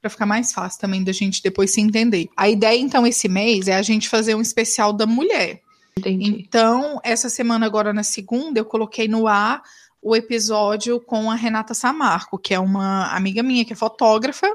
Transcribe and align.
para 0.00 0.10
ficar 0.10 0.26
mais 0.26 0.52
fácil 0.52 0.80
também 0.80 1.04
da 1.04 1.12
gente 1.12 1.42
depois 1.42 1.72
se 1.72 1.80
entender. 1.80 2.28
A 2.36 2.48
ideia 2.48 2.78
então 2.78 3.06
esse 3.06 3.28
mês 3.28 3.68
é 3.68 3.74
a 3.74 3.82
gente 3.82 4.08
fazer 4.08 4.34
um 4.34 4.40
especial 4.40 4.92
da 4.92 5.06
mulher. 5.06 5.60
Entendi. 5.98 6.30
Então, 6.30 6.98
essa 7.04 7.28
semana 7.28 7.66
agora 7.66 7.92
na 7.92 8.02
segunda 8.02 8.58
eu 8.58 8.64
coloquei 8.64 9.06
no 9.06 9.26
ar 9.26 9.62
o 10.02 10.16
episódio 10.16 10.98
com 11.00 11.30
a 11.30 11.34
Renata 11.34 11.74
Samarco, 11.74 12.38
que 12.38 12.54
é 12.54 12.58
uma 12.58 13.14
amiga 13.14 13.42
minha 13.42 13.64
que 13.64 13.74
é 13.74 13.76
fotógrafa 13.76 14.46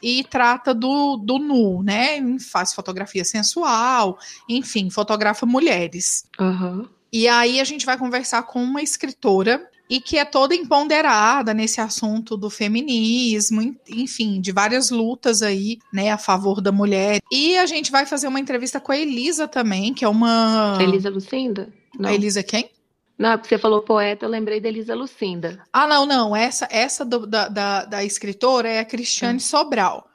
e 0.00 0.22
trata 0.22 0.72
do, 0.72 1.16
do 1.16 1.38
nu, 1.38 1.82
né? 1.82 2.20
Faz 2.38 2.72
fotografia 2.72 3.24
sensual, 3.24 4.18
enfim, 4.48 4.90
fotografa 4.90 5.46
mulheres. 5.46 6.26
Uhum. 6.38 6.86
E 7.12 7.26
aí 7.26 7.60
a 7.60 7.64
gente 7.64 7.86
vai 7.86 7.98
conversar 7.98 8.42
com 8.44 8.62
uma 8.62 8.82
escritora 8.82 9.66
e 9.88 10.00
que 10.00 10.16
é 10.16 10.24
toda 10.24 10.54
empoderada 10.54 11.52
nesse 11.52 11.80
assunto 11.80 12.36
do 12.36 12.48
feminismo, 12.48 13.76
enfim, 13.88 14.40
de 14.40 14.50
várias 14.50 14.90
lutas 14.90 15.42
aí, 15.42 15.78
né, 15.92 16.10
a 16.10 16.18
favor 16.18 16.60
da 16.60 16.72
mulher. 16.72 17.20
E 17.30 17.56
a 17.58 17.66
gente 17.66 17.90
vai 17.90 18.06
fazer 18.06 18.26
uma 18.26 18.40
entrevista 18.40 18.80
com 18.80 18.92
a 18.92 18.96
Elisa 18.96 19.46
também, 19.46 19.92
que 19.92 20.04
é 20.04 20.08
uma. 20.08 20.78
Elisa 20.80 21.10
Lucinda? 21.10 21.68
Não. 21.98 22.08
A 22.08 22.14
Elisa 22.14 22.42
quem? 22.42 22.70
Não, 23.16 23.38
porque 23.38 23.48
você 23.48 23.58
falou 23.58 23.82
poeta, 23.82 24.26
eu 24.26 24.30
lembrei 24.30 24.60
da 24.60 24.68
Elisa 24.68 24.94
Lucinda. 24.94 25.62
Ah, 25.72 25.86
não, 25.86 26.04
não. 26.04 26.34
Essa, 26.34 26.66
essa 26.70 27.04
do, 27.04 27.26
da, 27.26 27.48
da, 27.48 27.84
da, 27.84 28.04
escritora 28.04 28.68
é 28.68 28.80
a 28.80 28.84
Cristiane 28.84 29.36
ah. 29.36 29.40
Sobral. 29.40 30.08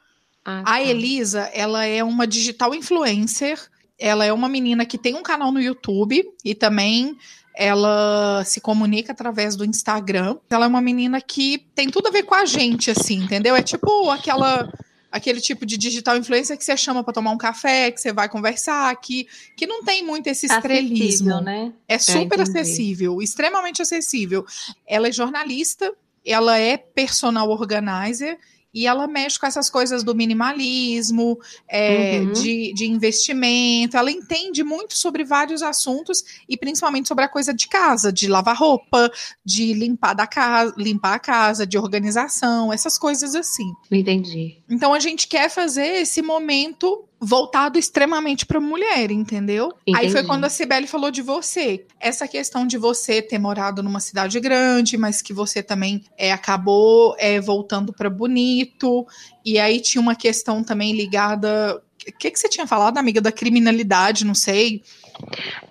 Ah, 0.44 0.62
tá. 0.62 0.72
A 0.72 0.82
Elisa, 0.82 1.50
ela 1.54 1.86
é 1.86 2.04
uma 2.04 2.26
digital 2.26 2.74
influencer. 2.74 3.58
Ela 3.98 4.24
é 4.24 4.32
uma 4.32 4.48
menina 4.48 4.84
que 4.84 4.98
tem 4.98 5.14
um 5.14 5.22
canal 5.22 5.50
no 5.50 5.60
YouTube 5.60 6.22
e 6.44 6.54
também 6.54 7.16
ela 7.54 8.42
se 8.44 8.60
comunica 8.60 9.12
através 9.12 9.56
do 9.56 9.64
Instagram. 9.64 10.36
Ela 10.50 10.66
é 10.66 10.68
uma 10.68 10.80
menina 10.80 11.20
que 11.20 11.66
tem 11.74 11.88
tudo 11.90 12.08
a 12.08 12.10
ver 12.10 12.22
com 12.22 12.34
a 12.34 12.44
gente, 12.44 12.90
assim, 12.90 13.16
entendeu? 13.24 13.54
É 13.56 13.62
tipo 13.62 14.10
aquela 14.10 14.72
aquele 15.10 15.40
tipo 15.40 15.66
de 15.66 15.76
digital 15.76 16.16
influencer 16.16 16.56
que 16.56 16.64
você 16.64 16.76
chama 16.76 17.02
para 17.02 17.12
tomar 17.12 17.32
um 17.32 17.38
café, 17.38 17.90
que 17.90 18.00
você 18.00 18.12
vai 18.12 18.28
conversar, 18.28 18.94
que, 19.00 19.26
que 19.56 19.66
não 19.66 19.82
tem 19.82 20.04
muito 20.04 20.28
esse 20.28 20.46
estrelismo. 20.46 21.40
Né? 21.40 21.72
É 21.88 21.98
super 21.98 22.38
é, 22.38 22.42
acessível, 22.42 23.20
extremamente 23.20 23.82
acessível. 23.82 24.46
Ela 24.86 25.08
é 25.08 25.12
jornalista, 25.12 25.92
ela 26.24 26.56
é 26.58 26.76
personal 26.76 27.50
organizer 27.50 28.38
e 28.72 28.86
ela 28.86 29.06
mexe 29.06 29.38
com 29.38 29.46
essas 29.46 29.68
coisas 29.68 30.02
do 30.02 30.14
minimalismo, 30.14 31.38
é, 31.68 32.20
uhum. 32.20 32.32
de, 32.32 32.72
de 32.72 32.86
investimento. 32.86 33.96
Ela 33.96 34.10
entende 34.10 34.62
muito 34.62 34.96
sobre 34.96 35.24
vários 35.24 35.62
assuntos 35.62 36.24
e 36.48 36.56
principalmente 36.56 37.08
sobre 37.08 37.24
a 37.24 37.28
coisa 37.28 37.52
de 37.52 37.68
casa, 37.68 38.12
de 38.12 38.28
lavar 38.28 38.56
roupa, 38.56 39.10
de 39.44 39.72
limpar 39.72 40.14
da 40.14 40.26
casa, 40.26 40.74
limpar 40.76 41.14
a 41.14 41.18
casa, 41.18 41.66
de 41.66 41.76
organização, 41.76 42.72
essas 42.72 42.96
coisas 42.96 43.34
assim. 43.34 43.72
Entendi. 43.90 44.62
Então 44.68 44.94
a 44.94 45.00
gente 45.00 45.26
quer 45.26 45.50
fazer 45.50 46.02
esse 46.02 46.22
momento 46.22 47.04
voltado 47.20 47.78
extremamente 47.78 48.46
para 48.46 48.58
mulher, 48.58 49.10
entendeu? 49.10 49.74
Entendi. 49.86 49.98
Aí 49.98 50.10
foi 50.10 50.24
quando 50.24 50.46
a 50.46 50.48
Cibele 50.48 50.86
falou 50.86 51.10
de 51.10 51.20
você. 51.20 51.86
Essa 52.00 52.26
questão 52.26 52.66
de 52.66 52.78
você 52.78 53.20
ter 53.20 53.38
morado 53.38 53.82
numa 53.82 54.00
cidade 54.00 54.40
grande, 54.40 54.96
mas 54.96 55.20
que 55.20 55.34
você 55.34 55.62
também 55.62 56.02
é, 56.16 56.32
acabou 56.32 57.14
é, 57.18 57.38
voltando 57.38 57.92
para 57.92 58.08
Bonito. 58.08 59.06
E 59.44 59.58
aí 59.58 59.80
tinha 59.80 60.00
uma 60.00 60.14
questão 60.14 60.64
também 60.64 60.94
ligada. 60.94 61.82
O 62.08 62.12
que, 62.18 62.30
que 62.30 62.38
você 62.38 62.48
tinha 62.48 62.66
falado, 62.66 62.96
amiga, 62.96 63.20
da 63.20 63.30
criminalidade, 63.30 64.24
não 64.24 64.34
sei. 64.34 64.82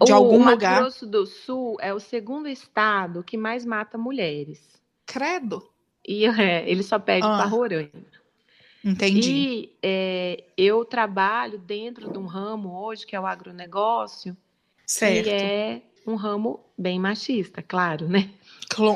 De 0.06 0.12
o 0.12 0.16
algum 0.16 0.38
Mato 0.38 0.52
lugar. 0.52 0.82
Grosso 0.82 1.08
do 1.08 1.26
Sul 1.26 1.78
é 1.82 1.92
o 1.92 2.00
segundo 2.00 2.48
estado 2.48 3.24
que 3.24 3.36
mais 3.36 3.66
mata 3.66 3.98
mulheres. 3.98 4.60
Credo. 5.08 5.68
E 6.08 6.26
é, 6.26 6.70
ele 6.70 6.84
só 6.84 7.00
pede 7.00 7.26
ah. 7.26 7.38
para 7.38 7.46
Roraima. 7.46 8.19
Entendi. 8.84 9.32
E 9.32 9.78
é, 9.84 10.44
eu 10.58 10.86
trabalho 10.86 11.58
dentro 11.58 12.12
de 12.12 12.18
um 12.18 12.26
ramo 12.26 12.74
hoje 12.82 13.06
que 13.06 13.16
é 13.16 13.20
o 13.20 13.26
agronegócio, 13.26 14.36
certo. 14.86 15.26
que 15.26 15.30
é 15.30 15.82
um 16.08 16.16
ramo 16.16 16.60
bem 16.78 16.98
machista, 17.00 17.62
claro, 17.62 18.08
né? 18.08 18.30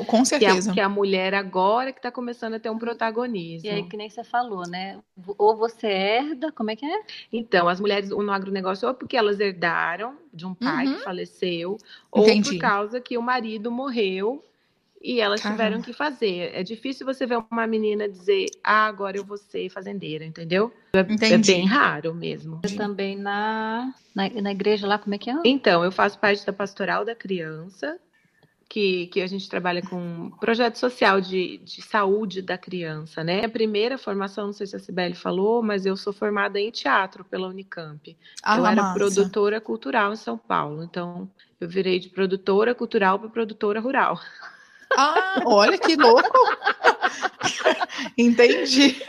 Com 0.07 0.24
certeza. 0.24 0.62
Que 0.66 0.69
a, 0.69 0.74
que 0.74 0.80
a 0.81 0.90
mulher 0.90 1.34
agora 1.34 1.91
que 1.91 2.00
está 2.00 2.12
começando 2.12 2.53
a 2.53 2.59
ter 2.59 2.69
um 2.69 2.78
protagonismo. 2.78 3.68
E 3.68 3.72
aí, 3.72 3.84
que 3.84 3.97
nem 3.97 4.09
você 4.09 4.24
falou, 4.24 4.68
né? 4.68 5.00
Ou 5.38 5.56
você 5.56 5.88
herda, 5.88 6.52
como 6.52 6.72
é 6.72 6.75
que 6.75 6.86
é? 6.86 7.02
Então, 7.31 7.68
as 7.68 7.80
mulheres 7.80 8.09
no 8.09 8.31
agronegócio, 8.31 8.88
ou 8.88 8.94
porque 8.94 9.18
elas 9.18 9.40
herdaram 9.40 10.16
de 10.34 10.46
um 10.46 10.53
pai 10.53 10.88
uhum. 10.88 10.97
que 10.97 11.03
faleceu, 11.03 11.78
Entendi. 12.16 12.50
ou 12.50 12.53
por 12.53 12.62
causa 12.62 13.02
que 13.02 13.18
o 13.18 13.22
marido 13.22 13.72
morreu 13.72 14.44
e 15.03 15.19
elas 15.19 15.41
Caramba. 15.41 15.64
tiveram 15.64 15.81
que 15.81 15.91
fazer. 15.91 16.52
É 16.53 16.64
difícil 16.64 17.06
você 17.06 17.25
ver 17.25 17.44
uma 17.52 17.68
menina 17.68 18.08
dizer, 18.08 18.46
ah, 18.64 18.86
agora 18.86 19.18
eu 19.18 19.25
vou 19.25 19.38
ser 19.38 19.69
fazendeira, 19.69 20.24
entendeu? 20.24 20.72
É, 20.96 21.00
é 21.34 21.38
bem 21.38 21.66
raro 21.66 22.16
mesmo. 22.16 22.62
Eu 22.64 22.75
também 22.78 23.18
na, 23.18 23.94
na, 24.16 24.30
na 24.30 24.52
igreja 24.52 24.88
lá, 24.88 24.97
como 24.97 25.13
é 25.13 25.18
que 25.18 25.30
é? 25.30 25.36
Então, 25.44 25.84
eu 25.84 25.92
faço 25.92 26.18
parte 26.18 26.46
da 26.46 26.53
pastoral 26.53 27.03
da 27.03 27.13
criança, 27.13 28.00
que, 28.69 29.08
que 29.08 29.22
a 29.22 29.28
gente 29.28 29.50
trabalha 29.50 29.81
com 29.81 30.31
projeto 30.40 30.78
social 30.78 31.19
de, 31.19 31.58
de 31.58 31.81
saúde 31.81 32.42
da 32.42 32.58
criança, 32.58 33.24
né? 33.24 33.44
A 33.44 33.50
primeira 33.50 33.97
formação, 33.97 34.47
não 34.47 34.53
sei 34.53 34.66
se 34.66 34.75
a 34.75 34.80
Sibeli 34.80 35.16
falou, 35.16 35.62
mas 35.62 35.86
eu 35.86 35.97
sou 35.97 36.13
formada 36.13 36.59
em 36.59 36.72
teatro 36.72 37.25
pela 37.25 37.50
Unicamp. 37.50 38.18
Ah, 38.42 38.58
eu 38.58 38.66
era 38.66 38.81
massa. 38.81 38.94
produtora 38.94 39.59
cultural 39.59 40.13
em 40.13 40.16
São 40.16 40.38
Paulo, 40.38 40.81
então 40.84 41.30
eu 41.59 41.68
virei 41.68 42.00
de 42.00 42.09
produtora 42.09 42.74
cultural 42.74 43.19
para 43.19 43.30
produtora 43.30 43.81
rural. 43.81 44.18
Ah, 44.98 45.42
olha 45.46 45.78
que 45.78 45.96
louco! 45.96 46.40
Entendi. 48.18 49.02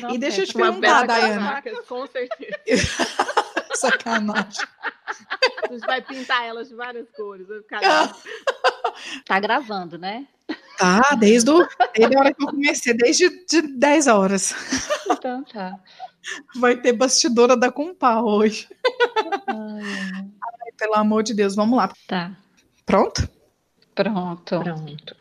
Não, 0.00 0.10
e 0.10 0.18
deixa 0.18 0.42
eu 0.42 0.46
te 0.46 0.54
perguntar, 0.54 1.06
Dayana. 1.06 1.62
com 1.88 2.06
certeza. 2.06 3.06
Sacanagem. 3.74 4.66
A 5.68 5.72
gente 5.72 5.86
vai 5.86 6.00
pintar 6.00 6.44
elas 6.44 6.68
de 6.68 6.74
várias 6.74 7.08
cores. 7.10 7.46
Tá 9.24 9.38
gravando, 9.38 9.98
né? 9.98 10.26
Tá, 10.78 11.02
desde, 11.18 11.50
o, 11.50 11.66
desde 11.94 12.16
a 12.16 12.20
hora 12.20 12.34
que 12.34 12.42
eu 12.42 12.48
comecei, 12.48 12.94
desde 12.94 13.28
de 13.46 13.62
10 13.62 14.06
horas. 14.08 14.54
Então 15.10 15.42
tá. 15.44 15.78
Vai 16.56 16.76
ter 16.76 16.92
bastidora 16.92 17.56
da 17.56 17.70
Compá 17.70 18.20
hoje. 18.20 18.68
Ai, 19.46 20.26
Ai, 20.42 20.72
pelo 20.76 20.94
amor 20.94 21.22
de 21.22 21.34
Deus, 21.34 21.54
vamos 21.54 21.76
lá. 21.76 21.92
Tá. 22.06 22.36
Pronto? 22.84 23.28
Pronto. 23.96 24.60
Pronto. 24.60 25.16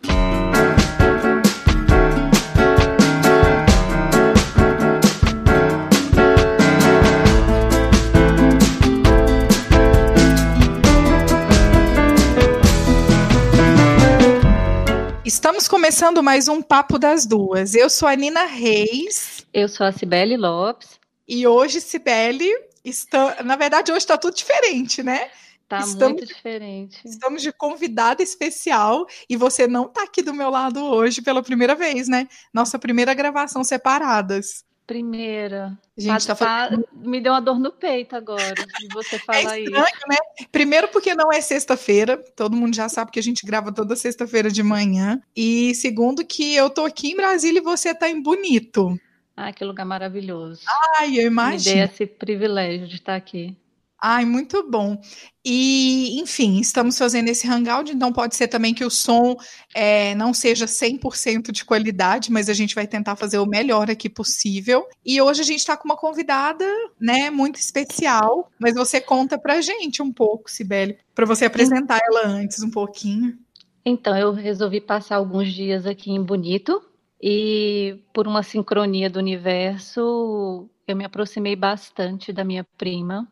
Estamos 15.24 15.70
começando 15.70 16.22
mais 16.22 16.50
um 16.50 16.62
Papo 16.62 17.00
das 17.00 17.26
Duas. 17.26 17.76
Eu 17.76 17.90
sou 17.90 18.10
a 18.10 18.16
Nina 18.18 18.44
Reis. 18.44 19.48
Eu 19.54 19.70
sou 19.70 19.86
a 19.86 19.94
Cibele 19.94 20.36
Lopes. 20.36 21.00
E 21.26 21.48
hoje, 21.48 21.80
Cibele, 21.80 22.52
está... 22.84 23.42
na 23.42 23.56
verdade, 23.56 23.94
hoje 23.94 24.00
está 24.00 24.18
tudo 24.18 24.36
diferente, 24.36 25.02
né? 25.02 25.30
Tá 25.68 25.80
estamos, 25.80 26.20
muito 26.20 26.26
diferente. 26.26 27.02
Estamos 27.04 27.42
de 27.42 27.52
convidada 27.52 28.22
especial 28.22 29.06
e 29.28 29.36
você 29.36 29.68
não 29.68 29.88
tá 29.88 30.04
aqui 30.04 30.22
do 30.22 30.34
meu 30.34 30.50
lado 30.50 30.84
hoje 30.84 31.22
pela 31.24 31.42
primeira 31.42 31.74
vez, 31.74 32.08
né? 32.08 32.28
Nossa 32.54 32.78
primeira 32.78 33.14
gravação 33.16 33.64
separadas. 33.64 34.64
Primeira. 34.86 35.76
Gente, 35.98 36.28
tá, 36.28 36.36
tá 36.36 36.36
falando... 36.36 36.88
Me 36.94 37.20
deu 37.20 37.34
uma 37.34 37.42
dor 37.42 37.60
no 37.60 37.72
peito 37.72 38.16
agora 38.16 38.54
de 38.54 38.88
você 38.94 39.16
é 39.16 39.20
falar 39.20 39.58
é 39.58 39.62
estranho, 39.64 39.86
isso. 39.86 40.08
Né? 40.08 40.46
Primeiro 40.52 40.88
porque 40.90 41.16
não 41.16 41.34
é 41.34 41.42
sexta-feira, 41.42 42.24
todo 42.36 42.56
mundo 42.56 42.76
já 42.76 42.88
sabe 42.88 43.10
que 43.10 43.20
a 43.20 43.24
gente 43.24 43.44
grava 43.44 43.74
toda 43.74 43.96
sexta-feira 43.96 44.52
de 44.52 44.62
manhã. 44.62 45.20
E 45.36 45.74
segundo 45.74 46.24
que 46.24 46.54
eu 46.54 46.70
tô 46.70 46.86
aqui 46.86 47.12
em 47.12 47.16
Brasília 47.16 47.60
e 47.60 47.64
você 47.64 47.96
tá 47.96 48.08
em 48.08 48.22
Bonito. 48.22 48.96
Ah, 49.36 49.52
que 49.52 49.66
lugar 49.66 49.86
maravilhoso. 49.86 50.62
Ai, 50.98 51.18
eu 51.20 51.28
imagino. 51.28 51.76
Me 51.76 51.82
dei 51.82 51.92
esse 51.92 52.06
privilégio 52.06 52.88
de 52.88 52.96
estar 52.96 53.16
aqui. 53.16 53.58
Ai, 54.08 54.24
muito 54.24 54.62
bom. 54.70 55.02
E, 55.44 56.20
enfim, 56.20 56.60
estamos 56.60 56.96
fazendo 56.96 57.28
esse 57.28 57.48
hangout, 57.48 57.92
então 57.92 58.14
pode 58.14 58.36
ser 58.36 58.48
também 58.48 58.72
que 58.72 58.86
o 58.86 58.90
som 58.92 59.36
é, 59.74 60.14
não 60.14 60.32
seja 60.32 60.68
100% 60.68 61.52
de 61.52 61.66
qualidade, 61.66 62.32
mas 62.32 62.48
a 62.48 62.54
gente 62.54 62.76
vai 62.76 62.86
tentar 62.86 63.16
fazer 63.16 63.40
o 63.40 63.48
melhor 63.48 63.90
aqui 63.90 64.08
possível. 64.08 64.88
E 65.04 65.20
hoje 65.20 65.42
a 65.42 65.44
gente 65.44 65.58
está 65.58 65.76
com 65.76 65.86
uma 65.86 65.98
convidada, 65.98 66.64
né, 67.02 67.32
muito 67.32 67.56
especial, 67.56 68.52
mas 68.60 68.76
você 68.76 69.02
conta 69.02 69.40
pra 69.40 69.60
gente 69.60 70.04
um 70.04 70.14
pouco, 70.14 70.52
Sibeli, 70.52 71.00
para 71.16 71.26
você 71.26 71.46
apresentar 71.46 72.00
ela 72.08 72.28
antes 72.28 72.62
um 72.62 72.70
pouquinho. 72.70 73.36
Então, 73.84 74.16
eu 74.16 74.34
resolvi 74.34 74.80
passar 74.80 75.16
alguns 75.16 75.52
dias 75.52 75.88
aqui 75.88 76.12
em 76.12 76.22
Bonito 76.22 76.80
e 77.20 78.04
por 78.14 78.28
uma 78.28 78.44
sincronia 78.44 79.10
do 79.10 79.18
universo, 79.18 80.70
eu 80.88 80.96
me 80.96 81.06
aproximei 81.06 81.56
bastante 81.56 82.32
da 82.32 82.44
minha 82.44 82.64
prima, 82.78 83.28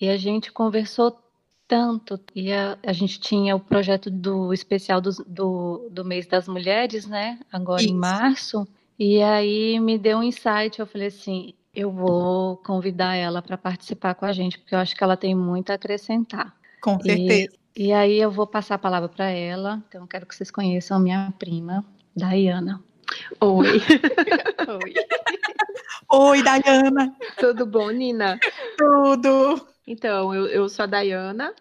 e 0.00 0.08
a 0.08 0.16
gente 0.16 0.52
conversou 0.52 1.18
tanto. 1.66 2.20
E 2.34 2.52
a, 2.52 2.78
a 2.84 2.92
gente 2.92 3.18
tinha 3.20 3.56
o 3.56 3.60
projeto 3.60 4.10
do 4.10 4.52
especial 4.52 5.00
do, 5.00 5.10
do, 5.26 5.88
do 5.90 6.04
mês 6.04 6.26
das 6.26 6.46
mulheres, 6.46 7.06
né? 7.06 7.38
Agora 7.52 7.82
Isso. 7.82 7.92
em 7.92 7.96
março. 7.96 8.68
E 8.98 9.22
aí 9.22 9.78
me 9.78 9.98
deu 9.98 10.18
um 10.18 10.22
insight, 10.22 10.78
eu 10.78 10.86
falei 10.86 11.08
assim, 11.08 11.52
eu 11.74 11.90
vou 11.90 12.56
convidar 12.58 13.14
ela 13.14 13.42
para 13.42 13.58
participar 13.58 14.14
com 14.14 14.24
a 14.24 14.32
gente, 14.32 14.58
porque 14.58 14.74
eu 14.74 14.78
acho 14.78 14.96
que 14.96 15.04
ela 15.04 15.16
tem 15.16 15.34
muito 15.34 15.70
a 15.70 15.74
acrescentar. 15.74 16.54
Com 16.80 16.98
certeza. 17.00 17.52
E, 17.76 17.88
e 17.88 17.92
aí 17.92 18.18
eu 18.18 18.30
vou 18.30 18.46
passar 18.46 18.76
a 18.76 18.78
palavra 18.78 19.08
para 19.08 19.28
ela. 19.28 19.82
Então 19.88 20.00
eu 20.02 20.06
quero 20.06 20.24
que 20.24 20.34
vocês 20.34 20.50
conheçam 20.50 20.98
minha 20.98 21.30
prima, 21.38 21.84
Dayana. 22.16 22.82
Oi. 23.40 23.82
Oi. 24.82 24.94
Oi, 26.08 26.42
Dayana. 26.42 27.14
Tudo 27.38 27.66
bom, 27.66 27.90
Nina? 27.90 28.38
Tudo. 28.78 29.75
Então, 29.86 30.34
eu, 30.34 30.46
eu 30.46 30.68
sou 30.68 30.82
a 30.82 30.86
Dayana, 30.86 31.54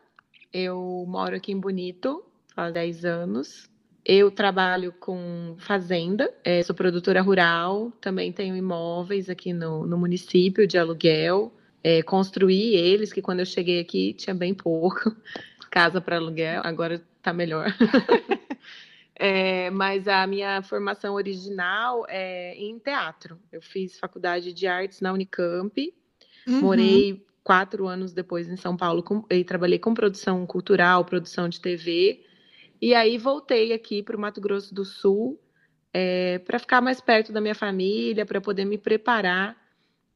eu 0.51 1.06
moro 1.07 1.36
aqui 1.36 1.51
em 1.51 1.60
Bonito 1.60 2.25
há 2.57 2.72
10 2.72 3.06
anos. 3.06 3.69
Eu 4.04 4.31
trabalho 4.31 4.92
com 4.94 5.56
fazenda, 5.60 6.33
é, 6.44 6.62
sou 6.63 6.75
produtora 6.75 7.22
rural, 7.22 7.92
também 8.01 8.31
tenho 8.31 8.56
imóveis 8.56 9.30
aqui 9.30 9.51
no, 9.54 9.86
no 9.86 9.98
município 9.98 10.68
de 10.68 10.77
aluguel. 10.77 11.54
É, 11.83 12.01
construí 12.01 12.75
eles, 12.75 13.13
que 13.13 13.22
quando 13.22 13.42
eu 13.42 13.45
cheguei 13.45 13.80
aqui 13.80 14.13
tinha 14.13 14.33
bem 14.33 14.54
pouco 14.54 15.16
casa 15.69 16.00
para 16.00 16.16
aluguel, 16.16 16.62
agora 16.63 16.95
está 17.18 17.33
melhor. 17.33 17.68
é, 19.16 19.69
mas 19.72 20.07
a 20.07 20.25
minha 20.25 20.62
formação 20.62 21.16
original 21.16 22.06
é 22.07 22.56
em 22.56 22.80
teatro. 22.80 23.39
Eu 23.51 23.62
fiz 23.62 24.00
faculdade 24.00 24.54
de 24.54 24.66
artes 24.68 25.01
na 25.01 25.13
Unicamp, 25.13 25.94
uhum. 26.48 26.62
morei 26.62 27.25
quatro 27.46 27.88
anos 27.88 28.12
depois 28.12 28.50
em 28.50 28.58
São 28.58 28.76
Paulo 28.76 29.04
com, 29.04 29.24
e 29.30 29.44
trabalhei 29.44 29.78
com 29.78 29.94
produção 29.94 30.48
cultural, 30.48 31.06
produção 31.06 31.48
de 31.48 31.62
TV. 31.62 32.26
E 32.82 32.96
aí 32.96 33.20
voltei 33.20 33.72
aqui 33.72 34.02
para 34.02 34.18
o 34.18 34.20
Mato 34.20 34.42
Grosso 34.42 34.74
do 34.74 34.84
Sul 34.84 35.40
é, 35.94 36.40
para 36.40 36.58
ficar 36.58 36.82
mais 36.82 37.00
perto 37.00 37.32
da 37.32 37.40
minha 37.40 37.54
família, 37.54 38.26
para 38.26 38.42
poder 38.42 38.66
me 38.66 38.80
preparar 38.80 39.56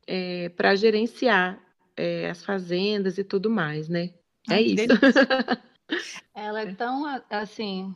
é, 0.08 0.50
para 0.50 0.76
gerenciar 0.76 1.62
é, 1.96 2.32
as 2.32 2.44
fazendas 2.44 3.20
e 3.20 3.24
tudo 3.24 3.48
mais, 3.48 3.88
né? 3.88 4.10
É 4.50 4.60
isso. 4.60 4.88
ela 6.34 6.62
é 6.62 6.74
tão 6.74 7.06
assim. 7.30 7.94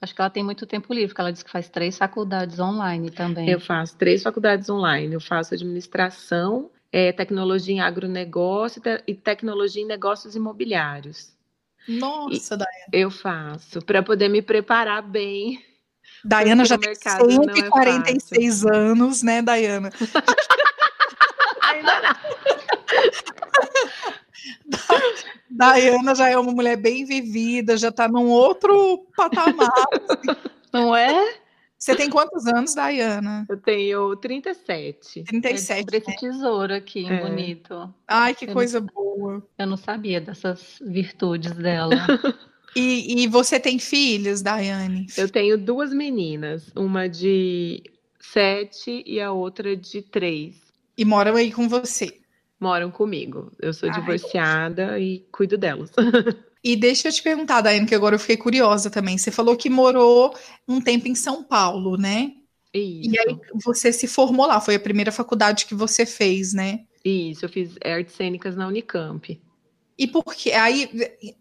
Acho 0.00 0.14
que 0.14 0.20
ela 0.20 0.30
tem 0.30 0.44
muito 0.44 0.64
tempo 0.64 0.94
livre, 0.94 1.08
porque 1.08 1.20
ela 1.20 1.32
diz 1.32 1.42
que 1.42 1.50
faz 1.50 1.68
três 1.68 1.98
faculdades 1.98 2.60
online 2.60 3.10
também. 3.10 3.50
Eu 3.50 3.58
faço 3.58 3.98
três 3.98 4.22
faculdades 4.22 4.70
online. 4.70 5.12
Eu 5.12 5.20
faço 5.20 5.54
administração, 5.54 6.70
é, 6.92 7.12
tecnologia 7.12 7.74
em 7.74 7.80
agronegócio 7.80 8.82
e 9.06 9.14
tecnologia 9.14 9.82
em 9.82 9.86
negócios 9.86 10.34
imobiliários. 10.34 11.34
Nossa, 11.88 12.56
Daiane. 12.56 12.86
Eu 12.92 13.10
faço, 13.10 13.80
para 13.82 14.02
poder 14.02 14.28
me 14.28 14.42
preparar 14.42 15.02
bem. 15.02 15.64
Daiana 16.24 16.64
já 16.64 16.78
tem 16.78 16.94
146 16.94 18.64
é 18.64 18.76
anos, 18.76 19.22
né, 19.22 19.42
Daiana? 19.42 19.90
Ainda 21.62 22.00
não. 22.00 22.16
Daiana 25.50 26.14
já 26.14 26.28
é 26.28 26.36
uma 26.36 26.52
mulher 26.52 26.76
bem 26.76 27.04
vivida, 27.04 27.76
já 27.76 27.88
está 27.88 28.08
num 28.08 28.28
outro 28.28 29.06
patamar. 29.16 29.72
Assim. 29.92 30.36
Não 30.72 30.94
é? 30.94 31.38
Você 31.78 31.94
tem 31.94 32.08
quantos 32.08 32.46
anos, 32.46 32.74
Dayana? 32.74 33.46
Eu 33.48 33.56
tenho 33.58 34.16
37. 34.16 35.24
37. 35.24 35.94
É 35.94 35.98
esse 35.98 36.08
né? 36.08 36.16
tesouro 36.18 36.74
aqui, 36.74 37.06
é. 37.06 37.20
bonito. 37.20 37.94
Ai, 38.08 38.34
que 38.34 38.46
eu 38.46 38.52
coisa 38.52 38.80
não, 38.80 38.86
boa. 38.86 39.46
Eu 39.58 39.66
não 39.66 39.76
sabia 39.76 40.20
dessas 40.20 40.78
virtudes 40.80 41.52
dela. 41.52 41.94
e, 42.74 43.22
e, 43.22 43.26
você 43.28 43.60
tem 43.60 43.78
filhos, 43.78 44.40
Daiane? 44.40 45.06
Eu 45.18 45.28
tenho 45.28 45.58
duas 45.58 45.92
meninas, 45.92 46.72
uma 46.74 47.08
de 47.08 47.82
sete 48.18 49.04
e 49.06 49.20
a 49.20 49.30
outra 49.30 49.76
de 49.76 50.00
três. 50.00 50.56
E 50.96 51.04
moram 51.04 51.36
aí 51.36 51.52
com 51.52 51.68
você? 51.68 52.20
Moram 52.58 52.90
comigo. 52.90 53.52
Eu 53.60 53.74
sou 53.74 53.90
Ai, 53.90 54.00
divorciada 54.00 54.98
e 54.98 55.26
cuido 55.30 55.58
delas. 55.58 55.90
E 56.66 56.74
deixa 56.74 57.06
eu 57.06 57.12
te 57.12 57.22
perguntar, 57.22 57.60
Daiane, 57.60 57.86
que 57.86 57.94
agora 57.94 58.16
eu 58.16 58.18
fiquei 58.18 58.36
curiosa 58.36 58.90
também. 58.90 59.16
Você 59.16 59.30
falou 59.30 59.56
que 59.56 59.70
morou 59.70 60.34
um 60.66 60.80
tempo 60.80 61.06
em 61.06 61.14
São 61.14 61.44
Paulo, 61.44 61.96
né? 61.96 62.32
Isso. 62.74 63.08
E 63.08 63.18
aí 63.20 63.38
você 63.64 63.92
se 63.92 64.08
formou 64.08 64.46
lá, 64.46 64.60
foi 64.60 64.74
a 64.74 64.80
primeira 64.80 65.12
faculdade 65.12 65.64
que 65.64 65.76
você 65.76 66.04
fez, 66.04 66.52
né? 66.52 66.80
Isso, 67.04 67.44
eu 67.44 67.48
fiz 67.48 67.76
artes 67.84 68.16
cênicas 68.16 68.56
na 68.56 68.66
Unicamp. 68.66 69.40
E 69.98 70.06
por 70.06 70.24
que? 70.34 70.52
Aí, 70.52 70.90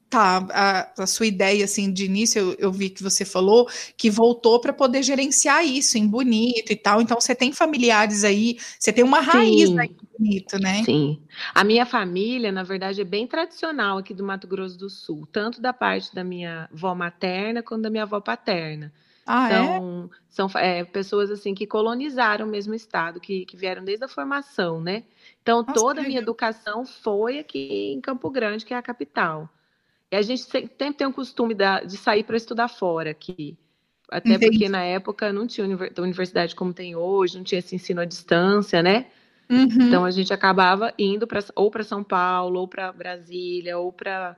tá, 0.09 0.47
a, 0.49 1.03
a, 1.03 1.07
sua 1.07 1.25
ideia, 1.25 1.65
assim, 1.65 1.91
de 1.91 2.05
início, 2.05 2.39
eu, 2.39 2.55
eu 2.57 2.71
vi 2.71 2.89
que 2.89 3.03
você 3.03 3.25
falou 3.25 3.67
que 3.97 4.09
voltou 4.09 4.61
para 4.61 4.71
poder 4.71 5.03
gerenciar 5.03 5.65
isso 5.65 5.97
em 5.97 6.07
Bonito 6.07 6.71
e 6.71 6.75
tal. 6.75 7.01
Então, 7.01 7.19
você 7.19 7.35
tem 7.35 7.51
familiares 7.51 8.23
aí, 8.23 8.57
você 8.79 8.93
tem 8.93 9.03
uma 9.03 9.19
raiz 9.19 9.69
Sim. 9.69 9.79
aí 9.79 9.95
Bonito, 10.17 10.57
né? 10.57 10.83
Sim. 10.83 11.21
A 11.53 11.63
minha 11.63 11.85
família, 11.85 12.51
na 12.51 12.63
verdade, 12.63 13.01
é 13.01 13.03
bem 13.03 13.27
tradicional 13.27 13.97
aqui 13.97 14.13
do 14.13 14.23
Mato 14.23 14.47
Grosso 14.47 14.77
do 14.77 14.89
Sul, 14.89 15.27
tanto 15.29 15.61
da 15.61 15.73
parte 15.73 16.15
da 16.15 16.23
minha 16.23 16.69
avó 16.73 16.95
materna 16.95 17.61
quanto 17.61 17.81
da 17.81 17.89
minha 17.89 18.03
avó 18.03 18.21
paterna. 18.21 18.93
Ah, 19.25 19.49
são, 19.49 20.09
é? 20.13 20.17
São 20.29 20.59
é, 20.59 20.83
pessoas 20.85 21.31
assim 21.31 21.53
que 21.53 21.67
colonizaram 21.67 22.45
o 22.45 22.49
mesmo 22.49 22.73
estado, 22.73 23.19
que, 23.19 23.45
que 23.45 23.57
vieram 23.57 23.83
desde 23.83 24.05
a 24.05 24.07
formação, 24.07 24.79
né? 24.79 25.03
Então, 25.45 25.61
Nossa, 25.61 25.79
toda 25.79 26.01
a 26.01 26.03
minha 26.03 26.19
educação 26.19 26.83
foi 26.83 27.37
aqui 27.37 27.93
em 27.93 28.01
Campo 28.01 28.31
Grande, 28.31 28.65
que 28.65 28.73
é 28.73 28.77
a 28.77 28.81
capital. 28.81 29.47
E 30.11 30.15
a 30.15 30.21
gente 30.23 30.41
sempre 30.41 30.97
tem 30.97 31.05
o 31.05 31.13
costume 31.13 31.55
de 31.85 31.97
sair 31.97 32.23
para 32.23 32.35
estudar 32.35 32.67
fora 32.67 33.11
aqui. 33.11 33.55
Até 34.09 34.29
Entendi. 34.29 34.49
porque 34.49 34.69
na 34.69 34.83
época 34.83 35.31
não 35.31 35.45
tinha 35.45 35.67
universidade 35.99 36.55
como 36.55 36.73
tem 36.73 36.95
hoje, 36.95 37.37
não 37.37 37.43
tinha 37.43 37.59
esse 37.59 37.75
ensino 37.75 38.01
à 38.01 38.05
distância, 38.05 38.81
né? 38.81 39.05
Uhum. 39.47 39.67
Então 39.67 40.03
a 40.03 40.09
gente 40.09 40.33
acabava 40.33 40.91
indo 40.97 41.27
pra, 41.27 41.43
ou 41.55 41.69
para 41.69 41.83
São 41.83 42.03
Paulo, 42.03 42.61
ou 42.61 42.67
para 42.67 42.91
Brasília, 42.91 43.77
ou 43.77 43.93
para 43.93 44.35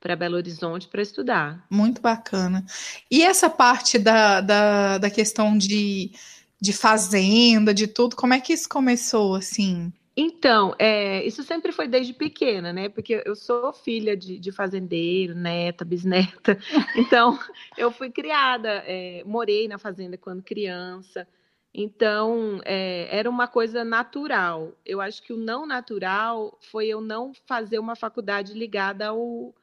para 0.00 0.16
Belo 0.16 0.36
Horizonte 0.36 0.88
para 0.88 1.02
estudar. 1.02 1.64
Muito 1.70 2.00
bacana. 2.00 2.64
E 3.08 3.22
essa 3.22 3.48
parte 3.50 3.98
da, 3.98 4.40
da, 4.40 4.98
da 4.98 5.10
questão 5.10 5.56
de, 5.56 6.10
de 6.58 6.72
fazenda, 6.72 7.72
de 7.72 7.86
tudo, 7.86 8.16
como 8.16 8.32
é 8.32 8.40
que 8.40 8.54
isso 8.54 8.66
começou 8.66 9.34
assim? 9.36 9.92
Então, 10.22 10.74
é, 10.78 11.24
isso 11.24 11.42
sempre 11.42 11.72
foi 11.72 11.88
desde 11.88 12.12
pequena, 12.12 12.74
né? 12.74 12.90
Porque 12.90 13.22
eu 13.24 13.34
sou 13.34 13.72
filha 13.72 14.14
de, 14.14 14.38
de 14.38 14.52
fazendeiro, 14.52 15.34
neta, 15.34 15.82
bisneta. 15.82 16.58
Então, 16.94 17.38
eu 17.78 17.90
fui 17.90 18.10
criada, 18.10 18.84
é, 18.86 19.22
morei 19.24 19.66
na 19.66 19.78
fazenda 19.78 20.18
quando 20.18 20.42
criança. 20.42 21.26
Então, 21.72 22.60
é, 22.66 23.08
era 23.10 23.30
uma 23.30 23.48
coisa 23.48 23.82
natural. 23.82 24.74
Eu 24.84 25.00
acho 25.00 25.22
que 25.22 25.32
o 25.32 25.38
não 25.38 25.64
natural 25.64 26.58
foi 26.70 26.88
eu 26.88 27.00
não 27.00 27.32
fazer 27.46 27.78
uma 27.78 27.96
faculdade 27.96 28.52
ligada 28.52 29.08
ao, 29.08 29.54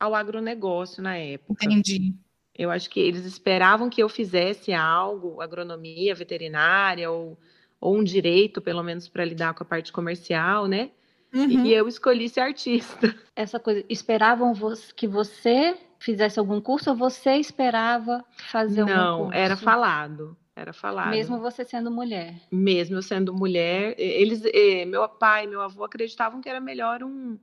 ao 0.00 0.14
agronegócio 0.14 1.02
na 1.02 1.18
época. 1.18 1.62
Entendi. 1.66 2.14
Eu 2.54 2.70
acho 2.70 2.88
que 2.88 3.00
eles 3.00 3.26
esperavam 3.26 3.90
que 3.90 4.02
eu 4.02 4.08
fizesse 4.08 4.72
algo, 4.72 5.42
agronomia, 5.42 6.14
veterinária 6.14 7.10
ou 7.10 7.38
ou 7.80 7.96
um 7.96 8.04
direito, 8.04 8.60
pelo 8.60 8.82
menos, 8.82 9.08
para 9.08 9.24
lidar 9.24 9.54
com 9.54 9.62
a 9.62 9.66
parte 9.66 9.92
comercial, 9.92 10.66
né? 10.66 10.90
Uhum. 11.34 11.66
E 11.66 11.72
eu 11.72 11.86
escolhi 11.86 12.28
ser 12.28 12.40
artista. 12.40 13.14
Essa 13.34 13.58
coisa, 13.58 13.84
esperavam 13.88 14.54
que 14.94 15.06
você 15.06 15.76
fizesse 15.98 16.38
algum 16.38 16.60
curso 16.60 16.90
ou 16.90 16.96
você 16.96 17.36
esperava 17.36 18.24
fazer 18.50 18.84
Não, 18.84 18.90
algum 18.90 19.24
curso? 19.24 19.30
Não, 19.32 19.44
era 19.44 19.56
falado. 19.56 20.36
Era 20.54 20.72
falado. 20.72 21.10
Mesmo 21.10 21.38
você 21.38 21.64
sendo 21.64 21.90
mulher. 21.90 22.34
Mesmo 22.50 22.96
eu 22.96 23.02
sendo 23.02 23.34
mulher, 23.34 23.94
eles, 23.98 24.42
meu 24.86 25.06
pai, 25.06 25.46
meu 25.46 25.60
avô 25.60 25.84
acreditavam 25.84 26.40
que 26.40 26.48
era 26.48 26.60
melhor 26.60 27.02
um, 27.02 27.38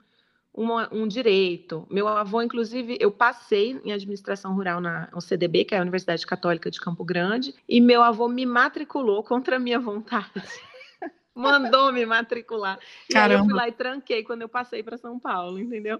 uma, 0.53 0.87
um 0.93 1.07
direito. 1.07 1.87
Meu 1.89 2.07
avô, 2.07 2.41
inclusive, 2.41 2.97
eu 2.99 3.11
passei 3.11 3.81
em 3.83 3.91
administração 3.91 4.53
rural 4.53 4.79
na 4.79 5.09
UCDB, 5.15 5.65
que 5.65 5.73
é 5.73 5.79
a 5.79 5.81
Universidade 5.81 6.25
Católica 6.27 6.69
de 6.69 6.79
Campo 6.79 7.03
Grande, 7.03 7.55
e 7.67 7.81
meu 7.81 8.03
avô 8.03 8.27
me 8.27 8.45
matriculou 8.45 9.23
contra 9.23 9.55
a 9.55 9.59
minha 9.59 9.79
vontade. 9.79 10.31
Mandou 11.35 11.91
me 11.91 12.05
matricular. 12.05 12.77
E 13.09 13.13
Caramba. 13.13 13.33
aí 13.33 13.39
eu 13.39 13.45
fui 13.45 13.53
lá 13.53 13.67
e 13.67 13.71
tranquei 13.71 14.23
quando 14.23 14.43
eu 14.43 14.49
passei 14.49 14.83
para 14.83 14.97
São 14.97 15.19
Paulo, 15.19 15.57
entendeu? 15.57 15.99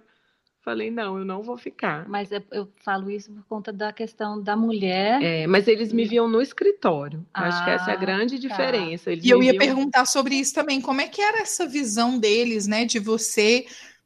Falei, 0.63 0.89
não, 0.89 1.17
eu 1.17 1.25
não 1.25 1.41
vou 1.41 1.57
ficar. 1.57 2.07
Mas 2.07 2.31
eu, 2.31 2.41
eu, 2.49 2.69
falo 2.85 3.11
isso 3.11 3.33
por 3.33 3.43
conta 3.49 3.73
da 3.73 3.91
questão 3.91 4.41
da 4.41 4.55
mulher. 4.55 5.21
É, 5.21 5.45
mas 5.45 5.67
eles 5.67 5.91
me 5.91 6.05
viam 6.05 6.25
no 6.25 6.41
escritório. 6.41 7.25
Ah, 7.33 7.49
Acho 7.49 7.65
que 7.65 7.69
essa 7.71 7.91
é 7.91 7.93
a 7.93 7.97
ah, 7.97 7.99
grande 7.99 8.35
tá. 8.35 8.47
diferença. 8.47 9.11
Eles 9.11 9.25
e 9.25 9.29
eu 9.29 9.43
ia 9.43 9.51
viam... 9.51 9.59
perguntar 9.65 10.05
sobre 10.05 10.35
isso 10.35 10.53
também. 10.53 10.79
Como 10.79 11.01
é 11.01 11.07
que 11.09 11.21
era 11.21 11.39
essa 11.39 11.67
visão 11.67 12.17
deles, 12.17 12.65
né? 12.65 12.85
De 12.85 12.97
você 12.97 13.65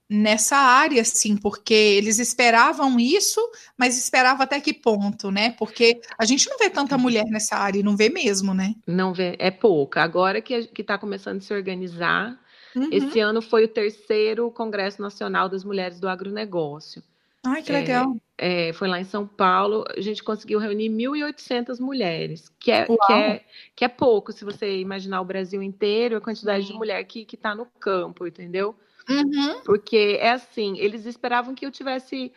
nessa 0.09 0.55
área, 0.55 1.03
sim, 1.03 1.35
porque 1.35 1.73
eles 1.73 2.17
esperavam 2.19 2.99
isso, 2.99 3.41
mas 3.77 3.97
esperava 3.97 4.43
até 4.43 4.59
que 4.59 4.73
ponto, 4.73 5.29
né? 5.29 5.51
Porque 5.57 5.99
a 6.17 6.25
gente 6.25 6.49
não 6.49 6.57
vê 6.57 6.69
tanta 6.69 6.97
mulher 6.97 7.25
nessa 7.25 7.57
área, 7.57 7.83
não 7.83 7.97
vê 7.97 8.09
mesmo, 8.09 8.53
né? 8.53 8.73
Não 8.85 9.13
vê, 9.13 9.35
é 9.37 9.51
pouca. 9.51 10.01
Agora 10.01 10.41
que 10.41 10.69
está 10.77 10.97
começando 10.97 11.37
a 11.37 11.41
se 11.41 11.53
organizar, 11.53 12.39
uhum. 12.75 12.89
esse 12.91 13.19
ano 13.19 13.41
foi 13.41 13.65
o 13.65 13.67
terceiro 13.67 14.49
Congresso 14.51 15.01
Nacional 15.01 15.49
das 15.49 15.63
Mulheres 15.63 15.99
do 15.99 16.07
Agronegócio. 16.07 17.03
Ai, 17.45 17.61
que 17.61 17.71
legal. 17.71 18.17
é, 18.37 18.73
foi 18.73 18.87
lá 18.89 18.99
em 18.99 19.05
São 19.05 19.25
Paulo, 19.25 19.85
a 19.95 20.01
gente 20.01 20.21
conseguiu 20.23 20.59
reunir 20.59 20.89
1.800 20.89 21.79
mulheres, 21.79 22.51
que 22.59 22.71
é, 22.71 22.85
que 22.85 23.13
é, 23.13 23.45
que, 23.75 23.85
é, 23.85 23.87
pouco, 23.87 24.33
se 24.33 24.43
você 24.43 24.79
imaginar 24.79 25.21
o 25.21 25.25
Brasil 25.25 25.61
inteiro, 25.61 26.17
a 26.17 26.21
quantidade 26.21 26.65
de 26.65 26.73
mulher 26.73 27.01
que 27.05 27.25
está 27.31 27.55
no 27.55 27.65
campo, 27.65 28.27
entendeu? 28.27 28.75
Uhum. 29.09 29.61
Porque 29.63 30.17
é 30.19 30.31
assim, 30.31 30.77
eles 30.77 31.05
esperavam 31.05 31.55
que 31.55 31.65
eu 31.65 31.71
tivesse 31.71 32.31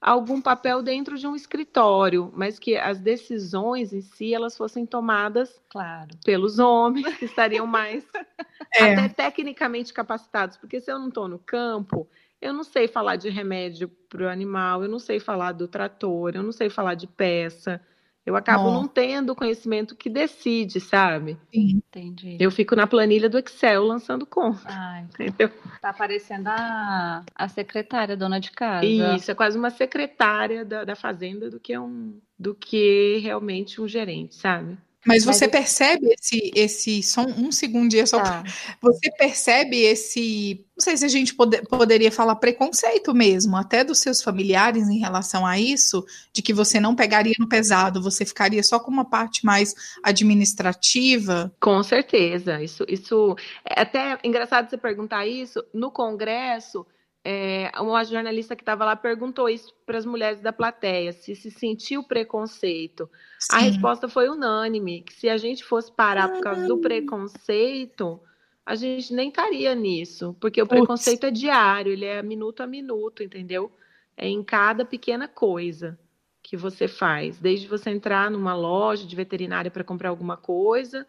algum 0.00 0.40
papel 0.40 0.82
dentro 0.82 1.16
de 1.18 1.26
um 1.26 1.34
escritório, 1.34 2.32
mas 2.34 2.58
que 2.58 2.76
as 2.76 3.00
decisões 3.00 3.92
em 3.92 4.00
si 4.00 4.34
elas 4.34 4.56
fossem 4.56 4.84
tomadas 4.84 5.60
claro. 5.68 6.10
pelos 6.24 6.58
homens 6.58 7.16
que 7.16 7.24
estariam 7.24 7.66
mais 7.66 8.06
é. 8.76 8.94
até 8.94 9.08
tecnicamente 9.08 9.92
capacitados, 9.92 10.56
porque 10.56 10.80
se 10.80 10.90
eu 10.92 10.98
não 10.98 11.08
estou 11.08 11.26
no 11.28 11.38
campo, 11.38 12.08
eu 12.40 12.52
não 12.52 12.62
sei 12.62 12.86
falar 12.86 13.16
de 13.16 13.30
remédio 13.30 13.88
para 14.08 14.24
o 14.24 14.28
animal, 14.28 14.82
eu 14.82 14.88
não 14.88 14.98
sei 14.98 15.18
falar 15.18 15.52
do 15.52 15.66
trator, 15.66 16.32
eu 16.34 16.42
não 16.42 16.52
sei 16.52 16.68
falar 16.68 16.94
de 16.94 17.06
peça. 17.06 17.80
Eu 18.26 18.34
acabo 18.34 18.72
não 18.72 18.88
tendo 18.88 19.36
conhecimento 19.36 19.94
que 19.94 20.10
decide, 20.10 20.80
sabe? 20.80 21.38
Sim, 21.54 21.76
entendi. 21.76 22.36
Eu 22.40 22.50
fico 22.50 22.74
na 22.74 22.84
planilha 22.84 23.30
do 23.30 23.38
Excel 23.38 23.84
lançando 23.84 24.26
conta. 24.26 24.62
Ai, 24.64 25.02
entendeu? 25.14 25.48
Tá 25.80 25.92
parecendo 25.92 26.48
a, 26.48 27.24
a 27.32 27.48
secretária, 27.48 28.16
dona 28.16 28.40
de 28.40 28.50
casa. 28.50 28.84
Isso, 28.84 29.30
é 29.30 29.34
quase 29.34 29.56
uma 29.56 29.70
secretária 29.70 30.64
da, 30.64 30.82
da 30.82 30.96
fazenda 30.96 31.48
do 31.48 31.60
que 31.60 31.78
um 31.78 32.18
do 32.38 32.54
que 32.54 33.18
realmente 33.22 33.80
um 33.80 33.88
gerente, 33.88 34.34
sabe? 34.34 34.76
Mas 35.06 35.24
você 35.24 35.44
Mas 35.46 35.52
percebe 35.52 36.08
esse, 36.18 36.50
esse, 36.54 37.02
só 37.02 37.22
um 37.22 37.52
segundinho 37.52 38.06
só. 38.06 38.20
Tá. 38.20 38.42
Você 38.82 39.10
percebe 39.12 39.80
esse, 39.80 40.64
não 40.76 40.82
sei 40.82 40.96
se 40.96 41.04
a 41.04 41.08
gente 41.08 41.34
pode, 41.34 41.62
poderia 41.62 42.10
falar 42.10 42.34
preconceito 42.36 43.14
mesmo, 43.14 43.56
até 43.56 43.84
dos 43.84 44.00
seus 44.00 44.20
familiares 44.20 44.88
em 44.88 44.98
relação 44.98 45.46
a 45.46 45.58
isso, 45.58 46.04
de 46.32 46.42
que 46.42 46.52
você 46.52 46.80
não 46.80 46.96
pegaria 46.96 47.34
no 47.38 47.48
pesado, 47.48 48.02
você 48.02 48.24
ficaria 48.24 48.62
só 48.62 48.80
com 48.80 48.90
uma 48.90 49.04
parte 49.04 49.46
mais 49.46 49.74
administrativa? 50.02 51.52
Com 51.60 51.82
certeza. 51.82 52.60
Isso, 52.60 52.84
isso 52.88 53.36
é 53.64 53.80
até 53.80 54.18
engraçado 54.24 54.68
você 54.68 54.76
perguntar 54.76 55.26
isso. 55.26 55.64
No 55.72 55.90
Congresso, 55.90 56.84
é, 57.28 57.72
uma 57.80 58.04
jornalista 58.04 58.54
que 58.54 58.62
estava 58.62 58.84
lá 58.84 58.94
perguntou 58.94 59.48
isso 59.48 59.74
para 59.84 59.98
as 59.98 60.06
mulheres 60.06 60.40
da 60.40 60.52
plateia, 60.52 61.12
se 61.12 61.34
se 61.34 61.50
sentiu 61.50 62.04
preconceito. 62.04 63.10
Sim. 63.40 63.56
A 63.56 63.58
resposta 63.62 64.08
foi 64.08 64.28
unânime, 64.28 65.02
que 65.02 65.12
se 65.12 65.28
a 65.28 65.36
gente 65.36 65.64
fosse 65.64 65.90
parar 65.90 66.28
por 66.28 66.40
causa 66.40 66.68
do 66.68 66.78
preconceito, 66.78 68.20
a 68.64 68.76
gente 68.76 69.12
nem 69.12 69.28
estaria 69.30 69.74
nisso, 69.74 70.36
porque 70.40 70.62
o 70.62 70.68
preconceito 70.68 71.26
é 71.26 71.30
diário, 71.32 71.90
ele 71.90 72.04
é 72.04 72.22
minuto 72.22 72.62
a 72.62 72.66
minuto, 72.66 73.24
entendeu? 73.24 73.72
É 74.16 74.28
em 74.28 74.44
cada 74.44 74.84
pequena 74.84 75.26
coisa 75.26 75.98
que 76.40 76.56
você 76.56 76.86
faz, 76.86 77.40
desde 77.40 77.66
você 77.66 77.90
entrar 77.90 78.30
numa 78.30 78.54
loja 78.54 79.04
de 79.04 79.16
veterinária 79.16 79.68
para 79.68 79.82
comprar 79.82 80.10
alguma 80.10 80.36
coisa, 80.36 81.04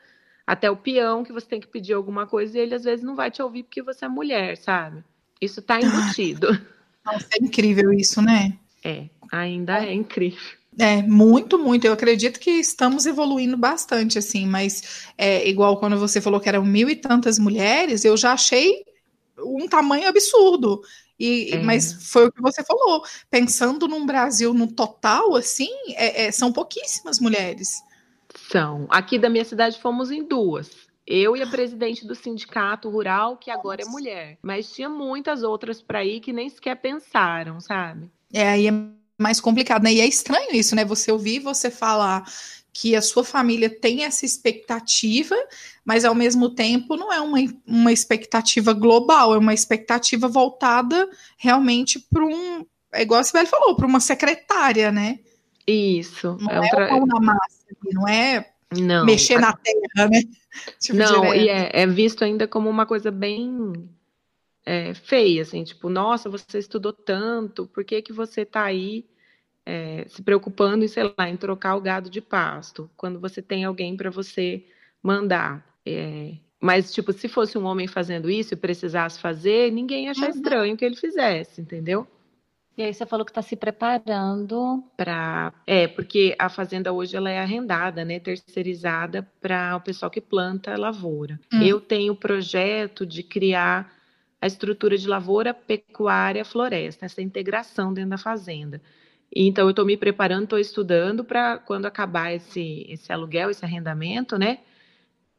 até 0.48 0.72
o 0.72 0.76
peão 0.76 1.24
que 1.24 1.32
você 1.32 1.46
tem 1.46 1.60
que 1.60 1.68
pedir 1.68 1.94
alguma 1.94 2.26
coisa 2.26 2.58
e 2.58 2.62
ele 2.62 2.74
às 2.74 2.86
vezes 2.86 3.06
não 3.06 3.16
vai 3.16 3.30
te 3.30 3.40
ouvir 3.40 3.62
porque 3.62 3.84
você 3.84 4.06
é 4.06 4.10
mulher, 4.10 4.58
sabe? 4.58 5.04
Isso 5.41 5.60
está 5.60 5.79
embutido. 5.79 6.48
Nossa, 7.06 7.27
é 7.34 7.44
incrível 7.44 7.94
isso, 7.94 8.22
né? 8.22 8.53
É, 8.84 9.06
ainda 9.32 9.84
é 9.84 9.94
incrível. 9.94 10.58
É, 10.77 11.01
muito, 11.01 11.58
muito. 11.58 11.86
Eu 11.86 11.94
acredito 11.94 12.39
que 12.39 12.51
estamos 12.51 13.06
evoluindo 13.06 13.58
bastante, 13.58 14.20
assim, 14.20 14.46
mas 14.46 15.08
é 15.17 15.48
igual 15.50 15.77
quando 15.77 15.98
você 15.98 16.22
falou 16.22 16.39
que 16.39 16.50
eram 16.50 16.63
mil 16.63 16.89
e 16.89 16.96
tantas 16.96 17.39
mulheres, 17.39 18.06
eu 18.06 18.15
já 18.15 18.34
achei 18.34 18.86
um 19.39 19.67
tamanho 19.67 20.08
absurdo. 20.08 20.82
E, 21.20 21.56
é. 21.56 21.63
Mas 21.63 22.12
foi 22.12 22.27
o 22.27 22.32
que 22.32 22.41
você 22.41 22.63
falou. 22.63 23.03
Pensando 23.29 23.88
num 23.88 24.06
Brasil 24.06 24.53
no 24.53 24.67
total, 24.67 25.36
assim, 25.36 25.72
é, 25.96 26.25
é, 26.25 26.32
são 26.32 26.51
pouquíssimas 26.51 27.20
mulheres. 27.20 27.82
São. 28.51 28.86
Aqui 28.89 29.17
da 29.17 29.29
minha 29.29 29.46
cidade 29.46 29.79
fomos 29.79 30.12
em 30.12 30.24
duas. 30.24 30.87
Eu 31.08 31.38
e 31.38 31.42
a 31.42 31.48
presidente 31.48 32.06
do 32.06 32.14
sindicato 32.14 32.90
rural, 32.90 33.38
que 33.38 33.50
agora 33.50 33.82
é 33.82 33.86
mulher. 33.86 34.38
Mas 34.42 34.74
tinha 34.74 34.90
muitas 34.90 35.42
outras 35.42 35.82
para 35.82 36.04
ir 36.04 36.20
que 36.20 36.34
nem 36.34 36.50
sequer 36.50 36.76
pensaram, 36.76 37.62
sabe? 37.62 38.12
É, 38.34 38.50
aí 38.50 38.68
é 38.68 38.74
mais 39.18 39.40
complicado, 39.40 39.84
né? 39.84 39.94
E 39.94 40.02
é 40.02 40.06
estranho 40.06 40.54
isso, 40.54 40.76
né? 40.76 40.84
Você 40.84 41.10
ouvir 41.10 41.40
você 41.40 41.72
falar 41.72 42.26
que 42.74 42.94
a 42.96 43.02
sua 43.02 43.24
família 43.24 43.70
tem 43.70 44.04
essa 44.04 44.26
expectativa, 44.26 45.36
mas 45.84 46.04
ao 46.04 46.14
mesmo 46.14 46.50
tempo 46.50 46.98
não 46.98 47.12
é 47.12 47.22
uma, 47.22 47.40
uma 47.66 47.92
expectativa 47.92 48.74
global, 48.74 49.34
é 49.34 49.38
uma 49.38 49.54
expectativa 49.54 50.28
voltada 50.28 51.10
realmente 51.38 52.00
para 52.00 52.26
um. 52.26 52.66
É 52.92 53.02
igual 53.02 53.22
a 53.22 53.24
Sibeli 53.24 53.48
falou, 53.48 53.76
para 53.76 53.88
uma 53.88 54.00
secretária, 54.00 54.92
né? 54.92 55.20
Isso. 55.66 56.38
Não 56.40 56.52
é, 56.52 56.68
é 56.68 56.70
tra... 56.70 57.06
na 57.06 57.20
massa, 57.20 57.66
não 57.92 58.08
é 58.08 58.52
não, 58.76 59.06
mexer 59.06 59.40
na 59.40 59.54
terra, 59.54 60.10
né? 60.10 60.22
Tipo 60.80 60.98
não, 60.98 61.36
e 61.36 61.50
é, 61.50 61.70
é, 61.82 61.86
visto 61.86 62.24
ainda 62.24 62.48
como 62.48 62.68
uma 62.68 62.86
coisa 62.86 63.12
bem 63.12 63.88
é, 64.66 64.94
feia, 64.94 65.44
assim, 65.44 65.64
tipo, 65.64 65.88
nossa, 65.88 66.30
você 66.30 66.58
estudou 66.58 66.92
tanto, 66.92 67.68
por 67.68 67.86
que, 67.86 68.02
que 68.02 68.12
você 68.12 68.42
está 68.42 68.64
aí 68.64 69.06
é, 69.64 70.06
se 70.10 70.22
preocupando 70.24 70.84
em, 70.84 70.88
sei 70.88 71.14
lá, 71.18 71.30
em 71.30 71.38
trocar 71.38 71.76
o 71.76 71.82
gado 71.82 72.10
de 72.10 72.20
pasto, 72.20 72.90
quando 72.98 73.20
você 73.20 73.42
tem 73.42 73.66
alguém 73.66 73.96
para 73.96 74.10
você 74.10 74.66
mandar? 75.02 75.64
É, 75.86 76.34
mas, 76.60 76.92
tipo, 76.92 77.14
se 77.14 77.28
fosse 77.28 77.58
um 77.58 77.66
homem 77.66 77.88
fazendo 77.88 78.30
isso 78.30 78.54
e 78.54 78.58
precisasse 78.58 79.20
fazer, 79.20 79.72
ninguém 79.72 80.06
ia 80.06 80.12
achar 80.12 80.30
uhum. 80.30 80.36
estranho 80.36 80.78
que 80.78 80.84
ele 80.84 80.96
fizesse, 80.96 81.62
entendeu? 81.62 82.08
E 82.77 82.84
aí 82.84 82.93
você 82.93 83.07
falou 83.07 83.25
que 83.25 83.31
está 83.31 83.41
se 83.41 83.55
preparando 83.55 84.84
para, 84.96 85.51
é, 85.65 85.88
porque 85.88 86.36
a 86.38 86.48
fazenda 86.48 86.93
hoje 86.93 87.17
ela 87.17 87.27
é 87.27 87.39
arrendada, 87.39 88.05
né, 88.05 88.19
terceirizada 88.19 89.27
para 89.41 89.75
o 89.75 89.81
pessoal 89.81 90.12
que 90.12 90.22
planta 90.22 90.77
lavoura. 90.77 91.39
Hum. 91.51 91.63
Eu 91.63 91.81
tenho 91.81 92.13
o 92.13 92.15
projeto 92.15 93.03
de 93.03 93.24
criar 93.24 93.91
a 94.39 94.46
estrutura 94.46 94.96
de 94.96 95.07
lavoura, 95.07 95.55
pecuária, 95.55 96.46
floresta, 96.46 97.07
essa 97.07 97.19
integração 97.19 97.91
dentro 97.91 98.12
da 98.12 98.17
fazenda. 98.19 98.79
Então 99.36 99.65
eu 99.65 99.72
estou 99.72 99.84
me 99.84 99.98
preparando, 99.98 100.43
estou 100.43 100.60
estudando 100.60 101.24
para 101.24 101.57
quando 101.57 101.88
acabar 101.88 102.31
esse 102.31 102.86
esse 102.88 103.12
aluguel, 103.12 103.50
esse 103.50 103.65
arrendamento, 103.65 104.38
né, 104.38 104.60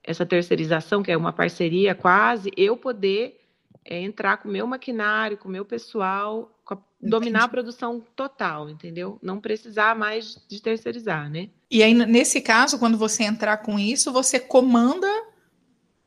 essa 0.02 0.26
terceirização 0.26 1.04
que 1.04 1.12
é 1.12 1.16
uma 1.16 1.32
parceria 1.32 1.94
quase, 1.94 2.50
eu 2.56 2.76
poder 2.76 3.40
é, 3.84 4.00
entrar 4.02 4.38
com 4.38 4.48
o 4.48 4.52
meu 4.52 4.66
maquinário, 4.66 5.38
com 5.38 5.48
o 5.48 5.52
meu 5.52 5.64
pessoal 5.64 6.57
dominar 7.00 7.44
a 7.44 7.48
produção 7.48 8.02
total, 8.14 8.68
entendeu? 8.68 9.18
Não 9.22 9.40
precisar 9.40 9.96
mais 9.96 10.36
de 10.48 10.60
terceirizar, 10.60 11.30
né? 11.30 11.48
E 11.70 11.82
aí, 11.82 11.94
nesse 11.94 12.40
caso, 12.40 12.78
quando 12.78 12.98
você 12.98 13.24
entrar 13.24 13.58
com 13.58 13.78
isso, 13.78 14.12
você 14.12 14.40
comanda. 14.40 15.06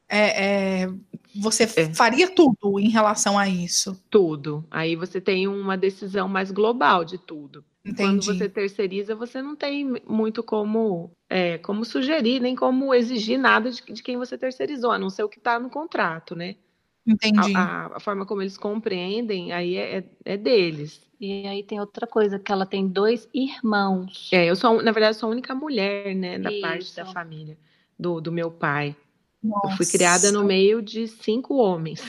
É, 0.10 0.84
é, 0.84 0.90
você 1.34 1.64
é. 1.64 1.94
faria 1.94 2.30
tudo 2.30 2.80
em 2.80 2.90
relação 2.90 3.40
a 3.40 3.48
isso? 3.48 3.98
Tudo. 4.10 4.66
Aí 4.70 4.96
você 4.96 5.22
tem 5.22 5.48
uma 5.48 5.78
decisão 5.78 6.28
mais 6.28 6.52
global 6.52 7.06
de 7.06 7.18
tudo. 7.18 7.64
Entendi. 7.84 8.04
Quando 8.04 8.24
você 8.24 8.50
terceiriza, 8.50 9.16
você 9.16 9.42
não 9.42 9.56
tem 9.56 9.96
muito 10.08 10.44
como, 10.44 11.12
é, 11.30 11.58
como 11.60 11.84
sugerir, 11.84 12.40
nem 12.40 12.56
como 12.56 12.94
exigir 12.94 13.40
nada 13.40 13.72
de, 13.72 13.82
de 13.82 14.04
quem 14.04 14.18
você 14.18 14.38
terceirizou, 14.38 14.92
a 14.92 15.00
não 15.00 15.10
ser 15.10 15.24
o 15.24 15.30
que 15.30 15.40
está 15.40 15.60
no 15.60 15.70
contrato, 15.70 16.36
né? 16.36 16.56
Entendi. 17.06 17.56
A, 17.56 17.98
a, 17.98 18.00
forma 18.00 18.26
como 18.26 18.42
eles 18.42 18.58
compreendem 18.58 19.52
aí 19.52 19.76
é, 19.76 19.98
é, 19.98 20.04
é, 20.26 20.38
deles. 20.38 21.02
E 21.20 21.48
aí 21.48 21.64
tem 21.64 21.80
outra 21.80 22.06
coisa, 22.06 22.40
que 22.40 22.52
ela 22.52 22.66
tem 22.66 22.88
dois 22.88 23.28
irmãos. 23.34 24.30
É, 24.32 24.46
eu 24.46 24.56
sou, 24.56 24.82
na 24.82 24.92
verdade, 24.92 25.18
sou 25.18 25.30
a 25.30 25.32
única 25.32 25.54
mulher, 25.54 26.16
né, 26.16 26.38
da 26.40 26.52
Isso. 26.52 26.62
parte 26.62 26.96
da 26.96 27.06
família 27.06 27.58
do, 27.98 28.20
do 28.20 28.32
meu 28.32 28.50
pai. 28.50 28.96
Nossa. 29.44 29.68
Eu 29.68 29.78
fui 29.78 29.86
criada 29.86 30.32
no 30.32 30.44
meio 30.44 30.82
de 30.82 31.08
cinco 31.08 31.56
homens. 31.56 32.02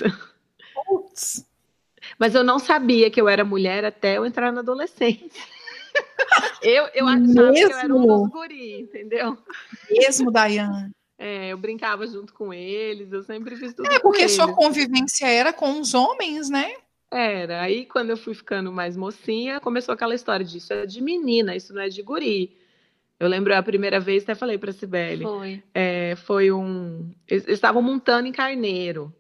Putz. 0.75 1.47
Mas 2.19 2.35
eu 2.35 2.43
não 2.43 2.59
sabia 2.59 3.11
que 3.11 3.21
eu 3.21 3.29
era 3.29 3.45
mulher 3.45 3.85
até 3.85 4.19
eu 4.19 4.27
entrar 4.27 4.53
na 4.53 4.61
adolescência. 4.61 5.43
eu, 6.63 6.89
eu 6.95 7.07
achava 7.07 7.53
Mesmo? 7.53 7.69
que 7.69 7.75
eu 7.75 7.79
era 7.79 7.95
um 7.95 8.07
dos 8.07 8.29
guri, 8.31 8.81
entendeu? 8.81 9.39
Mesmo, 9.91 10.31
Dayane. 10.31 10.93
É, 11.25 11.53
eu 11.53 11.57
brincava 11.57 12.05
junto 12.05 12.35
com 12.35 12.53
eles, 12.53 13.13
eu 13.13 13.23
sempre 13.23 13.55
fiz 13.55 13.73
tudo. 13.73 13.89
É, 13.89 14.01
porque 14.01 14.29
sua 14.29 14.53
convivência 14.53 15.25
era 15.25 15.53
com 15.53 15.81
os 15.81 15.95
homens, 15.95 16.51
né? 16.51 16.75
Era. 17.09 17.63
Aí, 17.63 17.87
quando 17.87 18.11
eu 18.11 18.17
fui 18.17 18.35
ficando 18.35 18.73
mais 18.73 18.97
mocinha, 18.97 19.61
começou 19.61 19.95
aquela 19.95 20.17
história 20.17 20.45
disso 20.45 20.73
é 20.73 20.85
de 20.85 21.01
menina, 21.01 21.55
isso 21.55 21.73
não 21.73 21.81
é 21.81 21.89
de 21.89 22.03
guri. 22.03 22.59
Eu 23.21 23.29
lembro 23.29 23.55
a 23.55 23.63
primeira 23.63 24.01
vez, 24.01 24.25
até 24.25 24.35
falei 24.35 24.59
para 24.59 24.73
Sibeli. 24.73 25.23
Foi. 25.23 25.63
É, 25.73 26.17
foi 26.17 26.51
um. 26.51 27.15
Eles 27.29 27.47
estavam 27.47 27.81
montando 27.81 28.27
em 28.27 28.33
carneiro. 28.33 29.15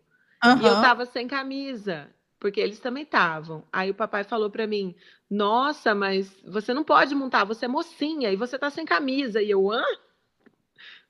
Uhum. 0.44 0.60
E 0.60 0.66
eu 0.66 0.80
tava 0.80 1.06
sem 1.06 1.28
camisa, 1.28 2.08
porque 2.40 2.58
eles 2.58 2.80
também 2.80 3.04
estavam. 3.04 3.62
Aí 3.72 3.90
o 3.90 3.94
papai 3.94 4.24
falou 4.24 4.50
para 4.50 4.66
mim: 4.66 4.92
Nossa, 5.30 5.94
mas 5.94 6.28
você 6.44 6.74
não 6.74 6.82
pode 6.82 7.14
montar, 7.14 7.44
você 7.44 7.66
é 7.66 7.68
mocinha 7.68 8.28
e 8.32 8.34
você 8.34 8.58
tá 8.58 8.70
sem 8.70 8.84
camisa. 8.84 9.40
E 9.40 9.48
eu, 9.48 9.70
hã? 9.70 9.84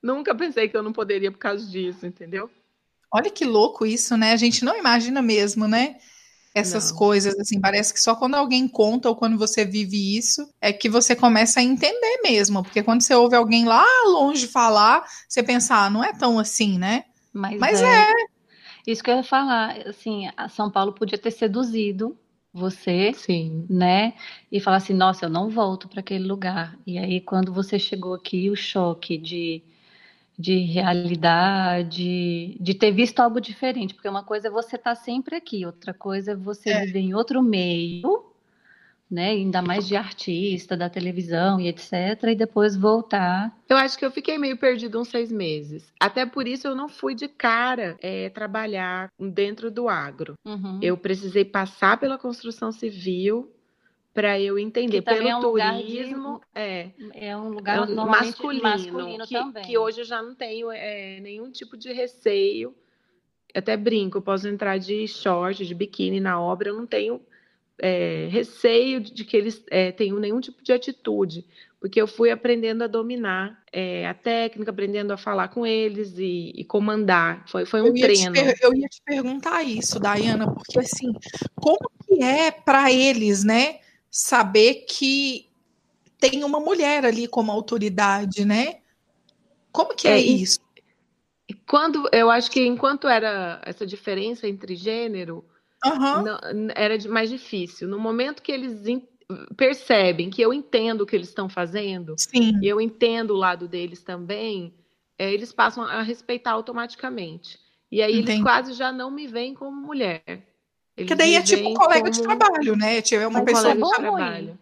Nunca 0.03 0.35
pensei 0.35 0.69
que 0.69 0.77
eu 0.77 0.83
não 0.83 0.93
poderia 0.93 1.31
por 1.31 1.39
causa 1.39 1.65
disso, 1.71 2.07
entendeu? 2.07 2.51
Olha 3.13 3.31
que 3.31 3.45
louco 3.45 3.87
isso, 3.87 4.17
né? 4.17 4.33
A 4.33 4.37
gente 4.37 4.65
não 4.65 4.77
imagina 4.77 5.23
mesmo, 5.23 5.69
né? 5.69 5.97
essas 6.55 6.91
não. 6.91 6.99
coisas, 6.99 7.39
assim, 7.39 7.61
parece 7.61 7.95
que 7.95 8.01
só 8.01 8.15
quando 8.15 8.35
alguém 8.35 8.69
conta 8.69 9.09
ou 9.09 9.17
quando 9.17 9.39
você 9.39 9.65
vive 9.65 10.17
isso 10.17 10.47
é 10.61 10.73
que 10.73 10.89
você 10.89 11.17
começa 11.17 11.61
a 11.61 11.63
entender 11.63 12.21
mesmo, 12.23 12.63
porque 12.63 12.83
quando 12.83 13.01
você 13.01 13.15
ouve 13.15 13.35
alguém 13.35 13.65
lá 13.65 13.85
longe 14.07 14.47
falar, 14.47 15.05
você 15.29 15.43
pensa, 15.43 15.75
ah, 15.75 15.91
não 15.91 16.05
é 16.05 16.13
tão 16.13 16.39
assim, 16.39 16.79
né? 16.79 17.05
Mas, 17.33 17.59
Mas 17.59 17.81
é. 17.81 18.11
é. 18.11 18.13
Isso 18.87 19.03
que 19.03 19.11
eu 19.11 19.17
ia 19.17 19.23
falar, 19.23 19.79
assim, 19.89 20.29
a 20.37 20.49
São 20.49 20.71
Paulo 20.71 20.93
podia 20.93 21.17
ter 21.17 21.31
seduzido 21.31 22.19
você, 22.53 23.15
Sim. 23.15 23.65
né? 23.71 24.13
E 24.51 24.61
falar 24.61 24.77
assim, 24.77 24.93
nossa, 24.93 25.25
eu 25.25 25.31
não 25.31 25.49
volto 25.49 25.89
para 25.89 26.01
aquele 26.01 26.25
lugar. 26.25 26.77
E 26.87 26.99
aí, 26.99 27.21
quando 27.21 27.53
você 27.53 27.79
chegou 27.79 28.13
aqui, 28.13 28.51
o 28.51 28.57
choque 28.57 29.17
de 29.17 29.63
de 30.39 30.59
realidade, 30.59 32.57
de 32.59 32.75
ter 32.75 32.91
visto 32.91 33.21
algo 33.21 33.41
diferente, 33.41 33.95
porque 33.95 34.09
uma 34.09 34.25
coisa 34.25 34.49
é 34.49 34.51
você 34.51 34.77
estar 34.77 34.95
tá 34.95 35.01
sempre 35.01 35.37
aqui, 35.37 35.65
outra 35.67 35.93
coisa 35.93 36.33
é 36.33 36.37
você 36.37 36.71
é. 36.71 36.85
viver 36.85 37.01
em 37.01 37.15
outro 37.15 37.43
meio, 37.43 38.33
né, 39.11 39.29
ainda 39.29 39.61
mais 39.61 39.87
de 39.87 39.95
artista, 39.95 40.75
da 40.75 40.89
televisão 40.89 41.61
e 41.61 41.69
etc, 41.69 41.93
e 42.29 42.35
depois 42.35 42.75
voltar. 42.75 43.55
Eu 43.69 43.77
acho 43.77 43.99
que 43.99 44.07
eu 44.07 44.11
fiquei 44.11 44.39
meio 44.39 44.57
perdido 44.57 44.99
uns 44.99 45.09
seis 45.09 45.31
meses. 45.31 45.93
Até 46.01 46.25
por 46.25 46.49
isso 46.49 46.67
eu 46.67 46.75
não 46.75 46.89
fui 46.89 47.15
de 47.15 47.29
cara 47.29 47.95
é, 48.01 48.31
trabalhar 48.31 49.11
dentro 49.21 49.71
do 49.71 49.87
agro. 49.87 50.35
Uhum. 50.47 50.79
Eu 50.81 50.97
precisei 50.97 51.45
passar 51.45 51.99
pela 51.99 52.17
construção 52.17 52.73
civil 52.73 53.53
para 54.13 54.39
eu 54.39 54.59
entender 54.59 55.01
que 55.01 55.03
pelo 55.03 55.27
é 55.27 55.37
um 55.37 55.41
turismo 55.41 56.41
de, 56.55 56.61
é 56.61 56.91
é 57.15 57.37
um 57.37 57.49
lugar 57.49 57.79
é 57.79 57.81
um 57.81 57.95
masculino, 58.07 58.63
masculino 58.63 59.27
que, 59.27 59.35
também 59.35 59.65
que 59.65 59.79
hoje 59.79 60.01
eu 60.01 60.05
já 60.05 60.23
não 60.23 60.35
tenho 60.35 60.71
é, 60.71 61.19
nenhum 61.21 61.51
tipo 61.51 61.77
de 61.77 61.93
receio 61.93 62.75
até 63.55 63.77
brinco 63.77 64.19
eu 64.19 64.23
posso 64.23 64.49
entrar 64.49 64.79
de 64.79 65.09
short 65.09 65.65
de 65.67 65.75
biquíni 65.75 66.21
na 66.21 66.41
obra 66.41 66.69
eu 66.69 66.77
não 66.77 66.87
tenho 66.87 67.21
é, 67.79 68.29
receio 68.31 69.01
de 69.01 69.25
que 69.25 69.37
eles 69.37 69.65
é, 69.71 69.91
tenham 69.91 70.19
nenhum 70.19 70.41
tipo 70.41 70.63
de 70.63 70.73
atitude 70.73 71.47
porque 71.83 72.01
eu 72.01 72.07
fui 72.07 72.31
aprendendo 72.31 72.85
a 72.85 72.87
dominar 72.87 73.61
é, 73.73 74.07
a 74.07 74.15
técnica, 74.15 74.71
aprendendo 74.71 75.13
a 75.13 75.17
falar 75.17 75.49
com 75.49 75.67
eles 75.67 76.17
e, 76.17 76.53
e 76.55 76.65
comandar. 76.65 77.43
Foi, 77.49 77.67
foi 77.67 77.83
um 77.83 77.89
eu 77.89 77.95
treino. 77.95 78.37
eu 78.63 78.73
ia 78.73 78.87
te 78.87 79.03
perguntar 79.05 79.65
isso, 79.65 79.99
Dayana, 79.99 80.47
porque 80.47 80.79
assim, 80.79 81.13
como 81.57 81.91
que 82.07 82.23
é 82.23 82.53
para 82.53 82.93
eles, 82.93 83.43
né? 83.43 83.81
Saber 84.13 84.85
que 84.87 85.49
tem 86.21 86.45
uma 86.45 86.61
mulher 86.61 87.07
ali 87.07 87.27
como 87.27 87.51
autoridade, 87.51 88.45
né? 88.45 88.81
Como 89.73 89.97
que 89.97 90.07
é, 90.07 90.13
é 90.13 90.19
isso? 90.19 90.61
Quando 91.67 92.09
eu 92.13 92.31
acho 92.31 92.51
que 92.51 92.65
enquanto 92.65 93.09
era 93.09 93.61
essa 93.65 93.87
diferença 93.87 94.47
entre 94.47 94.77
gênero, 94.77 95.43
uhum. 95.85 96.23
não, 96.23 96.39
era 96.75 96.97
mais 97.09 97.31
difícil. 97.31 97.89
No 97.89 97.99
momento 97.99 98.43
que 98.43 98.53
eles 98.53 98.83
percebem 99.57 100.29
que 100.29 100.43
eu 100.43 100.53
entendo 100.53 101.01
o 101.01 101.07
que 101.07 101.17
eles 101.17 101.29
estão 101.29 101.49
fazendo, 101.49 102.15
Sim. 102.19 102.61
e 102.63 102.69
eu 102.69 102.81
entendo 102.81 103.31
o 103.31 103.39
lado 103.39 103.67
deles 103.67 104.03
também, 104.03 104.75
é, 105.19 105.33
eles 105.33 105.53
passam 105.53 105.85
a 105.85 106.03
respeitar 106.03 106.53
automaticamente. 106.53 107.59
E 107.91 108.03
aí 108.03 108.13
Entendi. 108.13 108.33
eles 108.33 108.43
quase 108.43 108.75
já 108.75 108.93
não 108.93 109.11
me 109.11 109.27
veem 109.27 109.55
como 109.55 109.75
mulher. 109.75 110.52
Eles 111.03 111.09
que 111.09 111.15
daí 111.15 111.35
é 111.37 111.43
tipo 111.43 111.69
um 111.69 111.75
colega 111.75 112.11
de 112.11 112.23
trabalho, 112.23 112.77
né? 112.77 113.03
Tipo, 113.03 113.23
é 113.23 113.27
uma 113.27 113.41
um 113.41 113.45
pessoa 113.45 113.75
de 113.75 113.91
trabalho. 113.91 114.59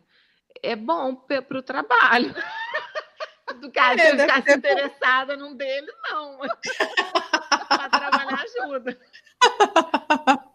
É 0.62 0.76
bom 0.76 1.14
para 1.14 1.58
o 1.58 1.62
trabalho. 1.62 2.34
Do 3.60 3.70
cara, 3.72 4.00
é, 4.00 4.06
se 4.06 4.12
eu 4.12 4.20
ficasse 4.20 4.58
interessada 4.58 5.36
num 5.36 5.56
deles, 5.56 5.90
não. 6.08 6.38
para 7.68 7.88
trabalhar 7.88 8.44
ajuda. 8.44 8.98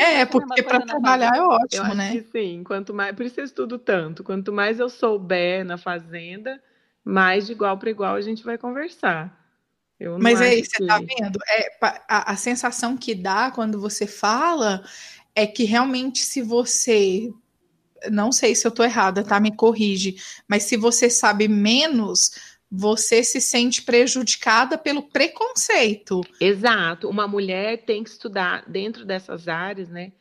É, 0.00 0.24
porque 0.24 0.62
para 0.62 0.80
trabalhar 0.80 1.36
é 1.36 1.42
ótimo, 1.42 1.88
eu 1.88 1.94
né? 1.94 2.24
Sim, 2.32 2.64
quanto 2.64 2.94
mais, 2.94 3.14
por 3.14 3.26
isso 3.26 3.38
eu 3.38 3.44
estudo 3.44 3.78
tanto. 3.78 4.24
Quanto 4.24 4.50
mais 4.50 4.80
eu 4.80 4.88
souber 4.88 5.62
na 5.62 5.76
fazenda, 5.76 6.58
mais 7.04 7.46
de 7.46 7.52
igual 7.52 7.76
para 7.76 7.90
igual 7.90 8.14
a 8.14 8.20
gente 8.22 8.42
vai 8.42 8.56
conversar. 8.56 9.43
Mas 10.20 10.40
é 10.40 10.54
isso, 10.54 10.70
que... 10.70 10.78
você 10.78 10.86
tá 10.86 10.98
vendo? 10.98 11.38
É, 11.48 11.70
a, 11.80 12.32
a 12.32 12.36
sensação 12.36 12.96
que 12.96 13.14
dá 13.14 13.50
quando 13.50 13.80
você 13.80 14.06
fala 14.06 14.84
é 15.34 15.46
que 15.46 15.64
realmente 15.64 16.20
se 16.20 16.42
você 16.42 17.30
não 18.10 18.30
sei 18.32 18.54
se 18.54 18.66
eu 18.66 18.70
tô 18.70 18.82
errada, 18.82 19.24
tá? 19.24 19.40
Me 19.40 19.54
corrige. 19.54 20.16
Mas 20.46 20.64
se 20.64 20.76
você 20.76 21.08
sabe 21.08 21.48
menos, 21.48 22.32
você 22.70 23.22
se 23.22 23.40
sente 23.40 23.82
prejudicada 23.82 24.76
pelo 24.76 25.02
preconceito. 25.02 26.20
Exato. 26.40 27.08
Uma 27.08 27.26
mulher 27.26 27.84
tem 27.84 28.02
que 28.04 28.10
estudar 28.10 28.64
dentro 28.68 29.04
dessas 29.04 29.48
áreas, 29.48 29.88
né? 29.88 30.12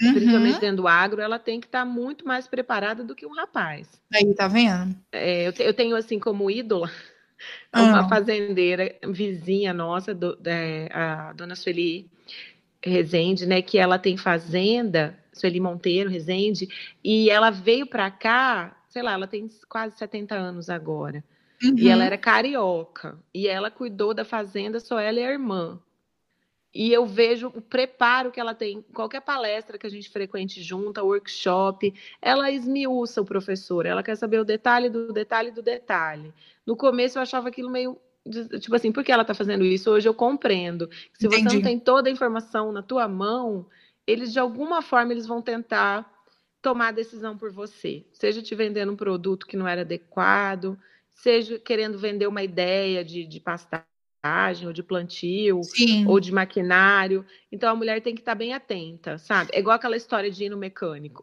Uhum. 0.00 0.14
Principalmente 0.14 0.60
dentro 0.60 0.78
do 0.78 0.88
agro, 0.88 1.20
ela 1.20 1.38
tem 1.38 1.60
que 1.60 1.66
estar 1.66 1.80
tá 1.80 1.84
muito 1.84 2.26
mais 2.26 2.46
preparada 2.46 3.02
do 3.02 3.14
que 3.14 3.26
um 3.26 3.34
rapaz. 3.34 3.88
Aí, 4.12 4.34
tá 4.34 4.48
vendo? 4.48 4.96
É, 5.12 5.48
eu, 5.48 5.52
eu 5.58 5.74
tenho 5.74 5.96
assim 5.96 6.18
como 6.18 6.50
ídola 6.50 6.90
ah. 7.72 7.82
Uma 7.82 8.08
fazendeira 8.08 8.94
vizinha 9.08 9.72
nossa, 9.72 10.14
do, 10.14 10.38
é, 10.44 10.88
a 10.92 11.32
dona 11.32 11.54
Sueli 11.54 12.10
Rezende, 12.84 13.46
né? 13.46 13.60
Que 13.62 13.78
ela 13.78 13.98
tem 13.98 14.16
fazenda, 14.16 15.18
Sueli 15.32 15.60
Monteiro 15.60 16.10
Rezende, 16.10 16.68
e 17.02 17.28
ela 17.30 17.50
veio 17.50 17.86
para 17.86 18.10
cá, 18.10 18.76
sei 18.88 19.02
lá, 19.02 19.12
ela 19.12 19.26
tem 19.26 19.48
quase 19.68 19.96
70 19.98 20.34
anos 20.34 20.70
agora. 20.70 21.24
Uhum. 21.62 21.74
E 21.76 21.88
ela 21.88 22.04
era 22.04 22.16
carioca. 22.16 23.18
E 23.34 23.48
ela 23.48 23.70
cuidou 23.70 24.14
da 24.14 24.24
fazenda, 24.24 24.78
só 24.78 24.98
ela 24.98 25.18
e 25.18 25.24
a 25.24 25.32
irmã. 25.32 25.80
E 26.74 26.92
eu 26.92 27.06
vejo 27.06 27.48
o 27.48 27.62
preparo 27.62 28.30
que 28.30 28.38
ela 28.38 28.54
tem, 28.54 28.82
qualquer 28.94 29.22
palestra 29.22 29.78
que 29.78 29.86
a 29.86 29.90
gente 29.90 30.10
frequente 30.10 30.62
junta, 30.62 31.02
workshop, 31.02 31.94
ela 32.20 32.50
esmiuça 32.50 33.22
o 33.22 33.24
professor, 33.24 33.86
ela 33.86 34.02
quer 34.02 34.16
saber 34.16 34.38
o 34.38 34.44
detalhe 34.44 34.90
do 34.90 35.12
detalhe 35.12 35.50
do 35.50 35.62
detalhe. 35.62 36.32
No 36.66 36.76
começo 36.76 37.18
eu 37.18 37.22
achava 37.22 37.48
aquilo 37.48 37.70
meio 37.70 37.98
tipo 38.60 38.74
assim, 38.74 38.92
por 38.92 39.02
que 39.02 39.10
ela 39.10 39.22
está 39.22 39.34
fazendo 39.34 39.64
isso? 39.64 39.90
Hoje 39.90 40.08
eu 40.08 40.14
compreendo. 40.14 40.88
Se 41.14 41.26
Entendi. 41.26 41.42
você 41.42 41.54
não 41.54 41.62
tem 41.62 41.78
toda 41.78 42.08
a 42.08 42.12
informação 42.12 42.72
na 42.72 42.82
tua 42.82 43.08
mão, 43.08 43.66
eles 44.06 44.32
de 44.32 44.38
alguma 44.38 44.82
forma 44.82 45.12
eles 45.12 45.26
vão 45.26 45.40
tentar 45.40 46.10
tomar 46.60 46.88
a 46.88 46.92
decisão 46.92 47.36
por 47.36 47.50
você. 47.50 48.04
Seja 48.12 48.42
te 48.42 48.54
vendendo 48.54 48.92
um 48.92 48.96
produto 48.96 49.46
que 49.46 49.56
não 49.56 49.66
era 49.66 49.82
adequado, 49.82 50.78
seja 51.08 51.58
querendo 51.58 51.98
vender 51.98 52.26
uma 52.26 52.42
ideia 52.42 53.04
de, 53.04 53.24
de 53.24 53.40
pastagem 53.40 53.86
ou 54.66 54.72
de 54.72 54.82
plantio 54.82 55.62
Sim. 55.62 56.06
ou 56.06 56.20
de 56.20 56.32
maquinário. 56.32 57.24
Então 57.50 57.70
a 57.70 57.74
mulher 57.74 58.00
tem 58.02 58.14
que 58.14 58.20
estar 58.20 58.32
tá 58.32 58.38
bem 58.38 58.52
atenta, 58.54 59.18
sabe? 59.18 59.50
É 59.52 59.58
igual 59.60 59.76
aquela 59.76 59.96
história 59.96 60.30
de 60.30 60.44
ir 60.44 60.48
no 60.48 60.56
mecânico. 60.56 61.22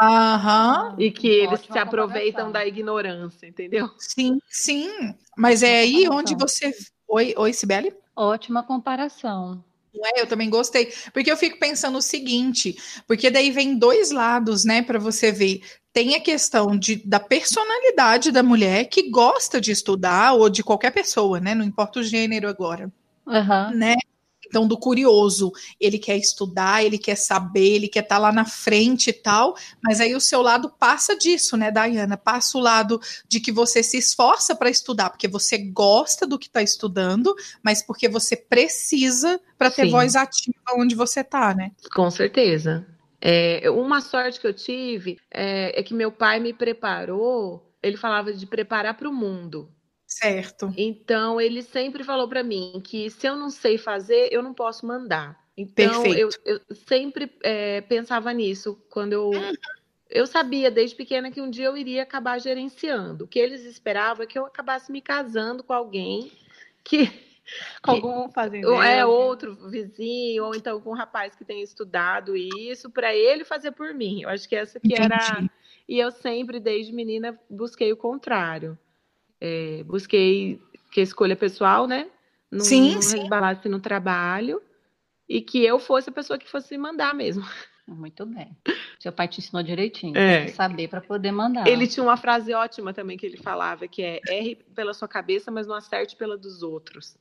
Aham. 0.00 0.94
E 0.98 1.10
que 1.10 1.28
eles 1.28 1.60
se 1.60 1.78
aproveitam 1.78 2.52
da 2.52 2.64
ignorância, 2.66 3.46
entendeu? 3.46 3.90
Sim, 3.98 4.38
sim. 4.48 5.14
Mas 5.36 5.62
é 5.62 5.80
aí 5.80 6.08
onde 6.08 6.34
você. 6.34 6.72
Oi, 7.08 7.34
oi, 7.36 7.52
Sibeli? 7.52 7.92
Ótima 8.14 8.62
comparação. 8.62 9.64
É, 10.04 10.20
eu 10.20 10.26
também 10.26 10.48
gostei, 10.48 10.92
porque 11.12 11.30
eu 11.30 11.36
fico 11.36 11.58
pensando 11.58 11.98
o 11.98 12.02
seguinte, 12.02 12.76
porque 13.06 13.30
daí 13.30 13.50
vem 13.50 13.78
dois 13.78 14.10
lados, 14.10 14.64
né, 14.64 14.82
para 14.82 14.98
você 14.98 15.32
ver. 15.32 15.60
Tem 15.92 16.14
a 16.14 16.20
questão 16.20 16.76
de, 16.76 16.96
da 16.96 17.18
personalidade 17.18 18.30
da 18.30 18.42
mulher 18.42 18.84
que 18.84 19.10
gosta 19.10 19.60
de 19.60 19.72
estudar, 19.72 20.34
ou 20.34 20.48
de 20.48 20.62
qualquer 20.62 20.92
pessoa, 20.92 21.40
né, 21.40 21.54
não 21.54 21.64
importa 21.64 22.00
o 22.00 22.02
gênero 22.02 22.48
agora, 22.48 22.92
uhum. 23.26 23.70
né, 23.74 23.96
então, 24.48 24.66
do 24.66 24.78
curioso, 24.78 25.52
ele 25.78 25.98
quer 25.98 26.16
estudar, 26.16 26.82
ele 26.82 26.98
quer 26.98 27.16
saber, 27.16 27.74
ele 27.74 27.88
quer 27.88 28.02
estar 28.02 28.16
tá 28.16 28.20
lá 28.20 28.32
na 28.32 28.44
frente 28.44 29.10
e 29.10 29.12
tal, 29.12 29.54
mas 29.82 30.00
aí 30.00 30.14
o 30.14 30.20
seu 30.20 30.40
lado 30.40 30.70
passa 30.70 31.16
disso, 31.16 31.56
né, 31.56 31.70
Dayana? 31.70 32.16
Passa 32.16 32.56
o 32.56 32.60
lado 32.60 33.00
de 33.28 33.40
que 33.40 33.52
você 33.52 33.82
se 33.82 33.98
esforça 33.98 34.56
para 34.56 34.70
estudar, 34.70 35.10
porque 35.10 35.28
você 35.28 35.58
gosta 35.58 36.26
do 36.26 36.38
que 36.38 36.46
está 36.46 36.62
estudando, 36.62 37.34
mas 37.62 37.82
porque 37.82 38.08
você 38.08 38.34
precisa 38.36 39.38
para 39.58 39.70
ter 39.70 39.84
Sim. 39.84 39.90
voz 39.90 40.16
ativa 40.16 40.54
onde 40.76 40.94
você 40.94 41.20
está, 41.20 41.54
né? 41.54 41.72
Com 41.94 42.10
certeza. 42.10 42.86
É, 43.20 43.68
uma 43.70 44.00
sorte 44.00 44.40
que 44.40 44.46
eu 44.46 44.54
tive 44.54 45.18
é, 45.30 45.78
é 45.78 45.82
que 45.82 45.92
meu 45.92 46.10
pai 46.10 46.40
me 46.40 46.52
preparou, 46.52 47.70
ele 47.82 47.96
falava 47.96 48.32
de 48.32 48.46
preparar 48.46 48.96
para 48.96 49.08
o 49.08 49.12
mundo. 49.12 49.68
Certo. 50.08 50.72
Então 50.74 51.38
ele 51.38 51.62
sempre 51.62 52.02
falou 52.02 52.26
para 52.26 52.42
mim 52.42 52.80
que 52.82 53.10
se 53.10 53.26
eu 53.26 53.36
não 53.36 53.50
sei 53.50 53.76
fazer, 53.76 54.30
eu 54.32 54.42
não 54.42 54.54
posso 54.54 54.86
mandar. 54.86 55.38
Então 55.54 56.06
eu, 56.06 56.30
eu, 56.46 56.60
sempre 56.86 57.30
é, 57.42 57.82
pensava 57.82 58.32
nisso 58.32 58.80
quando 58.88 59.12
eu 59.12 59.26
uhum. 59.26 59.52
eu 60.08 60.26
sabia 60.26 60.70
desde 60.70 60.96
pequena 60.96 61.30
que 61.30 61.42
um 61.42 61.50
dia 61.50 61.66
eu 61.66 61.76
iria 61.76 62.04
acabar 62.04 62.40
gerenciando. 62.40 63.24
O 63.24 63.28
que 63.28 63.38
eles 63.38 63.66
esperavam 63.66 64.24
é 64.24 64.26
que 64.26 64.38
eu 64.38 64.46
acabasse 64.46 64.90
me 64.90 65.02
casando 65.02 65.62
com 65.62 65.74
alguém 65.74 66.32
que 66.82 67.12
com 67.82 67.90
algum 67.90 68.30
fazendeiro. 68.30 68.80
É 68.80 69.04
outro 69.04 69.56
vizinho, 69.68 70.44
ou 70.44 70.54
então 70.54 70.80
com 70.80 70.90
um 70.90 70.96
rapaz 70.96 71.34
que 71.34 71.44
tem 71.44 71.60
estudado 71.60 72.34
isso, 72.34 72.88
para 72.88 73.14
ele 73.14 73.44
fazer 73.44 73.72
por 73.72 73.92
mim. 73.92 74.22
Eu 74.22 74.30
acho 74.30 74.48
que 74.48 74.56
essa 74.56 74.80
que 74.80 74.88
Entendi. 74.88 75.02
era. 75.02 75.50
E 75.86 75.98
eu 75.98 76.10
sempre, 76.10 76.60
desde 76.60 76.94
menina, 76.94 77.38
busquei 77.50 77.92
o 77.92 77.96
contrário 77.96 78.78
é, 79.40 79.82
busquei 79.84 80.60
que 80.90 81.00
a 81.00 81.02
escolha 81.02 81.36
pessoal, 81.36 81.86
né? 81.86 82.08
Não, 82.50 82.64
sim, 82.64 82.94
não 82.94 83.02
sim. 83.02 83.18
resbalasse 83.18 83.68
no 83.68 83.80
trabalho 83.80 84.62
e 85.28 85.40
que 85.40 85.64
eu 85.64 85.78
fosse 85.78 86.08
a 86.08 86.12
pessoa 86.12 86.38
que 86.38 86.48
fosse 86.48 86.76
mandar 86.78 87.14
mesmo. 87.14 87.44
Muito 87.86 88.26
bem. 88.26 88.54
Seu 88.98 89.10
pai 89.10 89.28
te 89.28 89.40
ensinou 89.40 89.62
direitinho, 89.62 90.16
é. 90.16 90.48
saber 90.48 90.88
para 90.88 91.00
poder 91.00 91.32
mandar. 91.32 91.66
Ele 91.66 91.86
tinha 91.86 92.04
uma 92.04 92.18
frase 92.18 92.52
ótima 92.52 92.92
também 92.92 93.16
que 93.16 93.24
ele 93.24 93.38
falava, 93.38 93.88
que 93.88 94.02
é 94.02 94.20
erre 94.28 94.56
pela 94.74 94.92
sua 94.92 95.08
cabeça, 95.08 95.50
mas 95.50 95.66
não 95.66 95.74
acerte 95.74 96.14
pela 96.14 96.36
dos 96.36 96.62
outros. 96.62 97.16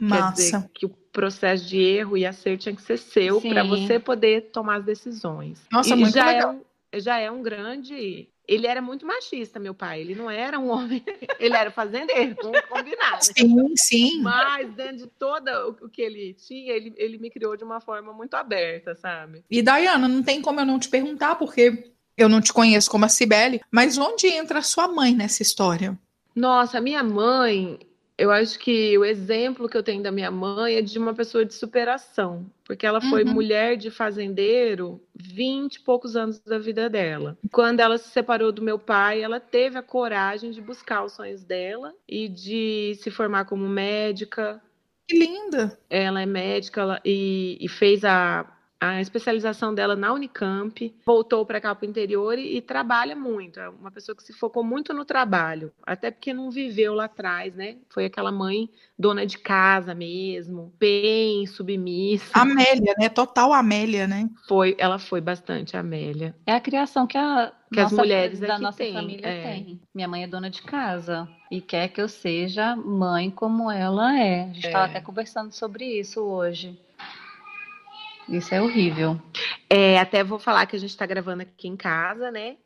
Massa. 0.00 0.24
Quer 0.26 0.58
dizer, 0.58 0.70
que 0.72 0.86
o 0.86 0.88
processo 0.88 1.66
de 1.66 1.78
erro 1.78 2.16
e 2.16 2.24
acerto 2.24 2.62
tinha 2.62 2.74
que 2.74 2.82
ser 2.82 2.98
seu 2.98 3.40
para 3.40 3.64
você 3.64 3.98
poder 3.98 4.50
tomar 4.52 4.76
as 4.76 4.84
decisões. 4.84 5.66
Nossa, 5.72 5.94
e 5.94 5.96
muito 5.96 6.14
já 6.14 6.26
legal. 6.26 6.52
É 6.52 6.96
um, 6.96 7.00
já 7.00 7.18
é 7.18 7.30
um 7.30 7.42
grande 7.42 8.28
ele 8.50 8.66
era 8.66 8.82
muito 8.82 9.06
machista, 9.06 9.60
meu 9.60 9.72
pai. 9.72 10.00
Ele 10.00 10.16
não 10.16 10.28
era 10.28 10.58
um 10.58 10.70
homem, 10.74 11.04
ele 11.38 11.54
era 11.54 11.70
fazendeiro, 11.70 12.34
vamos 12.42 12.60
combinar. 12.62 13.12
Né? 13.12 13.20
Sim, 13.20 13.76
sim. 13.76 14.22
Mas 14.22 14.68
dentro 14.74 14.96
de 14.96 15.06
todo 15.06 15.48
o 15.80 15.88
que 15.88 16.02
ele 16.02 16.34
tinha, 16.34 16.72
ele, 16.72 16.92
ele 16.96 17.16
me 17.18 17.30
criou 17.30 17.56
de 17.56 17.62
uma 17.62 17.80
forma 17.80 18.12
muito 18.12 18.34
aberta, 18.34 18.96
sabe? 18.96 19.44
E 19.48 19.62
Dayana, 19.62 20.08
não 20.08 20.20
tem 20.20 20.42
como 20.42 20.58
eu 20.58 20.66
não 20.66 20.80
te 20.80 20.88
perguntar, 20.88 21.36
porque 21.36 21.92
eu 22.16 22.28
não 22.28 22.40
te 22.40 22.52
conheço 22.52 22.90
como 22.90 23.04
a 23.04 23.08
Cibele, 23.08 23.60
mas 23.70 23.96
onde 23.96 24.26
entra 24.26 24.58
a 24.58 24.62
sua 24.62 24.88
mãe 24.88 25.14
nessa 25.14 25.42
história? 25.42 25.96
Nossa, 26.34 26.80
minha 26.80 27.04
mãe, 27.04 27.78
eu 28.20 28.30
acho 28.30 28.58
que 28.58 28.98
o 28.98 29.04
exemplo 29.04 29.66
que 29.66 29.74
eu 29.74 29.82
tenho 29.82 30.02
da 30.02 30.12
minha 30.12 30.30
mãe 30.30 30.74
é 30.74 30.82
de 30.82 30.98
uma 30.98 31.14
pessoa 31.14 31.42
de 31.42 31.54
superação, 31.54 32.44
porque 32.66 32.86
ela 32.86 33.00
foi 33.00 33.24
uhum. 33.24 33.32
mulher 33.32 33.78
de 33.78 33.90
fazendeiro 33.90 35.00
vinte 35.14 35.76
e 35.76 35.80
poucos 35.80 36.14
anos 36.16 36.38
da 36.38 36.58
vida 36.58 36.90
dela. 36.90 37.38
Quando 37.50 37.80
ela 37.80 37.96
se 37.96 38.10
separou 38.10 38.52
do 38.52 38.60
meu 38.60 38.78
pai, 38.78 39.22
ela 39.22 39.40
teve 39.40 39.78
a 39.78 39.82
coragem 39.82 40.50
de 40.50 40.60
buscar 40.60 41.02
os 41.02 41.12
sonhos 41.12 41.42
dela 41.42 41.94
e 42.06 42.28
de 42.28 42.94
se 43.00 43.10
formar 43.10 43.46
como 43.46 43.66
médica. 43.66 44.62
Que 45.08 45.18
linda! 45.18 45.78
Ela 45.88 46.20
é 46.20 46.26
médica 46.26 46.82
ela, 46.82 47.00
e, 47.02 47.56
e 47.58 47.68
fez 47.70 48.04
a 48.04 48.46
a 48.80 49.00
especialização 49.00 49.74
dela 49.74 49.94
na 49.94 50.12
Unicamp, 50.12 50.94
voltou 51.04 51.44
para 51.44 51.60
cá 51.60 51.74
para 51.74 51.86
o 51.86 51.90
interior 51.90 52.38
e, 52.38 52.56
e, 52.56 52.62
trabalha 52.62 53.14
muito. 53.14 53.60
É 53.60 53.68
uma 53.68 53.90
pessoa 53.90 54.16
que 54.16 54.22
se 54.22 54.32
focou 54.32 54.64
muito 54.64 54.94
no 54.94 55.04
trabalho, 55.04 55.70
até 55.86 56.10
porque 56.10 56.32
não 56.32 56.50
viveu 56.50 56.94
lá 56.94 57.04
atrás, 57.04 57.54
né? 57.54 57.76
Foi 57.90 58.06
aquela 58.06 58.32
mãe 58.32 58.70
dona 58.98 59.26
de 59.26 59.36
casa 59.38 59.94
mesmo, 59.94 60.72
bem 60.78 61.46
submissa. 61.46 62.30
Amélia, 62.32 62.94
né? 62.98 63.10
Total 63.10 63.52
Amélia, 63.52 64.06
né? 64.06 64.30
Foi, 64.48 64.74
ela 64.78 64.98
foi 64.98 65.20
bastante 65.20 65.76
Amélia. 65.76 66.34
É 66.46 66.52
a 66.52 66.60
criação 66.60 67.06
que, 67.06 67.18
a 67.18 67.52
que 67.70 67.80
nossa, 67.80 67.94
as 67.94 68.00
mulheres 68.00 68.40
da 68.40 68.58
nossa 68.58 68.78
tem, 68.78 68.94
família 68.94 69.26
é. 69.26 69.42
tem. 69.42 69.80
Minha 69.94 70.08
mãe 70.08 70.22
é 70.22 70.26
dona 70.26 70.48
de 70.48 70.62
casa 70.62 71.28
e 71.50 71.60
quer 71.60 71.88
que 71.88 72.00
eu 72.00 72.08
seja 72.08 72.74
mãe 72.76 73.30
como 73.30 73.70
ela 73.70 74.18
é. 74.18 74.44
A 74.44 74.46
gente 74.46 74.66
estava 74.66 74.86
é. 74.86 74.90
até 74.90 75.00
conversando 75.00 75.52
sobre 75.52 75.84
isso 75.84 76.22
hoje. 76.22 76.78
Isso 78.30 78.54
é 78.54 78.62
horrível. 78.62 79.20
É, 79.68 79.98
até 79.98 80.22
vou 80.22 80.38
falar 80.38 80.64
que 80.66 80.76
a 80.76 80.78
gente 80.78 80.90
está 80.90 81.04
gravando 81.04 81.42
aqui 81.42 81.66
em 81.66 81.76
casa, 81.76 82.30
né? 82.30 82.56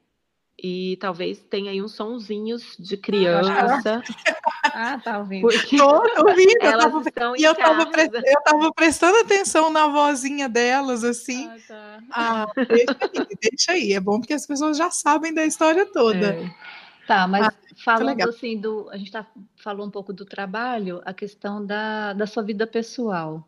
E 0.62 0.96
talvez 1.00 1.38
tenha 1.40 1.70
aí 1.70 1.82
uns 1.82 1.94
sonzinhos 1.94 2.76
de 2.78 2.96
criança. 2.96 4.02
ah, 4.62 5.00
tá 5.02 5.18
ouvindo. 5.18 5.48
Porque 5.48 5.76
Tô 5.76 6.02
ouvindo. 6.18 6.62
Elas 6.62 6.84
eu 6.84 7.12
tava, 7.12 7.38
e 7.38 7.42
eu 7.44 7.54
tava, 7.54 7.86
pre... 7.86 8.02
eu 8.04 8.42
tava 8.44 8.72
prestando 8.72 9.18
atenção 9.18 9.70
na 9.70 9.88
vozinha 9.88 10.48
delas, 10.48 11.02
assim. 11.02 11.48
Ah, 11.48 11.58
tá. 11.66 11.98
ah 12.10 12.46
deixa 12.68 12.96
aí, 13.02 13.26
deixa 13.40 13.72
aí. 13.72 13.92
É 13.94 14.00
bom 14.00 14.20
porque 14.20 14.34
as 14.34 14.46
pessoas 14.46 14.76
já 14.76 14.90
sabem 14.90 15.34
da 15.34 15.44
história 15.44 15.86
toda. 15.86 16.34
É. 16.34 16.54
Tá, 17.06 17.26
mas 17.26 17.48
ah, 17.48 17.54
falando 17.84 18.22
assim 18.22 18.58
do. 18.58 18.88
A 18.90 18.96
gente 18.96 19.10
tá, 19.10 19.26
falou 19.56 19.86
um 19.86 19.90
pouco 19.90 20.12
do 20.12 20.24
trabalho, 20.24 21.02
a 21.04 21.12
questão 21.12 21.64
da, 21.64 22.12
da 22.12 22.26
sua 22.26 22.42
vida 22.42 22.66
pessoal 22.66 23.46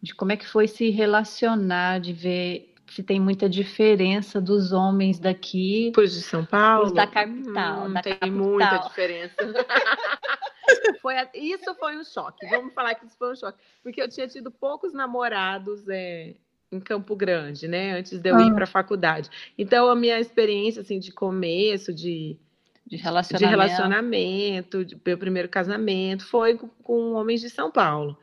de 0.00 0.14
como 0.14 0.32
é 0.32 0.36
que 0.36 0.46
foi 0.46 0.68
se 0.68 0.90
relacionar, 0.90 2.00
de 2.00 2.12
ver 2.12 2.74
se 2.90 3.02
tem 3.02 3.20
muita 3.20 3.48
diferença 3.48 4.40
dos 4.40 4.72
homens 4.72 5.18
daqui. 5.18 5.92
Pois 5.94 6.12
de 6.12 6.22
São 6.22 6.44
Paulo? 6.44 6.86
Os 6.86 6.92
da 6.92 7.06
capital. 7.06 7.86
Hum, 7.86 7.92
da 7.92 8.02
tem 8.02 8.14
capital. 8.14 8.38
muita 8.38 8.76
diferença. 8.78 9.34
foi, 11.02 11.14
isso 11.34 11.74
foi 11.74 11.96
um 11.96 12.04
choque. 12.04 12.46
Vamos 12.48 12.72
falar 12.72 12.94
que 12.94 13.06
isso 13.06 13.16
foi 13.18 13.32
um 13.32 13.36
choque. 13.36 13.58
Porque 13.82 14.00
eu 14.00 14.08
tinha 14.08 14.26
tido 14.26 14.50
poucos 14.50 14.92
namorados 14.92 15.86
é, 15.88 16.34
em 16.72 16.80
Campo 16.80 17.14
Grande, 17.14 17.68
né? 17.68 17.98
Antes 17.98 18.18
de 18.18 18.30
eu 18.30 18.36
ah. 18.36 18.42
ir 18.42 18.54
para 18.54 18.64
a 18.64 18.68
faculdade. 18.68 19.28
Então, 19.56 19.88
a 19.88 19.96
minha 19.96 20.18
experiência 20.18 20.82
assim, 20.82 20.98
de 20.98 21.12
começo, 21.12 21.92
de, 21.92 22.38
de 22.86 22.96
relacionamento, 22.96 23.38
de 23.38 23.50
relacionamento, 23.50 24.84
de 24.84 25.00
meu 25.04 25.18
primeiro 25.18 25.48
casamento, 25.48 26.26
foi 26.26 26.56
com, 26.56 26.68
com 26.68 27.12
homens 27.12 27.40
de 27.40 27.50
São 27.50 27.70
Paulo. 27.70 28.18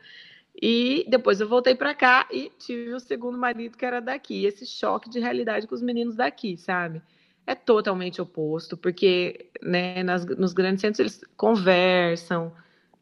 E 0.60 1.04
depois 1.08 1.40
eu 1.40 1.48
voltei 1.48 1.74
para 1.74 1.94
cá 1.94 2.26
e 2.30 2.50
tive 2.58 2.94
o 2.94 3.00
segundo 3.00 3.36
marido 3.36 3.76
que 3.76 3.84
era 3.84 4.00
daqui. 4.00 4.46
Esse 4.46 4.64
choque 4.64 5.10
de 5.10 5.20
realidade 5.20 5.66
com 5.66 5.74
os 5.74 5.82
meninos 5.82 6.16
daqui, 6.16 6.56
sabe? 6.56 7.02
É 7.46 7.54
totalmente 7.54 8.20
oposto, 8.20 8.76
porque 8.76 9.50
né, 9.62 10.02
nas, 10.02 10.24
nos 10.24 10.52
grandes 10.52 10.80
centros 10.80 11.00
eles 11.00 11.20
conversam. 11.36 12.52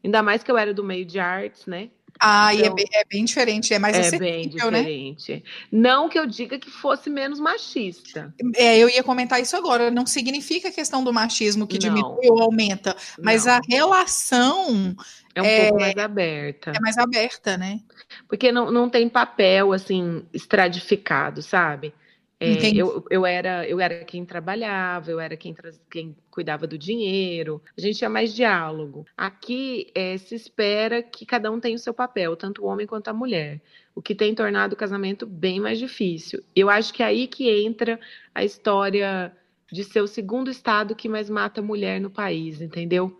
Ainda 0.03 0.21
mais 0.21 0.43
que 0.43 0.51
eu 0.51 0.57
era 0.57 0.73
do 0.73 0.83
meio 0.83 1.05
de 1.05 1.17
artes, 1.17 1.65
né? 1.65 1.89
Ah, 2.19 2.53
então, 2.53 2.59
e 2.59 2.61
é 2.61 2.65
então 2.65 2.75
bem, 2.75 2.85
é 2.93 3.05
bem, 3.05 3.25
diferente, 3.25 3.73
é 3.73 3.79
mais 3.79 3.97
É 3.97 4.17
bem 4.17 4.43
né? 4.43 4.47
diferente. 4.47 5.33
Né? 5.33 5.41
Não 5.71 6.07
que 6.07 6.17
eu 6.17 6.25
diga 6.25 6.57
que 6.57 6.69
fosse 6.69 7.09
menos 7.09 7.39
machista. 7.39 8.33
É, 8.55 8.77
eu 8.77 8.89
ia 8.89 9.03
comentar 9.03 9.41
isso 9.41 9.55
agora. 9.55 9.91
Não 9.91 10.05
significa 10.05 10.69
a 10.69 10.71
questão 10.71 11.03
do 11.03 11.11
machismo 11.11 11.67
que 11.67 11.73
não. 11.73 11.79
diminui 11.79 12.29
ou 12.29 12.41
aumenta, 12.41 12.95
mas 13.21 13.45
não. 13.45 13.53
a 13.53 13.61
relação 13.67 14.95
é 15.35 15.41
um 15.41 15.45
é, 15.45 15.61
pouco 15.63 15.79
mais 15.81 15.97
aberta. 15.97 16.71
É 16.73 16.79
mais 16.79 16.97
aberta, 16.97 17.57
né? 17.57 17.81
Porque 18.27 18.51
não, 18.51 18.71
não 18.71 18.89
tem 18.89 19.09
papel 19.09 19.73
assim 19.73 20.25
estratificado, 20.33 21.41
sabe? 21.41 21.93
É, 22.37 22.75
eu, 22.75 23.05
eu, 23.09 23.25
era, 23.25 23.67
eu 23.67 23.79
era 23.79 24.03
quem 24.03 24.25
trabalhava, 24.25 25.09
eu 25.09 25.19
era 25.19 25.37
quem, 25.37 25.55
quem 25.89 26.15
cuidava 26.29 26.67
do 26.67 26.77
dinheiro, 26.77 27.61
a 27.77 27.81
gente 27.81 27.97
tinha 27.97 28.09
mais 28.09 28.33
diálogo. 28.33 29.05
Aqui 29.15 29.91
é, 29.95 30.17
se 30.17 30.35
espera 30.35 31.01
que 31.01 31.25
cada 31.25 31.49
um 31.49 31.59
tenha 31.59 31.75
o 31.75 31.79
seu 31.79 31.93
papel, 31.93 32.35
tanto 32.35 32.63
o 32.63 32.67
homem 32.67 32.85
quanto 32.85 33.07
a 33.07 33.13
mulher, 33.13 33.61
o 33.93 34.01
que 34.01 34.13
tem 34.13 34.35
tornado 34.35 34.73
o 34.73 34.77
casamento 34.77 35.25
bem 35.25 35.59
mais 35.61 35.79
difícil. 35.79 36.43
Eu 36.53 36.69
acho 36.69 36.93
que 36.93 37.01
é 37.01 37.05
aí 37.05 37.27
que 37.27 37.49
entra 37.49 37.99
a 38.33 38.43
história 38.43 39.31
de 39.71 39.83
ser 39.83 40.01
o 40.01 40.07
segundo 40.07 40.51
estado 40.51 40.95
que 40.95 41.07
mais 41.07 41.29
mata 41.29 41.61
mulher 41.61 42.01
no 42.01 42.09
país, 42.09 42.61
entendeu? 42.61 43.17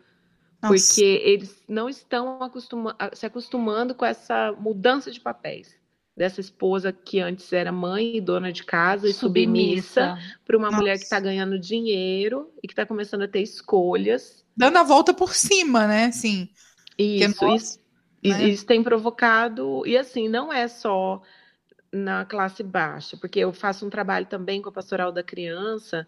Nossa. 0.69 0.87
Porque 0.87 1.21
eles 1.23 1.63
não 1.67 1.89
estão 1.89 2.41
acostuma 2.41 2.95
se 3.13 3.25
acostumando 3.25 3.93
com 3.93 4.05
essa 4.05 4.51
mudança 4.53 5.11
de 5.11 5.19
papéis 5.19 5.75
dessa 6.15 6.39
esposa 6.39 6.93
que 6.93 7.19
antes 7.19 7.51
era 7.51 7.71
mãe 7.71 8.15
e 8.15 8.21
dona 8.21 8.51
de 8.51 8.63
casa 8.63 9.07
e 9.07 9.13
submissa, 9.13 10.15
submissa 10.15 10.39
para 10.45 10.57
uma 10.57 10.67
Nossa. 10.67 10.77
mulher 10.77 10.97
que 10.97 11.03
está 11.03 11.19
ganhando 11.19 11.59
dinheiro 11.59 12.49
e 12.63 12.67
que 12.67 12.73
está 12.73 12.85
começando 12.85 13.23
a 13.23 13.27
ter 13.27 13.41
escolhas. 13.41 14.45
Dando 14.55 14.77
a 14.77 14.83
volta 14.83 15.13
por 15.13 15.35
cima, 15.35 15.85
né? 15.85 16.05
Assim, 16.05 16.49
isso, 16.97 17.45
isso, 17.53 17.79
né? 18.23 18.47
isso 18.47 18.65
tem 18.65 18.81
provocado. 18.81 19.85
E 19.85 19.97
assim, 19.97 20.29
não 20.29 20.53
é 20.53 20.69
só 20.69 21.21
na 21.91 22.23
classe 22.23 22.63
baixa, 22.63 23.17
porque 23.17 23.39
eu 23.39 23.51
faço 23.51 23.85
um 23.85 23.89
trabalho 23.89 24.25
também 24.25 24.61
com 24.61 24.69
a 24.69 24.71
pastoral 24.71 25.11
da 25.11 25.23
criança, 25.23 26.07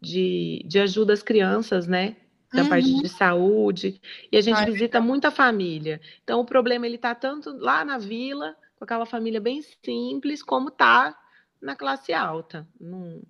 de, 0.00 0.64
de 0.66 0.78
ajuda 0.78 1.12
às 1.12 1.22
crianças, 1.22 1.86
né? 1.86 2.16
Da 2.52 2.62
uhum. 2.62 2.68
parte 2.68 3.02
de 3.02 3.08
saúde, 3.08 4.00
e 4.30 4.36
a 4.36 4.40
gente 4.42 4.58
Ai, 4.58 4.70
visita 4.70 5.00
muita 5.00 5.30
família. 5.30 6.00
Então, 6.22 6.40
o 6.40 6.44
problema 6.44 6.86
ele 6.86 6.96
está 6.96 7.14
tanto 7.14 7.50
lá 7.56 7.82
na 7.84 7.96
vila 7.96 8.54
com 8.76 8.84
aquela 8.84 9.06
família 9.06 9.40
bem 9.40 9.62
simples, 9.82 10.42
como 10.42 10.70
tá 10.70 11.16
na 11.62 11.76
classe 11.76 12.12
alta. 12.12 12.66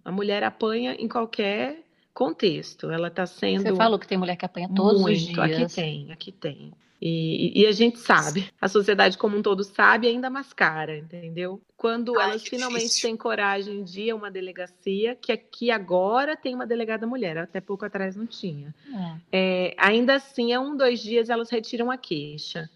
a 0.04 0.10
mulher 0.10 0.42
apanha 0.42 0.94
em 0.94 1.06
qualquer 1.06 1.84
contexto. 2.14 2.90
Ela 2.90 3.08
está 3.08 3.26
sendo. 3.26 3.62
Você 3.62 3.74
falou 3.74 3.98
que 3.98 4.06
tem 4.08 4.18
mulher 4.18 4.36
que 4.36 4.44
apanha 4.44 4.68
todos 4.74 5.02
muito. 5.02 5.16
os 5.16 5.22
dias. 5.22 5.38
Aqui 5.38 5.74
tem, 5.74 6.12
aqui 6.12 6.32
tem. 6.32 6.72
E, 7.04 7.62
e, 7.62 7.66
a 7.66 7.72
gente 7.72 7.98
sabe, 7.98 8.48
a 8.60 8.68
sociedade 8.68 9.18
como 9.18 9.36
um 9.36 9.42
todo 9.42 9.64
sabe 9.64 10.06
ainda 10.06 10.30
mascara, 10.30 10.96
entendeu? 10.96 11.60
Quando 11.76 12.16
Ai, 12.16 12.30
elas 12.30 12.44
finalmente 12.44 12.82
difícil. 12.82 13.08
têm 13.08 13.16
coragem 13.16 13.82
de 13.82 14.02
ir 14.02 14.10
a 14.10 14.14
uma 14.14 14.30
delegacia, 14.30 15.16
que 15.16 15.32
aqui 15.32 15.72
agora 15.72 16.36
tem 16.36 16.54
uma 16.54 16.64
delegada 16.64 17.04
mulher, 17.04 17.38
até 17.38 17.60
pouco 17.60 17.84
atrás 17.84 18.14
não 18.14 18.24
tinha. 18.24 18.72
É. 18.86 19.16
É, 19.32 19.74
ainda 19.76 20.14
assim, 20.14 20.52
a 20.52 20.60
um, 20.60 20.76
dois 20.76 21.00
dias 21.00 21.28
elas 21.28 21.50
retiram 21.50 21.90
a 21.90 21.96
queixa 21.98 22.70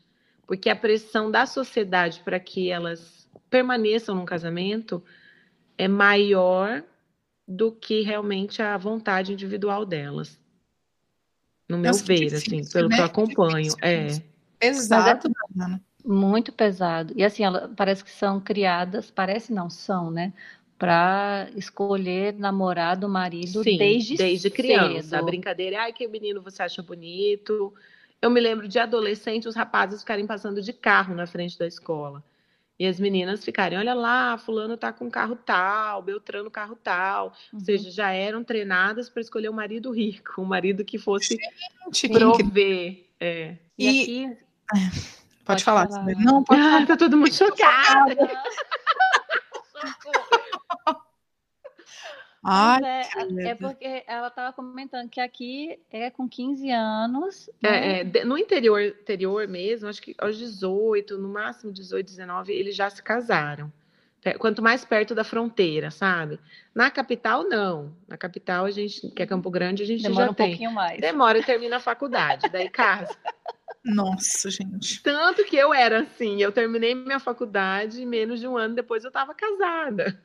porque 0.46 0.70
a 0.70 0.76
pressão 0.76 1.30
da 1.30 1.44
sociedade 1.44 2.20
para 2.24 2.38
que 2.38 2.70
elas 2.70 3.28
permaneçam 3.50 4.14
no 4.14 4.24
casamento 4.24 5.02
é 5.76 5.88
maior 5.88 6.82
do 7.46 7.72
que 7.72 8.02
realmente 8.02 8.62
a 8.62 8.76
vontade 8.76 9.32
individual 9.32 9.84
delas. 9.84 10.40
No 11.68 11.78
meu 11.78 11.90
Nossa, 11.90 12.04
ver, 12.04 12.26
difícil, 12.26 12.58
assim, 12.58 12.72
pelo 12.72 12.88
né? 12.88 12.96
que 12.96 13.02
eu 13.02 13.06
acompanho. 13.06 13.74
É. 13.82 14.08
Pesado, 14.58 15.28
é 15.28 15.80
muito 16.06 16.52
pesado. 16.52 17.12
E 17.16 17.24
assim, 17.24 17.44
ela, 17.44 17.70
parece 17.76 18.04
que 18.04 18.10
são 18.10 18.40
criadas, 18.40 19.10
parece 19.10 19.52
não, 19.52 19.68
são, 19.68 20.10
né? 20.10 20.32
Para 20.78 21.48
escolher 21.56 22.34
namorado, 22.34 23.08
marido 23.08 23.62
Sim, 23.64 23.76
desde, 23.76 24.16
desde 24.16 24.50
criança. 24.50 25.08
Cedo. 25.08 25.20
A 25.20 25.22
brincadeira 25.22 25.76
é, 25.76 25.78
ai, 25.80 25.92
que 25.92 26.06
menino 26.06 26.40
você 26.40 26.62
acha 26.62 26.82
bonito, 26.82 27.74
eu 28.20 28.30
me 28.30 28.40
lembro 28.40 28.68
de 28.68 28.78
adolescente, 28.78 29.48
os 29.48 29.56
rapazes 29.56 30.00
ficarem 30.00 30.26
passando 30.26 30.62
de 30.62 30.72
carro 30.72 31.14
na 31.14 31.26
frente 31.26 31.58
da 31.58 31.66
escola. 31.66 32.22
E 32.78 32.86
as 32.86 33.00
meninas 33.00 33.44
ficarem, 33.44 33.78
olha 33.78 33.94
lá, 33.94 34.36
fulano 34.36 34.76
tá 34.76 34.92
com 34.92 35.10
carro 35.10 35.34
tal, 35.34 36.02
Beltrano 36.02 36.50
carro 36.50 36.76
tal. 36.76 37.28
Uhum. 37.52 37.58
Ou 37.58 37.60
seja, 37.60 37.90
já 37.90 38.10
eram 38.10 38.44
treinadas 38.44 39.08
para 39.08 39.22
escolher 39.22 39.48
um 39.48 39.54
marido 39.54 39.90
rico, 39.90 40.42
um 40.42 40.44
marido 40.44 40.84
que 40.84 40.98
fosse 40.98 41.38
Gente, 41.92 42.12
prover. 42.12 43.06
É. 43.18 43.56
E, 43.78 43.86
e 43.86 44.26
aqui... 44.26 44.38
Pode, 45.46 45.62
pode, 45.62 45.64
falar. 45.64 45.88
falar. 45.88 46.04
Não, 46.16 46.42
pode 46.42 46.58
falar. 46.60 46.82
Ah, 46.82 46.86
tá 46.86 46.96
todo 46.96 47.16
mundo 47.16 47.32
chocado. 47.32 48.16
Ai, 52.48 52.80
é, 52.84 53.48
é, 53.48 53.54
porque 53.56 54.04
ela 54.06 54.28
estava 54.28 54.52
comentando 54.52 55.08
que 55.10 55.20
aqui 55.20 55.80
é 55.90 56.10
com 56.10 56.28
15 56.28 56.70
anos. 56.70 57.50
Né? 57.60 57.98
É, 57.98 58.00
é, 58.00 58.24
no 58.24 58.38
interior, 58.38 58.80
interior 58.80 59.48
mesmo, 59.48 59.88
acho 59.88 60.00
que 60.00 60.14
aos 60.16 60.38
18, 60.38 61.18
no 61.18 61.28
máximo 61.28 61.72
18, 61.72 62.06
19, 62.06 62.52
eles 62.52 62.76
já 62.76 62.88
se 62.88 63.02
casaram. 63.02 63.72
Quanto 64.38 64.60
mais 64.60 64.84
perto 64.84 65.14
da 65.14 65.22
fronteira, 65.22 65.90
sabe? 65.90 66.40
Na 66.74 66.90
capital, 66.90 67.44
não. 67.44 67.94
Na 68.08 68.16
capital, 68.16 68.64
a 68.64 68.70
gente, 68.70 69.08
que 69.10 69.22
é 69.22 69.26
Campo 69.26 69.50
Grande, 69.50 69.84
a 69.84 69.86
gente 69.86 70.02
Demora 70.02 70.26
já 70.26 70.30
um 70.30 70.34
tem. 70.34 70.48
pouquinho 70.48 70.72
mais. 70.72 71.00
Demora 71.00 71.38
e 71.38 71.44
termina 71.44 71.76
a 71.76 71.80
faculdade, 71.80 72.48
daí 72.50 72.68
casa. 72.68 73.16
Nossa, 73.84 74.50
gente. 74.50 75.00
Tanto 75.02 75.44
que 75.44 75.56
eu 75.56 75.72
era 75.72 76.00
assim, 76.00 76.42
eu 76.42 76.50
terminei 76.50 76.92
minha 76.92 77.20
faculdade 77.20 78.02
e 78.02 78.06
menos 78.06 78.40
de 78.40 78.48
um 78.48 78.56
ano 78.56 78.74
depois 78.74 79.04
eu 79.04 79.08
estava 79.08 79.32
casada. 79.32 80.20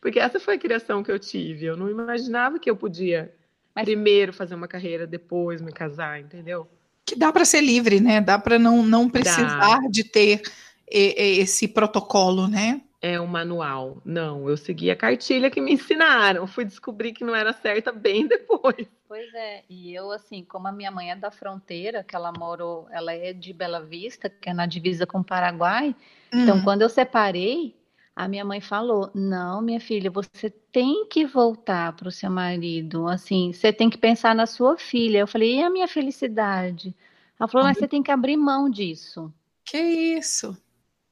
Porque 0.00 0.18
essa 0.18 0.40
foi 0.40 0.54
a 0.54 0.58
criação 0.58 1.02
que 1.02 1.10
eu 1.10 1.18
tive. 1.18 1.66
Eu 1.66 1.76
não 1.76 1.90
imaginava 1.90 2.58
que 2.58 2.70
eu 2.70 2.76
podia 2.76 3.32
Mas... 3.74 3.84
primeiro 3.84 4.32
fazer 4.32 4.54
uma 4.54 4.68
carreira, 4.68 5.06
depois 5.06 5.60
me 5.60 5.72
casar, 5.72 6.20
entendeu? 6.20 6.68
Que 7.04 7.14
dá 7.14 7.32
para 7.32 7.44
ser 7.44 7.60
livre, 7.60 8.00
né? 8.00 8.20
Dá 8.20 8.38
para 8.38 8.58
não, 8.58 8.82
não 8.82 9.08
precisar 9.08 9.80
dá. 9.80 9.88
de 9.88 10.02
ter 10.02 10.42
esse 10.88 11.68
protocolo, 11.68 12.48
né? 12.48 12.80
É 13.00 13.20
um 13.20 13.26
manual. 13.26 14.00
Não, 14.04 14.48
eu 14.48 14.56
segui 14.56 14.90
a 14.90 14.96
cartilha 14.96 15.50
que 15.50 15.60
me 15.60 15.72
ensinaram. 15.72 16.46
Fui 16.46 16.64
descobrir 16.64 17.12
que 17.12 17.24
não 17.24 17.34
era 17.34 17.52
certa 17.52 17.92
bem 17.92 18.26
depois. 18.28 18.88
Pois 19.06 19.32
é, 19.34 19.62
e 19.68 19.94
eu 19.94 20.10
assim, 20.10 20.42
como 20.42 20.66
a 20.66 20.72
minha 20.72 20.90
mãe 20.90 21.12
é 21.12 21.16
da 21.16 21.30
fronteira, 21.30 22.02
que 22.02 22.16
ela 22.16 22.32
morou, 22.36 22.88
ela 22.90 23.12
é 23.12 23.32
de 23.32 23.52
Bela 23.52 23.80
Vista, 23.80 24.28
que 24.28 24.48
é 24.48 24.54
na 24.54 24.66
divisa 24.66 25.06
com 25.06 25.18
o 25.18 25.24
Paraguai. 25.24 25.94
Então, 26.28 26.38
hum. 26.38 26.42
Então, 26.42 26.62
quando 26.62 26.82
eu 26.82 26.88
separei, 26.88 27.75
a 28.16 28.26
minha 28.26 28.44
mãe 28.46 28.62
falou: 28.62 29.10
Não, 29.14 29.60
minha 29.60 29.78
filha, 29.78 30.10
você 30.10 30.48
tem 30.48 31.06
que 31.06 31.26
voltar 31.26 31.92
para 31.92 32.08
o 32.08 32.10
seu 32.10 32.30
marido. 32.30 33.06
Assim, 33.06 33.52
você 33.52 33.70
tem 33.70 33.90
que 33.90 33.98
pensar 33.98 34.34
na 34.34 34.46
sua 34.46 34.78
filha. 34.78 35.18
Eu 35.18 35.26
falei: 35.26 35.56
E 35.56 35.62
a 35.62 35.68
minha 35.68 35.86
felicidade? 35.86 36.96
Ela 37.38 37.46
falou: 37.46 37.66
Mas 37.66 37.76
você 37.76 37.86
tem 37.86 38.02
que 38.02 38.10
abrir 38.10 38.38
mão 38.38 38.70
disso. 38.70 39.30
Que 39.62 39.78
isso? 39.78 40.56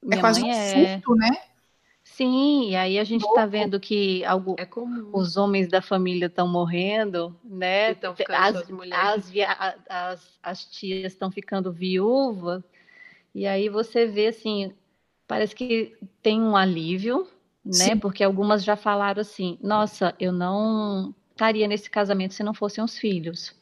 É 0.03 0.07
minha 0.07 0.19
é 0.19 0.21
quase 0.21 0.43
um 0.43 0.51
é... 0.51 0.95
surto, 0.95 1.15
né? 1.15 1.31
Sim, 2.03 2.71
e 2.71 2.77
aí 2.77 2.99
a 2.99 3.05
gente 3.05 3.25
está 3.27 3.45
vendo 3.45 3.81
que 3.81 4.25
algo, 4.25 4.55
é 4.57 4.69
os 5.13 5.37
homens 5.37 5.69
da 5.69 5.83
família 5.83 6.27
estão 6.27 6.47
morrendo, 6.47 7.35
né? 7.43 7.97
As, 8.29 8.57
as, 8.93 9.35
as, 9.89 10.39
as 10.41 10.65
tias 10.67 11.13
estão 11.13 11.31
ficando 11.31 11.73
viúvas, 11.73 12.63
e 13.35 13.47
aí 13.47 13.69
você 13.69 14.07
vê 14.07 14.29
assim, 14.29 14.73
parece 15.27 15.55
que 15.55 15.97
tem 16.23 16.41
um 16.41 16.57
alívio, 16.57 17.27
né? 17.65 17.73
Sim. 17.73 17.99
Porque 17.99 18.23
algumas 18.23 18.63
já 18.63 18.77
falaram 18.77 19.21
assim: 19.21 19.59
nossa, 19.63 20.15
eu 20.19 20.33
não 20.33 21.15
estaria 21.31 21.67
nesse 21.67 21.91
casamento 21.91 22.35
se 22.35 22.43
não 22.43 22.55
fossem 22.55 22.83
os 22.83 22.99
filhos. 22.99 23.55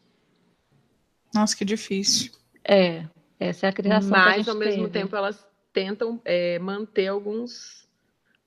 Nossa, 1.35 1.57
que 1.57 1.64
difícil. 1.64 2.33
É, 2.64 3.07
essa 3.40 3.66
é 3.66 3.68
a 3.70 3.72
criação. 3.72 4.11
Mas, 4.11 4.46
ao 4.46 4.55
mesmo 4.55 4.88
teve. 4.88 4.90
tempo, 4.90 5.16
elas 5.16 5.46
tentam 5.72 6.20
é, 6.25 6.59
manter 6.59 7.09
alguns 7.09 7.88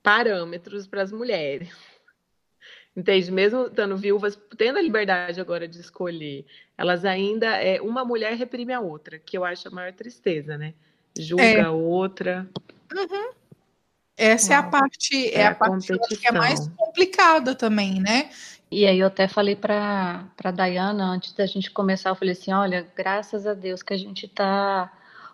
parâmetros 0.04 0.86
para 0.86 1.01
as 1.01 1.12
mulheres. 1.12 1.69
Entende? 2.95 3.32
Mesmo 3.32 3.65
estando 3.65 3.97
viúvas, 3.97 4.39
tendo 4.58 4.78
a 4.78 4.82
liberdade 4.82 5.41
agora 5.41 5.67
de 5.67 5.80
escolher, 5.80 6.45
elas 6.78 7.04
ainda. 7.04 7.47
É, 7.58 7.82
uma 7.82 8.06
mulher 8.06 8.36
reprime 8.36 8.71
a 8.71 8.80
outra, 8.80 9.17
que 9.17 9.38
eu 9.38 9.43
acho 9.43 9.67
a 9.67 9.71
maior 9.71 9.91
tristeza, 9.93 10.58
né? 10.58 10.73
Julga 11.17 11.43
é. 11.43 11.62
a 11.62 11.71
outra. 11.71 12.47
Uhum. 12.93 13.32
Essa 14.17 14.54
é 14.54 14.56
a 14.56 14.63
parte, 14.63 15.28
é, 15.30 15.41
é 15.41 15.47
a, 15.47 15.56
parte 15.56 15.97
que 15.97 16.28
é 16.28 16.32
mais 16.32 16.67
complicada 16.69 17.54
também, 17.54 17.99
né? 17.99 18.30
E 18.71 18.86
aí 18.86 18.99
eu 18.99 19.08
até 19.08 19.28
falei 19.28 19.56
para 19.56 20.25
a 20.43 20.51
Dayana, 20.51 21.06
antes 21.06 21.34
da 21.34 21.45
gente 21.45 21.69
começar, 21.69 22.10
eu 22.10 22.15
falei 22.15 22.32
assim, 22.32 22.51
olha, 22.51 22.88
graças 22.95 23.45
a 23.45 23.54
Deus 23.54 23.84
que 23.84 23.93
a 23.93 23.97
gente 23.97 24.25
está 24.25 24.91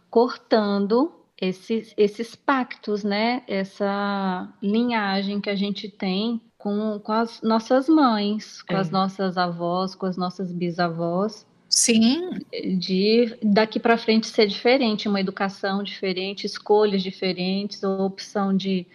cortando 0.10 1.14
esses, 1.40 1.94
esses 1.96 2.36
pactos, 2.36 3.04
né? 3.04 3.44
Essa 3.48 4.48
linhagem 4.62 5.40
que 5.40 5.50
a 5.50 5.56
gente 5.56 5.90
tem 5.90 6.42
com, 6.58 7.00
com 7.00 7.12
as 7.12 7.42
nossas 7.42 7.88
mães, 7.88 8.62
com 8.62 8.76
é. 8.76 8.78
as 8.78 8.90
nossas 8.92 9.38
avós, 9.38 9.96
com 9.96 10.06
as 10.06 10.18
nossas 10.18 10.52
bisavós. 10.52 11.46
Sim. 11.72 12.32
De 12.78 13.34
daqui 13.42 13.80
para 13.80 13.98
frente 13.98 14.28
ser 14.28 14.46
diferente, 14.46 15.08
uma 15.08 15.22
educação 15.22 15.82
diferente, 15.82 16.46
escolhas 16.46 17.02
diferentes, 17.02 17.82
ou 17.82 18.02
opção 18.02 18.56
de 18.56 18.86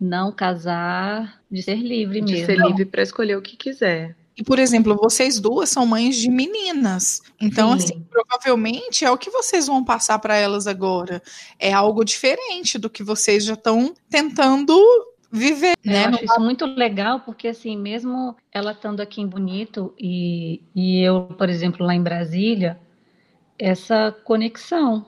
não 0.00 0.32
casar, 0.32 1.42
de 1.50 1.62
ser 1.62 1.76
livre 1.76 2.20
de 2.20 2.32
mesmo. 2.32 2.46
ser 2.46 2.58
livre 2.58 2.86
para 2.86 3.02
escolher 3.02 3.36
o 3.36 3.42
que 3.42 3.56
quiser. 3.56 4.16
E, 4.36 4.42
por 4.42 4.58
exemplo, 4.58 4.96
vocês 4.96 5.38
duas 5.38 5.68
são 5.68 5.84
mães 5.84 6.16
de 6.16 6.30
meninas. 6.30 7.20
Então, 7.38 7.72
Sim. 7.72 7.84
assim, 7.84 8.06
provavelmente 8.08 9.04
é 9.04 9.10
o 9.10 9.18
que 9.18 9.28
vocês 9.28 9.66
vão 9.66 9.84
passar 9.84 10.18
para 10.18 10.34
elas 10.34 10.66
agora. 10.66 11.20
É 11.58 11.72
algo 11.72 12.02
diferente 12.04 12.78
do 12.78 12.88
que 12.88 13.02
vocês 13.02 13.44
já 13.44 13.52
estão 13.52 13.92
tentando 14.08 14.74
viver, 15.30 15.74
né? 15.84 16.04
Eu 16.04 16.08
acho 16.08 16.24
isso 16.24 16.40
muito 16.40 16.66
legal, 16.66 17.20
porque 17.20 17.48
assim, 17.48 17.76
mesmo 17.76 18.36
ela 18.52 18.72
estando 18.72 19.00
aqui 19.00 19.20
em 19.20 19.26
Bonito 19.26 19.94
e, 19.98 20.62
e 20.74 21.02
eu, 21.02 21.22
por 21.38 21.48
exemplo, 21.48 21.86
lá 21.86 21.94
em 21.94 22.02
Brasília, 22.02 22.78
essa 23.58 24.14
conexão 24.24 25.06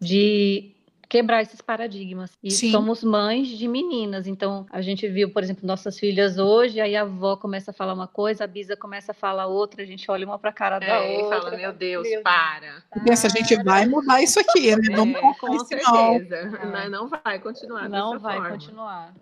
de 0.00 0.76
quebrar 1.08 1.42
esses 1.42 1.60
paradigmas. 1.60 2.36
E 2.42 2.50
Sim. 2.50 2.70
somos 2.70 3.02
mães 3.02 3.48
de 3.48 3.66
meninas, 3.68 4.26
então 4.26 4.66
a 4.70 4.80
gente 4.80 5.08
viu, 5.08 5.30
por 5.30 5.42
exemplo, 5.42 5.66
nossas 5.66 5.98
filhas 5.98 6.38
hoje, 6.38 6.80
aí 6.80 6.96
a 6.96 7.02
avó 7.02 7.36
começa 7.36 7.70
a 7.70 7.74
falar 7.74 7.94
uma 7.94 8.08
coisa, 8.08 8.44
a 8.44 8.46
bisa 8.46 8.76
começa 8.76 9.12
a 9.12 9.14
falar 9.14 9.46
outra, 9.46 9.82
a 9.82 9.86
gente 9.86 10.10
olha 10.10 10.26
uma 10.26 10.38
para 10.38 10.50
a 10.50 10.52
cara 10.52 10.78
da 10.78 10.86
é, 10.86 11.18
outra. 11.18 11.38
E 11.38 11.40
fala, 11.40 11.56
meu 11.56 11.72
Deus, 11.72 12.08
meu 12.08 12.22
para. 12.22 12.82
E 12.94 13.00
pensa, 13.00 13.26
a 13.26 13.30
gente 13.30 13.62
vai 13.62 13.86
mudar 13.86 14.22
isso 14.22 14.38
aqui, 14.40 14.74
né? 14.76 14.88
Não 14.90 15.06
é, 15.06 15.34
com 15.34 15.58
certeza. 15.64 16.50
Não. 16.66 16.90
não 16.90 17.08
vai 17.08 17.38
continuar 17.38 17.88
Não 17.88 18.18
vai 18.18 18.36
forma. 18.36 18.50
continuar. 18.50 19.14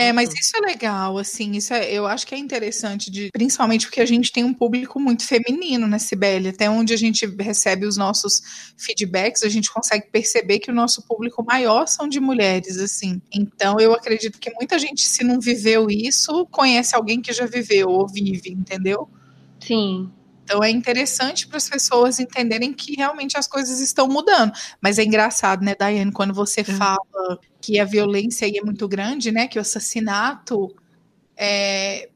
É, 0.00 0.12
mas 0.12 0.32
isso 0.32 0.56
é 0.56 0.60
legal, 0.60 1.18
assim, 1.18 1.56
isso 1.56 1.74
é, 1.74 1.92
eu 1.92 2.06
acho 2.06 2.24
que 2.24 2.32
é 2.32 2.38
interessante, 2.38 3.10
de, 3.10 3.30
principalmente 3.32 3.84
porque 3.84 4.00
a 4.00 4.06
gente 4.06 4.30
tem 4.30 4.44
um 4.44 4.54
público 4.54 5.00
muito 5.00 5.26
feminino, 5.26 5.88
né, 5.88 5.98
Sibeli? 5.98 6.50
Até 6.50 6.70
onde 6.70 6.94
a 6.94 6.96
gente 6.96 7.26
recebe 7.26 7.84
os 7.84 7.96
nossos 7.96 8.40
feedbacks, 8.76 9.42
a 9.42 9.48
gente 9.48 9.68
consegue 9.72 10.06
perceber 10.08 10.60
que 10.60 10.70
o 10.70 10.74
nosso 10.74 11.02
público 11.02 11.44
maior 11.44 11.88
são 11.88 12.08
de 12.08 12.20
mulheres, 12.20 12.78
assim. 12.78 13.20
Então, 13.34 13.80
eu 13.80 13.92
acredito 13.92 14.38
que 14.38 14.52
muita 14.54 14.78
gente, 14.78 15.02
se 15.02 15.24
não 15.24 15.40
viveu 15.40 15.90
isso, 15.90 16.46
conhece 16.46 16.94
alguém 16.94 17.20
que 17.20 17.32
já 17.32 17.46
viveu 17.46 17.88
ou 17.88 18.06
vive, 18.06 18.50
entendeu? 18.50 19.08
Sim, 19.58 20.12
então 20.48 20.64
é 20.64 20.70
interessante 20.70 21.46
para 21.46 21.58
as 21.58 21.68
pessoas 21.68 22.18
entenderem 22.18 22.72
que 22.72 22.94
realmente 22.96 23.36
as 23.36 23.46
coisas 23.46 23.80
estão 23.80 24.08
mudando. 24.08 24.50
Mas 24.80 24.98
é 24.98 25.04
engraçado, 25.04 25.62
né, 25.62 25.74
Daiane, 25.78 26.10
quando 26.10 26.32
você 26.32 26.62
uhum. 26.66 26.76
fala 26.78 27.38
que 27.60 27.78
a 27.78 27.84
violência 27.84 28.46
aí 28.46 28.56
é 28.56 28.62
muito 28.62 28.86
grande, 28.88 29.32
né? 29.32 29.46
Que 29.46 29.58
o 29.58 29.60
assassinato 29.60 30.74
é. 31.36 32.08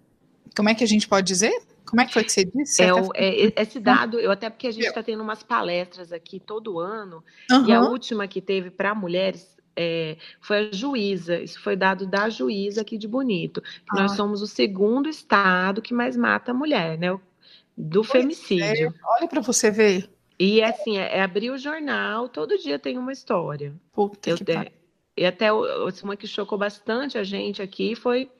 Como 0.57 0.69
é 0.69 0.75
que 0.75 0.85
a 0.85 0.87
gente 0.87 1.09
pode 1.09 1.27
dizer? 1.27 1.53
Como 1.85 2.01
é 2.01 2.07
que 2.07 2.13
foi 2.13 2.25
que 2.25 2.33
você 2.33 2.45
disse? 2.45 2.83
É, 2.83 2.93
o, 2.93 3.11
é 3.15 3.53
esse 3.61 3.79
dado, 3.79 4.19
eu 4.19 4.31
até 4.31 4.49
porque 4.49 4.67
a 4.67 4.71
gente 4.71 4.87
está 4.87 5.03
tendo 5.03 5.23
umas 5.23 5.43
palestras 5.43 6.11
aqui 6.11 6.41
todo 6.41 6.79
ano, 6.79 7.23
uhum. 7.51 7.67
e 7.67 7.73
a 7.73 7.83
última 7.83 8.27
que 8.27 8.41
teve 8.41 8.71
para 8.71 8.95
mulheres 8.95 9.57
é, 9.77 10.17
foi 10.41 10.71
a 10.71 10.73
juíza, 10.73 11.39
isso 11.39 11.61
foi 11.61 11.77
dado 11.77 12.07
da 12.07 12.31
juíza 12.31 12.81
aqui 12.81 12.97
de 12.97 13.07
Bonito. 13.07 13.63
Ah. 13.91 14.03
Nós 14.03 14.13
somos 14.13 14.41
o 14.41 14.47
segundo 14.47 15.09
estado 15.09 15.83
que 15.83 15.93
mais 15.93 16.17
mata 16.17 16.53
a 16.53 16.55
mulher, 16.55 16.99
né? 16.99 17.19
do 17.77 18.03
pois 18.03 18.11
femicídio. 18.11 18.89
É. 18.89 18.93
Olha 19.05 19.29
para 19.29 19.41
você 19.41 19.71
ver. 19.71 20.11
E 20.39 20.61
é 20.61 20.69
assim, 20.69 20.99
é, 20.99 21.19
é, 21.19 21.23
abrir 21.23 21.51
o 21.51 21.59
jornal, 21.59 22.29
todo 22.29 22.59
dia 22.59 22.79
tem 22.79 22.99
uma 22.99 23.13
história. 23.13 23.75
Puta 23.93 24.31
eu, 24.31 24.37
que 24.37 24.51
é, 24.51 24.73
E 25.17 25.27
até 25.27 25.53
uma 25.53 26.17
que 26.17 26.27
chocou 26.27 26.57
bastante 26.57 27.19
a 27.19 27.25
gente 27.25 27.61
aqui 27.61 27.95
foi 27.95 28.31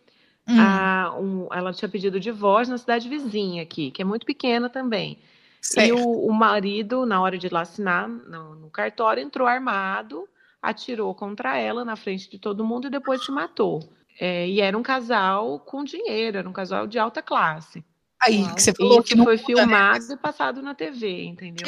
hum. 0.49 0.57
a, 0.59 1.15
um, 1.19 1.49
ela 1.53 1.73
tinha 1.73 1.89
pedido 1.89 2.19
divórcio 2.19 2.73
na 2.73 2.79
cidade 2.79 3.09
vizinha 3.09 3.63
aqui, 3.63 3.91
que 3.91 4.03
é 4.03 4.05
muito 4.05 4.25
pequena 4.25 4.69
também. 4.69 5.19
Certo. 5.61 5.89
E 5.89 5.93
o, 5.93 6.27
o, 6.27 6.33
marido, 6.33 7.07
na 7.07 7.21
hora 7.21 7.39
de 7.39 7.49
lá 7.49 7.61
assinar 7.61 8.09
no, 8.09 8.57
no 8.57 8.71
cartório, 8.71 9.23
entrou 9.23 9.47
armado, 9.47 10.29
atirou 10.61 11.15
contra 11.15 11.57
ela 11.57 11.85
na 11.85 11.95
frente 11.95 12.29
de 12.29 12.39
todo 12.39 12.65
mundo 12.65 12.89
e 12.89 12.91
depois 12.91 13.25
se 13.25 13.31
matou. 13.31 13.81
É, 14.19 14.49
e 14.49 14.61
era 14.61 14.77
um 14.77 14.83
casal 14.83 15.61
com 15.61 15.85
dinheiro, 15.85 16.39
era 16.39 16.49
um 16.49 16.53
casal 16.53 16.87
de 16.87 16.99
alta 16.99 17.23
classe. 17.23 17.85
Aí, 18.21 18.47
que 18.55 18.63
você 18.63 18.73
falou 18.73 19.03
que 19.03 19.17
não 19.17 19.25
foi 19.25 19.37
muda, 19.37 19.43
né? 19.43 19.47
filmado 19.47 20.07
né? 20.07 20.15
e 20.15 20.17
passado 20.17 20.63
na 20.63 20.75
TV, 20.75 21.25
entendeu? 21.25 21.67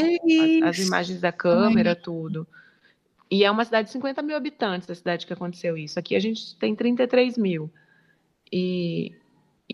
As, 0.63 0.79
as, 0.79 0.87
imagens 0.87 1.21
da 1.21 1.33
câmera, 1.33 1.91
Ai. 1.91 1.97
tudo. 1.97 2.47
E 3.35 3.43
é 3.43 3.51
uma 3.51 3.65
cidade 3.65 3.89
de 3.89 3.93
50 3.95 4.23
mil 4.23 4.37
habitantes, 4.37 4.89
a 4.89 4.95
cidade 4.95 5.27
que 5.27 5.33
aconteceu 5.33 5.77
isso. 5.77 5.99
Aqui 5.99 6.15
a 6.15 6.21
gente 6.21 6.55
tem 6.57 6.73
33 6.73 7.37
mil. 7.37 7.69
E, 8.53 9.13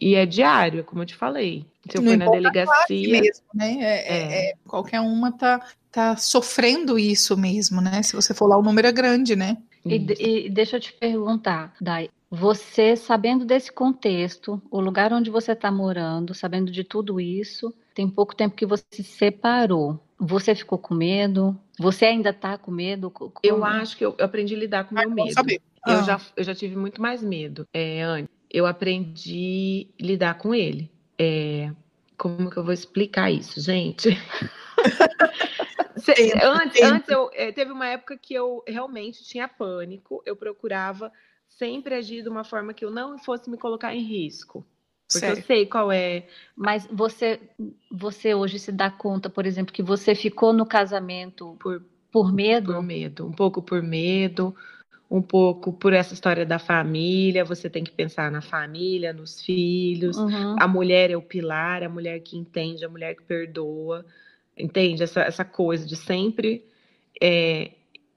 e 0.01 0.14
é 0.14 0.25
diário, 0.25 0.83
como 0.83 1.03
eu 1.03 1.07
te 1.07 1.14
falei. 1.14 1.66
Se 1.87 1.99
eu 1.99 2.03
for 2.03 2.16
na 2.16 2.31
delegacia. 2.31 3.20
Mesmo, 3.20 3.44
né? 3.55 3.77
É, 3.83 4.16
é. 4.16 4.51
É, 4.51 4.55
qualquer 4.66 5.01
uma 5.01 5.31
tá, 5.31 5.61
tá 5.92 6.16
sofrendo 6.16 6.99
isso 6.99 7.37
mesmo, 7.37 7.83
né? 7.83 8.03
Se 8.03 8.16
você 8.16 8.33
for 8.33 8.46
lá, 8.46 8.57
o 8.57 8.62
número 8.62 8.88
é 8.88 8.92
grande, 8.92 9.37
né? 9.37 9.59
E, 9.85 10.46
e, 10.46 10.49
deixa 10.49 10.77
eu 10.77 10.81
te 10.81 10.94
perguntar, 10.94 11.75
Dai, 11.79 12.09
você 12.31 12.96
sabendo 12.96 13.44
desse 13.44 13.70
contexto, 13.70 14.61
o 14.70 14.81
lugar 14.81 15.12
onde 15.12 15.29
você 15.29 15.53
está 15.53 15.70
morando, 15.70 16.33
sabendo 16.33 16.73
de 16.73 16.83
tudo 16.83 17.20
isso, 17.20 17.75
tem 17.94 18.09
pouco 18.09 18.35
tempo 18.35 18.57
que 18.57 18.64
você 18.64 18.85
se 18.90 19.05
separou. 19.05 20.01
Você 20.20 20.54
ficou 20.54 20.78
com 20.78 20.94
medo? 20.94 21.59
Você 21.78 22.04
ainda 22.04 22.28
está 22.28 22.59
com 22.59 22.70
medo? 22.70 23.11
Como... 23.11 23.33
Eu 23.42 23.64
acho 23.64 23.96
que 23.96 24.04
eu 24.04 24.14
aprendi 24.20 24.54
a 24.54 24.59
lidar 24.59 24.85
com 24.85 24.94
o 24.94 24.98
meu 24.98 25.11
medo. 25.11 25.33
Saber. 25.33 25.62
Eu, 25.87 25.94
ah. 25.94 26.02
já, 26.02 26.20
eu 26.37 26.44
já 26.44 26.54
tive 26.54 26.76
muito 26.76 27.00
mais 27.00 27.22
medo 27.22 27.66
é, 27.72 28.02
antes. 28.02 28.28
Eu 28.50 28.66
aprendi 28.66 29.88
a 29.98 30.04
lidar 30.04 30.35
com 30.35 30.54
ele. 30.54 30.90
É, 31.18 31.72
como 32.18 32.50
que 32.50 32.59
eu 32.59 32.64
vou 32.64 32.72
explicar 32.72 33.30
isso, 33.30 33.62
gente? 33.62 34.11
antes, 36.42 36.83
antes 36.83 37.09
eu, 37.09 37.30
é, 37.33 37.50
teve 37.50 37.72
uma 37.72 37.87
época 37.87 38.18
que 38.18 38.35
eu 38.35 38.62
realmente 38.66 39.24
tinha 39.24 39.48
pânico, 39.48 40.22
eu 40.26 40.37
procurava 40.37 41.11
sempre 41.48 41.94
agir 41.94 42.22
de 42.22 42.28
uma 42.28 42.44
forma 42.44 42.74
que 42.74 42.85
eu 42.85 42.90
não 42.90 43.18
fosse 43.18 43.50
me 43.50 43.56
colocar 43.56 43.94
em 43.94 44.02
risco. 44.02 44.66
Porque 45.12 45.27
eu 45.27 45.42
sei 45.42 45.66
qual 45.66 45.90
é. 45.90 46.27
Mas 46.57 46.87
você, 46.90 47.40
você 47.90 48.35
hoje 48.35 48.59
se 48.59 48.70
dá 48.70 48.90
conta, 48.90 49.29
por 49.29 49.46
exemplo, 49.46 49.73
que 49.73 49.83
você 49.83 50.14
ficou 50.14 50.53
no 50.53 50.64
casamento 50.64 51.57
por, 51.61 51.83
por 52.12 52.33
medo? 52.33 52.73
Por 52.75 52.83
medo, 52.83 53.27
um 53.27 53.33
pouco 53.33 53.61
por 53.61 53.83
medo, 53.83 54.55
um 55.11 55.20
pouco 55.20 55.73
por 55.73 55.92
essa 55.92 56.14
história 56.14 56.46
da 56.46 56.59
família. 56.59 57.44
Você 57.44 57.68
tem 57.68 57.83
que 57.83 57.90
pensar 57.90 58.31
na 58.31 58.40
família, 58.40 59.12
nos 59.12 59.42
filhos. 59.42 60.16
Uhum. 60.16 60.57
A 60.59 60.68
mulher 60.68 61.11
é 61.11 61.16
o 61.16 61.23
pilar, 61.23 61.83
a 61.83 61.88
mulher 61.88 62.20
que 62.20 62.37
entende, 62.37 62.85
a 62.85 62.88
mulher 62.88 63.14
que 63.16 63.23
perdoa 63.23 64.05
entende? 64.62 65.03
Essa, 65.03 65.23
essa 65.23 65.44
coisa 65.44 65.87
de 65.87 65.96
sempre. 65.96 66.64
É... 67.20 67.73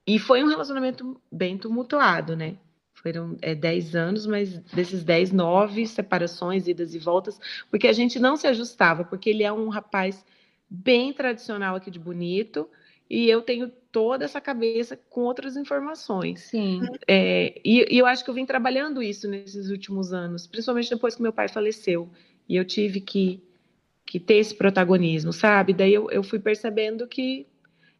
E 0.05 0.19
foi 0.19 0.43
um 0.43 0.47
relacionamento 0.47 1.19
bem 1.31 1.57
tumultuado, 1.57 2.35
né? 2.35 2.55
Foram 3.03 3.37
é, 3.41 3.53
10 3.53 3.95
anos, 3.95 4.25
mas 4.25 4.57
desses 4.73 5.03
10, 5.03 5.31
9 5.33 5.85
separações, 5.85 6.67
idas 6.67 6.95
e 6.95 6.99
voltas, 6.99 7.39
porque 7.69 7.87
a 7.87 7.93
gente 7.93 8.17
não 8.17 8.37
se 8.37 8.47
ajustava, 8.47 9.03
porque 9.03 9.29
ele 9.29 9.43
é 9.43 9.51
um 9.51 9.67
rapaz 9.67 10.25
bem 10.69 11.13
tradicional 11.13 11.75
aqui 11.75 11.91
de 11.91 11.99
Bonito, 11.99 12.67
e 13.09 13.29
eu 13.29 13.41
tenho 13.41 13.69
toda 13.91 14.23
essa 14.23 14.39
cabeça 14.39 14.97
com 15.09 15.21
outras 15.21 15.57
informações. 15.57 16.41
Sim. 16.41 16.81
É, 17.05 17.61
e, 17.63 17.93
e, 17.93 17.99
eu 17.99 18.05
acho 18.05 18.23
que 18.23 18.29
eu 18.29 18.33
vim 18.33 18.45
trabalhando 18.45 19.03
isso 19.03 19.27
nesses 19.27 19.69
últimos 19.69 20.13
anos, 20.13 20.47
principalmente 20.47 20.89
depois 20.89 21.13
que 21.13 21.21
meu 21.21 21.33
pai 21.33 21.49
faleceu. 21.49 22.09
E 22.47 22.55
eu 22.55 22.65
tive 22.65 23.01
que 23.01 23.43
que 24.05 24.19
ter 24.19 24.35
esse 24.35 24.53
protagonismo, 24.53 25.31
sabe? 25.31 25.73
Daí 25.73 25.93
eu, 25.93 26.09
eu 26.11 26.23
fui 26.23 26.39
percebendo 26.39 27.07
que 27.07 27.47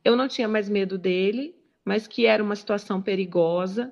eu 0.04 0.16
não 0.16 0.28
tinha 0.28 0.48
mais 0.48 0.70
medo 0.70 0.98
dele, 0.98 1.56
mas 1.84 2.08
que 2.08 2.26
era 2.26 2.44
uma 2.44 2.56
situação 2.56 3.02
perigosa, 3.02 3.92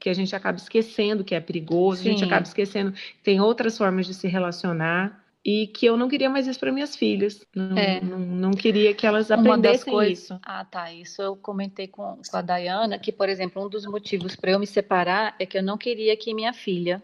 que 0.00 0.08
a 0.08 0.14
gente 0.14 0.34
acaba 0.34 0.56
esquecendo 0.56 1.22
que 1.22 1.34
é 1.34 1.40
perigoso, 1.40 2.02
Sim. 2.02 2.08
a 2.08 2.12
gente 2.12 2.24
acaba 2.24 2.42
esquecendo 2.42 2.92
que 2.92 3.22
tem 3.22 3.38
outras 3.38 3.76
formas 3.76 4.06
de 4.06 4.14
se 4.14 4.26
relacionar 4.26 5.22
e 5.44 5.66
que 5.66 5.86
eu 5.86 5.96
não 5.96 6.08
queria 6.08 6.28
mais 6.28 6.46
isso 6.46 6.58
para 6.58 6.72
minhas 6.72 6.96
filhas. 6.96 7.46
Não, 7.54 7.76
é. 7.76 8.00
não, 8.00 8.18
não, 8.18 8.50
queria 8.50 8.94
que 8.94 9.06
elas 9.06 9.30
aprendessem 9.30 9.92
coisas... 9.92 10.24
isso. 10.24 10.40
Ah, 10.42 10.64
tá. 10.64 10.90
Isso 10.92 11.20
eu 11.20 11.36
comentei 11.36 11.86
com, 11.86 12.18
com 12.28 12.36
a 12.36 12.42
Dayana, 12.42 12.98
que, 12.98 13.12
por 13.12 13.28
exemplo, 13.28 13.64
um 13.64 13.68
dos 13.68 13.84
motivos 13.84 14.34
para 14.34 14.52
eu 14.52 14.58
me 14.58 14.66
separar 14.66 15.34
é 15.38 15.44
que 15.44 15.58
eu 15.58 15.62
não 15.62 15.76
queria 15.76 16.16
que 16.16 16.34
minha 16.34 16.52
filha 16.52 17.02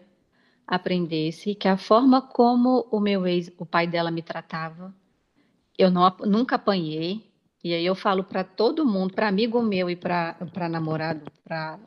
aprendesse 0.67 1.55
que 1.55 1.67
a 1.67 1.77
forma 1.77 2.21
como 2.21 2.87
o 2.91 2.99
meu 2.99 3.25
ex, 3.25 3.51
o 3.57 3.65
pai 3.65 3.87
dela 3.87 4.11
me 4.11 4.21
tratava, 4.21 4.93
eu 5.77 5.91
não, 5.91 6.11
nunca 6.25 6.55
apanhei. 6.55 7.25
E 7.63 7.73
aí 7.73 7.85
eu 7.85 7.95
falo 7.95 8.23
para 8.23 8.43
todo 8.43 8.85
mundo, 8.85 9.13
para 9.13 9.27
amigo 9.27 9.61
meu 9.61 9.89
e 9.89 9.95
para 9.95 10.69
namorado, 10.69 11.31
para 11.43 11.79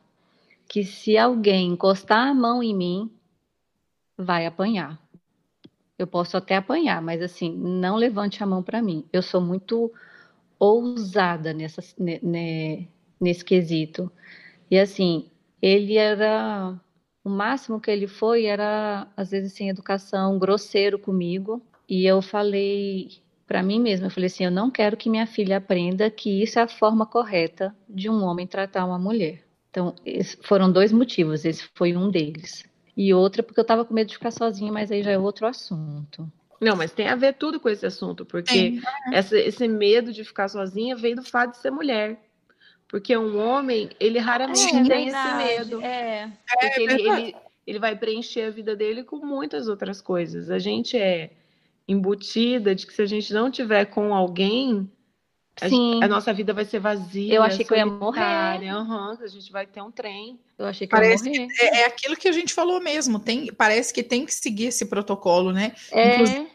que 0.71 0.85
se 0.85 1.17
alguém 1.17 1.67
encostar 1.73 2.29
a 2.29 2.33
mão 2.33 2.63
em 2.63 2.73
mim, 2.73 3.11
vai 4.17 4.45
apanhar. 4.45 4.97
Eu 5.99 6.07
posso 6.07 6.37
até 6.37 6.55
apanhar, 6.55 7.01
mas 7.01 7.21
assim, 7.21 7.53
não 7.53 7.97
levante 7.97 8.41
a 8.41 8.45
mão 8.45 8.63
para 8.63 8.81
mim. 8.81 9.05
Eu 9.11 9.21
sou 9.21 9.41
muito 9.41 9.91
ousada 10.57 11.53
nessa, 11.53 11.81
nesse 13.19 13.43
quesito. 13.43 14.09
E 14.69 14.79
assim, 14.79 15.29
ele 15.61 15.97
era 15.97 16.79
o 17.21 17.29
máximo 17.29 17.81
que 17.81 17.91
ele 17.91 18.07
foi 18.07 18.45
era, 18.45 19.09
às 19.17 19.31
vezes, 19.31 19.51
sem 19.51 19.67
educação, 19.67 20.39
grosseiro 20.39 20.97
comigo. 20.97 21.61
E 21.85 22.05
eu 22.05 22.21
falei 22.21 23.09
para 23.45 23.61
mim 23.61 23.81
mesma, 23.81 24.07
eu 24.07 24.11
falei 24.11 24.27
assim, 24.27 24.45
eu 24.45 24.51
não 24.51 24.71
quero 24.71 24.95
que 24.95 25.09
minha 25.09 25.27
filha 25.27 25.57
aprenda 25.57 26.09
que 26.09 26.41
isso 26.41 26.59
é 26.59 26.61
a 26.61 26.67
forma 26.69 27.05
correta 27.05 27.75
de 27.89 28.09
um 28.09 28.23
homem 28.23 28.47
tratar 28.47 28.85
uma 28.85 28.97
mulher. 28.97 29.50
Então, 29.71 29.95
foram 30.43 30.69
dois 30.71 30.91
motivos, 30.91 31.45
esse 31.45 31.63
foi 31.73 31.95
um 31.95 32.11
deles. 32.11 32.65
E 32.95 33.13
outra 33.13 33.41
porque 33.41 33.59
eu 33.59 33.63
estava 33.63 33.85
com 33.85 33.93
medo 33.93 34.07
de 34.07 34.15
ficar 34.15 34.31
sozinha, 34.31 34.71
mas 34.71 34.91
aí 34.91 35.01
já 35.01 35.11
é 35.11 35.17
outro 35.17 35.47
assunto. 35.47 36.29
Não, 36.59 36.75
mas 36.75 36.91
tem 36.91 37.07
a 37.07 37.15
ver 37.15 37.33
tudo 37.35 37.59
com 37.59 37.69
esse 37.69 37.85
assunto, 37.85 38.25
porque 38.25 38.79
essa, 39.11 39.35
esse 39.35 39.67
medo 39.67 40.11
de 40.11 40.23
ficar 40.23 40.49
sozinha 40.49 40.95
vem 40.95 41.15
do 41.15 41.23
fato 41.23 41.51
de 41.51 41.57
ser 41.57 41.71
mulher. 41.71 42.19
Porque 42.87 43.17
um 43.17 43.39
homem, 43.39 43.89
ele 43.99 44.19
raramente 44.19 44.75
é, 44.75 44.83
tem 44.83 45.07
esse 45.07 45.35
medo. 45.35 45.81
É. 45.81 46.29
Porque 46.45 46.65
é, 46.65 46.83
ele, 46.83 47.09
ele, 47.09 47.35
ele 47.65 47.79
vai 47.79 47.95
preencher 47.95 48.41
a 48.41 48.49
vida 48.51 48.75
dele 48.75 49.03
com 49.03 49.25
muitas 49.25 49.69
outras 49.69 50.01
coisas. 50.01 50.51
A 50.51 50.59
gente 50.59 50.97
é 50.97 51.31
embutida 51.87 52.75
de 52.75 52.85
que 52.85 52.93
se 52.93 53.01
a 53.01 53.05
gente 53.05 53.33
não 53.33 53.49
tiver 53.49 53.85
com 53.85 54.13
alguém, 54.13 54.91
a, 55.59 55.67
gente, 55.67 56.03
a, 56.03 56.07
nossa 56.07 56.33
vida 56.33 56.53
vai 56.53 56.65
ser 56.65 56.79
vazia. 56.79 57.35
Eu 57.35 57.43
achei 57.43 57.65
que 57.65 57.73
eu 57.73 57.77
ia 57.77 57.85
morrer. 57.85 58.73
Uhum, 58.73 59.17
a 59.21 59.27
gente 59.27 59.51
vai 59.51 59.65
ter 59.65 59.81
um 59.81 59.91
trem. 59.91 60.39
Eu 60.57 60.65
achei 60.65 60.87
que 60.87 60.91
parece 60.91 61.27
eu 61.27 61.33
ia 61.33 61.41
morrer. 61.41 61.55
É, 61.59 61.81
é, 61.81 61.85
aquilo 61.85 62.15
que 62.15 62.27
a 62.27 62.31
gente 62.31 62.53
falou 62.53 62.79
mesmo. 62.81 63.19
Tem, 63.19 63.47
parece 63.53 63.93
que 63.93 64.01
tem 64.01 64.25
que 64.25 64.33
seguir 64.33 64.65
esse 64.65 64.85
protocolo, 64.85 65.51
né? 65.51 65.73
É. 65.91 66.15
Inclusive, 66.15 66.47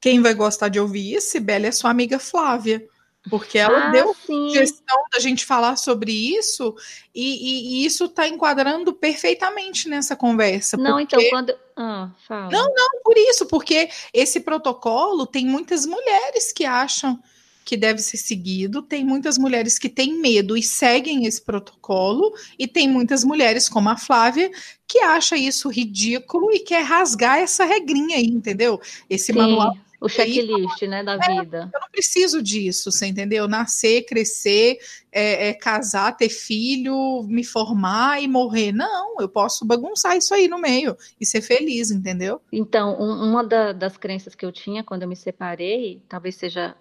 quem 0.00 0.22
vai 0.22 0.34
gostar 0.34 0.68
de 0.68 0.78
ouvir 0.78 1.14
isso, 1.14 1.30
Sibeli, 1.30 1.66
é 1.66 1.72
sua 1.72 1.90
amiga 1.90 2.18
Flávia 2.18 2.86
porque 3.28 3.58
ela 3.58 3.88
ah, 3.88 3.90
deu 3.90 4.14
sim. 4.14 4.48
sugestão 4.48 4.96
da 5.12 5.18
gente 5.18 5.44
falar 5.44 5.76
sobre 5.76 6.12
isso 6.12 6.74
e, 7.14 7.22
e, 7.22 7.82
e 7.82 7.86
isso 7.86 8.04
está 8.04 8.28
enquadrando 8.28 8.92
perfeitamente 8.92 9.88
nessa 9.88 10.14
conversa. 10.14 10.76
Não, 10.76 11.00
então, 11.00 11.18
porque... 11.18 11.26
então 11.26 11.30
quando. 11.30 11.58
Ah, 11.76 12.10
fala. 12.26 12.50
Não, 12.50 12.72
não, 12.72 13.02
por 13.02 13.18
isso, 13.18 13.46
porque 13.46 13.88
esse 14.12 14.40
protocolo 14.40 15.26
tem 15.26 15.44
muitas 15.44 15.84
mulheres 15.84 16.52
que 16.52 16.64
acham 16.64 17.20
que 17.66 17.76
deve 17.76 18.00
ser 18.00 18.16
seguido, 18.16 18.80
tem 18.80 19.04
muitas 19.04 19.36
mulheres 19.36 19.76
que 19.76 19.88
têm 19.88 20.20
medo 20.20 20.56
e 20.56 20.62
seguem 20.62 21.26
esse 21.26 21.42
protocolo, 21.42 22.32
e 22.56 22.68
tem 22.68 22.88
muitas 22.88 23.24
mulheres, 23.24 23.68
como 23.68 23.88
a 23.88 23.96
Flávia, 23.96 24.48
que 24.86 25.00
acha 25.00 25.36
isso 25.36 25.68
ridículo 25.68 26.52
e 26.52 26.60
quer 26.60 26.84
rasgar 26.84 27.38
essa 27.38 27.64
regrinha 27.64 28.18
aí, 28.18 28.26
entendeu? 28.26 28.80
Esse 29.10 29.32
Sim. 29.32 29.38
manual 29.38 29.76
o 29.98 30.08
checklist, 30.08 30.82
né, 30.82 31.02
da 31.02 31.14
é, 31.14 31.40
vida. 31.40 31.70
Eu 31.72 31.80
não 31.80 31.88
preciso 31.90 32.42
disso, 32.42 32.92
você 32.92 33.06
entendeu? 33.06 33.48
Nascer, 33.48 34.04
crescer, 34.04 34.78
é, 35.10 35.48
é, 35.48 35.54
casar, 35.54 36.16
ter 36.16 36.28
filho, 36.28 37.22
me 37.24 37.42
formar 37.42 38.22
e 38.22 38.28
morrer. 38.28 38.72
Não, 38.72 39.16
eu 39.18 39.28
posso 39.28 39.64
bagunçar 39.64 40.16
isso 40.16 40.34
aí 40.34 40.48
no 40.48 40.58
meio 40.58 40.96
e 41.20 41.24
ser 41.24 41.40
feliz, 41.40 41.90
entendeu? 41.90 42.40
Então, 42.52 43.00
um, 43.00 43.30
uma 43.30 43.42
da, 43.42 43.72
das 43.72 43.96
crenças 43.96 44.34
que 44.34 44.44
eu 44.44 44.52
tinha 44.52 44.84
quando 44.84 45.02
eu 45.02 45.08
me 45.08 45.16
separei, 45.16 46.02
talvez 46.08 46.36
seja 46.36 46.76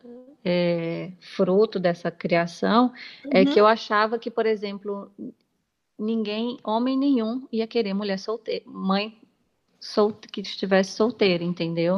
é, 0.46 1.12
fruto 1.36 1.80
dessa 1.80 2.12
criação, 2.12 2.94
é 3.32 3.42
uhum. 3.44 3.50
é 3.50 3.54
que 3.54 3.60
eu 3.60 3.66
achava 3.66 4.20
que, 4.20 4.30
por 4.30 4.46
exemplo, 4.46 5.12
ninguém, 5.98 6.58
homem 6.64 6.96
nenhum, 6.96 7.48
ia 7.52 7.66
querer 7.66 7.94
mulher 7.94 8.20
solteira, 8.20 8.64
mãe 8.68 9.18
sol, 9.80 10.14
que 10.14 10.42
estivesse 10.42 10.92
solteira, 10.92 11.44
entendeu? 11.44 11.98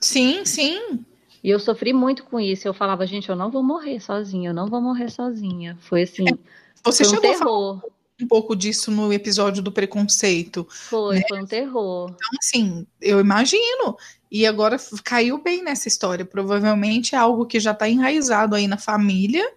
Sim, 0.00 0.44
sim. 0.44 1.04
E 1.42 1.50
eu 1.50 1.58
sofri 1.58 1.92
muito 1.92 2.24
com 2.24 2.38
isso. 2.38 2.66
Eu 2.66 2.74
falava, 2.74 3.06
gente, 3.06 3.28
eu 3.28 3.36
não 3.36 3.50
vou 3.50 3.62
morrer 3.62 4.00
sozinha, 4.00 4.50
eu 4.50 4.54
não 4.54 4.66
vou 4.66 4.80
morrer 4.80 5.10
sozinha. 5.10 5.76
Foi 5.80 6.02
assim. 6.02 6.28
É, 6.28 6.38
você 6.84 7.04
foi 7.04 7.18
um 7.18 7.20
terror. 7.20 7.82
um 8.20 8.26
pouco 8.26 8.56
disso 8.56 8.90
no 8.90 9.12
episódio 9.12 9.62
do 9.62 9.72
preconceito. 9.72 10.66
Foi, 10.68 11.16
né? 11.16 11.22
foi 11.28 11.42
um 11.42 11.46
terror. 11.46 12.10
Então, 12.10 12.38
assim, 12.42 12.86
eu 13.00 13.20
imagino. 13.20 13.96
E 14.30 14.46
agora 14.46 14.76
caiu 15.02 15.38
bem 15.38 15.62
nessa 15.62 15.88
história. 15.88 16.24
Provavelmente 16.24 17.14
é 17.14 17.18
algo 17.18 17.46
que 17.46 17.58
já 17.58 17.72
está 17.72 17.88
enraizado 17.88 18.54
aí 18.54 18.66
na 18.66 18.76
família, 18.76 19.50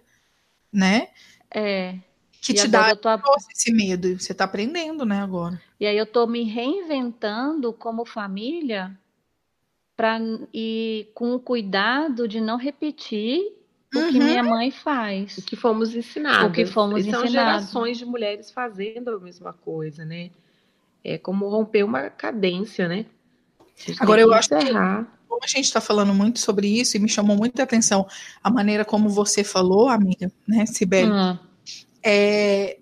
né? 0.72 1.08
É. 1.50 1.96
Que 2.40 2.52
e 2.52 2.54
te 2.54 2.66
dá 2.66 2.96
tô... 2.96 3.08
esse 3.50 3.72
medo. 3.72 4.18
Você 4.18 4.32
está 4.32 4.44
aprendendo, 4.44 5.04
né, 5.04 5.20
agora. 5.20 5.60
E 5.78 5.86
aí 5.86 5.96
eu 5.96 6.04
estou 6.04 6.26
me 6.26 6.42
reinventando 6.42 7.72
como 7.72 8.04
família 8.04 8.96
para 9.96 10.18
e 10.52 11.08
com 11.14 11.34
o 11.34 11.40
cuidado 11.40 12.26
de 12.26 12.40
não 12.40 12.56
repetir 12.56 13.40
uhum. 13.94 14.08
o 14.08 14.12
que 14.12 14.18
minha 14.18 14.42
mãe 14.42 14.70
faz. 14.70 15.38
O 15.38 15.42
que 15.42 15.54
fomos 15.54 15.94
ensinados. 15.94 16.50
O 16.50 16.52
que 16.52 16.64
fomos 16.64 17.06
e 17.06 17.10
são 17.10 17.24
ensinados. 17.24 17.32
gerações 17.32 17.98
de 17.98 18.04
mulheres 18.04 18.50
fazendo 18.50 19.10
a 19.10 19.20
mesma 19.20 19.52
coisa, 19.52 20.04
né? 20.04 20.30
É 21.04 21.18
como 21.18 21.48
romper 21.48 21.84
uma 21.84 22.08
cadência, 22.08 22.88
né? 22.88 23.06
Agora 23.98 24.20
eu 24.20 24.32
acho 24.32 24.48
que 24.48 24.54
como 25.28 25.44
a 25.44 25.46
gente 25.46 25.64
está 25.64 25.80
falando 25.80 26.12
muito 26.14 26.38
sobre 26.38 26.68
isso 26.68 26.96
e 26.96 27.00
me 27.00 27.08
chamou 27.08 27.36
muita 27.36 27.62
atenção 27.62 28.06
a 28.44 28.50
maneira 28.50 28.84
como 28.84 29.08
você 29.08 29.42
falou, 29.42 29.88
amiga, 29.88 30.30
né, 30.46 30.66
Sibeli? 30.66 31.10
Hum. 31.10 31.38
É, 32.04 32.78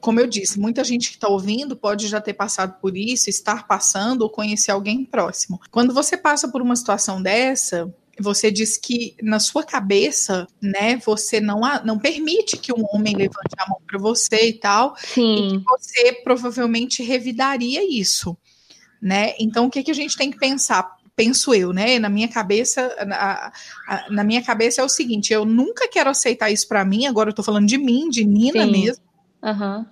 como 0.00 0.20
eu 0.20 0.26
disse, 0.26 0.58
muita 0.58 0.84
gente 0.84 1.08
que 1.10 1.16
está 1.16 1.28
ouvindo 1.28 1.76
pode 1.76 2.08
já 2.08 2.20
ter 2.20 2.34
passado 2.34 2.78
por 2.80 2.96
isso, 2.96 3.30
estar 3.30 3.66
passando 3.66 4.22
ou 4.22 4.30
conhecer 4.30 4.70
alguém 4.70 5.04
próximo. 5.04 5.60
Quando 5.70 5.94
você 5.94 6.16
passa 6.16 6.48
por 6.48 6.60
uma 6.60 6.76
situação 6.76 7.22
dessa, 7.22 7.92
você 8.18 8.50
diz 8.50 8.76
que 8.76 9.14
na 9.22 9.38
sua 9.38 9.62
cabeça, 9.62 10.46
né, 10.60 10.96
você 11.04 11.40
não, 11.40 11.60
não 11.84 11.98
permite 11.98 12.56
que 12.56 12.72
um 12.72 12.84
homem 12.92 13.14
levante 13.14 13.54
a 13.58 13.68
mão 13.68 13.80
para 13.86 13.98
você 13.98 14.48
e 14.48 14.52
tal, 14.54 14.94
Sim. 14.96 15.36
e 15.36 15.50
que 15.52 15.64
você 15.64 16.12
provavelmente 16.24 17.02
revidaria 17.02 17.82
isso, 17.88 18.36
né? 19.00 19.34
Então 19.38 19.66
o 19.66 19.70
que, 19.70 19.82
que 19.82 19.90
a 19.90 19.94
gente 19.94 20.16
tem 20.16 20.30
que 20.30 20.38
pensar? 20.38 20.96
Penso 21.14 21.54
eu, 21.54 21.72
né? 21.72 21.98
Na 21.98 22.08
minha 22.08 22.28
cabeça, 22.28 22.94
na, 23.06 23.52
na 24.10 24.22
minha 24.22 24.42
cabeça 24.42 24.82
é 24.82 24.84
o 24.84 24.88
seguinte: 24.88 25.32
eu 25.32 25.44
nunca 25.44 25.88
quero 25.88 26.10
aceitar 26.10 26.50
isso 26.50 26.68
para 26.68 26.84
mim. 26.84 27.06
Agora 27.06 27.30
eu 27.30 27.34
tô 27.34 27.42
falando 27.42 27.66
de 27.66 27.78
mim, 27.78 28.08
de 28.10 28.24
Nina 28.24 28.64
Sim. 28.64 28.70
mesmo. 28.70 29.04
Uhum. 29.42 29.86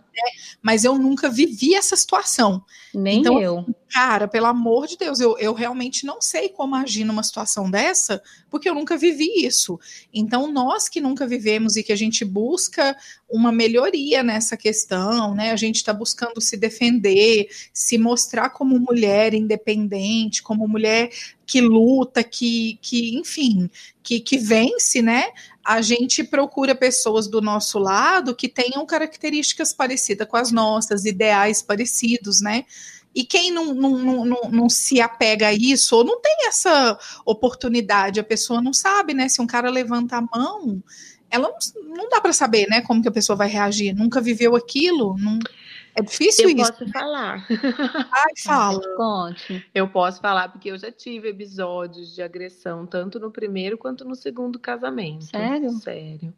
Mas 0.63 0.85
eu 0.85 0.99
nunca 0.99 1.29
vivi 1.29 1.75
essa 1.75 1.97
situação. 1.97 2.65
Nem 2.95 3.21
então, 3.21 3.41
eu. 3.41 3.67
Cara, 3.91 4.27
pelo 4.27 4.47
amor 4.47 4.87
de 4.87 4.97
Deus, 4.97 5.21
eu, 5.21 5.39
eu 5.39 5.53
realmente 5.55 6.05
não 6.05 6.21
sei 6.21 6.49
como 6.49 6.75
agir 6.75 7.05
numa 7.05 7.23
situação 7.23 7.71
dessa, 7.71 8.23
porque 8.51 8.69
eu 8.69 8.75
nunca 8.75 8.97
vivi 8.97 9.45
isso. 9.45 9.79
Então, 10.13 10.51
nós 10.51 10.89
que 10.89 11.01
nunca 11.01 11.27
vivemos 11.27 11.77
e 11.77 11.83
que 11.83 11.93
a 11.93 11.97
gente 11.97 12.25
busca 12.25 12.97
uma 13.29 13.53
melhoria 13.53 14.23
nessa 14.23 14.57
questão, 14.57 15.35
né? 15.35 15.51
A 15.53 15.57
gente 15.57 15.77
está 15.77 15.93
buscando 15.93 16.41
se 16.41 16.57
defender, 16.57 17.49
se 17.73 17.99
mostrar 17.99 18.51
como 18.51 18.79
mulher 18.79 19.35
independente, 19.35 20.43
como 20.43 20.67
mulher 20.67 21.11
que 21.47 21.61
luta, 21.61 22.25
que, 22.25 22.79
que 22.81 23.17
enfim, 23.17 23.71
que, 24.03 24.21
que 24.21 24.39
vence, 24.39 25.03
né? 25.03 25.25
A 25.65 25.81
gente 25.81 26.23
procura 26.23 26.75
pessoas 26.75 27.27
do 27.27 27.41
nosso 27.41 27.79
lado 27.79 28.35
que 28.35 28.49
tenham 28.49 28.85
características 28.85 29.73
parecidas 29.73 30.29
com 30.29 30.37
as 30.37 30.53
nossas, 30.53 31.05
ideais 31.05 31.63
parecidos, 31.63 32.41
né? 32.41 32.65
E 33.15 33.25
quem 33.25 33.51
não, 33.51 33.73
não, 33.73 34.25
não, 34.25 34.41
não, 34.51 34.69
se 34.69 35.01
apega 35.01 35.49
a 35.49 35.55
isso, 35.55 35.97
ou 35.97 36.05
não 36.05 36.21
tem 36.21 36.49
essa 36.49 36.99
oportunidade, 37.25 38.19
a 38.19 38.25
pessoa 38.25 38.61
não 38.61 38.73
sabe, 38.73 39.15
né? 39.15 39.29
Se 39.29 39.41
um 39.41 39.47
cara 39.47 39.71
levanta 39.71 40.17
a 40.17 40.21
mão, 40.21 40.83
ela 41.31 41.49
não, 41.49 41.97
não 41.97 42.09
dá 42.09 42.21
para 42.21 42.33
saber, 42.33 42.67
né? 42.69 42.81
Como 42.81 43.01
que 43.01 43.09
a 43.09 43.13
pessoa 43.13 43.37
vai 43.37 43.49
reagir. 43.49 43.95
Nunca 43.95 44.21
viveu 44.21 44.57
aquilo, 44.57 45.17
não. 45.17 45.39
É 45.97 46.03
difícil 46.03 46.49
eu 46.51 46.57
isso. 46.57 46.73
Eu 46.73 46.79
posso 46.79 46.93
falar. 46.93 47.47
Ai, 48.13 48.33
fala. 48.45 48.97
Conte. 48.97 49.65
Eu 49.75 49.89
posso 49.89 50.21
falar 50.21 50.49
porque 50.49 50.71
eu 50.71 50.79
já 50.79 50.91
tive 50.91 51.29
episódios 51.29 52.15
de 52.15 52.23
agressão, 52.23 52.85
tanto 52.85 53.21
no 53.21 53.31
primeiro 53.31 53.79
quanto 53.79 54.05
no 54.05 54.15
segundo 54.15 54.59
casamento. 54.59 55.25
Sério? 55.25 55.71
Sério. 55.71 56.35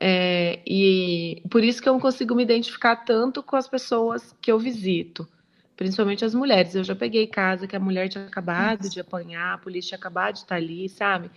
É, 0.00 0.60
e 0.66 1.42
por 1.50 1.62
isso 1.62 1.80
que 1.80 1.88
eu 1.88 1.92
não 1.92 2.00
consigo 2.00 2.34
me 2.34 2.42
identificar 2.42 2.96
tanto 2.96 3.42
com 3.42 3.54
as 3.54 3.68
pessoas 3.68 4.34
que 4.40 4.50
eu 4.50 4.58
visito, 4.58 5.28
principalmente 5.76 6.24
as 6.24 6.34
mulheres. 6.34 6.74
Eu 6.74 6.82
já 6.82 6.96
peguei 6.96 7.26
casa 7.26 7.66
que 7.66 7.76
a 7.76 7.80
mulher 7.80 8.08
tinha 8.08 8.24
acabado 8.24 8.88
de 8.88 8.98
apanhar, 8.98 9.54
a 9.54 9.58
polícia 9.58 9.90
tinha 9.90 9.98
acabado 9.98 10.34
de 10.34 10.40
estar 10.40 10.56
ali, 10.56 10.88
sabe? 10.88 11.30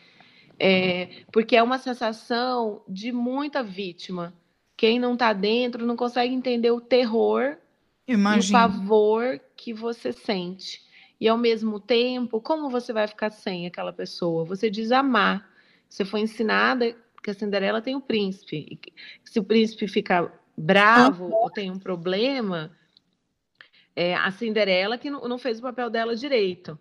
É, 0.58 1.10
porque 1.32 1.56
é 1.56 1.62
uma 1.62 1.78
sensação 1.78 2.82
de 2.88 3.12
muita 3.12 3.62
vítima 3.62 4.34
quem 4.84 5.00
não 5.00 5.14
está 5.14 5.32
dentro 5.32 5.86
não 5.86 5.96
consegue 5.96 6.34
entender 6.34 6.70
o 6.70 6.82
terror 6.82 7.56
Imagina. 8.06 8.44
e 8.44 8.50
o 8.50 8.52
pavor 8.52 9.40
que 9.56 9.74
você 9.74 10.12
sente. 10.12 10.82
E 11.22 11.26
ao 11.26 11.38
mesmo 11.38 11.80
tempo, 11.80 12.42
como 12.42 12.70
você 12.70 12.92
vai 12.92 13.08
ficar 13.08 13.30
sem 13.30 13.66
aquela 13.66 13.94
pessoa? 13.94 14.44
Você 14.44 14.70
diz 14.70 14.92
amar. 14.92 15.50
Você 15.88 16.04
foi 16.04 16.20
ensinada 16.20 16.94
que 17.24 17.32
a 17.32 17.34
Cinderela 17.34 17.82
tem 17.82 17.96
o 17.96 18.02
príncipe. 18.02 18.78
Se 19.24 19.40
o 19.40 19.44
príncipe 19.46 19.88
fica 19.88 20.30
bravo 20.58 21.32
ou 21.32 21.50
tem 21.50 21.72
um 21.72 21.80
problema, 21.80 22.70
é 23.96 24.14
a 24.14 24.30
Cinderela 24.32 24.98
que 24.98 25.10
não, 25.10 25.30
não 25.30 25.38
fez 25.38 25.60
o 25.60 25.62
papel 25.62 25.90
dela 25.90 26.14
direito. 26.14 26.78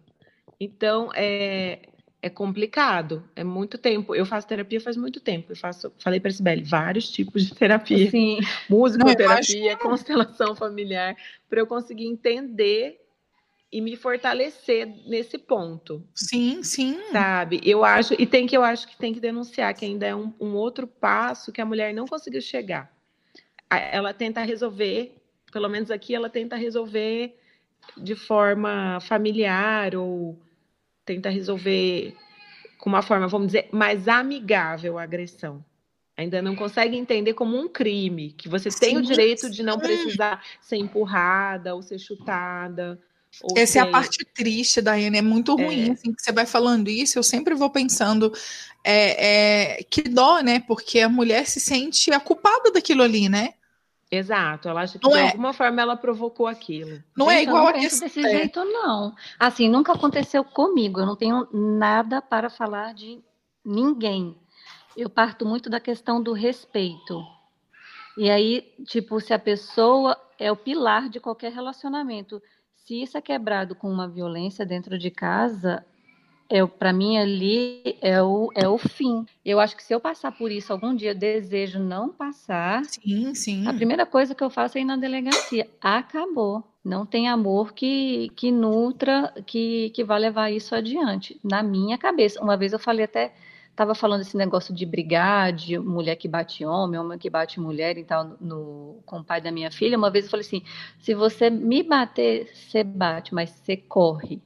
Então, 0.58 1.08
é, 1.14 1.88
é 2.22 2.30
complicado, 2.30 3.28
é 3.34 3.42
muito 3.42 3.76
tempo. 3.76 4.14
Eu 4.14 4.24
faço 4.24 4.46
terapia 4.46 4.80
faz 4.80 4.96
muito 4.96 5.18
tempo. 5.18 5.50
Eu 5.50 5.56
faço, 5.56 5.92
falei 5.98 6.20
para 6.20 6.30
Sibeli, 6.30 6.62
vários 6.62 7.10
tipos 7.10 7.44
de 7.44 7.52
terapia. 7.52 8.08
Sim. 8.08 8.38
Musicoterapia, 8.70 9.76
constelação 9.76 10.54
familiar, 10.54 11.16
para 11.50 11.58
eu 11.58 11.66
conseguir 11.66 12.06
entender 12.06 13.00
e 13.72 13.80
me 13.80 13.96
fortalecer 13.96 14.86
nesse 15.06 15.36
ponto. 15.36 16.06
Sim, 16.14 16.62
sim. 16.62 16.96
Sabe? 17.10 17.60
Eu 17.64 17.84
acho, 17.84 18.14
e 18.16 18.24
tem 18.24 18.46
que 18.46 18.56
eu 18.56 18.62
acho 18.62 18.86
que 18.86 18.96
tem 18.96 19.12
que 19.12 19.18
denunciar 19.18 19.74
que 19.74 19.84
ainda 19.84 20.06
é 20.06 20.14
um, 20.14 20.32
um 20.38 20.54
outro 20.54 20.86
passo 20.86 21.50
que 21.50 21.60
a 21.60 21.66
mulher 21.66 21.92
não 21.92 22.06
conseguiu 22.06 22.40
chegar. 22.40 22.92
Ela 23.68 24.14
tenta 24.14 24.42
resolver, 24.42 25.16
pelo 25.50 25.68
menos 25.68 25.90
aqui 25.90 26.14
ela 26.14 26.30
tenta 26.30 26.54
resolver 26.54 27.36
de 27.96 28.14
forma 28.14 29.00
familiar 29.00 29.96
ou 29.96 30.38
tenta 31.04 31.28
resolver 31.28 32.14
com 32.78 32.90
uma 32.90 33.02
forma, 33.02 33.28
vamos 33.28 33.48
dizer, 33.48 33.68
mais 33.70 34.08
amigável 34.08 34.98
a 34.98 35.02
agressão. 35.02 35.64
Ainda 36.16 36.42
não 36.42 36.54
consegue 36.54 36.96
entender 36.96 37.32
como 37.32 37.56
um 37.56 37.68
crime, 37.68 38.32
que 38.32 38.48
você 38.48 38.70
sim, 38.70 38.78
tem 38.78 38.96
o 38.98 39.02
direito 39.02 39.48
de 39.48 39.62
não 39.62 39.78
precisar 39.78 40.44
ser 40.60 40.76
empurrada 40.76 41.74
ou 41.74 41.82
ser 41.82 41.98
chutada. 41.98 43.00
Ou 43.42 43.56
Essa 43.56 43.72
ser... 43.72 43.78
é 43.78 43.82
a 43.82 43.86
parte 43.86 44.24
triste, 44.34 44.82
Daiane, 44.82 45.18
é 45.18 45.22
muito 45.22 45.54
ruim, 45.54 45.88
é. 45.88 45.92
assim, 45.92 46.12
que 46.12 46.22
você 46.22 46.32
vai 46.32 46.44
falando 46.44 46.88
isso, 46.88 47.18
eu 47.18 47.22
sempre 47.22 47.54
vou 47.54 47.70
pensando 47.70 48.32
é, 48.84 49.76
é, 49.78 49.82
que 49.84 50.02
dó, 50.02 50.40
né, 50.40 50.60
porque 50.60 51.00
a 51.00 51.08
mulher 51.08 51.46
se 51.46 51.60
sente 51.60 52.12
a 52.12 52.20
culpada 52.20 52.70
daquilo 52.70 53.02
ali, 53.02 53.28
né? 53.28 53.54
Exato, 54.14 54.68
ela 54.68 54.82
acha 54.82 54.98
que 54.98 55.04
não 55.06 55.12
de 55.12 55.20
é. 55.20 55.28
alguma 55.28 55.54
forma 55.54 55.80
ela 55.80 55.96
provocou 55.96 56.46
aquilo. 56.46 57.02
Não 57.16 57.30
é 57.30 57.38
Gente, 57.38 57.46
é 57.46 57.48
igual 57.48 57.68
a 57.68 57.72
desse 57.72 58.04
é. 58.04 58.08
jeito, 58.08 58.62
não. 58.62 59.14
Assim, 59.40 59.70
nunca 59.70 59.94
aconteceu 59.94 60.44
comigo. 60.44 61.00
Eu 61.00 61.06
não 61.06 61.16
tenho 61.16 61.48
nada 61.50 62.20
para 62.20 62.50
falar 62.50 62.92
de 62.92 63.24
ninguém. 63.64 64.36
Eu 64.94 65.08
parto 65.08 65.46
muito 65.46 65.70
da 65.70 65.80
questão 65.80 66.22
do 66.22 66.34
respeito. 66.34 67.24
E 68.18 68.30
aí, 68.30 68.74
tipo, 68.86 69.18
se 69.18 69.32
a 69.32 69.38
pessoa 69.38 70.14
é 70.38 70.52
o 70.52 70.56
pilar 70.56 71.08
de 71.08 71.18
qualquer 71.18 71.50
relacionamento, 71.50 72.42
se 72.84 73.00
isso 73.00 73.16
é 73.16 73.22
quebrado 73.22 73.74
com 73.74 73.90
uma 73.90 74.06
violência 74.06 74.66
dentro 74.66 74.98
de 74.98 75.10
casa, 75.10 75.82
é, 76.52 76.66
para 76.66 76.92
mim 76.92 77.16
ali 77.16 77.96
é 78.02 78.22
o, 78.22 78.50
é 78.54 78.68
o 78.68 78.76
fim. 78.76 79.24
Eu 79.42 79.58
acho 79.58 79.74
que 79.74 79.82
se 79.82 79.94
eu 79.94 79.98
passar 79.98 80.32
por 80.32 80.52
isso 80.52 80.70
algum 80.70 80.94
dia, 80.94 81.14
desejo 81.14 81.78
não 81.78 82.10
passar. 82.10 82.84
Sim, 82.84 83.34
sim. 83.34 83.66
A 83.66 83.72
primeira 83.72 84.04
coisa 84.04 84.34
que 84.34 84.44
eu 84.44 84.50
faço 84.50 84.76
é 84.76 84.82
ir 84.82 84.84
na 84.84 84.96
delegacia. 84.96 85.66
Acabou. 85.80 86.62
Não 86.84 87.06
tem 87.06 87.26
amor 87.26 87.72
que, 87.72 88.30
que 88.36 88.52
nutra, 88.52 89.32
que, 89.46 89.90
que 89.90 90.04
vá 90.04 90.18
levar 90.18 90.50
isso 90.50 90.74
adiante. 90.74 91.40
Na 91.42 91.62
minha 91.62 91.96
cabeça. 91.96 92.42
Uma 92.42 92.56
vez 92.56 92.74
eu 92.74 92.78
falei 92.78 93.06
até 93.06 93.32
estava 93.70 93.94
falando 93.94 94.20
esse 94.20 94.36
negócio 94.36 94.74
de 94.74 94.84
brigar, 94.84 95.54
de 95.54 95.78
mulher 95.78 96.16
que 96.16 96.28
bate 96.28 96.66
homem, 96.66 97.00
homem 97.00 97.18
que 97.18 97.30
bate 97.30 97.58
mulher 97.58 97.96
e 97.96 98.04
tal, 98.04 98.36
no, 98.38 98.98
com 99.06 99.20
o 99.20 99.24
pai 99.24 99.40
da 99.40 99.50
minha 99.50 99.70
filha. 99.70 99.96
Uma 99.96 100.10
vez 100.10 100.26
eu 100.26 100.30
falei 100.30 100.44
assim: 100.44 100.62
se 100.98 101.14
você 101.14 101.48
me 101.48 101.82
bater, 101.82 102.50
você 102.52 102.84
bate, 102.84 103.34
mas 103.34 103.48
você 103.48 103.74
corre. 103.74 104.42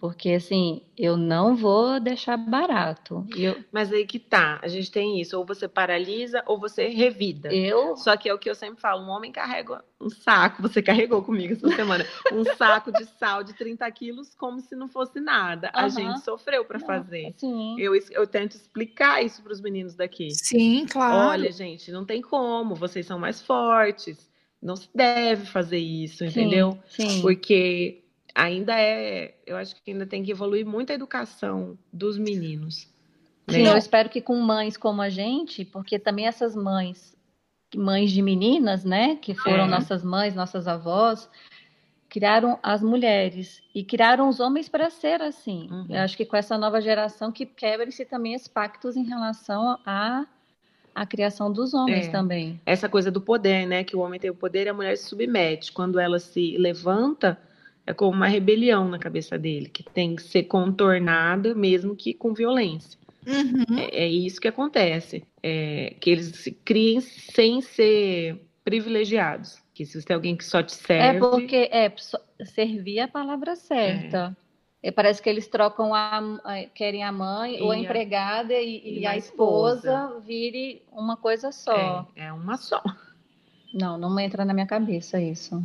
Porque, 0.00 0.30
assim, 0.30 0.80
eu 0.96 1.14
não 1.14 1.54
vou 1.54 2.00
deixar 2.00 2.38
barato. 2.38 3.26
Eu... 3.36 3.62
Mas 3.70 3.92
aí 3.92 4.06
que 4.06 4.18
tá, 4.18 4.58
a 4.62 4.66
gente 4.66 4.90
tem 4.90 5.20
isso, 5.20 5.38
ou 5.38 5.44
você 5.44 5.68
paralisa 5.68 6.42
ou 6.46 6.58
você 6.58 6.88
revida. 6.88 7.54
Eu? 7.54 7.94
Só 7.98 8.16
que 8.16 8.26
é 8.26 8.32
o 8.32 8.38
que 8.38 8.48
eu 8.48 8.54
sempre 8.54 8.80
falo, 8.80 9.04
um 9.04 9.10
homem 9.10 9.30
carrega 9.30 9.84
um 10.00 10.08
saco, 10.08 10.62
você 10.62 10.80
carregou 10.82 11.22
comigo 11.22 11.52
essa 11.52 11.68
semana, 11.76 12.06
um 12.32 12.42
saco 12.56 12.90
de 12.90 13.04
sal 13.18 13.44
de 13.44 13.52
30 13.52 13.90
quilos 13.90 14.34
como 14.34 14.60
se 14.60 14.74
não 14.74 14.88
fosse 14.88 15.20
nada. 15.20 15.66
Uhum. 15.66 15.82
A 15.84 15.88
gente 15.90 16.20
sofreu 16.20 16.64
para 16.64 16.80
fazer. 16.80 17.34
Sim. 17.36 17.78
Eu, 17.78 17.92
eu 17.94 18.26
tento 18.26 18.52
explicar 18.52 19.22
isso 19.22 19.42
para 19.42 19.52
os 19.52 19.60
meninos 19.60 19.94
daqui. 19.94 20.30
Sim, 20.30 20.86
claro. 20.90 21.28
Olha, 21.28 21.52
gente, 21.52 21.92
não 21.92 22.06
tem 22.06 22.22
como, 22.22 22.74
vocês 22.74 23.04
são 23.04 23.18
mais 23.18 23.42
fortes, 23.42 24.30
não 24.62 24.76
se 24.76 24.88
deve 24.94 25.44
fazer 25.44 25.76
isso, 25.78 26.24
entendeu? 26.24 26.78
Sim. 26.86 27.06
sim. 27.06 27.20
Porque 27.20 28.00
ainda 28.34 28.78
é, 28.78 29.34
eu 29.46 29.56
acho 29.56 29.74
que 29.74 29.90
ainda 29.90 30.06
tem 30.06 30.22
que 30.22 30.30
evoluir 30.30 30.66
muito 30.66 30.90
a 30.90 30.94
educação 30.94 31.78
dos 31.92 32.18
meninos. 32.18 32.88
Né? 33.46 33.54
Sim, 33.54 33.66
eu 33.66 33.76
espero 33.76 34.08
que 34.08 34.20
com 34.20 34.36
mães 34.36 34.76
como 34.76 35.02
a 35.02 35.08
gente, 35.08 35.64
porque 35.64 35.98
também 35.98 36.26
essas 36.26 36.54
mães, 36.54 37.16
mães 37.74 38.10
de 38.10 38.22
meninas, 38.22 38.84
né, 38.84 39.16
que 39.16 39.34
foram 39.34 39.64
é. 39.64 39.68
nossas 39.68 40.04
mães, 40.04 40.34
nossas 40.34 40.68
avós, 40.68 41.28
criaram 42.08 42.58
as 42.62 42.82
mulheres 42.82 43.62
e 43.74 43.84
criaram 43.84 44.28
os 44.28 44.40
homens 44.40 44.68
para 44.68 44.90
ser 44.90 45.22
assim. 45.22 45.68
Uhum. 45.70 45.86
Eu 45.88 46.00
acho 46.00 46.16
que 46.16 46.24
com 46.24 46.36
essa 46.36 46.58
nova 46.58 46.80
geração 46.80 47.30
que 47.30 47.46
quebra-se 47.46 48.04
também 48.04 48.34
os 48.34 48.48
pactos 48.48 48.96
em 48.96 49.04
relação 49.04 49.78
a 49.86 50.26
a 50.92 51.06
criação 51.06 51.52
dos 51.52 51.72
homens 51.72 52.08
é, 52.08 52.10
também. 52.10 52.60
Essa 52.66 52.88
coisa 52.88 53.10
do 53.10 53.20
poder, 53.20 53.66
né? 53.66 53.84
Que 53.84 53.96
o 53.96 54.00
homem 54.00 54.18
tem 54.18 54.28
o 54.28 54.34
poder 54.34 54.66
e 54.66 54.70
a 54.70 54.74
mulher 54.74 54.96
se 54.96 55.08
submete. 55.08 55.72
Quando 55.72 55.98
ela 55.98 56.18
se 56.18 56.56
levanta, 56.58 57.38
é 57.90 57.94
como 57.94 58.12
uma 58.12 58.28
rebelião 58.28 58.88
na 58.88 58.98
cabeça 58.98 59.36
dele, 59.36 59.68
que 59.68 59.82
tem 59.82 60.14
que 60.14 60.22
ser 60.22 60.44
contornada, 60.44 61.54
mesmo 61.54 61.96
que 61.96 62.14
com 62.14 62.32
violência. 62.32 62.98
Uhum. 63.26 63.78
É, 63.78 64.04
é, 64.04 64.08
isso 64.08 64.40
que 64.40 64.48
acontece. 64.48 65.24
É, 65.42 65.94
que 66.00 66.10
eles 66.10 66.26
se 66.36 66.52
criem 66.52 67.00
sem 67.00 67.60
ser 67.60 68.40
privilegiados. 68.64 69.58
Que 69.74 69.84
se 69.84 70.00
você 70.00 70.06
tem 70.06 70.14
alguém 70.14 70.36
que 70.36 70.44
só 70.44 70.62
te 70.62 70.72
é 70.72 70.76
serve. 70.76 71.16
É 71.16 71.18
porque 71.18 71.68
é 71.72 71.92
servir 72.44 73.00
a 73.00 73.08
palavra 73.08 73.56
certa. 73.56 74.36
É. 74.82 74.88
é. 74.88 74.92
Parece 74.92 75.20
que 75.20 75.28
eles 75.28 75.48
trocam 75.48 75.92
a, 75.92 76.22
querem 76.72 77.02
a 77.02 77.10
mãe 77.10 77.58
e 77.58 77.60
ou 77.60 77.72
a, 77.72 77.74
a 77.74 77.78
empregada 77.78 78.54
e, 78.54 79.00
e, 79.00 79.06
a 79.06 79.16
esposa. 79.16 79.88
esposa 79.88 80.20
vire 80.20 80.82
uma 80.92 81.16
coisa 81.16 81.50
só. 81.50 82.06
É, 82.14 82.26
é 82.26 82.32
uma 82.32 82.56
só. 82.56 82.80
Não, 83.74 83.98
não 83.98 84.18
entra 84.18 84.44
na 84.44 84.54
minha 84.54 84.66
cabeça 84.66 85.20
isso. 85.20 85.62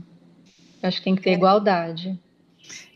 Acho 0.88 0.98
que 0.98 1.04
tem 1.06 1.16
que 1.16 1.22
ter 1.22 1.32
é. 1.32 1.34
igualdade. 1.34 2.20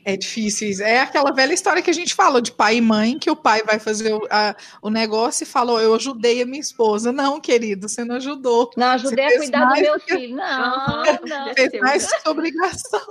É 0.09 0.15
difícil. 0.15 0.83
É 0.83 1.01
aquela 1.01 1.31
velha 1.31 1.53
história 1.53 1.81
que 1.81 1.89
a 1.89 1.93
gente 1.93 2.15
fala 2.15 2.41
de 2.41 2.51
pai 2.51 2.77
e 2.77 2.81
mãe, 2.81 3.19
que 3.19 3.29
o 3.29 3.35
pai 3.35 3.63
vai 3.63 3.79
fazer 3.79 4.13
o, 4.13 4.27
a, 4.31 4.55
o 4.81 4.89
negócio 4.89 5.43
e 5.43 5.47
falou: 5.47 5.79
Eu 5.79 5.93
ajudei 5.93 6.41
a 6.41 6.45
minha 6.45 6.59
esposa. 6.59 7.11
Não, 7.11 7.39
querido, 7.39 7.87
você 7.87 8.03
não 8.03 8.15
ajudou. 8.15 8.71
Não, 8.77 8.87
ajudei 8.87 9.25
a 9.25 9.37
cuidar 9.37 9.73
do 9.73 9.81
meu 9.81 9.99
que... 9.99 10.15
filho. 10.15 10.35
Não, 10.35 11.03
não. 11.27 11.53
Fez 11.53 11.71
mais 11.81 12.03
sua 12.03 12.31
obrigação. 12.31 13.01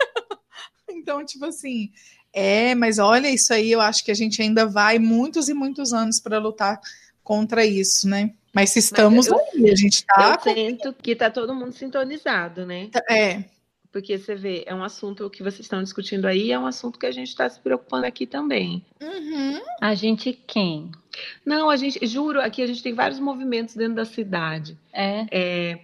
então, 0.90 1.24
tipo 1.24 1.44
assim, 1.44 1.92
é, 2.32 2.74
mas 2.74 2.98
olha, 2.98 3.28
isso 3.28 3.52
aí 3.52 3.70
eu 3.70 3.80
acho 3.80 4.04
que 4.04 4.10
a 4.10 4.14
gente 4.14 4.40
ainda 4.40 4.66
vai 4.66 4.98
muitos 4.98 5.48
e 5.48 5.54
muitos 5.54 5.92
anos 5.92 6.18
para 6.18 6.38
lutar 6.38 6.80
contra 7.22 7.64
isso, 7.64 8.08
né? 8.08 8.32
Mas 8.54 8.70
se 8.70 8.80
estamos 8.80 9.28
mas 9.28 9.38
eu, 9.54 9.64
aí, 9.64 9.70
a 9.70 9.76
gente 9.76 10.04
tá. 10.04 10.40
Eu 10.44 10.54
sinto 10.54 10.92
que 10.94 11.14
tá 11.14 11.30
todo 11.30 11.54
mundo 11.54 11.72
sintonizado, 11.72 12.66
né? 12.66 12.90
É 13.08 13.44
porque 13.92 14.16
você 14.16 14.34
vê, 14.34 14.64
é 14.66 14.74
um 14.74 14.82
assunto 14.82 15.28
que 15.28 15.42
vocês 15.42 15.60
estão 15.60 15.82
discutindo 15.82 16.24
aí, 16.24 16.50
é 16.50 16.58
um 16.58 16.66
assunto 16.66 16.98
que 16.98 17.04
a 17.04 17.12
gente 17.12 17.28
está 17.28 17.48
se 17.48 17.60
preocupando 17.60 18.06
aqui 18.06 18.26
também. 18.26 18.82
Uhum. 19.00 19.60
A 19.80 19.94
gente 19.94 20.32
quem? 20.32 20.90
Não, 21.44 21.68
a 21.68 21.76
gente, 21.76 22.04
juro, 22.06 22.40
aqui 22.40 22.62
a 22.62 22.66
gente 22.66 22.82
tem 22.82 22.94
vários 22.94 23.20
movimentos 23.20 23.76
dentro 23.76 23.94
da 23.94 24.06
cidade. 24.06 24.78
É. 24.92 25.26
é 25.30 25.78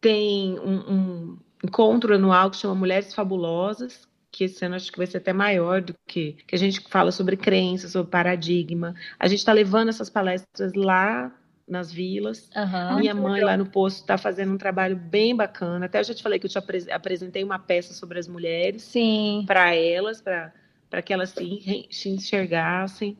tem 0.00 0.58
um, 0.60 0.78
um, 0.90 1.38
encontro 1.62 2.14
anual 2.14 2.50
que 2.50 2.56
chama 2.56 2.74
Mulheres 2.74 3.12
Fabulosas, 3.12 4.08
que 4.32 4.44
esse 4.44 4.64
ano 4.64 4.76
acho 4.76 4.90
que 4.90 4.96
vai 4.96 5.06
ser 5.06 5.18
até 5.18 5.34
maior 5.34 5.82
do 5.82 5.94
que 6.06 6.38
que 6.46 6.54
a 6.54 6.58
gente 6.58 6.80
fala 6.88 7.12
sobre 7.12 7.36
crença, 7.36 7.88
sobre 7.88 8.10
paradigma. 8.10 8.94
A 9.18 9.28
gente 9.28 9.40
está 9.40 9.52
levando 9.52 9.90
essas 9.90 10.08
palestras 10.08 10.72
lá 10.72 11.30
nas 11.70 11.92
vilas. 11.92 12.50
Uhum. 12.54 12.98
Minha 12.98 13.14
mãe 13.14 13.42
lá 13.42 13.56
no 13.56 13.64
posto 13.64 14.00
está 14.00 14.18
fazendo 14.18 14.52
um 14.52 14.58
trabalho 14.58 14.96
bem 14.96 15.34
bacana. 15.34 15.86
Até 15.86 16.00
eu 16.00 16.04
já 16.04 16.14
te 16.14 16.22
falei 16.22 16.38
que 16.38 16.46
eu 16.46 16.50
te 16.50 16.58
apresentei 16.90 17.44
uma 17.44 17.58
peça 17.58 17.94
sobre 17.94 18.18
as 18.18 18.26
mulheres. 18.26 18.82
Sim. 18.82 19.44
Para 19.46 19.74
elas, 19.74 20.20
para 20.20 21.02
que 21.02 21.12
elas 21.12 21.30
se, 21.30 21.86
se 21.90 22.08
enxergassem. 22.08 23.16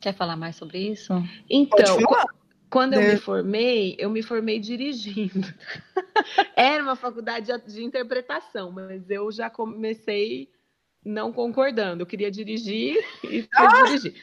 Quer 0.00 0.14
falar 0.14 0.36
mais 0.36 0.54
sobre 0.54 0.78
isso? 0.78 1.12
Então, 1.50 1.98
quando 2.70 2.94
eu 2.94 3.02
me 3.02 3.16
formei, 3.16 3.96
eu 3.98 4.08
me 4.08 4.22
formei 4.22 4.60
dirigindo. 4.60 5.52
Era 6.54 6.82
uma 6.82 6.94
faculdade 6.94 7.50
de 7.66 7.82
interpretação, 7.82 8.70
mas 8.70 9.10
eu 9.10 9.32
já 9.32 9.50
comecei 9.50 10.48
não 11.04 11.32
concordando. 11.32 12.02
Eu 12.02 12.06
queria 12.06 12.30
dirigir 12.30 12.96
e 13.24 13.42
fui 13.54 13.66
ah! 13.66 13.82
dirigir. 13.84 14.14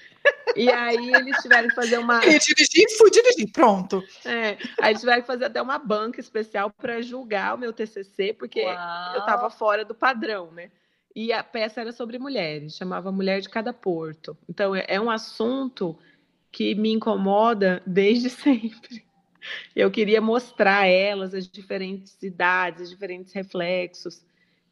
E 0.55 0.69
aí 0.71 1.13
eles 1.13 1.37
tiveram 1.41 1.67
que 1.67 1.75
fazer 1.75 1.97
uma. 1.97 2.19
Queria 2.19 2.39
dirigir 2.39 2.85
e 2.87 2.97
fui 2.97 3.11
dirigir, 3.11 3.51
pronto. 3.51 4.03
É, 4.23 4.57
aí 4.81 4.91
eles 4.91 4.99
tiveram 4.99 5.21
que 5.21 5.27
fazer 5.27 5.45
até 5.45 5.61
uma 5.61 5.77
banca 5.77 6.19
especial 6.19 6.71
para 6.71 7.01
julgar 7.01 7.55
o 7.55 7.57
meu 7.57 7.73
TCC, 7.73 8.33
porque 8.33 8.63
Uau. 8.63 9.13
eu 9.13 9.19
estava 9.19 9.49
fora 9.49 9.85
do 9.85 9.93
padrão, 9.93 10.51
né? 10.51 10.71
E 11.15 11.31
a 11.31 11.43
peça 11.43 11.81
era 11.81 11.91
sobre 11.91 12.19
mulheres, 12.19 12.75
chamava 12.75 13.11
Mulher 13.11 13.39
de 13.39 13.49
Cada 13.49 13.71
Porto. 13.71 14.37
Então 14.49 14.75
é, 14.75 14.85
é 14.87 14.99
um 14.99 15.09
assunto 15.09 15.97
que 16.51 16.75
me 16.75 16.91
incomoda 16.91 17.81
desde 17.85 18.29
sempre. 18.31 19.05
Eu 19.75 19.91
queria 19.91 20.19
mostrar 20.19 20.79
a 20.79 20.87
elas 20.87 21.33
as 21.33 21.47
diferentes 21.47 22.21
idades, 22.23 22.83
os 22.83 22.89
diferentes 22.89 23.31
reflexos. 23.33 24.25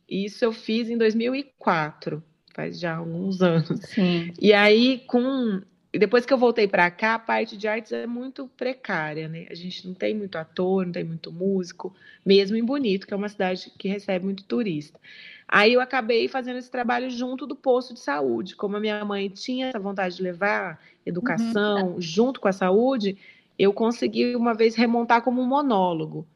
Isso 0.10 0.44
eu 0.44 0.52
fiz 0.52 0.90
em 0.90 0.98
2004, 0.98 2.24
faz 2.54 2.80
já 2.80 2.98
alguns 2.98 3.42
anos. 3.42 3.80
Sim. 3.86 4.34
E 4.40 4.54
aí, 4.54 5.04
com 5.08 5.62
depois 6.00 6.26
que 6.26 6.34
eu 6.34 6.38
voltei 6.40 6.68
para 6.68 6.90
cá, 6.90 7.16
a 7.16 7.20
parte 7.20 7.56
de 7.56 7.68
artes 7.68 7.92
é 7.92 8.08
muito 8.08 8.48
precária, 8.58 9.28
né? 9.28 9.46
A 9.52 9.54
gente 9.54 9.88
não 9.88 9.94
tem 9.94 10.16
muito 10.16 10.38
ator, 10.38 10.86
não 10.86 10.92
tem 10.92 11.04
muito 11.04 11.32
músico, 11.32 11.94
mesmo 12.26 12.58
em 12.58 12.66
Bonito, 12.66 13.06
que 13.06 13.14
é 13.14 13.18
uma 13.18 13.30
cidade 13.30 13.72
que 13.78 13.88
recebe 13.88 14.26
muito 14.26 14.44
turista. 14.44 15.00
Aí 15.48 15.74
eu 15.74 15.82
acabei 15.82 16.28
fazendo 16.28 16.58
esse 16.58 16.72
trabalho 16.72 17.12
junto 17.12 17.46
do 17.46 17.56
posto 17.56 17.94
de 17.94 18.00
saúde. 18.00 18.56
Como 18.56 18.76
a 18.76 18.80
minha 18.80 19.06
mãe 19.06 19.30
tinha 19.30 19.68
essa 19.68 19.80
vontade 19.80 20.16
de 20.18 20.24
levar 20.24 20.80
educação 21.06 21.90
uhum. 21.90 22.02
junto 22.02 22.42
com 22.42 22.48
a 22.48 22.54
saúde, 22.54 23.16
eu 23.58 23.72
consegui 23.72 24.36
uma 24.36 24.56
vez 24.56 24.74
remontar 24.74 25.22
como 25.22 25.42
um 25.42 25.46
monólogo 25.46 26.28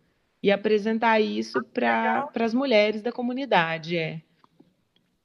e 0.41 0.51
apresentar 0.51 1.19
isso 1.19 1.61
para 1.63 2.29
as 2.35 2.53
mulheres 2.53 3.01
da 3.01 3.11
comunidade. 3.11 3.97
É. 3.97 4.21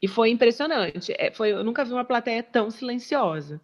E 0.00 0.08
foi 0.08 0.30
impressionante. 0.30 1.14
É, 1.18 1.30
foi, 1.30 1.52
eu 1.52 1.62
nunca 1.62 1.84
vi 1.84 1.92
uma 1.92 2.04
plateia 2.04 2.42
tão 2.42 2.70
silenciosa. 2.70 3.60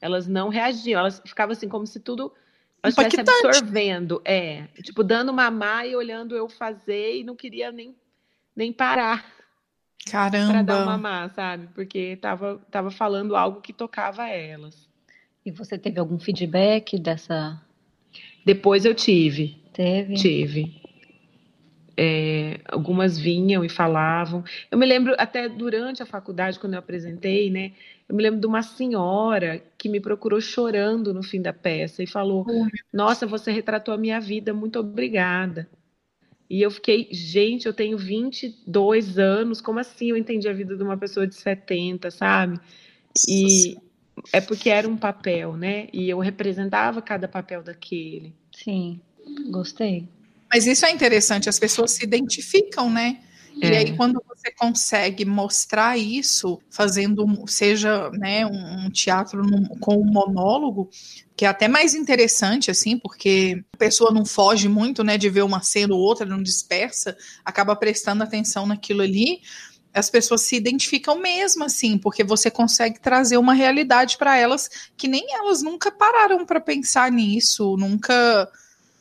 Elas 0.00 0.26
não 0.26 0.48
reagiam, 0.48 1.00
elas 1.00 1.20
ficavam 1.24 1.52
assim 1.52 1.68
como 1.68 1.86
se 1.86 2.00
tudo 2.00 2.32
elas 2.82 2.96
estivessem 2.98 3.46
absorvendo. 3.46 4.20
É, 4.24 4.66
tipo, 4.82 5.04
dando 5.04 5.32
mamar 5.32 5.86
e 5.86 5.94
olhando 5.94 6.36
eu 6.36 6.48
fazer 6.48 7.20
e 7.20 7.24
não 7.24 7.36
queria 7.36 7.70
nem, 7.70 7.94
nem 8.54 8.72
parar. 8.72 9.24
Caramba! 10.10 10.52
Para 10.52 10.62
dar 10.62 10.84
mamar, 10.84 11.30
sabe? 11.30 11.68
Porque 11.74 12.16
tava, 12.16 12.60
tava 12.70 12.90
falando 12.90 13.36
algo 13.36 13.60
que 13.60 13.72
tocava 13.72 14.24
a 14.24 14.28
elas. 14.28 14.88
E 15.46 15.50
você 15.50 15.78
teve 15.78 15.98
algum 15.98 16.18
feedback 16.18 16.98
dessa. 16.98 17.60
Depois 18.44 18.84
eu 18.84 18.94
tive. 18.94 19.62
Teve? 19.72 20.14
Tive. 20.14 20.81
É, 21.96 22.60
algumas 22.68 23.18
vinham 23.18 23.64
e 23.64 23.68
falavam. 23.68 24.44
Eu 24.70 24.78
me 24.78 24.86
lembro 24.86 25.14
até 25.18 25.48
durante 25.48 26.02
a 26.02 26.06
faculdade, 26.06 26.58
quando 26.58 26.72
eu 26.74 26.78
apresentei, 26.78 27.50
né? 27.50 27.72
Eu 28.08 28.16
me 28.16 28.22
lembro 28.22 28.40
de 28.40 28.46
uma 28.46 28.62
senhora 28.62 29.62
que 29.78 29.88
me 29.88 30.00
procurou 30.00 30.40
chorando 30.40 31.12
no 31.14 31.22
fim 31.22 31.40
da 31.40 31.52
peça 31.52 32.02
e 32.02 32.06
falou: 32.06 32.46
Nossa, 32.92 33.26
você 33.26 33.50
retratou 33.50 33.94
a 33.94 33.98
minha 33.98 34.20
vida, 34.20 34.52
muito 34.52 34.78
obrigada. 34.78 35.68
E 36.48 36.60
eu 36.60 36.70
fiquei, 36.70 37.08
gente, 37.10 37.66
eu 37.66 37.72
tenho 37.72 37.96
22 37.96 39.18
anos, 39.18 39.60
como 39.60 39.78
assim 39.78 40.10
eu 40.10 40.16
entendi 40.18 40.46
a 40.46 40.52
vida 40.52 40.76
de 40.76 40.82
uma 40.82 40.98
pessoa 40.98 41.26
de 41.26 41.34
70, 41.34 42.10
sabe? 42.10 42.60
E 43.26 43.78
é 44.32 44.40
porque 44.40 44.68
era 44.68 44.86
um 44.86 44.96
papel, 44.96 45.56
né? 45.56 45.88
E 45.92 46.10
eu 46.10 46.18
representava 46.18 47.00
cada 47.00 47.26
papel 47.26 47.62
daquele. 47.62 48.34
Sim, 48.54 49.00
gostei. 49.50 50.06
Mas 50.52 50.66
isso 50.66 50.84
é 50.84 50.90
interessante, 50.90 51.48
as 51.48 51.58
pessoas 51.58 51.92
se 51.92 52.04
identificam, 52.04 52.90
né? 52.90 53.20
É. 53.60 53.68
E 53.68 53.76
aí, 53.76 53.96
quando 53.96 54.22
você 54.26 54.50
consegue 54.50 55.24
mostrar 55.24 55.98
isso, 55.98 56.60
fazendo, 56.70 57.26
seja 57.46 58.10
né, 58.10 58.44
um, 58.46 58.90
teatro 58.90 59.42
num, 59.42 59.66
com 59.78 59.96
um 59.96 60.04
monólogo, 60.04 60.90
que 61.36 61.44
é 61.44 61.48
até 61.48 61.68
mais 61.68 61.94
interessante, 61.94 62.70
assim, 62.70 62.98
porque 62.98 63.62
a 63.72 63.76
pessoa 63.76 64.10
não 64.10 64.24
foge 64.24 64.68
muito, 64.68 65.02
né, 65.02 65.16
de 65.16 65.28
ver 65.28 65.42
uma 65.42 65.62
cena 65.62 65.94
ou 65.94 66.00
outra, 66.00 66.26
não 66.26 66.42
dispersa, 66.42 67.16
acaba 67.44 67.76
prestando 67.76 68.22
atenção 68.22 68.66
naquilo 68.66 69.02
ali. 69.02 69.40
As 69.94 70.08
pessoas 70.08 70.42
se 70.42 70.56
identificam 70.56 71.18
mesmo, 71.18 71.64
assim, 71.64 71.98
porque 71.98 72.24
você 72.24 72.50
consegue 72.50 73.00
trazer 73.00 73.36
uma 73.36 73.52
realidade 73.52 74.16
para 74.16 74.36
elas 74.36 74.68
que 74.96 75.06
nem 75.06 75.34
elas 75.34 75.62
nunca 75.62 75.90
pararam 75.90 76.44
para 76.46 76.60
pensar 76.60 77.10
nisso, 77.12 77.76
nunca 77.76 78.50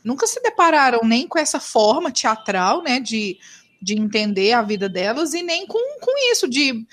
nunca 0.03 0.27
se 0.27 0.41
depararam 0.41 1.01
nem 1.03 1.27
com 1.27 1.37
essa 1.39 1.59
forma 1.59 2.11
teatral, 2.11 2.81
né, 2.81 2.99
de, 2.99 3.37
de 3.81 3.99
entender 3.99 4.53
a 4.53 4.61
vida 4.61 4.87
delas 4.87 5.33
e 5.33 5.41
nem 5.41 5.65
com, 5.65 5.79
com 5.99 6.31
isso, 6.31 6.47
de, 6.47 6.85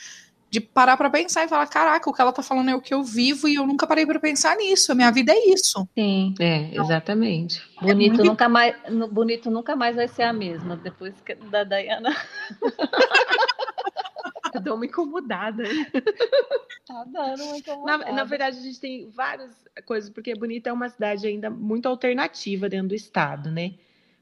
de 0.51 0.61
parar 0.61 0.97
para 0.97 1.11
pensar 1.11 1.45
e 1.45 1.49
falar, 1.49 1.67
caraca, 1.67 2.09
o 2.09 2.13
que 2.13 2.21
ela 2.21 2.33
tá 2.33 2.43
falando 2.43 2.71
é 2.71 2.75
o 2.75 2.81
que 2.81 2.95
eu 2.95 3.03
vivo 3.03 3.49
e 3.49 3.55
eu 3.55 3.67
nunca 3.67 3.87
parei 3.87 4.07
para 4.07 4.21
pensar 4.21 4.57
nisso, 4.57 4.93
a 4.93 4.95
minha 4.95 5.11
vida 5.11 5.33
é 5.33 5.51
isso. 5.51 5.89
Sim. 5.97 6.35
É, 6.41 6.75
exatamente. 6.75 7.63
Bonito, 7.81 7.93
é 7.93 7.95
muito... 7.95 8.25
nunca 8.25 8.49
mais, 8.49 8.75
bonito 9.11 9.51
nunca 9.51 9.77
mais 9.77 9.97
vai 9.97 10.09
ser 10.09 10.23
a 10.23 10.33
mesma, 10.33 10.77
depois 10.77 11.15
da 11.51 11.65
Dayana... 11.65 12.17
Dou 14.63 14.77
uma 14.77 14.87
incomodada. 14.87 15.65
Tá 16.87 17.05
dando 17.05 17.45
uma 17.45 17.57
incomodada. 17.57 18.05
Na, 18.05 18.13
na, 18.13 18.25
verdade, 18.25 18.59
a 18.59 18.63
gente 18.63 18.81
tem 18.81 19.11
várias 19.11 19.51
coisas, 19.85 20.11
porque 20.11 20.35
Bonita 20.35 20.71
é 20.71 20.73
uma 20.73 20.89
cidade 20.89 21.27
ainda 21.27 21.51
muito 21.51 21.87
alternativa 21.87 22.69
dentro 22.69 22.89
do 22.89 22.95
estado, 22.95 23.51
né? 23.51 23.75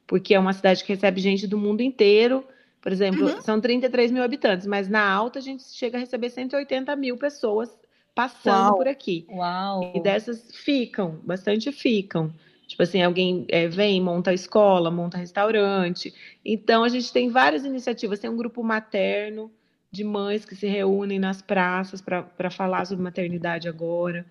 Porque 0.06 0.34
é 0.34 0.38
uma 0.38 0.52
cidade 0.52 0.84
que 0.84 0.92
recebe 0.92 1.20
gente 1.20 1.46
do 1.46 1.58
mundo 1.58 1.80
inteiro, 1.80 2.44
Por 2.80 2.92
exemplo, 2.92 3.26
uhum. 3.26 3.40
são 3.40 3.60
33 3.60 4.12
mil 4.12 4.22
habitantes, 4.22 4.66
mas 4.66 4.88
na 4.88 5.08
alta 5.08 5.38
a 5.38 5.42
gente 5.42 5.64
chega 5.64 5.96
a 5.96 6.00
receber 6.00 6.30
180 6.30 6.94
mil 6.96 7.16
pessoas 7.16 7.68
passando 8.14 8.68
Uau. 8.68 8.76
por 8.76 8.88
aqui. 8.88 9.26
Uau! 9.28 9.92
E 9.94 10.00
dessas 10.00 10.54
ficam, 10.54 11.20
bastante 11.24 11.70
ficam. 11.70 12.32
Tipo 12.66 12.82
assim, 12.82 13.02
alguém 13.02 13.46
é, 13.48 13.68
vem, 13.68 14.00
monta 14.00 14.32
escola, 14.32 14.90
monta 14.90 15.18
restaurante. 15.18 16.12
Então, 16.44 16.82
a 16.82 16.88
gente 16.88 17.12
tem 17.12 17.28
várias 17.28 17.64
iniciativas. 17.64 18.18
Tem 18.18 18.28
um 18.28 18.36
grupo 18.36 18.62
materno 18.62 19.50
de 19.96 20.04
mães 20.04 20.44
que 20.44 20.54
se 20.54 20.66
reúnem 20.66 21.18
nas 21.18 21.40
praças 21.42 22.00
para 22.00 22.50
falar 22.50 22.84
sobre 22.84 23.02
maternidade 23.02 23.68
agora. 23.68 24.26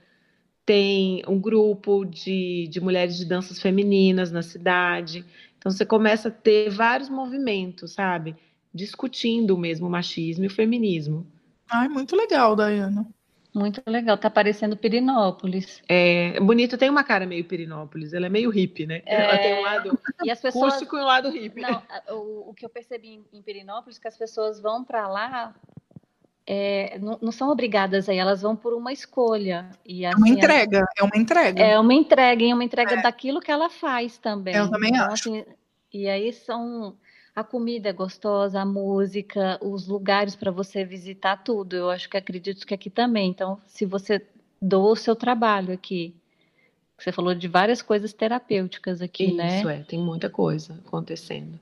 Tem 0.66 1.24
um 1.28 1.40
grupo 1.40 2.06
de, 2.06 2.68
de 2.70 2.80
mulheres 2.80 3.18
de 3.18 3.26
danças 3.26 3.60
femininas 3.62 4.32
na 4.32 4.42
cidade. 4.42 5.26
Então, 5.58 5.72
você 5.72 5.86
começa 5.86 6.30
a 6.30 6.32
ter 6.32 6.70
vários 6.70 7.10
movimentos, 7.10 7.94
sabe? 7.94 8.36
Discutindo 8.74 9.58
mesmo 9.58 9.88
o 9.88 9.90
machismo 9.90 10.44
e 10.44 10.48
o 10.48 10.52
feminismo. 10.52 11.26
Ai, 11.70 11.88
muito 11.88 12.16
legal, 12.16 12.56
Dayana. 12.56 13.08
Muito 13.56 13.82
legal, 13.88 14.18
tá 14.18 14.30
parecendo 14.30 14.76
Pirinópolis. 14.76 15.82
É, 15.88 16.38
bonito, 16.42 16.78
tem 16.78 16.90
uma 16.90 17.06
cara 17.06 17.26
meio 17.26 17.46
Pirinópolis, 17.46 18.12
ela 18.12 18.26
é 18.26 18.30
meio 18.30 18.50
hippie, 18.50 18.86
né? 18.86 19.02
É... 19.06 19.24
Ela 19.24 19.38
tem 19.38 19.54
um 19.54 19.62
lado 19.62 20.00
e 20.26 20.30
as 20.30 20.42
pessoas... 20.42 20.74
rústico 20.74 20.98
e 20.98 21.00
um 21.00 21.06
lado 21.06 21.30
hippie. 21.30 21.62
Não, 21.62 21.82
o, 22.10 22.50
o, 22.50 22.54
que 22.54 22.66
eu 22.66 22.70
percebi 22.70 23.24
em, 23.32 23.42
Pirinópolis 23.42 23.98
é 23.98 24.02
que 24.02 24.10
as 24.10 24.18
pessoas 24.18 24.60
vão 24.60 24.84
para 24.84 25.08
lá, 25.08 25.56
é, 26.46 27.00
não, 27.00 27.18
não, 27.22 27.32
são 27.32 27.50
obrigadas 27.50 28.10
aí, 28.10 28.18
elas 28.18 28.42
vão 28.42 28.58
por 28.58 28.74
uma 28.74 28.92
escolha. 28.92 29.70
E, 29.86 30.06
assim, 30.06 30.14
é 30.14 30.18
uma 30.18 30.26
assim, 30.26 30.36
entrega, 30.36 30.86
é 30.98 31.04
uma 31.04 31.18
entrega. 31.18 31.64
É 31.64 31.80
uma 31.80 31.94
entrega, 31.94 32.44
e 32.44 32.54
uma 32.54 32.64
entrega 32.66 32.96
é. 32.96 33.02
daquilo 33.02 33.40
que 33.40 33.52
ela 33.52 33.70
faz 33.70 34.18
também. 34.18 34.54
Eu 34.54 34.70
também 34.70 34.92
então, 34.92 35.06
acho. 35.06 35.34
Assim, 35.34 35.46
e 35.94 36.10
aí 36.10 36.34
são 36.34 36.98
a 37.36 37.44
comida 37.44 37.90
é 37.90 37.94
gostosa, 37.94 38.62
a 38.62 38.66
música, 38.66 39.60
os 39.62 39.88
lugares 39.88 40.36
para 40.36 40.52
você 40.52 40.86
visitar 40.86 41.36
tudo. 41.44 41.76
Eu 41.76 41.90
acho 41.90 42.10
que 42.10 42.16
acredito 42.16 42.66
que 42.66 42.74
aqui 42.74 42.90
também. 42.90 43.30
Então, 43.30 43.60
se 43.68 43.86
você 43.86 44.22
doa 44.62 44.94
o 44.94 44.96
seu 44.96 45.16
trabalho 45.16 45.74
aqui, 45.74 46.16
você 46.98 47.12
falou 47.12 47.36
de 47.36 47.50
várias 47.50 47.82
coisas 47.82 48.14
terapêuticas 48.14 49.02
aqui, 49.02 49.26
isso, 49.26 49.36
né? 49.36 49.60
Isso 49.60 49.70
é, 49.70 49.84
tem 49.84 50.00
muita 50.00 50.30
coisa 50.30 50.80
acontecendo. 50.88 51.60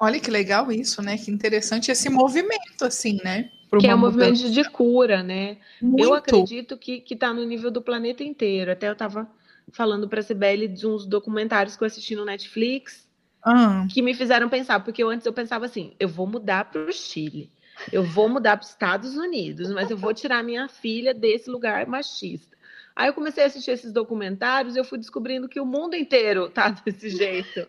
Olha 0.00 0.18
que 0.18 0.30
legal 0.30 0.72
isso, 0.72 1.02
né? 1.02 1.18
Que 1.18 1.30
interessante 1.30 1.90
esse 1.90 2.08
movimento, 2.08 2.82
assim, 2.82 3.18
né? 3.22 3.50
que 3.80 3.86
é 3.86 3.94
um 3.94 3.98
movimento 3.98 4.50
de 4.50 4.64
cura, 4.64 5.22
né? 5.22 5.58
Muito. 5.80 6.04
Eu 6.04 6.14
acredito 6.14 6.76
que 6.76 7.04
está 7.10 7.32
no 7.32 7.44
nível 7.44 7.70
do 7.70 7.80
planeta 7.80 8.22
inteiro. 8.22 8.72
Até 8.72 8.88
eu 8.88 8.92
estava 8.92 9.30
falando 9.72 10.08
para 10.08 10.20
a 10.20 10.22
Sibeli 10.22 10.68
de 10.68 10.86
uns 10.86 11.06
documentários 11.06 11.76
que 11.76 11.82
eu 11.82 11.86
assisti 11.86 12.14
no 12.14 12.24
Netflix 12.24 13.06
ah. 13.42 13.86
que 13.90 14.00
me 14.02 14.14
fizeram 14.14 14.48
pensar, 14.48 14.80
porque 14.80 15.02
eu, 15.02 15.08
antes 15.08 15.26
eu 15.26 15.32
pensava 15.32 15.66
assim, 15.66 15.94
eu 15.98 16.08
vou 16.08 16.26
mudar 16.26 16.66
para 16.66 16.82
o 16.82 16.92
Chile, 16.92 17.50
eu 17.92 18.04
vou 18.04 18.28
mudar 18.28 18.56
para 18.56 18.64
os 18.64 18.70
Estados 18.70 19.16
Unidos, 19.16 19.70
mas 19.72 19.90
eu 19.90 19.96
vou 19.96 20.14
tirar 20.14 20.42
minha 20.42 20.68
filha 20.68 21.12
desse 21.12 21.50
lugar 21.50 21.86
machista. 21.86 22.52
Aí 22.94 23.08
eu 23.08 23.14
comecei 23.14 23.42
a 23.42 23.46
assistir 23.46 23.70
esses 23.70 23.90
documentários 23.90 24.76
e 24.76 24.78
eu 24.78 24.84
fui 24.84 24.98
descobrindo 24.98 25.48
que 25.48 25.58
o 25.58 25.64
mundo 25.64 25.96
inteiro 25.96 26.50
tá 26.50 26.68
desse 26.84 27.08
jeito. 27.08 27.66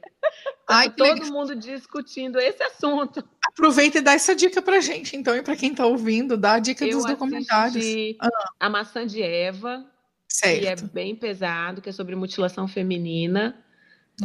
Ai, 0.67 0.89
tá 0.89 0.95
todo 0.97 1.13
legal. 1.13 1.32
mundo 1.32 1.55
discutindo 1.55 2.39
esse 2.39 2.61
assunto. 2.61 3.24
Aproveita 3.47 3.99
e 3.99 4.01
dá 4.01 4.13
essa 4.13 4.36
dica 4.36 4.61
pra 4.61 4.82
gente, 4.82 5.15
então, 5.15 5.36
e 5.36 5.41
para 5.41 5.55
quem 5.55 5.74
tá 5.74 5.86
ouvindo, 5.86 6.36
dá 6.36 6.53
a 6.53 6.59
dica 6.59 6.86
eu 6.86 6.97
dos 6.97 7.05
documentários. 7.05 7.86
Ah. 8.19 8.30
A 8.59 8.69
Maçã 8.69 9.07
de 9.07 9.21
Eva, 9.21 9.86
certo. 10.28 10.59
que 10.59 10.67
é 10.67 10.76
bem 10.76 11.15
pesado, 11.15 11.82
que 11.82 11.89
é 11.89 11.93
sobre 11.93 12.15
mutilação 12.15 12.67
feminina 12.67 13.62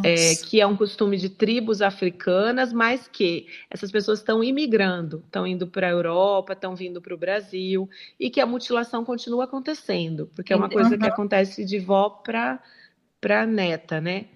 é, 0.03 0.35
que 0.35 0.61
é 0.61 0.67
um 0.67 0.75
costume 0.75 1.17
de 1.17 1.29
tribos 1.29 1.81
africanas, 1.81 2.71
mas 2.71 3.07
que 3.07 3.47
essas 3.69 3.91
pessoas 3.91 4.19
estão 4.19 4.43
imigrando, 4.43 5.23
estão 5.25 5.47
indo 5.47 5.67
para 5.67 5.87
a 5.87 5.89
Europa, 5.89 6.53
estão 6.53 6.75
vindo 6.75 7.01
para 7.01 7.13
o 7.13 7.17
Brasil, 7.17 7.89
e 8.19 8.29
que 8.29 8.39
a 8.39 8.45
mutilação 8.45 9.03
continua 9.03 9.45
acontecendo, 9.45 10.29
porque 10.35 10.53
é 10.53 10.55
uma 10.55 10.69
coisa 10.69 10.91
uhum. 10.91 10.99
que 10.99 11.07
acontece 11.07 11.65
de 11.65 11.79
vó 11.79 12.09
para 12.09 13.45
neta, 13.47 13.99
né? 13.99 14.27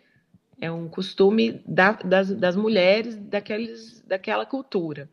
É 0.59 0.71
um 0.71 0.87
costume 0.87 1.61
da, 1.67 1.93
das, 1.93 2.31
das 2.31 2.55
mulheres 2.55 3.15
daqueles, 3.15 4.01
daquela 4.07 4.45
cultura. 4.45 5.09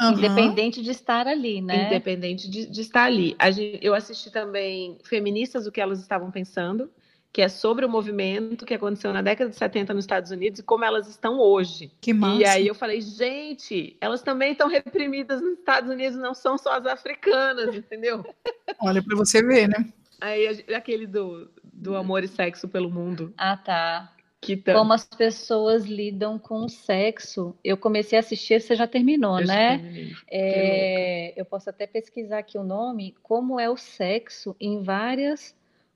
Uhum. 0.00 0.12
Independente 0.12 0.82
de 0.82 0.90
estar 0.90 1.26
ali, 1.26 1.60
né? 1.60 1.86
Independente 1.86 2.48
de, 2.48 2.66
de 2.66 2.80
estar 2.80 3.04
ali. 3.04 3.36
Gente, 3.52 3.84
eu 3.84 3.94
assisti 3.94 4.30
também 4.30 4.98
Feministas, 5.04 5.66
o 5.66 5.72
que 5.72 5.80
elas 5.80 6.00
estavam 6.00 6.30
pensando, 6.30 6.90
que 7.32 7.40
é 7.40 7.48
sobre 7.48 7.84
o 7.84 7.88
movimento 7.88 8.66
que 8.66 8.74
aconteceu 8.74 9.12
na 9.12 9.22
década 9.22 9.50
de 9.50 9.56
70 9.56 9.94
nos 9.94 10.04
Estados 10.04 10.30
Unidos 10.30 10.60
e 10.60 10.62
como 10.62 10.84
elas 10.84 11.08
estão 11.08 11.38
hoje. 11.38 11.92
Que 12.00 12.12
massa. 12.12 12.40
E 12.40 12.44
aí 12.44 12.66
eu 12.66 12.74
falei, 12.74 13.00
gente, 13.00 13.96
elas 14.00 14.22
também 14.22 14.52
estão 14.52 14.68
reprimidas 14.68 15.40
nos 15.40 15.58
Estados 15.58 15.90
Unidos, 15.90 16.18
não 16.18 16.34
são 16.34 16.58
só 16.58 16.72
as 16.78 16.86
africanas, 16.86 17.74
entendeu? 17.74 18.24
Olha 18.82 19.02
para 19.02 19.16
você 19.16 19.42
ver, 19.42 19.68
né? 19.68 19.92
Aí 20.20 20.64
aquele 20.74 21.06
do, 21.06 21.48
do 21.72 21.96
amor 21.96 22.24
e 22.24 22.28
sexo 22.28 22.68
pelo 22.68 22.90
mundo. 22.90 23.32
Ah, 23.36 23.56
tá. 23.56 24.12
Que 24.40 24.56
tá... 24.56 24.72
Como 24.72 24.92
as 24.92 25.04
pessoas 25.04 25.84
lidam 25.84 26.38
com 26.38 26.64
o 26.64 26.68
sexo. 26.68 27.54
Eu 27.62 27.76
comecei 27.76 28.18
a 28.18 28.20
assistir, 28.20 28.60
você 28.60 28.74
já 28.74 28.86
terminou, 28.86 29.38
eu 29.38 29.46
né? 29.46 30.10
É, 30.28 31.40
eu 31.40 31.44
posso 31.44 31.70
até 31.70 31.86
pesquisar 31.86 32.38
aqui 32.38 32.58
o 32.58 32.64
nome, 32.64 33.14
como 33.22 33.60
é 33.60 33.68
o 33.68 33.76
sexo 33.76 34.56
em 34.58 34.82
várias 34.82 35.54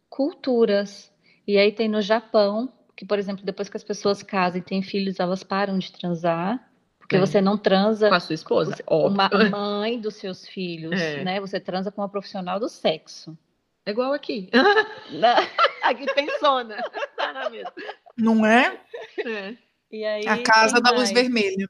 culturas. 0.08 1.12
E 1.46 1.58
aí 1.58 1.72
tem 1.72 1.88
no 1.88 2.00
Japão, 2.00 2.72
que, 2.96 3.04
por 3.04 3.18
exemplo, 3.18 3.44
depois 3.44 3.68
que 3.68 3.76
as 3.76 3.84
pessoas 3.84 4.22
casam 4.22 4.58
e 4.60 4.62
têm 4.62 4.82
filhos, 4.82 5.20
elas 5.20 5.42
param 5.42 5.78
de 5.78 5.92
transar. 5.92 6.70
Porque 6.98 7.16
é. 7.16 7.20
você 7.20 7.38
não 7.40 7.58
transa 7.58 8.08
com 8.08 8.14
a 8.14 8.20
sua 8.20 8.34
esposa, 8.34 8.76
uma 8.88 9.28
mãe 9.50 10.00
dos 10.00 10.14
seus 10.14 10.48
filhos, 10.48 10.98
é. 10.98 11.22
né? 11.22 11.38
Você 11.38 11.60
transa 11.60 11.92
com 11.92 12.00
uma 12.00 12.08
profissional 12.08 12.58
do 12.58 12.66
sexo. 12.66 13.36
É 13.84 13.90
igual 13.90 14.14
aqui. 14.14 14.48
aqui 15.82 16.06
tem 16.14 16.26
sona. 16.38 16.78
Tá 17.14 17.50
não 18.16 18.46
é? 18.46 18.80
é. 19.18 19.54
E 19.92 20.02
aí, 20.02 20.26
a 20.26 20.42
casa 20.42 20.80
da 20.80 20.92
luz 20.92 21.12
vermelha. 21.12 21.68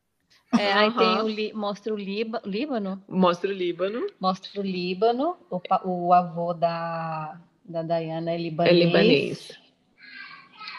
É, 0.57 0.73
aí 0.73 0.93
tem 0.93 1.53
o 1.53 1.59
mostra 1.59 1.93
o 1.93 1.97
Líba, 1.97 2.41
Líbano. 2.45 3.03
Mostra 3.09 3.51
o 3.51 3.53
Líbano. 3.53 4.07
Mostra 4.21 4.61
o 4.61 4.65
Líbano. 4.65 5.37
O, 5.51 5.61
o 5.85 6.13
avô 6.13 6.55
da, 6.55 7.41
da 7.65 7.83
Diana 7.83 8.31
é 8.31 8.39
libanês. 8.39 8.73
É 8.73 8.85
libanês. 8.85 9.64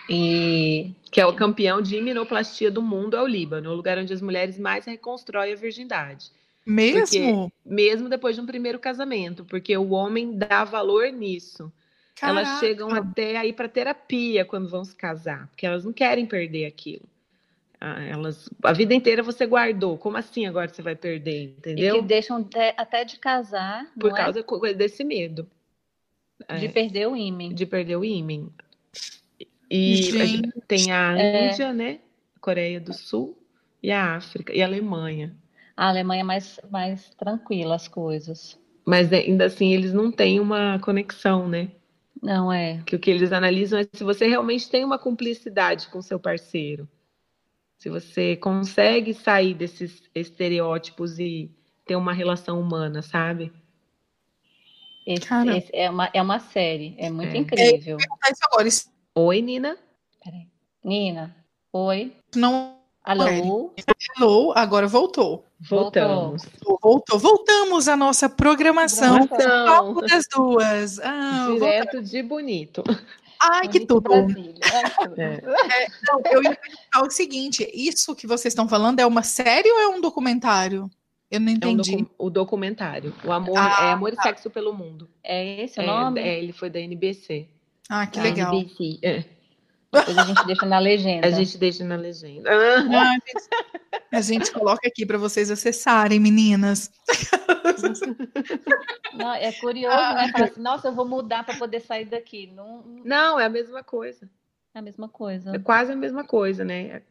E 0.10 0.94
que 1.12 1.20
é 1.20 1.26
o 1.26 1.34
campeão 1.34 1.82
de 1.82 1.98
iminoplastia 1.98 2.70
do 2.70 2.82
mundo 2.82 3.16
é 3.16 3.22
o 3.22 3.28
Líbano, 3.28 3.72
o 3.72 3.76
lugar 3.76 3.98
onde 3.98 4.14
as 4.14 4.22
mulheres 4.22 4.60
mais 4.60 4.86
reconstroem 4.86 5.54
a 5.54 5.56
virgindade. 5.56 6.30
Mesmo? 6.66 7.02
Porque, 7.02 7.54
mesmo 7.66 8.10
depois 8.10 8.36
de 8.36 8.42
um 8.42 8.46
primeiro 8.46 8.80
casamento, 8.80 9.46
porque 9.46 9.78
o 9.78 9.92
homem 9.92 10.38
dá 10.38 10.64
valor 10.64 11.12
nisso. 11.12 11.72
Caraca. 12.16 12.40
Elas 12.40 12.60
chegam 12.60 12.90
até 12.92 13.38
aí 13.38 13.54
para 13.54 13.68
terapia 13.68 14.46
quando 14.46 14.70
vão 14.70 14.84
se 14.84 14.96
casar, 14.96 15.48
porque 15.48 15.66
elas 15.66 15.84
não 15.86 15.94
querem 15.94 16.26
perder 16.26 16.66
aquilo. 16.66 17.04
Ah, 17.80 18.02
elas, 18.02 18.50
a 18.64 18.74
vida 18.74 18.94
inteira 18.94 19.22
você 19.22 19.46
guardou. 19.46 19.98
Como 19.98 20.18
assim 20.18 20.46
agora 20.46 20.68
você 20.68 20.82
vai 20.82 20.96
perder, 20.96 21.56
entendeu? 21.58 21.98
E 21.98 22.00
que 22.00 22.06
deixam 22.06 22.48
até 22.78 23.04
de 23.04 23.20
casar. 23.20 23.86
Por 24.00 24.12
é? 24.12 24.16
causa 24.16 24.40
é? 24.40 24.74
desse 24.74 25.04
medo. 25.04 25.48
De 26.58 26.66
é, 26.66 26.70
perder 26.70 27.08
o 27.08 27.16
ímã. 27.16 27.54
De 27.54 27.66
perder 27.66 27.98
o 27.98 28.04
ímã. 28.04 28.50
E 29.70 29.96
Gente. 29.98 30.52
tem 30.68 30.92
a 30.92 31.18
é. 31.18 31.52
Índia, 31.52 31.74
né? 31.74 32.00
Coreia 32.40 32.80
do 32.80 32.94
Sul 32.94 33.38
e 33.82 33.92
a 33.92 34.16
África 34.16 34.54
e 34.54 34.62
a 34.62 34.66
Alemanha. 34.66 35.36
A 35.76 35.90
Alemanha 35.90 36.22
é 36.22 36.24
mais, 36.24 36.60
mais 36.72 37.10
tranquila 37.16 37.76
as 37.76 37.88
coisas. 37.88 38.60
Mas 38.86 39.12
ainda 39.12 39.46
assim 39.46 39.74
eles 39.74 39.94
não 39.94 40.12
têm 40.12 40.40
uma 40.40 40.80
conexão, 40.80 41.48
né? 41.48 41.72
Não 42.22 42.52
é. 42.52 42.82
Que 42.86 42.96
o 42.96 43.00
que 43.00 43.12
eles 43.12 43.32
analisam 43.32 43.80
é 43.80 43.88
se 43.92 44.04
você 44.04 44.28
realmente 44.28 44.70
tem 44.70 44.86
uma 44.86 44.98
cumplicidade 44.98 45.88
com 45.88 46.02
seu 46.02 46.20
parceiro. 46.20 46.88
Se 47.78 47.90
você 47.90 48.36
consegue 48.36 49.14
sair 49.14 49.54
desses 49.54 50.04
estereótipos 50.14 51.20
e 51.20 51.52
ter 51.86 51.96
uma 51.96 52.14
relação 52.14 52.60
humana, 52.60 53.02
sabe? 53.02 53.52
Esse, 55.06 55.28
esse 55.56 55.70
é, 55.72 55.90
uma, 55.90 56.10
é 56.14 56.22
uma 56.22 56.40
série, 56.40 56.96
é 56.98 57.12
muito 57.12 57.36
é. 57.36 57.38
incrível. 57.38 57.98
É, 57.98 58.32
isso 58.32 58.42
agora, 58.52 58.68
Oi, 59.18 59.42
Nina. 59.42 59.78
Peraí. 60.22 60.46
Nina, 60.84 61.34
oi. 61.72 62.12
Não. 62.36 62.76
Alô? 63.02 63.74
Alô, 64.18 64.52
agora 64.54 64.88
voltou. 64.88 65.46
Voltamos. 65.58 66.44
Voltou. 66.62 66.80
voltou. 66.82 67.20
Voltamos 67.20 67.88
à 67.88 67.96
nossa 67.96 68.28
programação. 68.28 69.26
Papo 69.26 70.02
das 70.02 70.26
duas. 70.28 71.00
Ah, 71.00 71.48
Direto 71.54 71.84
voltamos. 71.84 72.12
de 72.12 72.24
bonito. 72.24 72.84
Ai, 73.42 73.70
que 73.70 73.86
tudo. 73.86 74.12
É. 74.14 75.36
É, 75.36 75.88
não, 76.10 76.22
eu 76.30 76.44
ia 76.44 76.56
perguntar 76.56 77.08
o 77.08 77.10
seguinte: 77.10 77.72
isso 77.74 78.14
que 78.16 78.28
vocês 78.28 78.52
estão 78.52 78.68
falando 78.68 79.00
é 79.00 79.06
uma 79.06 79.24
série 79.24 79.72
ou 79.72 79.80
é 79.80 79.88
um 79.88 80.02
documentário? 80.02 80.92
Eu 81.32 81.40
não 81.40 81.54
entendi. 81.54 81.94
É 81.94 81.96
um 81.96 82.00
docu 82.00 82.16
o 82.18 82.30
documentário. 82.30 83.16
O 83.24 83.32
amor 83.32 83.58
ah, 83.58 83.78
é 83.88 83.92
amor 83.94 84.12
e 84.12 84.16
tá. 84.18 84.24
sexo 84.24 84.50
pelo 84.50 84.74
mundo. 84.74 85.08
É 85.24 85.64
esse 85.64 85.80
o 85.80 85.86
nome? 85.86 86.20
É, 86.20 86.38
ele 86.38 86.52
foi 86.52 86.70
da 86.70 86.82
NBC. 86.82 87.48
Ah, 87.90 88.08
que 88.08 88.20
legal. 88.20 88.54
NBC, 88.54 89.00
é. 89.04 89.24
Depois 89.92 90.18
a 90.18 90.24
gente 90.24 90.46
deixa 90.46 90.66
na 90.66 90.80
legenda. 90.80 91.26
A 91.28 91.32
gente 91.32 91.58
deixa 91.58 91.84
na 91.84 91.96
legenda. 91.96 92.50
Não, 92.84 93.00
a, 93.00 93.14
gente, 93.14 93.50
a 94.12 94.22
gente 94.22 94.52
coloca 94.52 94.88
aqui 94.88 95.06
para 95.06 95.18
vocês 95.18 95.50
acessarem, 95.50 96.20
meninas. 96.20 96.92
Não, 99.14 99.34
é 99.34 99.52
curioso, 99.54 99.96
ah. 99.96 100.14
né? 100.14 100.32
Falar 100.32 100.46
assim, 100.46 100.62
nossa, 100.62 100.88
eu 100.90 100.94
vou 100.94 101.08
mudar 101.08 101.46
para 101.46 101.58
poder 101.58 101.80
sair 101.80 102.06
daqui. 102.06 102.52
Não, 102.54 102.84
não, 103.06 103.40
é 103.40 103.46
a 103.46 103.50
mesma 103.50 103.84
coisa. 103.84 104.30
É 104.74 104.80
a 104.80 104.82
mesma 104.82 105.08
coisa. 105.08 105.56
É 105.56 105.60
quase 105.60 105.94
a 105.94 105.96
mesma 105.96 106.26
coisa, 106.26 106.66
né? 106.66 107.02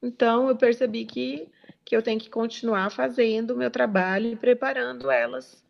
Então 0.00 0.48
eu 0.48 0.56
percebi 0.56 1.04
que, 1.04 1.48
que 1.84 1.96
eu 1.96 2.02
tenho 2.02 2.20
que 2.20 2.30
continuar 2.30 2.90
fazendo 2.90 3.52
o 3.52 3.56
meu 3.56 3.70
trabalho 3.70 4.28
e 4.28 4.36
preparando 4.36 5.10
elas. 5.10 5.60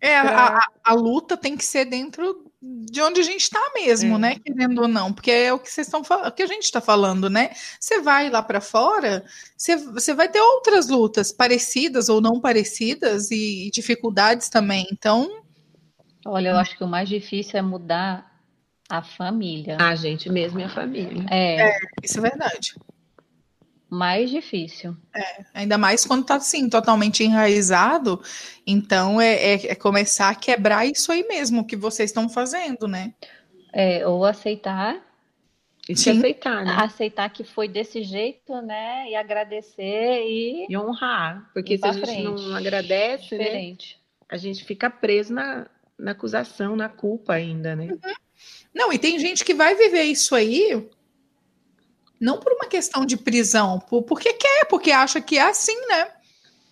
É, 0.00 0.20
pra... 0.20 0.58
a, 0.58 0.70
a, 0.84 0.92
luta 0.92 1.36
tem 1.36 1.56
que 1.56 1.64
ser 1.64 1.86
dentro 1.86 2.45
de 2.62 3.00
onde 3.02 3.20
a 3.20 3.24
gente 3.24 3.42
está 3.42 3.60
mesmo, 3.74 4.16
é. 4.16 4.18
né? 4.18 4.36
Querendo 4.38 4.82
ou 4.82 4.88
não, 4.88 5.12
porque 5.12 5.30
é 5.30 5.52
o 5.52 5.58
que 5.58 5.70
vocês 5.70 5.86
estão 5.86 6.02
falando, 6.02 6.32
que 6.32 6.42
a 6.42 6.46
gente 6.46 6.64
está 6.64 6.80
falando, 6.80 7.28
né? 7.28 7.50
Você 7.78 8.00
vai 8.00 8.30
lá 8.30 8.42
para 8.42 8.60
fora, 8.60 9.24
você, 9.56 9.76
você 9.76 10.14
vai 10.14 10.28
ter 10.28 10.40
outras 10.40 10.88
lutas 10.88 11.30
parecidas 11.30 12.08
ou 12.08 12.20
não 12.20 12.40
parecidas 12.40 13.30
e, 13.30 13.66
e 13.66 13.70
dificuldades 13.70 14.48
também. 14.48 14.86
Então, 14.90 15.42
olha, 16.24 16.50
eu 16.50 16.56
acho 16.56 16.76
que 16.76 16.84
o 16.84 16.88
mais 16.88 17.08
difícil 17.08 17.58
é 17.58 17.62
mudar 17.62 18.34
a 18.88 19.02
família. 19.02 19.76
A 19.78 19.94
gente 19.94 20.30
mesmo 20.30 20.58
e 20.60 20.64
a 20.64 20.68
família. 20.68 21.26
É, 21.30 21.70
é 21.70 21.78
isso 22.02 22.18
é 22.18 22.22
verdade 22.22 22.74
mais 23.88 24.30
difícil. 24.30 24.96
É, 25.14 25.44
ainda 25.54 25.78
mais 25.78 26.04
quando 26.04 26.22
está 26.22 26.36
assim, 26.36 26.68
totalmente 26.68 27.22
enraizado. 27.22 28.20
Então 28.66 29.20
é, 29.20 29.34
é, 29.34 29.66
é, 29.72 29.74
começar 29.74 30.30
a 30.30 30.34
quebrar 30.34 30.86
isso 30.86 31.12
aí 31.12 31.26
mesmo 31.26 31.66
que 31.66 31.76
vocês 31.76 32.10
estão 32.10 32.28
fazendo, 32.28 32.88
né? 32.88 33.14
É, 33.72 34.06
ou 34.06 34.24
aceitar. 34.24 35.04
E 35.88 35.96
se 35.96 36.10
aceitar, 36.10 36.64
né? 36.64 36.74
Aceitar 36.78 37.30
que 37.30 37.44
foi 37.44 37.68
desse 37.68 38.02
jeito, 38.02 38.60
né? 38.60 39.08
E 39.08 39.14
agradecer 39.14 40.24
e, 40.26 40.66
e 40.68 40.76
honrar. 40.76 41.48
Porque 41.54 41.74
e 41.74 41.78
se 41.78 41.86
a 41.86 41.92
gente 41.92 42.06
frente. 42.06 42.24
não 42.24 42.56
agradece, 42.56 43.38
né, 43.38 43.44
Diferente. 43.44 43.94
né? 43.94 44.06
A 44.28 44.36
gente 44.36 44.64
fica 44.64 44.90
preso 44.90 45.32
na, 45.32 45.68
na 45.96 46.10
acusação, 46.10 46.74
na 46.74 46.88
culpa 46.88 47.34
ainda, 47.34 47.76
né? 47.76 47.86
Uhum. 47.92 48.14
Não, 48.74 48.92
e 48.92 48.98
tem 48.98 49.18
gente 49.18 49.44
que 49.44 49.54
vai 49.54 49.74
viver 49.76 50.02
isso 50.02 50.34
aí 50.34 50.86
não 52.20 52.38
por 52.38 52.52
uma 52.52 52.66
questão 52.66 53.04
de 53.04 53.16
prisão, 53.16 53.78
por, 53.78 54.02
porque 54.02 54.32
quer, 54.32 54.64
porque 54.66 54.90
acha 54.90 55.20
que 55.20 55.38
é 55.38 55.42
assim, 55.42 55.76
né? 55.86 56.08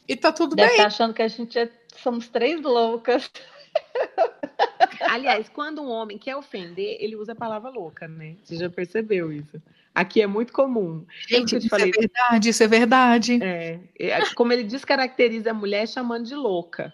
E 0.09 0.17
tá 0.17 0.33
tudo 0.33 0.55
Deve 0.55 0.69
bem. 0.69 0.79
Tá 0.79 0.87
achando 0.87 1.15
que 1.15 1.23
a 1.23 1.29
gente 1.29 1.59
é, 1.59 1.71
somos 1.97 2.29
três 2.29 2.61
loucas. 2.63 3.31
Aliás, 5.01 5.49
quando 5.49 5.83
um 5.83 5.89
homem 5.89 6.19
quer 6.19 6.37
ofender, 6.37 6.97
ele 7.01 7.17
usa 7.17 7.33
a 7.33 7.37
palavra 7.37 7.71
louca, 7.71 8.07
né? 8.07 8.37
Você 8.43 8.57
já 8.57 8.69
percebeu 8.69 9.33
isso? 9.33 9.61
Aqui 9.95 10.21
é 10.21 10.27
muito 10.27 10.53
comum. 10.53 11.07
Gente, 11.29 11.57
isso 11.57 11.69
falei, 11.69 11.91
é 11.91 12.01
verdade, 12.01 12.49
isso 12.49 12.63
é 12.63 12.67
verdade. 12.67 13.39
É, 13.43 13.79
é, 13.99 14.35
como 14.35 14.53
ele 14.53 14.65
descaracteriza 14.65 15.53
a 15.53 15.55
mulher 15.55 15.87
chamando 15.87 16.25
de 16.25 16.35
louca. 16.35 16.93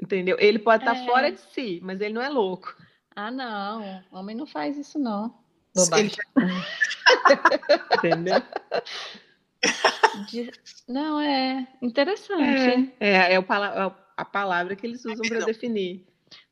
Entendeu? 0.00 0.36
Ele 0.38 0.58
pode 0.58 0.82
estar 0.82 0.96
é. 0.96 1.06
fora 1.06 1.32
de 1.32 1.40
si, 1.52 1.80
mas 1.82 2.00
ele 2.00 2.12
não 2.12 2.22
é 2.22 2.28
louco. 2.28 2.76
Ah, 3.16 3.30
não. 3.30 4.02
Homem 4.10 4.36
não 4.36 4.46
faz 4.46 4.76
isso, 4.76 4.98
não. 4.98 5.34
Bobagem. 5.74 6.16
Entendeu? 7.98 8.42
De... 10.30 10.50
Não, 10.88 11.20
é 11.20 11.66
interessante. 11.80 12.92
É, 13.00 13.08
é, 13.08 13.34
é, 13.34 13.38
o, 13.38 13.42
é 13.42 13.92
a 14.16 14.24
palavra 14.24 14.76
que 14.76 14.86
eles 14.86 15.04
usam 15.04 15.26
para 15.28 15.44
definir. 15.44 16.04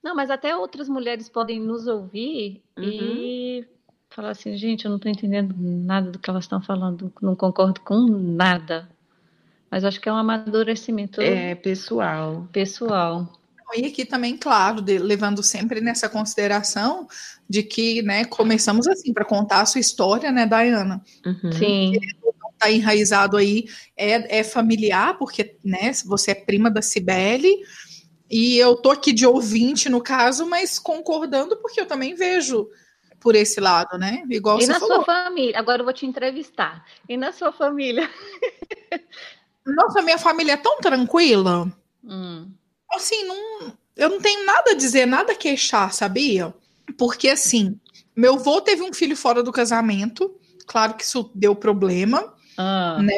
Não, 0.02 0.14
mas 0.14 0.30
até 0.30 0.56
outras 0.56 0.88
mulheres 0.88 1.28
podem 1.28 1.60
nos 1.60 1.86
ouvir 1.86 2.62
uhum. 2.76 2.84
e 2.84 3.66
falar 4.08 4.30
assim, 4.30 4.56
gente, 4.56 4.84
eu 4.84 4.88
não 4.88 4.96
estou 4.96 5.10
entendendo 5.10 5.54
nada 5.58 6.10
do 6.10 6.18
que 6.18 6.28
elas 6.28 6.44
estão 6.44 6.60
falando, 6.60 7.12
não 7.20 7.36
concordo 7.36 7.80
com 7.80 8.00
nada. 8.08 8.88
Mas 9.70 9.84
acho 9.84 10.00
que 10.00 10.08
é 10.08 10.12
um 10.12 10.16
amadurecimento 10.16 11.20
é, 11.20 11.54
pessoal. 11.54 12.48
Pessoal. 12.52 13.39
E 13.74 13.86
aqui 13.86 14.04
também, 14.04 14.36
claro, 14.36 14.80
de, 14.80 14.98
levando 14.98 15.42
sempre 15.42 15.80
nessa 15.80 16.08
consideração 16.08 17.06
de 17.48 17.62
que, 17.62 18.02
né, 18.02 18.24
começamos 18.24 18.86
assim, 18.86 19.12
para 19.12 19.24
contar 19.24 19.60
a 19.60 19.66
sua 19.66 19.80
história, 19.80 20.30
né, 20.30 20.46
Dayana? 20.46 21.02
Uhum. 21.24 21.52
Sim. 21.52 21.92
Está 22.52 22.70
enraizado 22.70 23.36
aí, 23.36 23.66
é, 23.96 24.40
é 24.40 24.44
familiar, 24.44 25.16
porque, 25.18 25.56
né, 25.64 25.92
você 26.04 26.32
é 26.32 26.34
prima 26.34 26.70
da 26.70 26.82
Cibele, 26.82 27.56
e 28.30 28.56
eu 28.56 28.76
tô 28.76 28.90
aqui 28.90 29.12
de 29.12 29.26
ouvinte, 29.26 29.88
no 29.88 30.00
caso, 30.00 30.46
mas 30.46 30.78
concordando, 30.78 31.56
porque 31.56 31.80
eu 31.80 31.86
também 31.86 32.14
vejo 32.14 32.68
por 33.18 33.34
esse 33.34 33.60
lado, 33.60 33.98
né? 33.98 34.22
Igual 34.30 34.58
e 34.58 34.62
você 34.62 34.72
na 34.72 34.78
falou. 34.78 34.96
sua 34.96 35.04
família, 35.04 35.58
agora 35.58 35.80
eu 35.80 35.84
vou 35.84 35.92
te 35.92 36.06
entrevistar. 36.06 36.84
E 37.08 37.16
na 37.16 37.32
sua 37.32 37.52
família? 37.52 38.08
Nossa, 39.66 40.00
minha 40.00 40.16
família 40.16 40.52
é 40.52 40.56
tão 40.56 40.78
tranquila. 40.78 41.70
Hum 42.04 42.50
assim, 42.96 43.24
não, 43.24 43.72
eu 43.96 44.08
não 44.08 44.20
tenho 44.20 44.44
nada 44.44 44.72
a 44.72 44.74
dizer, 44.74 45.06
nada 45.06 45.32
a 45.32 45.36
queixar, 45.36 45.92
sabia? 45.92 46.54
Porque, 46.96 47.28
assim, 47.28 47.78
meu 48.16 48.34
avô 48.34 48.60
teve 48.60 48.82
um 48.82 48.92
filho 48.92 49.16
fora 49.16 49.42
do 49.42 49.52
casamento, 49.52 50.34
claro 50.66 50.94
que 50.94 51.04
isso 51.04 51.30
deu 51.34 51.54
problema, 51.54 52.34
ah. 52.56 53.00
né? 53.02 53.16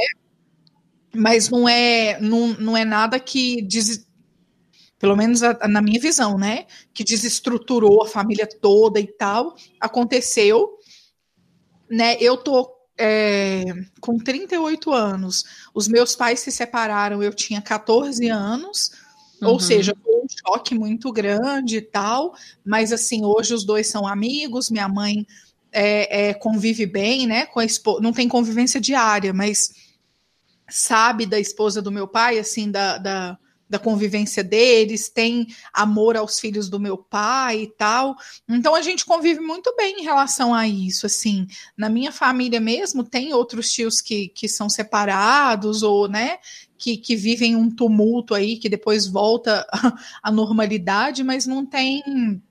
Mas 1.15 1.51
não 1.51 1.69
é, 1.69 2.19
não, 2.21 2.49
não 2.55 2.77
é 2.77 2.85
nada 2.85 3.21
que 3.21 3.61
diz, 3.63 4.07
pelo 4.99 5.17
menos 5.17 5.43
a, 5.43 5.59
a, 5.61 5.69
na 5.69 5.83
minha 5.83 6.01
visão, 6.01 6.39
né? 6.39 6.67
Que 6.95 7.05
desestruturou 7.05 8.03
a 8.03 8.09
família 8.09 8.47
toda 8.47 8.99
e 8.99 9.07
tal. 9.07 9.55
Aconteceu, 9.79 10.79
né? 11.91 12.17
Eu 12.19 12.37
tô 12.37 12.73
é, 12.97 13.65
com 14.01 14.17
38 14.17 14.93
anos. 14.93 15.45
Os 15.75 15.89
meus 15.89 16.15
pais 16.15 16.41
se 16.41 16.53
separaram, 16.53 17.23
eu 17.23 17.35
tinha 17.35 17.61
14 17.61 18.29
anos. 18.29 18.93
Ou 19.43 19.55
uhum. 19.55 19.59
seja, 19.61 19.95
foi 20.03 20.15
um 20.15 20.27
choque 20.29 20.75
muito 20.75 21.13
grande 21.13 21.79
e 21.79 21.83
tal, 21.83 22.35
mas 22.65 22.93
assim, 22.93 23.25
hoje 23.25 23.53
os 23.53 23.65
dois 23.65 23.89
são 23.89 24.07
amigos, 24.07 24.71
minha 24.71 24.89
mãe 24.89 25.27
é, 25.73 26.29
é, 26.29 26.35
convive 26.35 26.87
bem, 26.87 27.27
né? 27.27 27.47
Com 27.47 27.61
a 27.61 27.65
esposa, 27.65 28.01
não 28.01 28.13
tem 28.13 28.29
convivência 28.29 28.81
diária, 28.81 29.33
mas 29.33 29.75
sabe 30.69 31.27
da 31.27 31.41
esposa 31.41 31.83
do 31.83 31.91
meu 31.91 32.07
pai, 32.07 32.39
assim, 32.39 32.71
da, 32.71 32.99
da, 32.99 33.39
da 33.73 33.79
convivência 33.79 34.45
deles, 34.45 35.09
tem 35.09 35.47
amor 35.73 36.15
aos 36.15 36.39
filhos 36.39 36.69
do 36.69 36.79
meu 36.79 36.99
pai 36.99 37.63
e 37.63 37.67
tal. 37.67 38.15
Então 38.47 38.75
a 38.75 38.83
gente 38.83 39.07
convive 39.07 39.41
muito 39.41 39.75
bem 39.75 40.01
em 40.01 40.05
relação 40.05 40.53
a 40.55 40.69
isso, 40.69 41.07
assim. 41.07 41.47
Na 41.75 41.89
minha 41.89 42.13
família 42.13 42.61
mesmo 42.61 43.03
tem 43.03 43.33
outros 43.33 43.73
tios 43.73 44.03
que, 44.03 44.29
que 44.29 44.47
são 44.47 44.69
separados 44.69 45.83
ou, 45.83 46.07
né, 46.07 46.37
que, 46.77 46.99
que 46.99 47.17
vivem 47.17 47.57
um 47.57 47.71
tumulto 47.71 48.35
aí, 48.35 48.59
que 48.59 48.69
depois 48.69 49.07
volta 49.07 49.67
à 50.23 50.31
normalidade, 50.31 51.25
mas 51.25 51.47
não 51.47 51.65
tem 51.65 52.03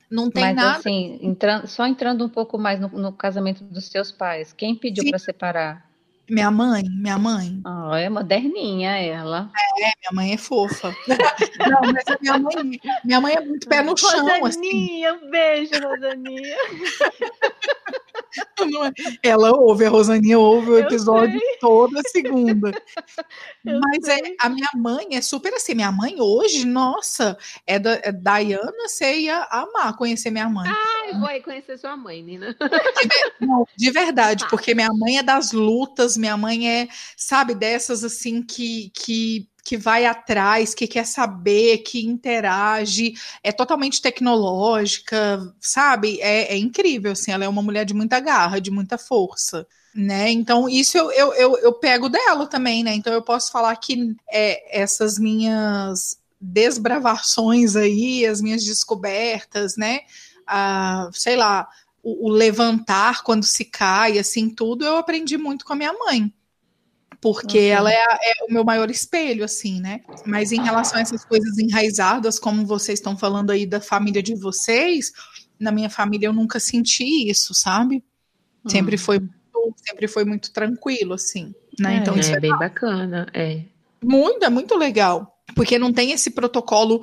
não 0.09 0.29
tem 0.29 0.43
mas, 0.43 0.55
nada. 0.55 0.79
Assim, 0.79 1.19
entrando, 1.21 1.67
só 1.67 1.85
entrando 1.85 2.25
um 2.25 2.29
pouco 2.29 2.57
mais 2.57 2.79
no, 2.81 2.89
no 2.89 3.13
casamento 3.13 3.63
dos 3.63 3.85
seus 3.85 4.11
pais, 4.11 4.51
quem 4.51 4.75
pediu 4.75 5.07
para 5.07 5.19
separar? 5.19 5.90
Minha 6.31 6.49
mãe, 6.49 6.83
minha 6.89 7.17
mãe. 7.17 7.61
Oh, 7.65 7.93
é 7.93 8.07
moderninha 8.07 8.91
ela. 8.91 9.51
É, 9.77 9.81
minha 9.81 10.11
mãe 10.13 10.33
é 10.33 10.37
fofa. 10.37 10.95
Não, 11.69 11.91
mas 11.91 12.07
a 12.07 12.17
minha 12.21 12.39
mãe, 12.39 12.79
minha 13.03 13.19
mãe 13.19 13.33
é 13.33 13.41
muito 13.41 13.67
pé 13.67 13.83
no 13.83 13.97
chão. 13.97 14.25
Rosaninha, 14.25 15.11
assim. 15.11 15.25
um 15.25 15.29
beijo, 15.29 15.73
Rosaninha. 15.73 16.55
É, 19.23 19.29
ela 19.29 19.51
ouve, 19.51 19.85
a 19.85 19.89
Rosaninha 19.89 20.39
ouve 20.39 20.71
o 20.71 20.77
episódio 20.77 21.39
toda 21.59 22.01
segunda. 22.07 22.71
Eu 23.65 23.79
Mas 23.79 24.07
é, 24.07 24.19
a 24.39 24.49
minha 24.49 24.69
mãe 24.75 25.07
é 25.11 25.21
super 25.21 25.53
assim. 25.53 25.75
Minha 25.75 25.91
mãe 25.91 26.15
hoje, 26.19 26.65
nossa, 26.65 27.37
é 27.65 27.77
da 27.77 27.93
é 27.95 28.11
Diana, 28.11 28.71
você 28.87 29.21
ia 29.21 29.47
amar 29.51 29.95
conhecer 29.95 30.31
minha 30.31 30.49
mãe. 30.49 30.69
Ah, 30.69 31.09
eu 31.09 31.19
vou 31.19 31.27
aí 31.27 31.41
conhecer 31.41 31.77
sua 31.77 31.95
mãe, 31.95 32.23
Nina. 32.23 32.53
De, 32.53 33.45
não, 33.45 33.65
de 33.75 33.91
verdade, 33.91 34.45
porque 34.49 34.73
minha 34.73 34.89
mãe 34.93 35.17
é 35.17 35.23
das 35.23 35.51
lutas, 35.51 36.17
minha 36.17 36.35
mãe 36.37 36.69
é, 36.69 36.87
sabe, 37.15 37.53
dessas 37.53 38.03
assim 38.03 38.41
que, 38.41 38.91
que 38.95 39.47
que 39.63 39.77
vai 39.77 40.05
atrás, 40.05 40.73
que 40.73 40.87
quer 40.87 41.05
saber, 41.05 41.79
que 41.79 42.05
interage, 42.05 43.13
é 43.43 43.51
totalmente 43.51 44.01
tecnológica, 44.01 45.53
sabe? 45.59 46.19
É, 46.21 46.53
é, 46.53 46.57
incrível, 46.57 47.11
assim, 47.11 47.31
ela 47.31 47.45
é 47.45 47.49
uma 47.49 47.61
mulher 47.61 47.85
de 47.85 47.93
muita 47.93 48.19
garra, 48.19 48.59
de 48.59 48.71
muita 48.71 48.97
força. 48.97 49.67
Né? 49.93 50.31
Então, 50.31 50.69
isso 50.69 50.97
eu, 50.97 51.11
eu, 51.11 51.33
eu, 51.33 51.57
eu 51.57 51.73
pego 51.73 52.07
dela 52.07 52.47
também, 52.47 52.81
né? 52.81 52.93
Então 52.93 53.11
eu 53.11 53.21
posso 53.21 53.51
falar 53.51 53.75
que 53.75 54.15
é, 54.31 54.81
essas 54.81 55.19
minhas 55.19 56.17
desbravações 56.39 57.75
aí, 57.75 58.25
as 58.25 58.41
minhas 58.41 58.63
descobertas, 58.63 59.75
né? 59.75 59.99
Ah, 60.47 61.09
sei 61.11 61.35
lá, 61.35 61.67
o, 62.01 62.29
o 62.29 62.31
levantar 62.31 63.21
quando 63.21 63.43
se 63.43 63.65
cai, 63.65 64.17
assim, 64.17 64.49
tudo, 64.49 64.85
eu 64.85 64.95
aprendi 64.95 65.37
muito 65.37 65.65
com 65.65 65.73
a 65.73 65.75
minha 65.75 65.93
mãe 65.93 66.33
porque 67.21 67.59
uhum. 67.59 67.77
ela 67.77 67.93
é, 67.93 67.95
é, 67.99 68.33
o 68.49 68.51
meu 68.51 68.63
maior 68.63 68.89
espelho, 68.89 69.45
assim, 69.45 69.79
né? 69.79 70.01
Mas 70.25 70.51
em 70.51 70.61
relação 70.61 70.97
a 70.97 71.01
essas 71.01 71.23
coisas 71.23 71.59
enraizadas, 71.59 72.39
como 72.39 72.65
vocês 72.65 72.97
estão 72.97 73.15
falando 73.15 73.51
aí 73.51 73.67
da 73.67 73.79
família 73.79 74.23
de 74.23 74.35
vocês, 74.35 75.11
na 75.59 75.71
minha 75.71 75.89
família 75.89 76.27
eu 76.27 76.33
nunca 76.33 76.59
senti 76.59 77.29
isso, 77.29 77.53
sabe? 77.53 78.03
Sempre 78.67 78.95
hum. 78.95 78.99
foi 78.99 79.21
sempre 79.87 80.07
foi 80.07 80.25
muito 80.25 80.51
tranquilo, 80.51 81.13
assim. 81.13 81.53
Né? 81.79 81.95
É, 81.95 81.97
então, 81.97 82.17
isso 82.17 82.31
é, 82.31 82.37
é 82.37 82.39
bem 82.39 82.57
bacana, 82.57 83.27
é. 83.33 83.61
Muito, 84.03 84.43
é 84.43 84.49
muito 84.49 84.75
legal. 84.75 85.37
Porque 85.55 85.77
não 85.77 85.93
tem 85.93 86.11
esse 86.11 86.31
protocolo. 86.31 87.01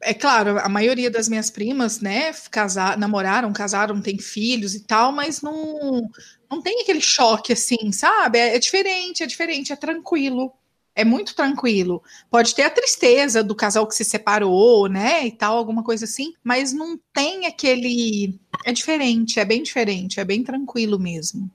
É 0.00 0.14
claro, 0.14 0.58
a 0.58 0.68
maioria 0.68 1.10
das 1.10 1.28
minhas 1.28 1.50
primas, 1.50 2.00
né, 2.00 2.32
casar, 2.50 2.96
namoraram, 2.96 3.52
casaram, 3.52 4.00
têm 4.00 4.18
filhos 4.18 4.74
e 4.74 4.84
tal, 4.84 5.10
mas 5.10 5.42
não, 5.42 6.08
não 6.50 6.62
tem 6.62 6.82
aquele 6.82 7.00
choque 7.00 7.52
assim, 7.52 7.90
sabe? 7.90 8.38
É, 8.38 8.54
é 8.54 8.58
diferente, 8.58 9.22
é 9.22 9.26
diferente, 9.26 9.72
é 9.72 9.76
tranquilo 9.76 10.52
é 10.98 11.04
muito 11.04 11.32
tranquilo. 11.32 12.02
Pode 12.28 12.52
ter 12.56 12.62
a 12.62 12.70
tristeza 12.70 13.44
do 13.44 13.54
casal 13.54 13.86
que 13.86 13.94
se 13.94 14.04
separou, 14.04 14.88
né, 14.88 15.24
e 15.24 15.30
tal, 15.30 15.56
alguma 15.56 15.84
coisa 15.84 16.04
assim, 16.04 16.34
mas 16.42 16.72
não 16.72 16.98
tem 17.14 17.46
aquele. 17.46 18.36
É 18.66 18.72
diferente, 18.72 19.38
é 19.38 19.44
bem 19.44 19.62
diferente, 19.62 20.18
é 20.18 20.24
bem 20.24 20.42
tranquilo 20.42 20.98
mesmo. 20.98 21.48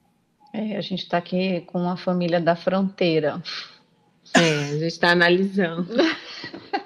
É, 0.54 0.78
a 0.78 0.82
gente 0.82 1.04
está 1.04 1.18
aqui 1.18 1.60
com 1.68 1.90
a 1.90 1.98
família 1.98 2.40
da 2.40 2.56
fronteira. 2.56 3.44
É, 4.34 4.40
a 4.40 4.74
gente 4.76 4.86
está 4.86 5.10
analisando. 5.12 5.94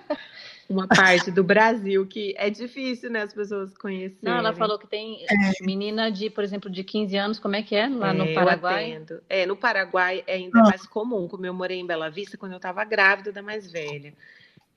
uma 0.69 0.87
parte 0.87 1.31
do 1.31 1.43
Brasil 1.43 2.05
que 2.05 2.35
é 2.37 2.49
difícil, 2.49 3.09
né, 3.09 3.21
as 3.23 3.33
pessoas 3.33 3.77
conhecerem. 3.77 4.17
Não, 4.21 4.37
ela 4.37 4.53
falou 4.53 4.77
que 4.77 4.87
tem 4.87 5.25
é. 5.29 5.63
menina 5.63 6.11
de, 6.11 6.29
por 6.29 6.43
exemplo, 6.43 6.69
de 6.69 6.83
15 6.83 7.15
anos, 7.17 7.39
como 7.39 7.55
é 7.55 7.63
que 7.63 7.75
é 7.75 7.87
lá 7.87 8.09
é, 8.09 8.13
no 8.13 8.33
Paraguai? 8.33 9.01
É, 9.29 9.45
no 9.45 9.55
Paraguai 9.55 10.23
é 10.27 10.35
ainda 10.35 10.59
ah. 10.59 10.63
mais 10.63 10.85
comum, 10.85 11.27
como 11.27 11.45
eu 11.45 11.53
morei 11.53 11.79
em 11.79 11.85
Bela 11.85 12.09
Vista 12.09 12.37
quando 12.37 12.51
eu 12.51 12.57
estava 12.57 12.83
grávida 12.83 13.31
da 13.31 13.41
mais 13.41 13.71
velha. 13.71 14.13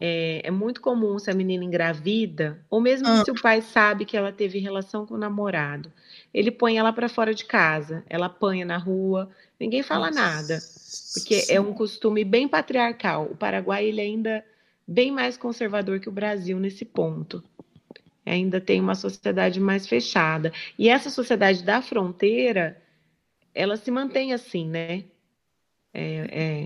É, 0.02 0.40
é, 0.44 0.50
muito 0.50 0.80
comum 0.80 1.18
se 1.18 1.30
a 1.30 1.34
menina 1.34 1.62
engravida, 1.62 2.58
ou 2.70 2.80
mesmo 2.80 3.06
ah. 3.06 3.22
se 3.24 3.30
o 3.30 3.40
pai 3.40 3.60
sabe 3.60 4.04
que 4.04 4.16
ela 4.16 4.32
teve 4.32 4.58
relação 4.58 5.04
com 5.04 5.14
o 5.14 5.18
namorado, 5.18 5.92
ele 6.32 6.50
põe 6.50 6.78
ela 6.78 6.92
para 6.92 7.08
fora 7.08 7.34
de 7.34 7.44
casa, 7.44 8.02
ela 8.08 8.26
apanha 8.26 8.64
na 8.64 8.78
rua, 8.78 9.28
ninguém 9.58 9.82
fala 9.82 10.06
Nossa. 10.06 10.20
nada, 10.20 10.58
porque 11.12 11.44
é 11.50 11.60
um 11.60 11.74
costume 11.74 12.24
bem 12.24 12.48
patriarcal. 12.48 13.24
O 13.24 13.36
Paraguai 13.36 13.84
ele 13.84 14.00
ainda 14.00 14.42
bem 14.90 15.12
mais 15.12 15.36
conservador 15.36 16.00
que 16.00 16.08
o 16.08 16.12
Brasil 16.12 16.58
nesse 16.58 16.84
ponto. 16.84 17.44
Ainda 18.26 18.60
tem 18.60 18.80
uma 18.80 18.96
sociedade 18.96 19.60
mais 19.60 19.86
fechada. 19.86 20.52
E 20.76 20.88
essa 20.88 21.08
sociedade 21.08 21.62
da 21.62 21.80
fronteira, 21.80 22.76
ela 23.54 23.76
se 23.76 23.88
mantém 23.90 24.32
assim, 24.32 24.68
né? 24.68 25.04
É, 25.94 26.02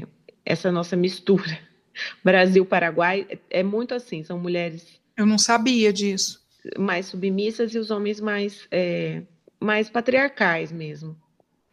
é, 0.00 0.06
essa 0.44 0.72
nossa 0.72 0.96
mistura. 0.96 1.58
Brasil-Paraguai 2.24 3.26
é, 3.28 3.38
é 3.60 3.62
muito 3.62 3.94
assim, 3.94 4.24
são 4.24 4.38
mulheres. 4.38 4.98
Eu 5.16 5.26
não 5.26 5.38
sabia 5.38 5.92
disso. 5.92 6.42
Mais 6.78 7.06
submissas 7.06 7.74
e 7.74 7.78
os 7.78 7.90
homens 7.90 8.20
mais, 8.20 8.66
é, 8.70 9.22
mais 9.60 9.90
patriarcais 9.90 10.72
mesmo. 10.72 11.14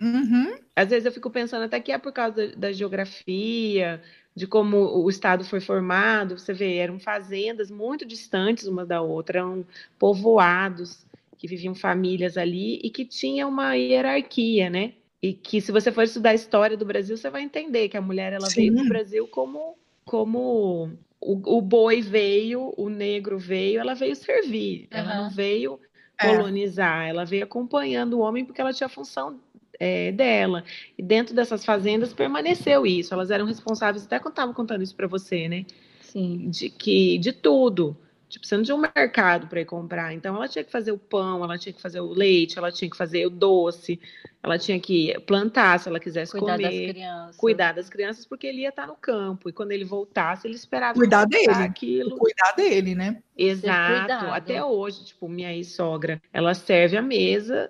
Uhum. 0.01 0.57
Às 0.75 0.89
vezes 0.89 1.05
eu 1.05 1.11
fico 1.11 1.29
pensando 1.29 1.63
até 1.63 1.79
que 1.79 1.91
é 1.91 1.97
por 1.97 2.11
causa 2.11 2.47
da, 2.49 2.55
da 2.55 2.71
geografia, 2.73 4.01
de 4.35 4.47
como 4.47 4.77
o 4.77 5.09
Estado 5.09 5.43
foi 5.43 5.59
formado. 5.59 6.37
Você 6.37 6.53
vê, 6.53 6.77
eram 6.77 6.99
fazendas 6.99 7.69
muito 7.69 8.05
distantes 8.05 8.67
uma 8.67 8.85
da 8.85 9.01
outra, 9.01 9.39
eram 9.39 9.65
povoados 9.99 11.05
que 11.37 11.47
viviam 11.47 11.73
famílias 11.73 12.37
ali 12.37 12.79
e 12.83 12.89
que 12.89 13.03
tinha 13.03 13.47
uma 13.47 13.73
hierarquia, 13.73 14.69
né? 14.69 14.93
E 15.21 15.33
que 15.33 15.59
se 15.61 15.71
você 15.71 15.91
for 15.91 16.03
estudar 16.03 16.31
a 16.31 16.35
história 16.35 16.77
do 16.77 16.85
Brasil, 16.85 17.17
você 17.17 17.29
vai 17.29 17.41
entender 17.41 17.89
que 17.89 17.97
a 17.97 18.01
mulher 18.01 18.33
ela 18.33 18.47
veio 18.47 18.73
para 18.73 18.83
o 18.83 18.87
Brasil 18.87 19.27
como 19.27 19.75
como 20.03 20.89
o, 21.19 21.57
o, 21.57 21.61
boi 21.61 22.01
veio, 22.01 22.73
o 22.75 22.89
negro 22.89 23.37
veio, 23.37 23.79
ela 23.79 23.93
veio 23.93 24.15
servir, 24.15 24.87
uhum. 24.91 24.99
ela 24.99 25.15
não 25.15 25.29
veio 25.29 25.79
é. 26.19 26.27
colonizar, 26.27 27.05
é. 27.05 27.09
ela 27.09 27.23
veio 27.23 27.43
acompanhando 27.43 28.13
o 28.13 28.19
homem 28.19 28.43
porque 28.43 28.59
ela 28.59 28.73
tinha 28.73 28.87
a 28.87 28.89
função 28.89 29.39
é, 29.81 30.11
dela. 30.11 30.63
E 30.95 31.01
dentro 31.01 31.33
dessas 31.33 31.65
fazendas 31.65 32.13
permaneceu 32.13 32.85
isso. 32.85 33.15
Elas 33.15 33.31
eram 33.31 33.47
responsáveis, 33.47 34.05
até 34.05 34.19
quando 34.19 34.33
estava 34.33 34.53
contando 34.53 34.83
isso 34.83 34.95
para 34.95 35.07
você, 35.07 35.49
né? 35.49 35.65
Sim. 36.01 36.51
De, 36.51 36.69
que, 36.69 37.17
de 37.17 37.33
tudo. 37.33 37.97
Tipo, 38.29 38.45
você 38.45 38.55
não 38.55 38.63
tinha 38.63 38.75
um 38.75 38.79
mercado 38.95 39.47
para 39.47 39.59
ir 39.59 39.65
comprar. 39.65 40.13
Então, 40.13 40.35
ela 40.35 40.47
tinha 40.47 40.63
que 40.63 40.71
fazer 40.71 40.91
o 40.91 40.99
pão, 40.99 41.43
ela 41.43 41.57
tinha 41.57 41.73
que 41.73 41.81
fazer 41.81 41.99
o 41.99 42.13
leite, 42.13 42.59
ela 42.59 42.71
tinha 42.71 42.89
que 42.89 42.95
fazer 42.95 43.25
o 43.25 43.29
doce, 43.31 43.99
ela 44.43 44.57
tinha 44.59 44.79
que 44.79 45.19
plantar 45.25 45.79
se 45.79 45.89
ela 45.89 45.99
quisesse 45.99 46.31
cuidar 46.31 46.57
comer. 46.57 46.85
Das 46.85 46.91
crianças. 46.93 47.37
Cuidar 47.37 47.71
das 47.73 47.89
crianças, 47.89 48.25
porque 48.25 48.45
ele 48.45 48.61
ia 48.61 48.69
estar 48.69 48.85
no 48.85 48.95
campo. 48.95 49.49
E 49.49 49.51
quando 49.51 49.71
ele 49.71 49.83
voltasse, 49.83 50.47
ele 50.47 50.55
esperava 50.55 50.93
cuidar 50.93 51.25
dele. 51.25 51.51
aquilo. 51.51 52.17
Cuidar 52.17 52.51
dele, 52.51 52.93
né? 52.93 53.21
Exato. 53.35 54.27
Até 54.27 54.63
hoje, 54.63 55.05
tipo, 55.05 55.27
minha 55.27 55.51
ex-sogra, 55.51 56.21
ela 56.31 56.53
serve 56.53 56.95
a 56.97 57.01
mesa 57.01 57.69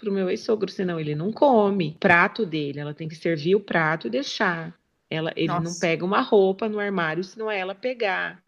pro 0.00 0.10
meu 0.10 0.30
ex-sogro, 0.30 0.70
senão 0.70 0.98
ele 0.98 1.14
não 1.14 1.30
come. 1.30 1.96
Prato 2.00 2.46
dele, 2.46 2.80
ela 2.80 2.94
tem 2.94 3.06
que 3.06 3.14
servir 3.14 3.54
o 3.54 3.60
prato 3.60 4.06
e 4.06 4.10
deixar. 4.10 4.74
Ela, 5.10 5.30
ele 5.36 5.48
Nossa. 5.48 5.60
não 5.60 5.78
pega 5.78 6.04
uma 6.04 6.22
roupa 6.22 6.68
no 6.68 6.80
armário 6.80 7.22
se 7.22 7.38
não 7.38 7.50
é 7.50 7.58
ela 7.58 7.74
pegar. 7.74 8.42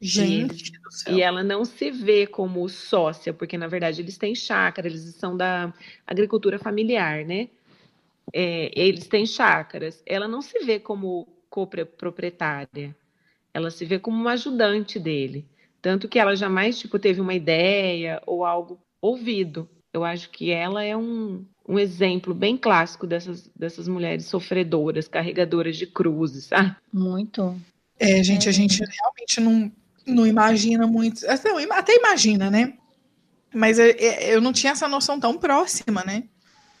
Gente 0.00 0.72
e, 1.08 1.14
e, 1.14 1.22
ela 1.22 1.42
não 1.42 1.64
se 1.64 1.90
vê 1.90 2.26
como 2.26 2.66
sócia, 2.68 3.34
porque 3.34 3.58
na 3.58 3.66
verdade 3.66 4.00
eles 4.00 4.16
têm 4.16 4.34
chácara, 4.34 4.86
eles 4.86 5.02
são 5.16 5.36
da 5.36 5.74
agricultura 6.06 6.58
familiar, 6.58 7.24
né? 7.24 7.50
É, 8.32 8.70
eles 8.74 9.08
têm 9.08 9.26
chácaras. 9.26 10.02
Ela 10.06 10.28
não 10.28 10.40
se 10.40 10.58
vê 10.60 10.78
como 10.78 11.28
coproprietária, 11.50 12.96
ela 13.52 13.70
se 13.70 13.84
vê 13.84 13.98
como 13.98 14.16
uma 14.16 14.32
ajudante 14.32 14.98
dele. 14.98 15.46
Tanto 15.82 16.08
que 16.08 16.18
ela 16.18 16.36
jamais 16.36 16.78
tipo, 16.78 16.98
teve 16.98 17.20
uma 17.20 17.34
ideia 17.34 18.22
ou 18.24 18.44
algo 18.44 18.80
ouvido. 19.02 19.68
Eu 19.92 20.04
acho 20.04 20.30
que 20.30 20.50
ela 20.50 20.84
é 20.84 20.96
um, 20.96 21.44
um 21.68 21.78
exemplo 21.78 22.32
bem 22.32 22.56
clássico 22.56 23.06
dessas, 23.06 23.48
dessas 23.56 23.88
mulheres 23.88 24.26
sofredoras, 24.26 25.08
carregadoras 25.08 25.76
de 25.76 25.86
cruzes, 25.86 26.44
sabe? 26.44 26.76
Muito. 26.92 27.60
É, 27.98 28.22
gente, 28.22 28.48
a 28.48 28.52
gente 28.52 28.82
realmente 28.82 29.40
não, 29.40 29.72
não 30.06 30.26
imagina 30.26 30.86
muito. 30.86 31.20
Até 31.28 31.96
imagina, 31.96 32.50
né? 32.50 32.74
Mas 33.52 33.78
eu 33.78 34.40
não 34.40 34.52
tinha 34.52 34.72
essa 34.72 34.86
noção 34.86 35.18
tão 35.18 35.36
próxima, 35.36 36.04
né? 36.04 36.24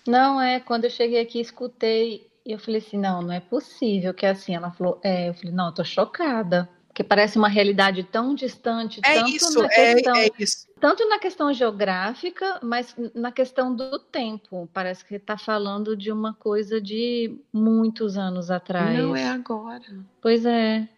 Não, 0.06 0.40
é, 0.40 0.60
quando 0.60 0.84
eu 0.84 0.90
cheguei 0.90 1.20
aqui, 1.20 1.40
escutei, 1.40 2.26
e 2.46 2.52
eu 2.52 2.58
falei 2.58 2.80
assim, 2.80 2.96
não, 2.96 3.22
não 3.22 3.32
é 3.32 3.40
possível 3.40 4.14
que 4.14 4.24
é 4.24 4.30
assim. 4.30 4.54
Ela 4.54 4.70
falou, 4.70 5.00
é, 5.02 5.28
eu 5.28 5.34
falei, 5.34 5.52
não, 5.52 5.66
eu 5.66 5.74
tô 5.74 5.84
chocada. 5.84 6.68
Porque 6.90 7.04
parece 7.04 7.38
uma 7.38 7.48
realidade 7.48 8.02
tão 8.02 8.34
distante, 8.34 9.00
é 9.04 9.14
tanto 9.14 9.30
isso, 9.30 9.62
na 9.62 9.66
é, 9.66 9.94
questão, 9.94 10.16
é 10.16 10.28
isso. 10.40 10.68
tanto 10.80 11.08
na 11.08 11.18
questão 11.20 11.54
geográfica, 11.54 12.58
mas 12.64 12.96
na 13.14 13.30
questão 13.30 13.72
do 13.72 13.96
tempo. 13.96 14.68
Parece 14.72 15.04
que 15.04 15.14
está 15.14 15.38
falando 15.38 15.96
de 15.96 16.10
uma 16.10 16.34
coisa 16.34 16.80
de 16.80 17.38
muitos 17.52 18.18
anos 18.18 18.50
atrás. 18.50 18.98
Não 18.98 19.14
é 19.14 19.28
agora. 19.28 19.84
Pois 20.20 20.44
é. 20.44 20.88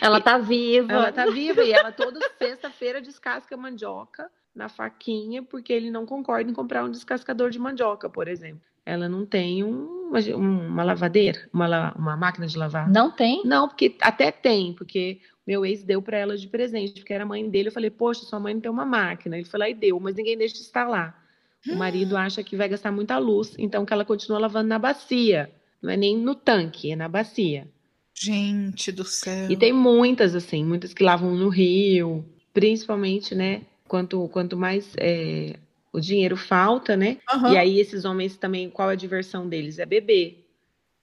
Ela 0.00 0.18
está 0.18 0.38
viva. 0.38 0.90
Ela 0.90 1.10
está 1.10 1.26
viva 1.26 1.62
e 1.62 1.72
ela 1.72 1.92
toda 1.92 2.18
sexta-feira 2.38 3.02
descasca 3.02 3.54
mandioca 3.54 4.30
na 4.54 4.70
faquinha 4.70 5.42
porque 5.42 5.72
ele 5.72 5.90
não 5.90 6.06
concorda 6.06 6.50
em 6.50 6.54
comprar 6.54 6.82
um 6.82 6.90
descascador 6.90 7.50
de 7.50 7.58
mandioca, 7.58 8.08
por 8.08 8.26
exemplo. 8.26 8.62
Ela 8.84 9.08
não 9.08 9.24
tem 9.24 9.62
um, 9.62 10.08
uma, 10.08 10.18
uma 10.34 10.82
lavadeira, 10.82 11.48
uma, 11.52 11.92
uma 11.94 12.16
máquina 12.16 12.46
de 12.46 12.58
lavar. 12.58 12.88
Não 12.90 13.10
tem? 13.10 13.42
Não, 13.44 13.68
porque 13.68 13.96
até 14.00 14.32
tem, 14.32 14.72
porque 14.72 15.20
meu 15.46 15.66
ex 15.66 15.82
deu 15.82 16.00
para 16.00 16.18
ela 16.18 16.36
de 16.36 16.46
presente, 16.46 17.00
porque 17.00 17.12
era 17.12 17.26
mãe 17.26 17.48
dele. 17.48 17.68
Eu 17.68 17.72
falei, 17.72 17.90
poxa, 17.90 18.24
sua 18.24 18.38
mãe 18.38 18.54
não 18.54 18.60
tem 18.60 18.70
uma 18.70 18.84
máquina. 18.84 19.36
Ele 19.36 19.46
falou, 19.46 19.66
e 19.66 19.74
deu, 19.74 19.98
mas 19.98 20.14
ninguém 20.14 20.36
deixa 20.36 20.54
de 20.54 20.60
instalar. 20.60 21.20
O 21.68 21.76
marido 21.76 22.16
acha 22.16 22.42
que 22.42 22.56
vai 22.56 22.68
gastar 22.68 22.90
muita 22.90 23.18
luz, 23.18 23.54
então 23.56 23.84
que 23.84 23.92
ela 23.92 24.04
continua 24.04 24.38
lavando 24.38 24.68
na 24.68 24.78
bacia. 24.78 25.50
Não 25.80 25.90
é 25.90 25.96
nem 25.96 26.16
no 26.16 26.34
tanque, 26.34 26.90
é 26.90 26.96
na 26.96 27.08
bacia. 27.08 27.68
Gente 28.14 28.92
do 28.92 29.04
céu. 29.04 29.50
E 29.50 29.56
tem 29.56 29.72
muitas, 29.72 30.34
assim, 30.34 30.64
muitas 30.64 30.92
que 30.92 31.02
lavam 31.02 31.34
no 31.34 31.48
rio, 31.48 32.24
principalmente, 32.52 33.34
né? 33.34 33.62
Quanto, 33.86 34.28
quanto 34.28 34.56
mais 34.56 34.92
é, 34.96 35.56
o 35.92 36.00
dinheiro 36.00 36.36
falta, 36.36 36.96
né? 36.96 37.18
Uhum. 37.32 37.52
E 37.52 37.58
aí 37.58 37.78
esses 37.78 38.04
homens 38.04 38.36
também, 38.36 38.70
qual 38.70 38.88
a 38.88 38.94
diversão 38.94 39.48
deles? 39.48 39.78
É 39.78 39.86
beber. 39.86 40.44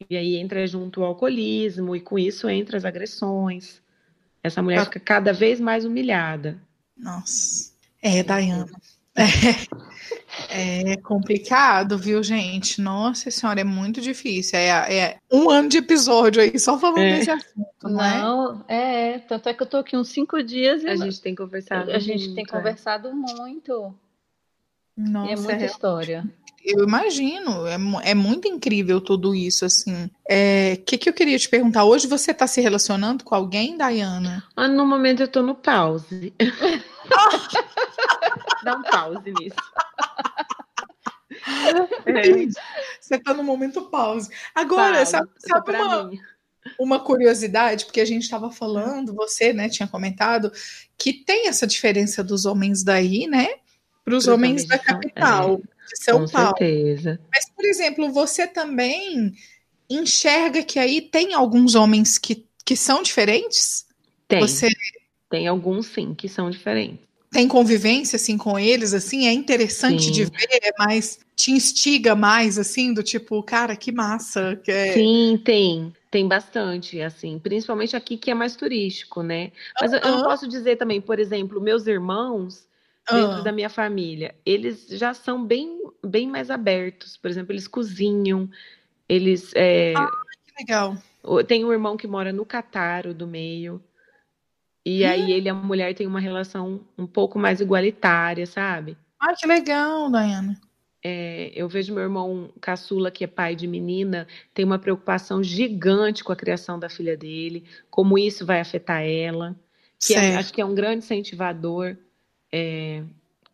E 0.10 0.16
aí 0.16 0.36
entra 0.36 0.66
junto 0.66 1.02
o 1.02 1.04
alcoolismo, 1.06 1.96
e 1.96 2.00
com 2.00 2.18
isso 2.18 2.50
entra 2.50 2.78
as 2.78 2.86
agressões. 2.86 3.82
Essa 4.44 4.62
mulher 4.62 4.84
fica 4.86 5.00
cada 5.00 5.34
vez 5.34 5.60
mais 5.60 5.86
humilhada. 5.86 6.60
Nossa. 6.98 7.72
É, 8.02 8.24
Dayana. 8.24 8.70
É, 10.50 10.92
é, 10.92 10.98
complicado, 10.98 11.98
viu, 11.98 12.24
gente? 12.24 12.82
Nossa 12.82 13.30
senhora, 13.30 13.62
é 13.62 13.64
muito 13.64 14.00
difícil. 14.00 14.58
É, 14.58 14.98
é 14.98 15.18
um 15.32 15.50
ano 15.50 15.68
de 15.68 15.78
episódio 15.78 16.42
aí 16.42 16.58
só 16.58 16.80
falando 16.80 17.00
é. 17.00 17.18
desse 17.18 17.32
assunto, 17.32 17.68
não, 17.84 18.64
é? 18.68 19.16
é? 19.16 19.20
Tanto 19.20 19.50
é 19.50 19.54
que 19.54 19.64
eu 19.64 19.68
tô 19.68 19.78
aqui 19.78 19.98
uns 19.98 20.10
cinco 20.10 20.42
dias 20.42 20.84
e 20.84 20.88
a 20.88 20.96
gente 20.96 21.22
tem 21.22 21.36
conversado. 21.36 21.92
A, 21.92 21.96
a 21.96 22.00
gente 22.00 22.34
tem 22.34 22.44
é. 22.44 22.48
conversado 22.48 23.14
muito. 23.14 23.94
Nossa, 25.00 25.30
e 25.30 25.34
é 25.34 25.36
muita 25.38 25.66
história 25.66 26.30
eu 26.64 26.84
imagino, 26.84 27.68
é, 27.68 27.78
é 28.12 28.16
muito 28.16 28.48
incrível 28.48 29.02
tudo 29.02 29.34
isso, 29.34 29.66
assim. 29.66 30.06
O 30.06 30.12
é, 30.28 30.76
que, 30.78 30.98
que 30.98 31.10
eu 31.10 31.14
queria 31.14 31.40
te 31.40 31.50
perguntar? 31.50 31.86
Hoje 31.86 32.08
você 32.08 32.32
está 32.32 32.48
se 32.48 32.62
relacionando 32.62 33.24
com 33.24 33.34
alguém, 33.34 33.78
Dayana? 33.78 34.44
Ah, 34.56 34.68
no 34.68 34.86
momento 34.86 35.22
eu 35.22 35.26
estou 35.26 35.44
no 35.44 35.56
pause. 35.56 36.34
Dá 38.64 38.76
um 38.76 38.84
pause 38.84 39.34
nisso. 39.40 39.56
É. 42.06 42.22
Você 43.00 43.16
está 43.16 43.34
no 43.34 43.44
momento 43.44 43.90
pause. 43.90 44.30
Agora, 44.54 45.06
sabe, 45.06 45.30
sabe 45.38 45.72
uma, 45.72 46.12
uma 46.78 47.00
curiosidade, 47.00 47.86
porque 47.86 48.02
a 48.02 48.06
gente 48.06 48.24
estava 48.24 48.52
falando, 48.52 49.14
você 49.14 49.54
né, 49.54 49.70
tinha 49.70 49.88
comentado, 49.88 50.52
que 50.98 51.14
tem 51.14 51.48
essa 51.48 51.66
diferença 51.66 52.22
dos 52.24 52.46
homens 52.46 52.84
daí, 52.84 53.28
né? 53.28 53.48
Para 54.04 54.16
os 54.16 54.28
homens 54.28 54.66
da 54.66 54.78
capital, 54.78 55.56
é, 55.56 55.88
de 55.90 56.04
São 56.04 56.26
com 56.26 56.32
Paulo. 56.32 56.58
Certeza. 56.58 57.20
Mas, 57.32 57.50
por 57.50 57.66
exemplo, 57.66 58.12
você 58.12 58.48
também 58.48 59.34
enxerga 59.90 60.64
que 60.64 60.80
aí 60.80 61.02
tem 61.02 61.34
alguns 61.34 61.76
homens 61.76 62.18
que, 62.18 62.46
que 62.66 62.76
são 62.76 63.02
diferentes? 63.02 63.86
Tem. 64.28 64.42
Você 64.42 64.70
tem 65.30 65.48
alguns 65.48 65.88
sim 65.88 66.14
que 66.14 66.28
são 66.28 66.50
diferentes. 66.50 67.00
Tem 67.32 67.48
convivência 67.48 68.16
assim 68.16 68.38
com 68.38 68.58
eles, 68.58 68.92
assim, 68.92 69.28
é 69.28 69.32
interessante 69.32 70.06
sim. 70.06 70.12
de 70.12 70.26
ver, 70.26 70.60
é 70.64 70.72
mais 70.80 71.20
te 71.36 71.52
instiga 71.52 72.16
mais 72.16 72.58
assim 72.58 72.92
do 72.94 73.04
tipo, 73.04 73.42
cara, 73.44 73.76
que 73.76 73.92
massa, 73.92 74.60
que 74.64 74.72
é... 74.72 74.94
Sim, 74.94 75.40
tem. 75.46 75.94
Tem 76.10 76.28
bastante, 76.28 77.00
assim, 77.02 77.38
principalmente 77.38 77.96
aqui 77.96 78.18
que 78.18 78.32
é 78.32 78.34
mais 78.34 78.56
turístico, 78.56 79.22
né? 79.22 79.52
Mas 79.80 79.94
eu, 79.94 80.00
eu 80.00 80.12
não 80.18 80.24
posso 80.24 80.48
dizer 80.48 80.76
também, 80.76 81.00
por 81.00 81.20
exemplo, 81.20 81.62
meus 81.62 81.86
irmãos 81.86 82.68
dentro 83.12 83.44
da 83.44 83.52
minha 83.52 83.70
família, 83.70 84.36
eles 84.46 84.88
já 84.90 85.14
são 85.14 85.44
bem, 85.44 85.82
bem 86.06 86.28
mais 86.28 86.50
abertos. 86.50 87.18
Por 87.18 87.30
exemplo, 87.30 87.52
eles 87.52 87.68
cozinham, 87.68 88.50
eles. 89.08 89.52
É... 89.56 89.94
Ah, 89.96 90.10
que 90.46 90.54
legal. 90.60 90.98
Tem 91.48 91.66
um 91.66 91.72
irmão 91.72 91.98
que 91.98 92.08
mora 92.08 92.32
no 92.32 92.46
Catar, 92.46 93.14
do 93.14 93.28
meio. 93.28 93.82
E 94.86 95.04
hum. 95.04 95.10
aí 95.10 95.32
ele 95.32 95.48
e 95.48 95.50
a 95.50 95.54
mulher 95.54 95.94
têm 95.94 96.08
uma 96.08 96.20
relação 96.20 96.82
um 96.98 97.06
pouco 97.06 97.38
mais 97.38 97.62
igualitária, 97.62 98.46
sabe? 98.46 98.98
Ah, 99.20 99.34
que 99.34 99.46
legal, 99.46 100.10
Dayana. 100.10 100.60
É, 101.04 101.52
eu 101.56 101.70
vejo 101.70 101.94
meu 101.94 102.04
irmão 102.04 102.52
caçula, 102.60 103.10
que 103.10 103.24
é 103.24 103.28
pai 103.28 103.56
de 103.56 103.68
menina, 103.68 104.28
tem 104.54 104.66
uma 104.66 104.78
preocupação 104.78 105.42
gigante 105.42 106.24
com 106.24 106.32
a 106.32 106.36
criação 106.36 106.78
da 106.78 106.90
filha 106.90 107.16
dele, 107.16 107.64
como 107.90 108.18
isso 108.18 108.46
vai 108.46 108.60
afetar 108.60 109.02
ela. 109.04 109.56
Que 110.00 110.14
é, 110.14 110.36
acho 110.36 110.54
que 110.54 110.62
é 110.62 110.66
um 110.66 110.76
grande 110.76 111.00
incentivador 111.00 111.98
é, 112.52 113.04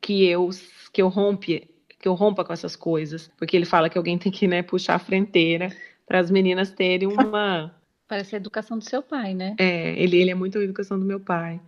que 0.02 0.26
eu 0.26 0.50
que 0.92 1.02
eu 1.02 1.10
rompe, 1.10 1.70
que 2.00 2.08
eu 2.08 2.14
rompa 2.14 2.44
com 2.46 2.54
essas 2.54 2.76
coisas, 2.76 3.30
porque 3.38 3.56
ele 3.56 3.66
fala 3.66 3.90
que 3.90 3.98
alguém 3.98 4.18
tem 4.18 4.32
que 4.32 4.48
né, 4.48 4.64
puxar 4.64 4.96
a 4.96 5.00
frenteira 5.00 5.70
para 6.08 6.20
as 6.20 6.32
meninas 6.32 6.72
terem 6.72 7.08
uma 7.08 7.76
Parece 8.08 8.36
a 8.36 8.38
educação 8.38 8.78
do 8.78 8.84
seu 8.84 9.02
pai, 9.02 9.34
né? 9.34 9.56
É, 9.58 10.00
ele, 10.00 10.18
ele 10.18 10.30
é 10.30 10.36
muito 10.36 10.60
a 10.60 10.64
educação 10.64 11.00
do 11.00 11.06
meu 11.06 11.20
pai. 11.20 11.60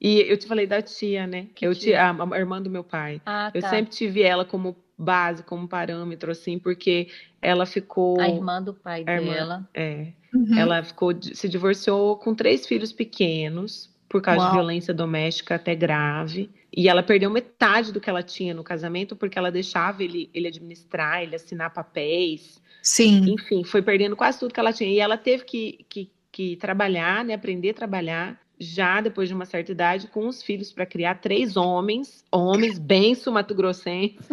E 0.00 0.20
eu 0.20 0.36
te 0.38 0.46
falei 0.46 0.66
da 0.66 0.80
tia, 0.80 1.26
né? 1.26 1.48
Que 1.54 1.66
eu 1.66 1.74
tia, 1.74 2.02
a, 2.02 2.34
a 2.34 2.38
irmã 2.38 2.60
do 2.60 2.70
meu 2.70 2.82
pai. 2.82 3.20
Ah, 3.26 3.50
eu 3.54 3.60
tá. 3.60 3.68
sempre 3.68 3.92
tive 3.92 4.22
ela 4.22 4.44
como 4.44 4.74
base, 4.96 5.42
como 5.42 5.68
parâmetro, 5.68 6.32
assim, 6.32 6.58
porque 6.58 7.08
ela 7.40 7.66
ficou. 7.66 8.18
A 8.20 8.28
irmã 8.28 8.62
do 8.62 8.72
pai 8.72 9.04
irmã, 9.06 9.32
dela. 9.32 9.68
É. 9.74 10.12
Uhum. 10.34 10.58
Ela 10.58 10.82
ficou, 10.82 11.12
se 11.20 11.46
divorciou 11.46 12.16
com 12.16 12.34
três 12.34 12.66
filhos 12.66 12.90
pequenos, 12.90 13.91
por 14.12 14.20
causa 14.20 14.42
Uau. 14.42 14.50
de 14.50 14.56
violência 14.58 14.92
doméstica 14.92 15.54
até 15.54 15.74
grave. 15.74 16.50
E 16.70 16.86
ela 16.86 17.02
perdeu 17.02 17.30
metade 17.30 17.90
do 17.92 17.98
que 17.98 18.10
ela 18.10 18.22
tinha 18.22 18.52
no 18.52 18.62
casamento, 18.62 19.16
porque 19.16 19.38
ela 19.38 19.50
deixava 19.50 20.04
ele, 20.04 20.28
ele 20.34 20.48
administrar, 20.48 21.22
ele 21.22 21.34
assinar 21.34 21.72
papéis. 21.72 22.60
Sim. 22.82 23.24
Enfim, 23.32 23.64
foi 23.64 23.80
perdendo 23.80 24.14
quase 24.14 24.38
tudo 24.38 24.52
que 24.52 24.60
ela 24.60 24.70
tinha. 24.70 24.90
E 24.90 25.00
ela 25.00 25.16
teve 25.16 25.44
que, 25.44 25.86
que, 25.88 26.10
que 26.30 26.56
trabalhar, 26.56 27.24
né? 27.24 27.32
Aprender 27.32 27.70
a 27.70 27.74
trabalhar 27.74 28.38
já 28.58 29.00
depois 29.00 29.30
de 29.30 29.34
uma 29.34 29.46
certa 29.46 29.72
idade, 29.72 30.08
com 30.08 30.28
os 30.28 30.42
filhos 30.42 30.70
para 30.70 30.84
criar 30.84 31.14
três 31.14 31.56
homens, 31.56 32.22
homens 32.30 32.78
bem 32.78 33.14
sumatogrossenses. 33.14 34.28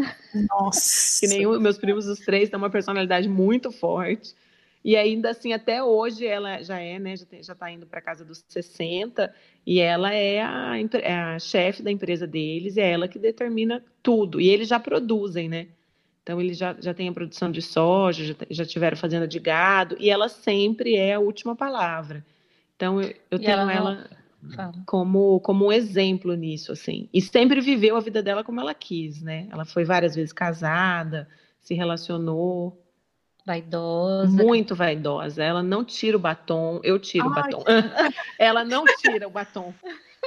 Nossa! 0.50 1.22
que 1.26 1.28
nem 1.28 1.48
meus 1.58 1.78
primos, 1.78 2.06
os 2.06 2.20
três, 2.20 2.50
têm 2.50 2.58
uma 2.58 2.70
personalidade 2.70 3.30
muito 3.30 3.72
forte. 3.72 4.36
E 4.84 4.96
ainda 4.96 5.32
assim, 5.32 5.52
até 5.52 5.84
hoje, 5.84 6.26
ela 6.26 6.62
já 6.62 6.80
é, 6.80 6.98
né? 6.98 7.16
Já, 7.18 7.54
está 7.54 7.72
indo 7.72 7.86
para 7.86 8.02
casa 8.02 8.24
dos 8.24 8.44
60, 8.48 9.34
e 9.66 9.80
ela 9.80 10.14
é 10.14 10.42
a, 10.42 10.76
é 11.02 11.14
a 11.14 11.40
chefe 11.40 11.84
da 11.84 11.92
empresa 11.92 12.26
deles, 12.26 12.78
e 12.78 12.82
é 12.82 12.92
ela 12.92 13.08
que 13.08 13.20
determina 13.20 13.84
tudo. 14.02 14.40
E 14.40 14.50
eles 14.50 14.68
já 14.68 14.80
produzem, 14.80 15.50
né? 15.50 15.68
Então, 16.24 16.40
eles 16.40 16.58
já, 16.58 16.76
já 16.80 16.94
têm 16.94 17.10
a 17.10 17.14
produção 17.14 17.52
de 17.52 17.62
soja, 17.62 18.24
já, 18.24 18.36
já 18.50 18.66
tiveram 18.66 18.96
fazenda 18.96 19.28
de 19.28 19.40
gado, 19.40 19.98
e 20.00 20.10
ela 20.10 20.30
sempre 20.30 20.96
é 20.96 21.16
a 21.16 21.20
última 21.20 21.56
palavra. 21.56 22.26
Então, 22.76 23.02
eu, 23.02 23.14
eu 23.32 23.40
tenho 23.40 23.52
ela, 23.52 23.74
ela 23.74 24.10
como, 24.86 25.40
como 25.42 25.66
um 25.66 25.72
exemplo 25.72 26.34
nisso, 26.36 26.72
assim. 26.72 27.10
E 27.14 27.22
sempre 27.22 27.60
viveu 27.60 27.98
a 27.98 28.00
vida 28.00 28.24
dela 28.24 28.44
como 28.44 28.62
ela 28.62 28.74
quis, 28.74 29.22
né? 29.22 29.48
Ela 29.52 29.66
foi 29.66 29.84
várias 29.84 30.16
vezes 30.16 30.32
casada, 30.32 31.28
se 31.60 31.74
relacionou. 31.74 32.82
Vaidosa. 33.50 34.44
Muito 34.44 34.76
vaidosa. 34.76 35.44
Ela 35.44 35.64
não 35.64 35.84
tira 35.84 36.16
o 36.16 36.20
batom, 36.20 36.80
eu 36.84 37.00
tiro 37.00 37.26
Ai, 37.26 37.32
o 37.32 37.34
batom. 37.34 37.64
ela 38.38 38.64
não 38.64 38.86
tira 39.02 39.28
o 39.28 39.32
batom 39.32 39.74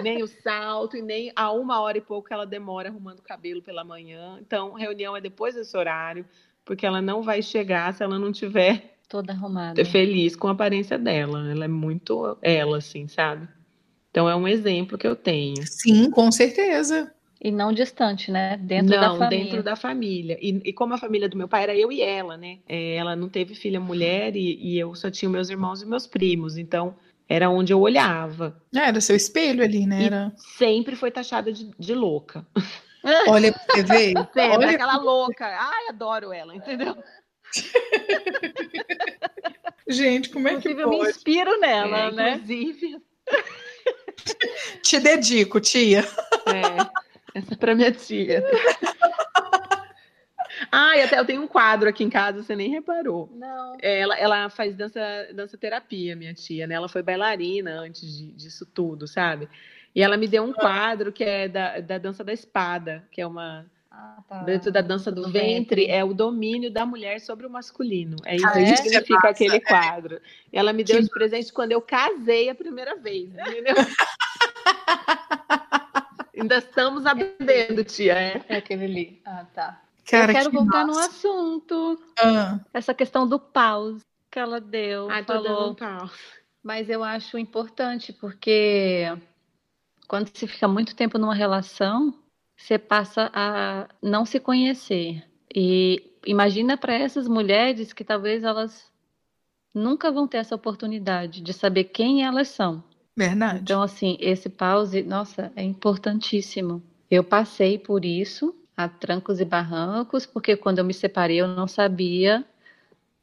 nem 0.03 0.25
o 0.25 0.27
salto, 0.27 0.97
e 0.97 1.03
nem 1.03 1.31
a 1.37 1.53
uma 1.53 1.81
hora 1.81 1.99
e 1.99 2.01
pouco 2.01 2.33
ela 2.33 2.45
demora 2.45 2.89
arrumando 2.89 3.20
o 3.20 3.23
cabelo 3.23 3.62
pela 3.62 3.85
manhã. 3.85 4.39
Então, 4.41 4.73
reunião 4.73 5.16
é 5.16 5.20
depois 5.20 5.55
desse 5.55 5.77
horário, 5.77 6.25
porque 6.64 6.85
ela 6.85 7.01
não 7.01 7.23
vai 7.23 7.43
chegar 7.43 7.95
se 7.95 8.03
ela 8.03 8.18
não 8.18 8.33
tiver 8.33 8.97
toda 9.09 9.33
arrumada. 9.33 9.85
Feliz 9.85 10.35
com 10.35 10.49
a 10.49 10.53
aparência 10.53 10.99
dela. 10.99 11.49
Ela 11.49 11.66
é 11.66 11.68
muito 11.68 12.37
ela, 12.43 12.79
assim, 12.79 13.07
sabe? 13.07 13.47
Então 14.11 14.29
é 14.29 14.35
um 14.35 14.49
exemplo 14.49 14.99
que 14.99 15.07
eu 15.07 15.14
tenho. 15.14 15.62
Sim, 15.64 16.11
com 16.11 16.33
certeza. 16.33 17.14
E 17.45 17.51
não 17.51 17.72
distante, 17.72 18.30
né? 18.30 18.57
Dentro 18.57 18.95
não, 18.95 19.01
da 19.01 19.18
família. 19.18 19.45
dentro 19.45 19.62
da 19.64 19.74
família. 19.74 20.38
E, 20.40 20.61
e, 20.64 20.72
como 20.72 20.95
a 20.95 20.99
família 20.99 21.28
do 21.28 21.36
meu 21.36 21.49
pai 21.49 21.64
era 21.64 21.76
eu 21.76 21.90
e 21.90 22.01
ela, 22.01 22.36
né? 22.36 22.61
É, 22.68 22.95
ela 22.95 23.16
não 23.16 23.28
teve 23.28 23.57
filha 23.57 23.80
mulher 23.80 24.36
e, 24.36 24.55
e, 24.62 24.78
eu 24.78 24.95
só 24.95 25.11
tinha 25.11 25.28
meus 25.28 25.51
irmãos 25.51 25.82
e 25.82 25.86
meus 25.86 26.07
primos. 26.07 26.57
Então 26.57 26.95
era 27.28 27.51
onde 27.51 27.72
eu 27.72 27.80
olhava. 27.80 28.62
É, 28.72 28.86
era 28.86 29.01
seu 29.01 29.16
espelho 29.16 29.64
ali, 29.64 29.86
né? 29.86 30.05
Era... 30.05 30.32
sempre 30.57 30.95
foi 30.95 31.11
taxada 31.11 31.53
de, 31.53 31.68
de 31.76 31.95
louca. 31.97 32.47
Olha 33.26 33.53
pra 33.53 33.74
você 33.74 33.82
ver. 33.82 34.12
Sempre, 34.32 34.59
Olha... 34.59 34.70
aquela 34.70 34.99
louca. 34.99 35.45
Ai, 35.45 35.88
adoro 35.88 36.32
ela, 36.32 36.55
entendeu? 36.55 36.97
Gente, 39.88 40.30
como 40.30 40.47
é 40.47 40.61
que 40.61 40.68
pode? 40.68 40.80
Eu 40.80 40.90
me 40.90 41.01
inspiro 41.01 41.59
nela, 41.59 41.99
é, 41.99 42.12
né? 42.12 42.34
Inclusive. 42.34 43.03
Te 44.80 45.01
dedico, 45.01 45.61
tia. 45.61 46.07
É, 46.47 47.11
essa 47.35 47.55
é 47.55 47.57
pra 47.57 47.74
minha 47.74 47.93
tia. 47.93 48.43
Ah, 50.70 50.97
e 50.97 51.03
até 51.03 51.18
eu 51.18 51.24
tenho 51.24 51.43
um 51.43 51.47
quadro 51.47 51.89
aqui 51.89 52.05
em 52.05 52.09
casa, 52.09 52.43
você 52.43 52.55
nem 52.55 52.70
reparou. 52.70 53.30
Não. 53.35 53.76
Ela, 53.80 54.16
ela 54.16 54.49
faz 54.49 54.74
dança, 54.74 55.01
dança 55.35 55.59
terapia, 55.59 56.16
minha 56.16 56.33
tia, 56.33 56.66
né? 56.66 56.74
Ela 56.74 56.89
foi 56.89 57.03
bailarina 57.03 57.80
antes 57.80 58.18
de, 58.18 58.33
disso 58.33 58.64
tudo, 58.64 59.07
sabe? 59.07 59.49
E 59.95 60.03
ela 60.03 60.16
me 60.16 60.26
deu 60.26 60.43
um 60.45 60.53
ah. 60.53 60.55
quadro 60.55 61.12
que 61.12 61.24
é 61.24 61.49
da, 61.49 61.80
da 61.80 61.99
dança 61.99 62.24
da 62.24 62.33
espada, 62.33 63.07
que 63.11 63.20
é 63.20 63.26
uma. 63.26 63.66
Ah, 63.91 64.22
tá. 64.26 64.43
Dentro 64.45 64.72
da 64.72 64.80
dança 64.80 65.12
do, 65.12 65.22
do 65.22 65.30
ventre, 65.30 65.83
ventre, 65.83 65.87
é 65.87 66.03
o 66.03 66.14
domínio 66.14 66.70
da 66.70 66.87
mulher 66.87 67.20
sobre 67.20 67.47
o 67.47 67.51
masculino. 67.51 68.16
É 68.24 68.37
isso 68.37 68.47
ah, 68.47 68.53
que 68.53 68.59
é? 68.61 68.76
significa 68.76 69.28
aquele 69.28 69.61
quadro. 69.61 70.20
Ela 70.51 70.72
me 70.72 70.83
deu 70.83 70.97
que... 70.97 71.03
de 71.03 71.11
presente 71.11 71.53
quando 71.53 71.72
eu 71.72 71.83
casei 71.83 72.49
a 72.49 72.55
primeira 72.55 72.97
vez, 72.97 73.30
entendeu? 73.30 73.74
Ainda 76.37 76.59
estamos 76.59 77.05
aprendendo, 77.05 77.85
tia. 77.85 78.14
É, 78.14 78.45
é 78.49 78.57
aquele 78.57 78.85
ali. 78.85 79.22
Ah, 79.24 79.47
tá. 79.53 79.83
Cara, 80.09 80.33
eu 80.33 80.37
quero 80.37 80.51
que 80.51 80.57
voltar 80.57 80.87
massa. 80.87 81.01
no 81.01 81.07
assunto. 81.07 82.03
Ah. 82.18 82.61
Essa 82.72 82.95
questão 82.95 83.28
do 83.28 83.39
pause 83.39 84.03
que 84.30 84.39
ela 84.39 84.61
deu. 84.61 85.11
Ah, 85.11 85.22
falou. 85.22 85.70
Um 85.70 85.74
pause. 85.74 86.12
Mas 86.62 86.89
eu 86.89 87.03
acho 87.05 87.37
importante 87.37 88.12
porque 88.12 89.07
quando 90.09 90.28
se 90.33 90.47
fica 90.47 90.66
muito 90.68 90.95
tempo 90.95 91.18
numa 91.18 91.35
relação, 91.35 92.14
você 92.57 92.78
passa 92.78 93.30
a 93.35 93.89
não 94.01 94.24
se 94.24 94.39
conhecer. 94.39 95.24
E 95.55 96.16
imagina 96.24 96.76
para 96.76 96.95
essas 96.95 97.28
mulheres 97.28 97.93
que 97.93 98.05
talvez 98.05 98.45
elas 98.45 98.91
nunca 99.74 100.11
vão 100.11 100.26
ter 100.28 100.39
essa 100.39 100.55
oportunidade 100.55 101.41
de 101.41 101.53
saber 101.53 101.85
quem 101.85 102.24
elas 102.24 102.49
são. 102.49 102.83
Verdade. 103.16 103.60
Então, 103.62 103.82
assim, 103.82 104.16
esse 104.20 104.48
pause, 104.48 105.02
nossa, 105.02 105.52
é 105.54 105.62
importantíssimo. 105.62 106.82
Eu 107.10 107.22
passei 107.22 107.78
por 107.78 108.04
isso 108.04 108.54
a 108.76 108.88
trancos 108.88 109.38
e 109.40 109.44
barrancos, 109.44 110.24
porque 110.24 110.56
quando 110.56 110.78
eu 110.78 110.84
me 110.84 110.94
separei 110.94 111.40
eu 111.40 111.48
não 111.48 111.68
sabia 111.68 112.44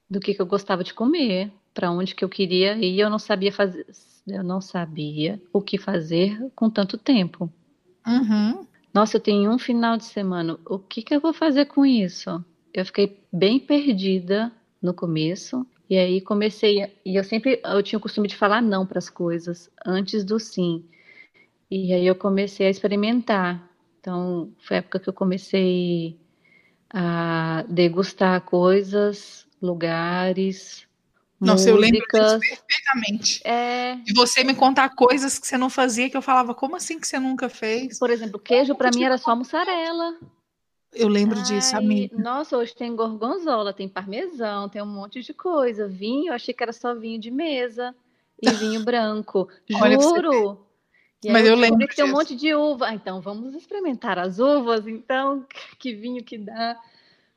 do 0.10 0.20
que, 0.20 0.34
que 0.34 0.42
eu 0.42 0.46
gostava 0.46 0.84
de 0.84 0.94
comer, 0.94 1.52
para 1.74 1.92
onde 1.92 2.14
que 2.14 2.24
eu 2.24 2.30
queria 2.30 2.78
ir, 2.78 3.00
eu 3.00 3.10
não 3.10 3.20
sabia 3.20 3.52
fazer, 3.52 3.86
eu 4.28 4.44
não 4.44 4.62
sabia 4.62 5.42
o 5.52 5.62
que 5.62 5.78
fazer 5.78 6.40
com 6.56 6.70
tanto 6.70 6.98
tempo. 6.98 7.52
Uhum. 8.06 8.66
Nossa, 8.94 9.18
eu 9.18 9.22
tenho 9.22 9.52
um 9.52 9.60
final 9.60 9.98
de 9.98 10.06
semana, 10.06 10.60
o 10.66 10.80
que 10.80 11.02
que 11.02 11.16
eu 11.16 11.20
vou 11.20 11.34
fazer 11.34 11.66
com 11.66 11.86
isso? 11.86 12.44
Eu 12.74 12.86
fiquei 12.86 13.20
bem 13.32 13.60
perdida 13.60 14.52
no 14.82 14.94
começo 14.94 15.66
e 15.90 15.98
aí 15.98 16.22
comecei 16.22 17.00
e 17.06 17.16
eu 17.16 17.24
sempre 17.24 17.62
eu 17.64 17.82
tinha 17.84 17.98
o 17.98 18.02
costume 18.02 18.28
de 18.28 18.36
falar 18.36 18.62
não 18.62 18.86
para 18.86 19.00
as 19.00 19.10
coisas 19.10 19.70
antes 19.86 20.24
do 20.24 20.40
sim. 20.40 20.86
E 21.72 21.94
aí 21.94 22.06
eu 22.06 22.16
comecei 22.16 22.68
a 22.68 22.70
experimentar 22.70 23.70
então, 24.00 24.52
foi 24.60 24.78
a 24.78 24.80
época 24.80 25.00
que 25.00 25.10
eu 25.10 25.14
comecei 25.14 26.18
a 26.90 27.66
degustar 27.68 28.42
coisas, 28.42 29.46
lugares, 29.62 30.88
nossa, 31.40 31.72
músicas. 31.72 31.74
eu 31.74 31.78
lembro 31.78 32.00
disso 32.00 32.40
perfeitamente. 32.40 33.42
É... 33.44 33.96
De 33.96 34.14
você 34.14 34.44
me 34.44 34.56
contar 34.56 34.90
coisas 34.96 35.38
que 35.38 35.46
você 35.46 35.58
não 35.58 35.70
fazia, 35.70 36.10
que 36.10 36.16
eu 36.16 36.22
falava, 36.22 36.56
como 36.56 36.76
assim 36.76 37.00
que 37.00 37.08
você 37.08 37.20
nunca 37.20 37.50
fez? 37.50 38.00
Por 38.00 38.10
exemplo, 38.10 38.40
queijo 38.40 38.74
para 38.74 38.90
mim 38.90 39.04
era 39.04 39.18
só 39.18 39.36
mussarela. 39.36 40.18
Eu 40.94 41.08
lembro 41.08 41.38
Ai, 41.38 41.44
disso, 41.44 41.76
amiga. 41.76 42.18
Nossa, 42.18 42.58
hoje 42.58 42.76
tem 42.76 42.96
gorgonzola, 42.96 43.72
tem 43.74 43.88
parmesão, 43.88 44.68
tem 44.68 44.82
um 44.82 44.88
monte 44.88 45.22
de 45.22 45.34
coisa. 45.34 45.88
Vinho, 45.88 46.30
eu 46.30 46.34
achei 46.34 46.54
que 46.54 46.64
era 46.64 46.74
só 46.74 46.96
vinho 46.96 47.20
de 47.20 47.30
mesa 47.30 47.96
e 48.42 48.50
vinho 48.52 48.84
branco. 48.84 49.48
Juro! 49.70 50.66
Mas 51.26 51.46
eu, 51.46 51.56
lembro 51.56 51.86
que 51.88 51.96
tem 51.96 52.06
um 52.06 52.12
monte 52.12 52.36
de 52.36 52.56
uva. 52.56 52.88
Ah, 52.88 52.94
então 52.94 53.20
vamos 53.20 53.54
experimentar 53.54 54.18
as 54.18 54.40
uvas, 54.40 54.88
então, 54.88 55.46
que 55.78 55.94
vinho 55.94 56.24
que 56.24 56.38
dá. 56.38 56.80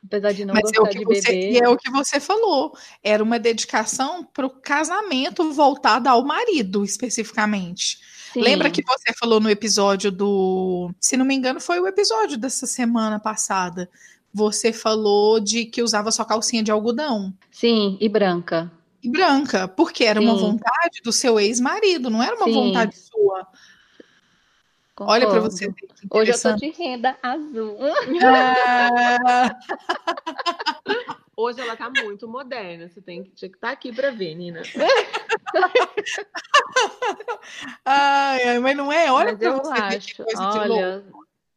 Apesar 0.05 0.33
de 0.33 0.45
não 0.45 0.55
Mas 0.55 0.65
gostar 0.65 0.89
é 0.89 0.99
de 0.99 1.05
você, 1.05 1.21
beber. 1.21 1.53
E 1.53 1.59
é 1.59 1.69
o 1.69 1.77
que 1.77 1.91
você 1.91 2.19
falou. 2.19 2.77
Era 3.05 3.23
uma 3.23 3.39
dedicação 3.39 4.25
para 4.25 4.47
o 4.47 4.51
casamento 4.51 5.53
voltada 5.53 6.11
ao 6.11 6.25
marido, 6.25 6.85
especificamente. 6.85 7.99
Sim. 8.33 8.41
Lembra 8.41 8.71
que 8.71 8.83
você 8.83 9.13
falou 9.19 9.41
no 9.41 9.51
episódio 9.51 10.11
do. 10.11 10.91
Se 10.99 11.17
não 11.17 11.25
me 11.25 11.35
engano, 11.35 11.61
foi 11.61 11.79
o 11.81 11.87
episódio 11.87 12.39
dessa 12.39 12.67
semana 12.67 13.21
passada. 13.21 13.91
Você 14.33 14.73
falou 14.73 15.39
de 15.39 15.67
que 15.67 15.83
usava 15.83 16.11
só 16.11 16.25
calcinha 16.25 16.63
de 16.63 16.71
algodão. 16.71 17.35
Sim, 17.51 17.99
e 18.01 18.09
branca. 18.09 18.73
E 19.03 19.11
branca, 19.11 19.69
porque 19.69 20.05
era 20.05 20.21
Sim. 20.21 20.27
uma 20.27 20.37
vontade 20.37 21.03
do 21.05 21.13
seu 21.13 21.39
ex-marido, 21.39 22.09
não 22.09 22.23
era 22.23 22.37
uma 22.37 22.47
Sim. 22.47 22.55
vontade 22.55 22.97
sua. 22.97 23.47
Concordo. 24.95 25.13
Olha 25.13 25.29
para 25.29 25.41
você. 25.41 25.71
Hoje 26.11 26.33
eu 26.33 26.41
tô 26.41 26.53
de 26.55 26.71
renda 26.71 27.17
azul. 27.23 27.77
Ah. 28.23 29.57
Hoje 31.37 31.61
ela 31.61 31.77
tá 31.77 31.91
muito 31.91 32.29
moderna. 32.29 32.89
Você 32.89 33.01
tem 33.01 33.25
que, 33.25 33.31
que 33.31 33.47
estar 33.47 33.69
tá 33.69 33.71
aqui 33.71 33.93
para 33.93 34.11
ver, 34.11 34.35
Nina. 34.35 34.63
ai, 37.85 38.59
mas 38.59 38.77
não 38.77 38.93
é? 38.93 39.11
Olha 39.11 39.37
para 39.37 39.53
você 39.53 39.73
acho, 39.73 40.25
olha, 40.37 41.05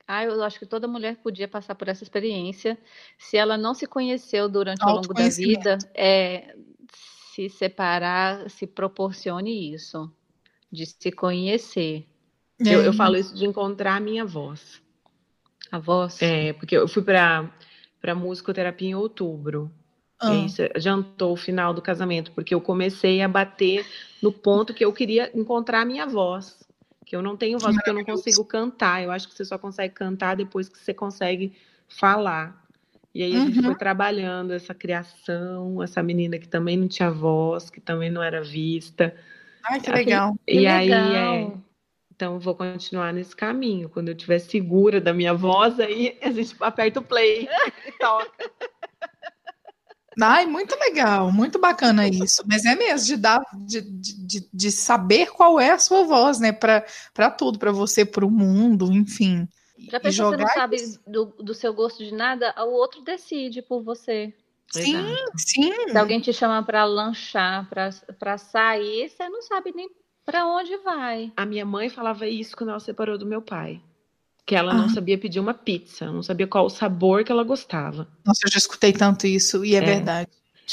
ah, 0.07 0.23
eu 0.23 0.43
acho 0.43 0.59
que 0.59 0.65
toda 0.65 0.87
mulher 0.87 1.17
podia 1.17 1.47
passar 1.47 1.75
por 1.75 1.87
essa 1.87 2.03
experiência. 2.03 2.77
Se 3.17 3.37
ela 3.37 3.57
não 3.57 3.73
se 3.73 3.87
conheceu 3.87 4.47
durante 4.47 4.83
o 4.83 4.89
longo 4.89 5.13
da 5.13 5.27
vida, 5.27 5.77
é, 5.93 6.55
se 7.33 7.49
separar, 7.49 8.49
se 8.49 8.65
proporcione 8.65 9.73
isso, 9.73 10.11
de 10.71 10.85
se 10.85 11.11
conhecer. 11.11 12.07
É. 12.59 12.73
Eu, 12.73 12.81
eu, 12.81 12.93
falo 12.93 13.17
isso 13.17 13.35
de 13.35 13.45
encontrar 13.45 13.95
a 13.95 13.99
minha 13.99 14.23
voz. 14.23 14.81
A 15.71 15.79
voz? 15.79 16.21
É, 16.21 16.53
porque 16.53 16.77
eu 16.77 16.87
fui 16.87 17.03
para 17.03 17.51
musicoterapia 18.13 18.89
em 18.89 18.95
outubro. 18.95 19.71
Ah. 20.19 20.33
E 20.33 20.45
isso 20.45 20.61
jantou 20.77 21.33
o 21.33 21.37
final 21.37 21.73
do 21.73 21.81
casamento, 21.81 22.31
porque 22.31 22.53
eu 22.53 22.61
comecei 22.61 23.21
a 23.21 23.27
bater 23.27 23.85
no 24.21 24.31
ponto 24.31 24.73
que 24.73 24.85
eu 24.85 24.93
queria 24.93 25.31
encontrar 25.33 25.81
a 25.81 25.85
minha 25.85 26.05
voz. 26.05 26.63
Que 27.05 27.15
eu 27.15 27.21
não 27.21 27.37
tenho 27.37 27.59
voz, 27.59 27.75
porque 27.75 27.89
eu 27.89 27.93
não 27.93 28.03
consigo 28.03 28.43
cantar. 28.43 29.03
Eu 29.03 29.11
acho 29.11 29.27
que 29.27 29.35
você 29.35 29.45
só 29.45 29.57
consegue 29.57 29.93
cantar 29.93 30.35
depois 30.35 30.67
que 30.67 30.77
você 30.77 30.93
consegue 30.93 31.53
falar. 31.87 32.65
E 33.13 33.23
aí 33.23 33.33
a 33.33 33.39
uhum. 33.39 33.45
gente 33.47 33.61
foi 33.61 33.75
trabalhando 33.75 34.51
essa 34.51 34.73
criação, 34.73 35.81
essa 35.81 36.03
menina 36.03 36.37
que 36.37 36.47
também 36.47 36.75
não 36.75 36.87
tinha 36.87 37.09
voz, 37.09 37.69
que 37.69 37.79
também 37.79 38.09
não 38.09 38.21
era 38.21 38.43
vista. 38.43 39.15
Ai, 39.63 39.79
que 39.79 39.91
legal. 39.91 40.37
E, 40.47 40.59
que 40.59 40.67
aí 40.67 40.91
é, 40.91 41.51
então, 42.15 42.39
vou 42.39 42.55
continuar 42.55 43.13
nesse 43.13 43.35
caminho. 43.35 43.89
Quando 43.89 44.07
eu 44.07 44.15
estiver 44.15 44.39
segura 44.39 45.01
da 45.01 45.13
minha 45.13 45.33
voz, 45.33 45.79
aí 45.81 46.17
a 46.21 46.31
gente 46.31 46.55
aperta 46.61 47.01
o 47.01 47.03
play 47.03 47.49
e 47.85 47.91
toca. 47.99 48.51
Ai, 50.21 50.45
muito 50.45 50.79
legal, 50.79 51.29
muito 51.29 51.59
bacana 51.59 52.07
isso. 52.07 52.41
Mas 52.47 52.63
é 52.63 52.73
mesmo 52.73 53.05
de 53.05 53.17
dar, 53.17 53.41
de, 53.53 53.81
de, 53.81 54.49
de 54.53 54.71
saber 54.71 55.29
qual 55.31 55.59
é 55.59 55.71
a 55.71 55.77
sua 55.77 56.05
voz, 56.05 56.39
né? 56.39 56.53
Para 56.53 57.29
tudo, 57.31 57.59
para 57.59 57.73
você, 57.73 58.05
para 58.05 58.25
o 58.25 58.31
mundo, 58.31 58.93
enfim. 58.93 59.45
Já 59.77 59.99
pensou 59.99 60.31
que 60.31 60.37
você 60.37 60.43
não 60.43 60.53
sabe 60.53 60.77
do, 61.05 61.25
do 61.25 61.53
seu 61.53 61.73
gosto 61.73 62.01
de 62.01 62.13
nada, 62.13 62.55
o 62.63 62.71
outro 62.71 63.01
decide 63.01 63.61
por 63.61 63.83
você. 63.83 64.33
Sim, 64.71 65.15
sim. 65.35 65.89
Se 65.89 65.97
alguém 65.97 66.21
te 66.21 66.31
chama 66.31 66.63
para 66.63 66.85
lanchar, 66.85 67.69
para 67.69 68.37
sair, 68.37 69.09
você 69.09 69.27
não 69.27 69.41
sabe 69.41 69.73
nem 69.75 69.89
para 70.25 70.47
onde 70.47 70.75
vai? 70.77 71.31
A 71.37 71.45
minha 71.45 71.65
mãe 71.65 71.89
falava 71.89 72.27
isso 72.27 72.57
quando 72.57 72.71
ela 72.71 72.79
separou 72.79 73.17
do 73.17 73.25
meu 73.25 73.41
pai. 73.41 73.81
Que 74.45 74.55
ela 74.55 74.71
ah. 74.71 74.75
não 74.75 74.89
sabia 74.89 75.17
pedir 75.17 75.39
uma 75.39 75.53
pizza, 75.53 76.11
não 76.11 76.23
sabia 76.23 76.47
qual 76.47 76.65
o 76.65 76.69
sabor 76.69 77.23
que 77.23 77.31
ela 77.31 77.43
gostava. 77.43 78.07
Nossa, 78.25 78.45
eu 78.45 78.51
já 78.51 78.57
escutei 78.57 78.93
tanto 78.93 79.27
isso 79.27 79.63
e 79.63 79.75
é, 79.75 79.77
é. 79.77 79.81
verdade. 79.81 80.29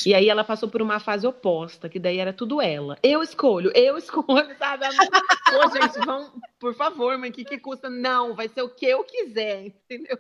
E 0.06 0.14
aí 0.14 0.28
ela 0.28 0.42
passou 0.42 0.70
por 0.70 0.80
uma 0.80 0.98
fase 0.98 1.26
oposta, 1.26 1.88
que 1.88 1.98
daí 1.98 2.18
era 2.18 2.32
tudo 2.32 2.62
ela. 2.62 2.98
Eu 3.02 3.22
escolho, 3.22 3.70
eu 3.74 3.96
escolho, 3.98 4.56
sabe? 4.58 4.86
Pô, 4.86 5.70
gente, 5.70 6.06
vamos, 6.06 6.32
por 6.58 6.74
favor, 6.74 7.18
mãe, 7.18 7.30
o 7.30 7.32
que, 7.32 7.44
que 7.44 7.58
custa? 7.58 7.90
Não, 7.90 8.34
vai 8.34 8.48
ser 8.48 8.62
o 8.62 8.70
que 8.70 8.86
eu 8.86 9.04
quiser, 9.04 9.66
entendeu? 9.66 10.18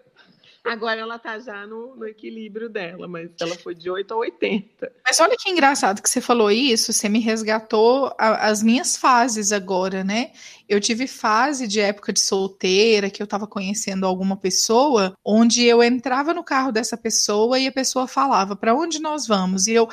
Agora 0.64 1.00
ela 1.00 1.18
tá 1.18 1.38
já 1.40 1.66
no, 1.66 1.96
no, 1.96 2.06
equilíbrio 2.06 2.68
dela, 2.68 3.08
mas 3.08 3.30
ela 3.40 3.56
foi 3.56 3.74
de 3.74 3.90
8 3.90 4.14
a 4.14 4.16
80. 4.18 4.92
Mas 5.04 5.18
olha 5.18 5.36
que 5.36 5.50
engraçado 5.50 6.00
que 6.00 6.08
você 6.08 6.20
falou 6.20 6.52
isso, 6.52 6.92
você 6.92 7.08
me 7.08 7.18
resgatou 7.18 8.14
a, 8.16 8.48
as 8.48 8.62
minhas 8.62 8.96
fases 8.96 9.50
agora, 9.50 10.04
né? 10.04 10.32
Eu 10.68 10.80
tive 10.80 11.08
fase 11.08 11.66
de 11.66 11.80
época 11.80 12.12
de 12.12 12.20
solteira, 12.20 13.10
que 13.10 13.20
eu 13.20 13.26
tava 13.26 13.46
conhecendo 13.46 14.06
alguma 14.06 14.36
pessoa, 14.36 15.14
onde 15.24 15.64
eu 15.64 15.82
entrava 15.82 16.32
no 16.32 16.44
carro 16.44 16.70
dessa 16.70 16.96
pessoa 16.96 17.58
e 17.58 17.66
a 17.66 17.72
pessoa 17.72 18.06
falava: 18.06 18.54
"Para 18.54 18.72
onde 18.72 19.00
nós 19.00 19.26
vamos?" 19.26 19.66
E 19.66 19.72
eu 19.72 19.88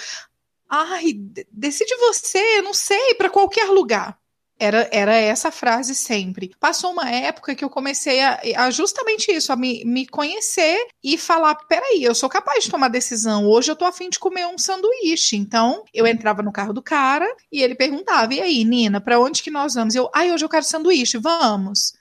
Ai, 0.71 1.13
decide 1.51 1.95
você, 1.95 2.61
não 2.61 2.75
sei, 2.75 3.15
para 3.15 3.27
qualquer 3.29 3.71
lugar. 3.71 4.18
Era, 4.61 4.89
era 4.91 5.15
essa 5.15 5.49
frase 5.51 5.95
sempre. 5.95 6.51
Passou 6.59 6.91
uma 6.91 7.09
época 7.09 7.55
que 7.55 7.63
eu 7.63 7.69
comecei 7.69 8.19
a, 8.19 8.41
a 8.57 8.69
justamente 8.69 9.31
isso, 9.31 9.53
a 9.53 9.55
me, 9.55 9.85
me 9.85 10.05
conhecer 10.05 10.77
e 11.01 11.17
falar: 11.17 11.55
peraí, 11.55 12.03
eu 12.03 12.13
sou 12.13 12.27
capaz 12.27 12.65
de 12.65 12.69
tomar 12.69 12.89
decisão. 12.89 13.47
Hoje 13.47 13.71
eu 13.71 13.75
tô 13.75 13.85
afim 13.85 14.09
de 14.09 14.19
comer 14.19 14.45
um 14.47 14.57
sanduíche. 14.57 15.37
Então, 15.37 15.85
eu 15.93 16.05
entrava 16.05 16.43
no 16.43 16.51
carro 16.51 16.73
do 16.73 16.81
cara 16.81 17.25
e 17.49 17.63
ele 17.63 17.73
perguntava: 17.73 18.33
e 18.33 18.41
aí, 18.41 18.65
Nina, 18.65 18.99
para 18.99 19.19
onde 19.19 19.41
que 19.41 19.49
nós 19.49 19.75
vamos? 19.75 19.95
Eu, 19.95 20.09
ai, 20.13 20.31
hoje 20.33 20.43
eu 20.43 20.49
quero 20.49 20.65
sanduíche, 20.65 21.17
vamos. 21.17 21.93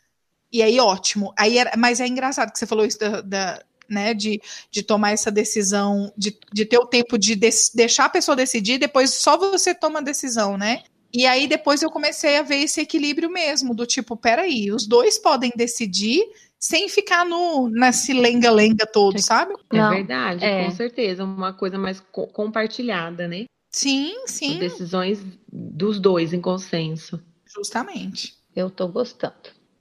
E 0.52 0.60
aí, 0.60 0.80
ótimo. 0.80 1.32
Aí 1.38 1.58
era, 1.58 1.72
mas 1.76 2.00
é 2.00 2.08
engraçado 2.08 2.52
que 2.52 2.58
você 2.58 2.66
falou 2.66 2.84
isso 2.84 2.98
da, 2.98 3.20
da 3.20 3.62
né, 3.88 4.12
de, 4.14 4.40
de 4.70 4.82
tomar 4.82 5.12
essa 5.12 5.30
decisão, 5.30 6.12
de, 6.16 6.36
de 6.52 6.64
ter 6.66 6.78
o 6.78 6.86
tempo 6.86 7.16
de, 7.16 7.34
de 7.34 7.50
deixar 7.74 8.06
a 8.06 8.10
pessoa 8.10 8.36
decidir, 8.36 8.78
depois 8.78 9.14
só 9.14 9.36
você 9.36 9.74
toma 9.74 10.00
a 10.00 10.02
decisão, 10.02 10.58
né? 10.58 10.82
E 11.12 11.26
aí 11.26 11.46
depois 11.46 11.82
eu 11.82 11.90
comecei 11.90 12.36
a 12.36 12.42
ver 12.42 12.56
esse 12.56 12.80
equilíbrio 12.80 13.30
mesmo, 13.30 13.74
do 13.74 13.86
tipo, 13.86 14.16
peraí, 14.16 14.70
os 14.70 14.86
dois 14.86 15.18
podem 15.18 15.50
decidir 15.56 16.22
sem 16.58 16.88
ficar 16.88 17.24
no 17.24 17.68
nesse 17.68 18.12
lenga-lenga 18.12 18.86
todo, 18.86 19.18
sabe? 19.20 19.54
É 19.72 19.76
Não, 19.76 19.90
verdade, 19.90 20.44
é. 20.44 20.64
com 20.64 20.70
certeza. 20.72 21.24
Uma 21.24 21.52
coisa 21.52 21.78
mais 21.78 22.00
co 22.00 22.26
compartilhada, 22.26 23.28
né? 23.28 23.46
Sim, 23.70 24.26
sim. 24.26 24.58
Decisões 24.58 25.20
dos 25.52 26.00
dois 26.00 26.32
em 26.32 26.40
consenso. 26.40 27.22
Justamente. 27.46 28.34
Eu 28.54 28.70
tô 28.70 28.88
gostando. 28.88 29.34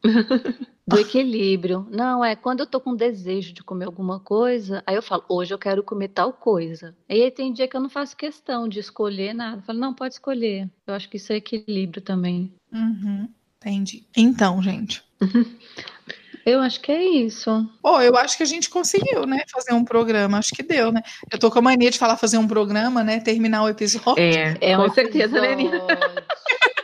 do 0.88 0.98
equilíbrio. 0.98 1.86
Não, 1.92 2.24
é 2.24 2.36
quando 2.36 2.62
eu 2.62 2.66
tô 2.66 2.80
com 2.80 2.96
desejo 2.96 3.54
de 3.54 3.64
comer 3.64 3.86
alguma 3.86 4.20
coisa, 4.20 4.82
aí 4.88 4.96
eu 4.96 5.02
falo, 5.02 5.26
hoje 5.28 5.54
eu 5.54 5.60
quero 5.60 5.84
comer 5.84 6.08
tal 6.08 6.32
coisa. 6.32 6.96
Aí 7.10 7.30
tem 7.30 7.52
dia 7.52 7.68
que 7.68 7.76
eu 7.76 7.82
não 7.82 7.90
faço 7.90 8.16
questão 8.16 8.70
de 8.70 8.80
escolher 8.80 9.34
nada. 9.34 9.58
Eu 9.58 9.64
falo, 9.64 9.80
não, 9.80 9.94
pode 9.94 10.14
escolher. 10.14 10.70
Eu 10.88 10.94
acho 10.94 11.10
que 11.10 11.18
isso 11.18 11.34
é 11.34 11.36
equilíbrio 11.36 12.02
também. 12.02 12.54
Uhum, 12.72 13.28
entendi. 13.58 14.06
Então, 14.16 14.62
gente. 14.64 15.04
Eu 16.46 16.62
acho 16.62 16.80
que 16.80 16.94
é 16.94 17.04
isso. 17.04 17.70
Pô, 17.82 18.00
eu 18.00 18.16
acho 18.16 18.38
que 18.38 18.44
a 18.44 18.46
gente 18.46 18.70
conseguiu, 18.70 19.26
né? 19.26 19.44
Fazer 19.52 19.74
um 19.74 19.84
programa. 19.84 20.38
Acho 20.38 20.56
que 20.56 20.64
deu, 20.64 20.94
né? 20.94 21.02
Eu 21.30 21.38
tô 21.38 21.52
com 21.52 21.60
a 21.60 21.62
mania 21.62 21.92
de 21.92 22.00
falar 22.00 22.16
fazer 22.16 22.38
um 22.38 22.48
programa, 22.48 23.04
né? 23.04 23.20
Terminar 23.20 23.64
o 23.64 23.68
episódio. 23.68 24.24
É, 24.24 24.56
é 24.62 24.78
com 24.78 24.90
certeza, 24.94 25.42
né, 25.42 25.58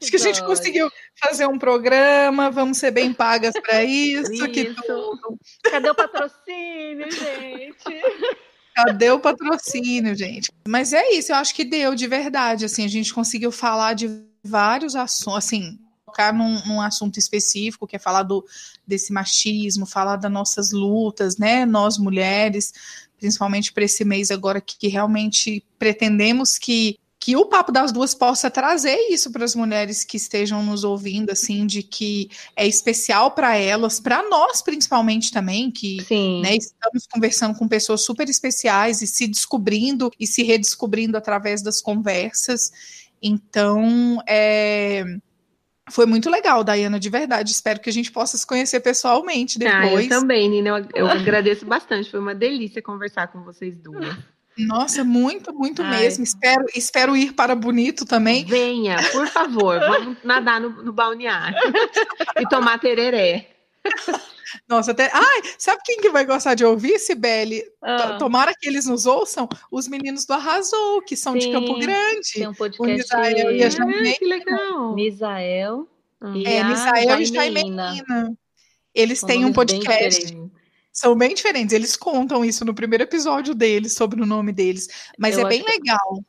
Acho 0.00 0.10
que 0.10 0.16
a 0.16 0.20
gente 0.20 0.44
conseguiu 0.44 0.90
fazer 1.16 1.46
um 1.46 1.58
programa, 1.58 2.50
vamos 2.50 2.78
ser 2.78 2.90
bem 2.90 3.12
pagas 3.12 3.54
para 3.60 3.84
isso, 3.84 4.32
isso. 4.32 4.48
Que 4.48 4.74
tudo. 4.74 5.38
Cadê 5.62 5.90
o 5.90 5.94
patrocínio, 5.94 7.10
gente? 7.10 8.02
Cadê 8.74 9.10
o 9.10 9.18
patrocínio, 9.18 10.14
gente? 10.14 10.50
Mas 10.68 10.92
é 10.92 11.12
isso, 11.12 11.32
eu 11.32 11.36
acho 11.36 11.54
que 11.54 11.64
deu 11.64 11.94
de 11.94 12.06
verdade. 12.06 12.64
Assim, 12.64 12.84
a 12.84 12.88
gente 12.88 13.12
conseguiu 13.12 13.50
falar 13.50 13.94
de 13.94 14.22
vários 14.44 14.94
assuntos, 14.94 15.38
assim, 15.38 15.78
focar 16.04 16.34
num, 16.34 16.62
num, 16.66 16.80
assunto 16.80 17.18
específico, 17.18 17.86
que 17.86 17.96
é 17.96 17.98
falar 17.98 18.22
do, 18.22 18.44
desse 18.86 19.12
machismo, 19.12 19.86
falar 19.86 20.16
das 20.16 20.30
nossas 20.30 20.72
lutas, 20.72 21.38
né? 21.38 21.64
Nós 21.64 21.96
mulheres, 21.98 22.72
principalmente 23.18 23.72
para 23.72 23.84
esse 23.84 24.04
mês 24.04 24.30
agora 24.30 24.60
que, 24.60 24.78
que 24.78 24.88
realmente 24.88 25.64
pretendemos 25.78 26.58
que 26.58 26.98
que 27.26 27.34
o 27.34 27.44
Papo 27.44 27.72
das 27.72 27.90
Duas 27.90 28.14
possa 28.14 28.48
trazer 28.48 28.96
isso 29.10 29.32
para 29.32 29.44
as 29.44 29.52
mulheres 29.52 30.04
que 30.04 30.16
estejam 30.16 30.62
nos 30.62 30.84
ouvindo, 30.84 31.30
assim, 31.30 31.66
de 31.66 31.82
que 31.82 32.30
é 32.54 32.64
especial 32.64 33.32
para 33.32 33.56
elas, 33.56 33.98
para 33.98 34.22
nós 34.28 34.62
principalmente 34.62 35.32
também, 35.32 35.68
que 35.68 35.96
né, 36.40 36.54
estamos 36.54 37.04
conversando 37.10 37.58
com 37.58 37.66
pessoas 37.66 38.02
super 38.02 38.28
especiais 38.28 39.02
e 39.02 39.08
se 39.08 39.26
descobrindo 39.26 40.08
e 40.20 40.24
se 40.24 40.44
redescobrindo 40.44 41.16
através 41.16 41.62
das 41.62 41.80
conversas. 41.80 42.70
Então, 43.20 44.22
é, 44.24 45.02
foi 45.90 46.06
muito 46.06 46.30
legal, 46.30 46.62
Dayana, 46.62 47.00
de 47.00 47.10
verdade. 47.10 47.50
Espero 47.50 47.80
que 47.80 47.90
a 47.90 47.92
gente 47.92 48.12
possa 48.12 48.38
se 48.38 48.46
conhecer 48.46 48.78
pessoalmente 48.78 49.58
depois. 49.58 49.82
Ah, 49.82 50.14
eu 50.14 50.20
também, 50.20 50.48
Nina. 50.48 50.78
Eu, 50.78 50.88
eu 50.94 51.06
agradeço 51.08 51.66
bastante. 51.66 52.08
Foi 52.08 52.20
uma 52.20 52.36
delícia 52.36 52.80
conversar 52.80 53.26
com 53.32 53.42
vocês 53.42 53.76
duas. 53.76 54.16
Nossa, 54.58 55.04
muito, 55.04 55.52
muito 55.52 55.82
Ai. 55.82 56.00
mesmo. 56.00 56.24
Espero, 56.24 56.64
espero 56.74 57.16
ir 57.16 57.32
para 57.32 57.54
Bonito 57.54 58.06
também. 58.06 58.44
Venha, 58.44 58.96
por 59.12 59.26
favor. 59.28 59.78
Vamos 59.80 60.16
nadar 60.24 60.60
no, 60.60 60.70
no 60.82 60.92
balneário 60.92 61.56
e 62.40 62.48
tomar 62.48 62.78
tereré. 62.78 63.50
Nossa, 64.68 64.92
até. 64.92 65.10
Ai, 65.12 65.42
sabe 65.58 65.80
quem 65.84 65.98
que 65.98 66.10
vai 66.10 66.24
gostar 66.24 66.54
de 66.54 66.64
ouvir, 66.64 66.98
Sibeli? 66.98 67.62
Ah. 67.82 68.16
Tomara 68.18 68.52
que 68.58 68.68
eles 68.68 68.86
nos 68.86 69.06
ouçam, 69.06 69.48
os 69.70 69.86
meninos 69.86 70.24
do 70.24 70.32
Arrasou, 70.32 71.02
que 71.02 71.16
são 71.16 71.34
Sim, 71.34 71.38
de 71.40 71.52
Campo 71.52 71.78
Grande. 71.78 72.32
Tem 72.32 72.48
um 72.48 72.54
podcast. 72.54 73.14
O 73.14 73.18
Misael 73.18 73.52
e 73.52 73.62
a. 73.62 73.68
Ah, 73.68 74.18
que 74.18 74.24
legal. 74.24 74.94
Misael. 74.94 75.88
E 76.34 76.46
é, 76.46 76.64
Misael 76.64 77.20
e 77.20 77.24
Jaimeina. 77.26 77.94
Eles 78.94 79.20
têm 79.20 79.44
um 79.44 79.52
podcast. 79.52 80.34
São 80.96 81.14
bem 81.14 81.34
diferentes. 81.34 81.74
Eles 81.74 81.94
contam 81.94 82.42
isso 82.42 82.64
no 82.64 82.74
primeiro 82.74 83.04
episódio 83.04 83.54
deles, 83.54 83.92
sobre 83.92 84.22
o 84.22 84.24
nome 84.24 84.50
deles. 84.50 84.88
Mas 85.18 85.36
eu 85.36 85.44
é 85.44 85.48
bem 85.50 85.62
legal. 85.62 86.24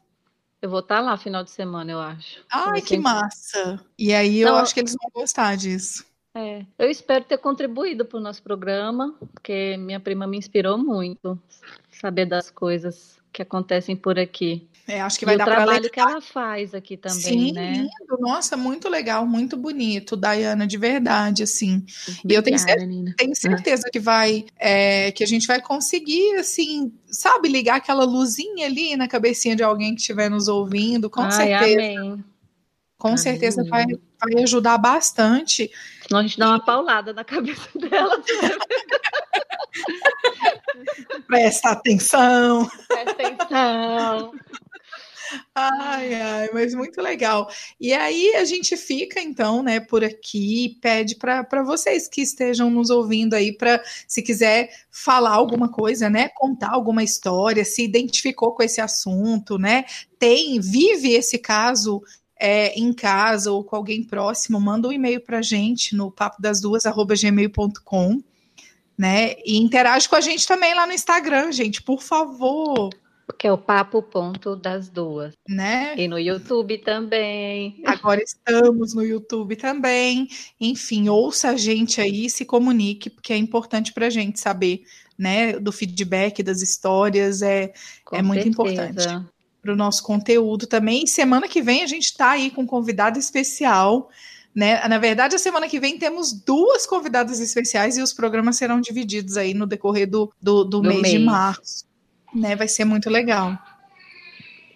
Eu 0.61 0.69
vou 0.69 0.81
estar 0.81 0.97
tá 0.97 1.01
lá 1.01 1.17
final 1.17 1.41
de 1.41 1.51
semana, 1.51 1.89
eu 1.89 1.99
acho. 2.01 2.43
Ai, 2.51 2.81
que 2.81 2.97
massa! 2.97 3.79
E 3.97 4.13
aí 4.13 4.41
eu 4.41 4.49
Não, 4.49 4.57
acho 4.57 4.73
que 4.73 4.81
eles 4.81 4.93
vão 5.01 5.21
gostar 5.21 5.55
disso. 5.55 6.05
É, 6.35 6.65
eu 6.77 6.91
espero 6.91 7.23
ter 7.23 7.37
contribuído 7.37 8.03
para 8.03 8.17
o 8.17 8.21
nosso 8.21 8.43
programa, 8.43 9.15
porque 9.33 9.77
minha 9.77 10.01
prima 10.01 10.27
me 10.27 10.37
inspirou 10.37 10.77
muito 10.77 11.41
saber 11.89 12.25
das 12.25 12.51
coisas 12.51 13.17
que 13.31 13.41
acontecem 13.41 13.95
por 13.95 14.19
aqui. 14.19 14.67
É, 14.87 15.01
acho 15.01 15.19
que 15.19 15.25
vai 15.25 15.35
e 15.35 15.37
dar 15.37 15.43
para 15.43 15.53
o 15.53 15.65
trabalho 15.65 15.89
que 15.89 15.99
ela 15.99 16.21
faz 16.21 16.73
aqui 16.73 16.95
também, 16.95 17.19
Sim, 17.19 17.51
né? 17.51 17.73
Lindo. 17.73 18.17
Nossa, 18.21 18.55
muito 18.55 18.87
legal, 18.87 19.27
muito 19.27 19.57
bonito, 19.57 20.15
Dayana, 20.15 20.65
de 20.65 20.77
verdade, 20.77 21.43
assim. 21.43 21.85
Obrigada, 22.03 22.23
e 22.29 22.33
eu 22.33 22.41
tenho, 22.41 22.57
certeza, 22.57 23.15
tenho 23.17 23.35
certeza 23.35 23.89
que 23.91 23.99
vai, 23.99 24.45
é, 24.57 25.11
que 25.11 25.25
a 25.25 25.27
gente 25.27 25.45
vai 25.45 25.61
conseguir, 25.61 26.35
assim, 26.35 26.93
sabe, 27.11 27.49
ligar 27.49 27.75
aquela 27.75 28.05
luzinha 28.05 28.65
ali 28.65 28.95
na 28.95 29.09
cabecinha 29.09 29.57
de 29.57 29.63
alguém 29.63 29.93
que 29.93 29.99
estiver 29.99 30.29
nos 30.29 30.47
ouvindo, 30.47 31.09
com 31.09 31.21
Ai, 31.21 31.31
certeza. 31.31 31.99
Amém. 31.99 32.23
Com 32.97 33.09
amém. 33.09 33.17
certeza 33.17 33.63
vai, 33.65 33.85
vai 33.85 34.43
ajudar 34.43 34.77
bastante. 34.77 35.69
Senão 36.07 36.21
a 36.21 36.23
gente 36.23 36.39
dá 36.39 36.47
uma 36.47 36.63
paulada 36.63 37.11
na 37.11 37.25
cabeça 37.25 37.67
dela. 37.77 38.23
Presta 41.27 41.71
atenção. 41.71 42.69
Presta 42.87 43.11
atenção. 43.11 44.31
Ai, 45.53 46.13
ai, 46.13 46.49
mas 46.53 46.73
muito 46.73 47.01
legal. 47.01 47.49
E 47.79 47.93
aí 47.93 48.35
a 48.35 48.45
gente 48.45 48.77
fica 48.77 49.19
então, 49.19 49.61
né, 49.63 49.79
por 49.79 50.03
aqui, 50.03 50.77
pede 50.81 51.15
para 51.15 51.63
vocês 51.63 52.07
que 52.07 52.21
estejam 52.21 52.69
nos 52.69 52.89
ouvindo 52.89 53.33
aí 53.33 53.51
para 53.51 53.81
se 54.07 54.21
quiser 54.21 54.69
falar 54.91 55.31
alguma 55.31 55.69
coisa, 55.69 56.09
né, 56.09 56.29
contar 56.29 56.71
alguma 56.71 57.03
história, 57.03 57.65
se 57.65 57.83
identificou 57.83 58.53
com 58.53 58.63
esse 58.63 58.79
assunto, 58.79 59.57
né, 59.57 59.85
tem, 60.19 60.59
vive 60.59 61.11
esse 61.13 61.37
caso 61.37 62.01
é, 62.39 62.77
em 62.79 62.93
casa 62.93 63.51
ou 63.51 63.63
com 63.63 63.75
alguém 63.75 64.03
próximo, 64.03 64.59
manda 64.59 64.87
um 64.87 64.91
e-mail 64.91 65.21
para 65.21 65.39
a 65.39 65.41
gente 65.41 65.95
no 65.95 66.11
papo 66.11 66.41
das 66.41 66.61
duas 66.61 66.83
gmail.com, 66.83 68.21
né? 68.97 69.35
E 69.45 69.57
interage 69.57 70.07
com 70.07 70.15
a 70.15 70.21
gente 70.21 70.47
também 70.47 70.73
lá 70.73 70.85
no 70.85 70.93
Instagram, 70.93 71.51
gente, 71.51 71.81
por 71.81 72.01
favor. 72.01 72.89
Que 73.37 73.47
é 73.47 73.51
o 73.51 73.57
papo 73.57 74.01
ponto 74.01 74.55
das 74.55 74.89
duas. 74.89 75.33
Né? 75.47 75.95
E 75.97 76.07
no 76.07 76.17
YouTube 76.17 76.77
também. 76.79 77.81
Agora 77.85 78.21
estamos 78.21 78.93
no 78.93 79.03
YouTube 79.03 79.55
também. 79.55 80.27
Enfim, 80.59 81.09
ouça 81.09 81.49
a 81.49 81.57
gente 81.57 81.99
aí, 81.99 82.29
se 82.29 82.45
comunique, 82.45 83.09
porque 83.09 83.33
é 83.33 83.37
importante 83.37 83.93
para 83.93 84.07
a 84.07 84.09
gente 84.09 84.39
saber, 84.39 84.83
né? 85.17 85.59
Do 85.59 85.71
feedback 85.71 86.41
das 86.41 86.61
histórias, 86.61 87.41
é, 87.41 87.73
é 88.13 88.21
muito 88.21 88.47
importante 88.47 89.07
para 89.67 89.73
o 89.73 89.75
nosso 89.75 90.01
conteúdo 90.03 90.65
também. 90.65 91.03
E 91.03 91.07
semana 91.07 91.47
que 91.47 91.61
vem 91.61 91.83
a 91.83 91.87
gente 91.87 92.05
está 92.05 92.31
aí 92.31 92.49
com 92.49 92.61
um 92.61 92.65
convidado 92.65 93.19
especial. 93.19 94.09
Né? 94.55 94.87
Na 94.87 94.97
verdade, 94.97 95.35
a 95.35 95.39
semana 95.39 95.67
que 95.67 95.79
vem 95.79 95.99
temos 95.99 96.31
duas 96.31 96.87
convidadas 96.87 97.39
especiais 97.39 97.97
e 97.97 98.01
os 98.01 98.13
programas 98.13 98.55
serão 98.55 98.79
divididos 98.79 99.37
aí 99.37 99.53
no 99.53 99.67
decorrer 99.67 100.09
do, 100.09 100.33
do, 100.41 100.63
do, 100.63 100.81
do 100.81 100.87
mês, 100.87 101.01
mês, 101.01 101.13
de 101.13 101.19
março. 101.19 101.85
Né? 102.33 102.55
Vai 102.55 102.67
ser 102.67 102.85
muito 102.85 103.09
legal. 103.09 103.57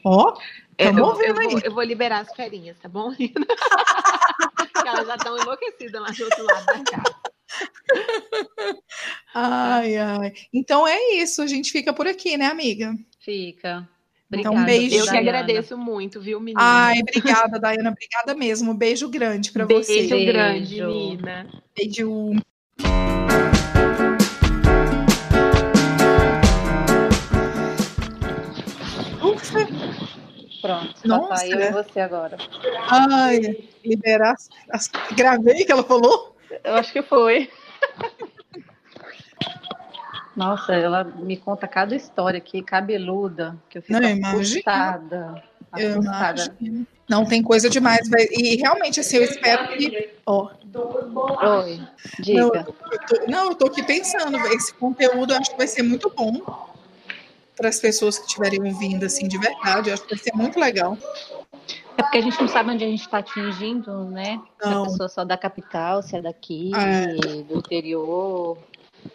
Ó, 0.04 0.38
é, 0.78 0.88
eu, 0.88 0.98
eu, 0.98 1.22
eu, 1.22 1.36
vou, 1.36 1.60
eu, 1.60 1.74
vou, 1.74 1.84
liberar 1.84 2.20
as 2.20 2.34
ferinhas, 2.36 2.78
tá 2.80 2.90
bom? 2.90 3.14
elas 4.86 5.08
já 5.08 5.16
estão 5.16 5.38
enlouquecidas 5.38 6.02
lá 6.02 6.08
do 6.10 6.24
outro 6.24 6.46
lado 6.46 6.66
da 6.66 6.84
casa. 6.84 7.16
Ai, 9.34 9.98
ai. 9.98 10.34
Então 10.54 10.88
é 10.88 11.16
isso, 11.16 11.42
a 11.42 11.48
gente 11.48 11.72
fica 11.72 11.94
por 11.94 12.08
aqui, 12.08 12.38
né, 12.38 12.48
amiga? 12.48 12.96
Fica. 13.20 13.88
Obrigada, 14.28 14.56
então, 14.56 14.56
um 14.56 14.66
beijo. 14.66 14.96
Eu 14.96 15.04
que 15.06 15.18
agradeço 15.18 15.78
muito, 15.78 16.22
viu, 16.22 16.40
menina? 16.40 16.62
Ai, 16.64 17.00
obrigada, 17.02 17.60
Dayana. 17.60 17.92
Obrigada 17.92 18.34
mesmo. 18.34 18.72
Um 18.72 18.78
beijo 18.78 19.10
grande 19.10 19.52
para 19.52 19.66
você. 19.66 20.08
Beijo 20.08 20.26
grande, 20.26 20.82
menina. 20.82 21.50
Beijo. 21.76 22.34
Pronto, 30.62 31.08
Nossa. 31.08 31.36
tá 31.36 31.48
eu 31.48 31.60
e 31.60 31.72
você 31.72 32.00
agora. 32.00 32.38
Ai, 32.88 33.68
liberar. 33.84 34.36
Gravei 35.16 35.66
que 35.66 35.72
ela 35.72 35.84
falou? 35.84 36.36
Eu 36.64 36.76
acho 36.76 36.94
que 36.94 37.02
foi. 37.02 37.50
Nossa, 40.36 40.74
ela 40.74 41.04
me 41.04 41.36
conta 41.36 41.68
cada 41.68 41.96
história 41.96 42.38
aqui, 42.38 42.62
cabeluda, 42.62 43.58
que 43.70 43.80
eu 43.80 43.82
fico 43.82 44.00
não, 44.00 44.40
assustada. 44.40 45.44
Eu 45.78 46.02
imagino. 46.02 46.88
Não 47.10 47.26
tem 47.26 47.42
coisa 47.42 47.70
demais. 47.70 48.08
E 48.32 48.56
realmente, 48.58 49.00
assim, 49.00 49.18
eu 49.18 49.24
espero 49.24 49.68
que. 49.70 50.14
Ó. 50.26 50.50
Oi, 51.64 51.82
diga. 52.20 52.40
Não 52.40 52.56
eu, 52.56 53.00
tô, 53.08 53.28
não, 53.28 53.46
eu 53.48 53.56
tô 53.56 53.68
aqui 53.68 53.84
pensando, 53.84 54.38
esse 54.48 54.74
conteúdo 54.76 55.34
eu 55.34 55.38
acho 55.38 55.52
que 55.52 55.58
vai 55.58 55.68
ser 55.68 55.84
muito 55.84 56.10
bom 56.16 56.71
para 57.56 57.70
as 57.70 57.80
pessoas 57.80 58.18
que 58.18 58.26
estiverem 58.26 58.62
ouvindo, 58.64 59.06
assim, 59.06 59.28
de 59.28 59.38
verdade. 59.38 59.90
Eu 59.90 59.94
acho 59.94 60.04
que 60.04 60.16
vai 60.16 60.24
ser 60.24 60.34
muito 60.34 60.60
legal. 60.60 60.98
É 61.98 62.04
porque 62.04 62.18
a 62.18 62.22
gente 62.22 62.40
não 62.40 62.48
sabe 62.48 62.72
onde 62.72 62.84
a 62.84 62.88
gente 62.88 63.02
está 63.02 63.20
atingindo, 63.20 64.06
né? 64.06 64.42
Não. 64.64 64.86
Se 64.86 64.90
a 64.90 64.92
pessoa 64.92 65.10
só 65.10 65.26
da 65.26 65.38
capital, 65.38 66.02
se 66.02 66.16
é 66.16 66.22
daqui, 66.22 66.72
é. 66.76 67.44
do 67.44 67.58
interior 67.58 68.58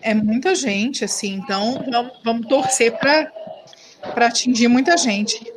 é 0.01 0.15
muita 0.15 0.55
gente, 0.55 1.05
assim, 1.05 1.35
então 1.35 1.85
vamos, 1.91 2.13
vamos 2.25 2.47
torcer 2.49 2.97
para 2.99 3.31
atingir 4.27 4.69
muita 4.69 4.97
gente. 4.97 5.53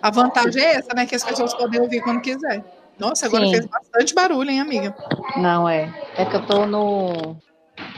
A 0.00 0.10
vantagem 0.10 0.62
é 0.62 0.76
essa, 0.76 0.94
né? 0.94 1.06
Que 1.06 1.14
as 1.14 1.24
pessoas 1.24 1.54
podem 1.54 1.80
ouvir 1.80 2.00
quando 2.02 2.20
quiser. 2.20 2.64
Nossa, 2.98 3.26
agora 3.26 3.46
Sim. 3.46 3.52
fez 3.52 3.66
bastante 3.66 4.14
barulho, 4.14 4.50
hein, 4.50 4.60
amiga? 4.60 4.94
Não, 5.36 5.68
é. 5.68 5.92
É 6.16 6.24
que 6.24 6.36
eu 6.36 6.46
tô 6.46 6.66
no. 6.66 7.36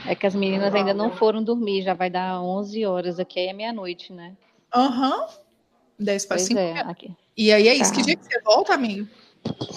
É 0.07 0.15
que 0.15 0.25
as 0.25 0.35
meninas 0.35 0.73
ainda 0.73 0.93
não 0.93 1.11
foram 1.11 1.43
dormir, 1.43 1.83
já 1.83 1.93
vai 1.93 2.09
dar 2.09 2.41
11 2.41 2.85
horas 2.85 3.19
aqui, 3.19 3.39
aí 3.39 3.47
é 3.47 3.53
meia-noite, 3.53 4.13
né? 4.13 4.33
Aham. 4.73 5.21
Uhum. 5.21 5.27
10 5.99 6.25
para 6.25 6.37
5. 6.37 6.59
É, 6.59 6.79
aqui. 6.81 7.11
E 7.37 7.51
aí 7.51 7.67
é 7.67 7.73
isso. 7.73 7.91
Tá. 7.91 7.97
Que 7.97 8.03
dia 8.03 8.15
que 8.15 8.25
você 8.25 8.41
volta, 8.41 8.73
amigo? 8.73 9.07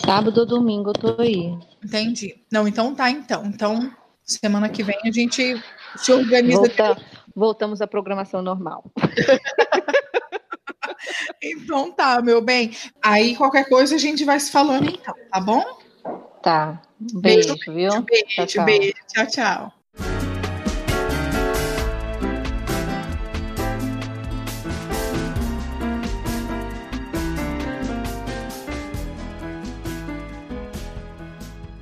Sábado 0.04 0.40
ou 0.40 0.46
domingo 0.46 0.90
eu 0.90 0.94
tô 0.94 1.22
aí. 1.22 1.56
Entendi. 1.84 2.42
Não, 2.50 2.66
então 2.66 2.94
tá, 2.94 3.10
então. 3.10 3.44
Então, 3.46 3.92
semana 4.24 4.68
que 4.68 4.82
vem 4.82 4.98
a 5.04 5.12
gente 5.12 5.62
se 5.96 6.12
organiza. 6.12 6.58
Volta, 6.58 6.96
voltamos 7.34 7.80
à 7.80 7.86
programação 7.86 8.42
normal. 8.42 8.84
então 11.42 11.92
tá, 11.92 12.20
meu 12.22 12.40
bem. 12.40 12.72
Aí 13.02 13.36
qualquer 13.36 13.68
coisa 13.68 13.94
a 13.94 13.98
gente 13.98 14.24
vai 14.24 14.40
se 14.40 14.50
falando 14.50 14.88
então, 14.88 15.14
tá 15.30 15.40
bom? 15.40 15.62
Tá. 16.42 16.80
Beijo, 16.98 17.54
beijo 17.54 17.72
viu? 17.72 18.02
Beijo, 18.02 18.26
tchau, 18.28 18.46
tchau. 18.46 18.64
beijo. 18.64 18.94
Tchau, 19.06 19.26
tchau. 19.26 19.72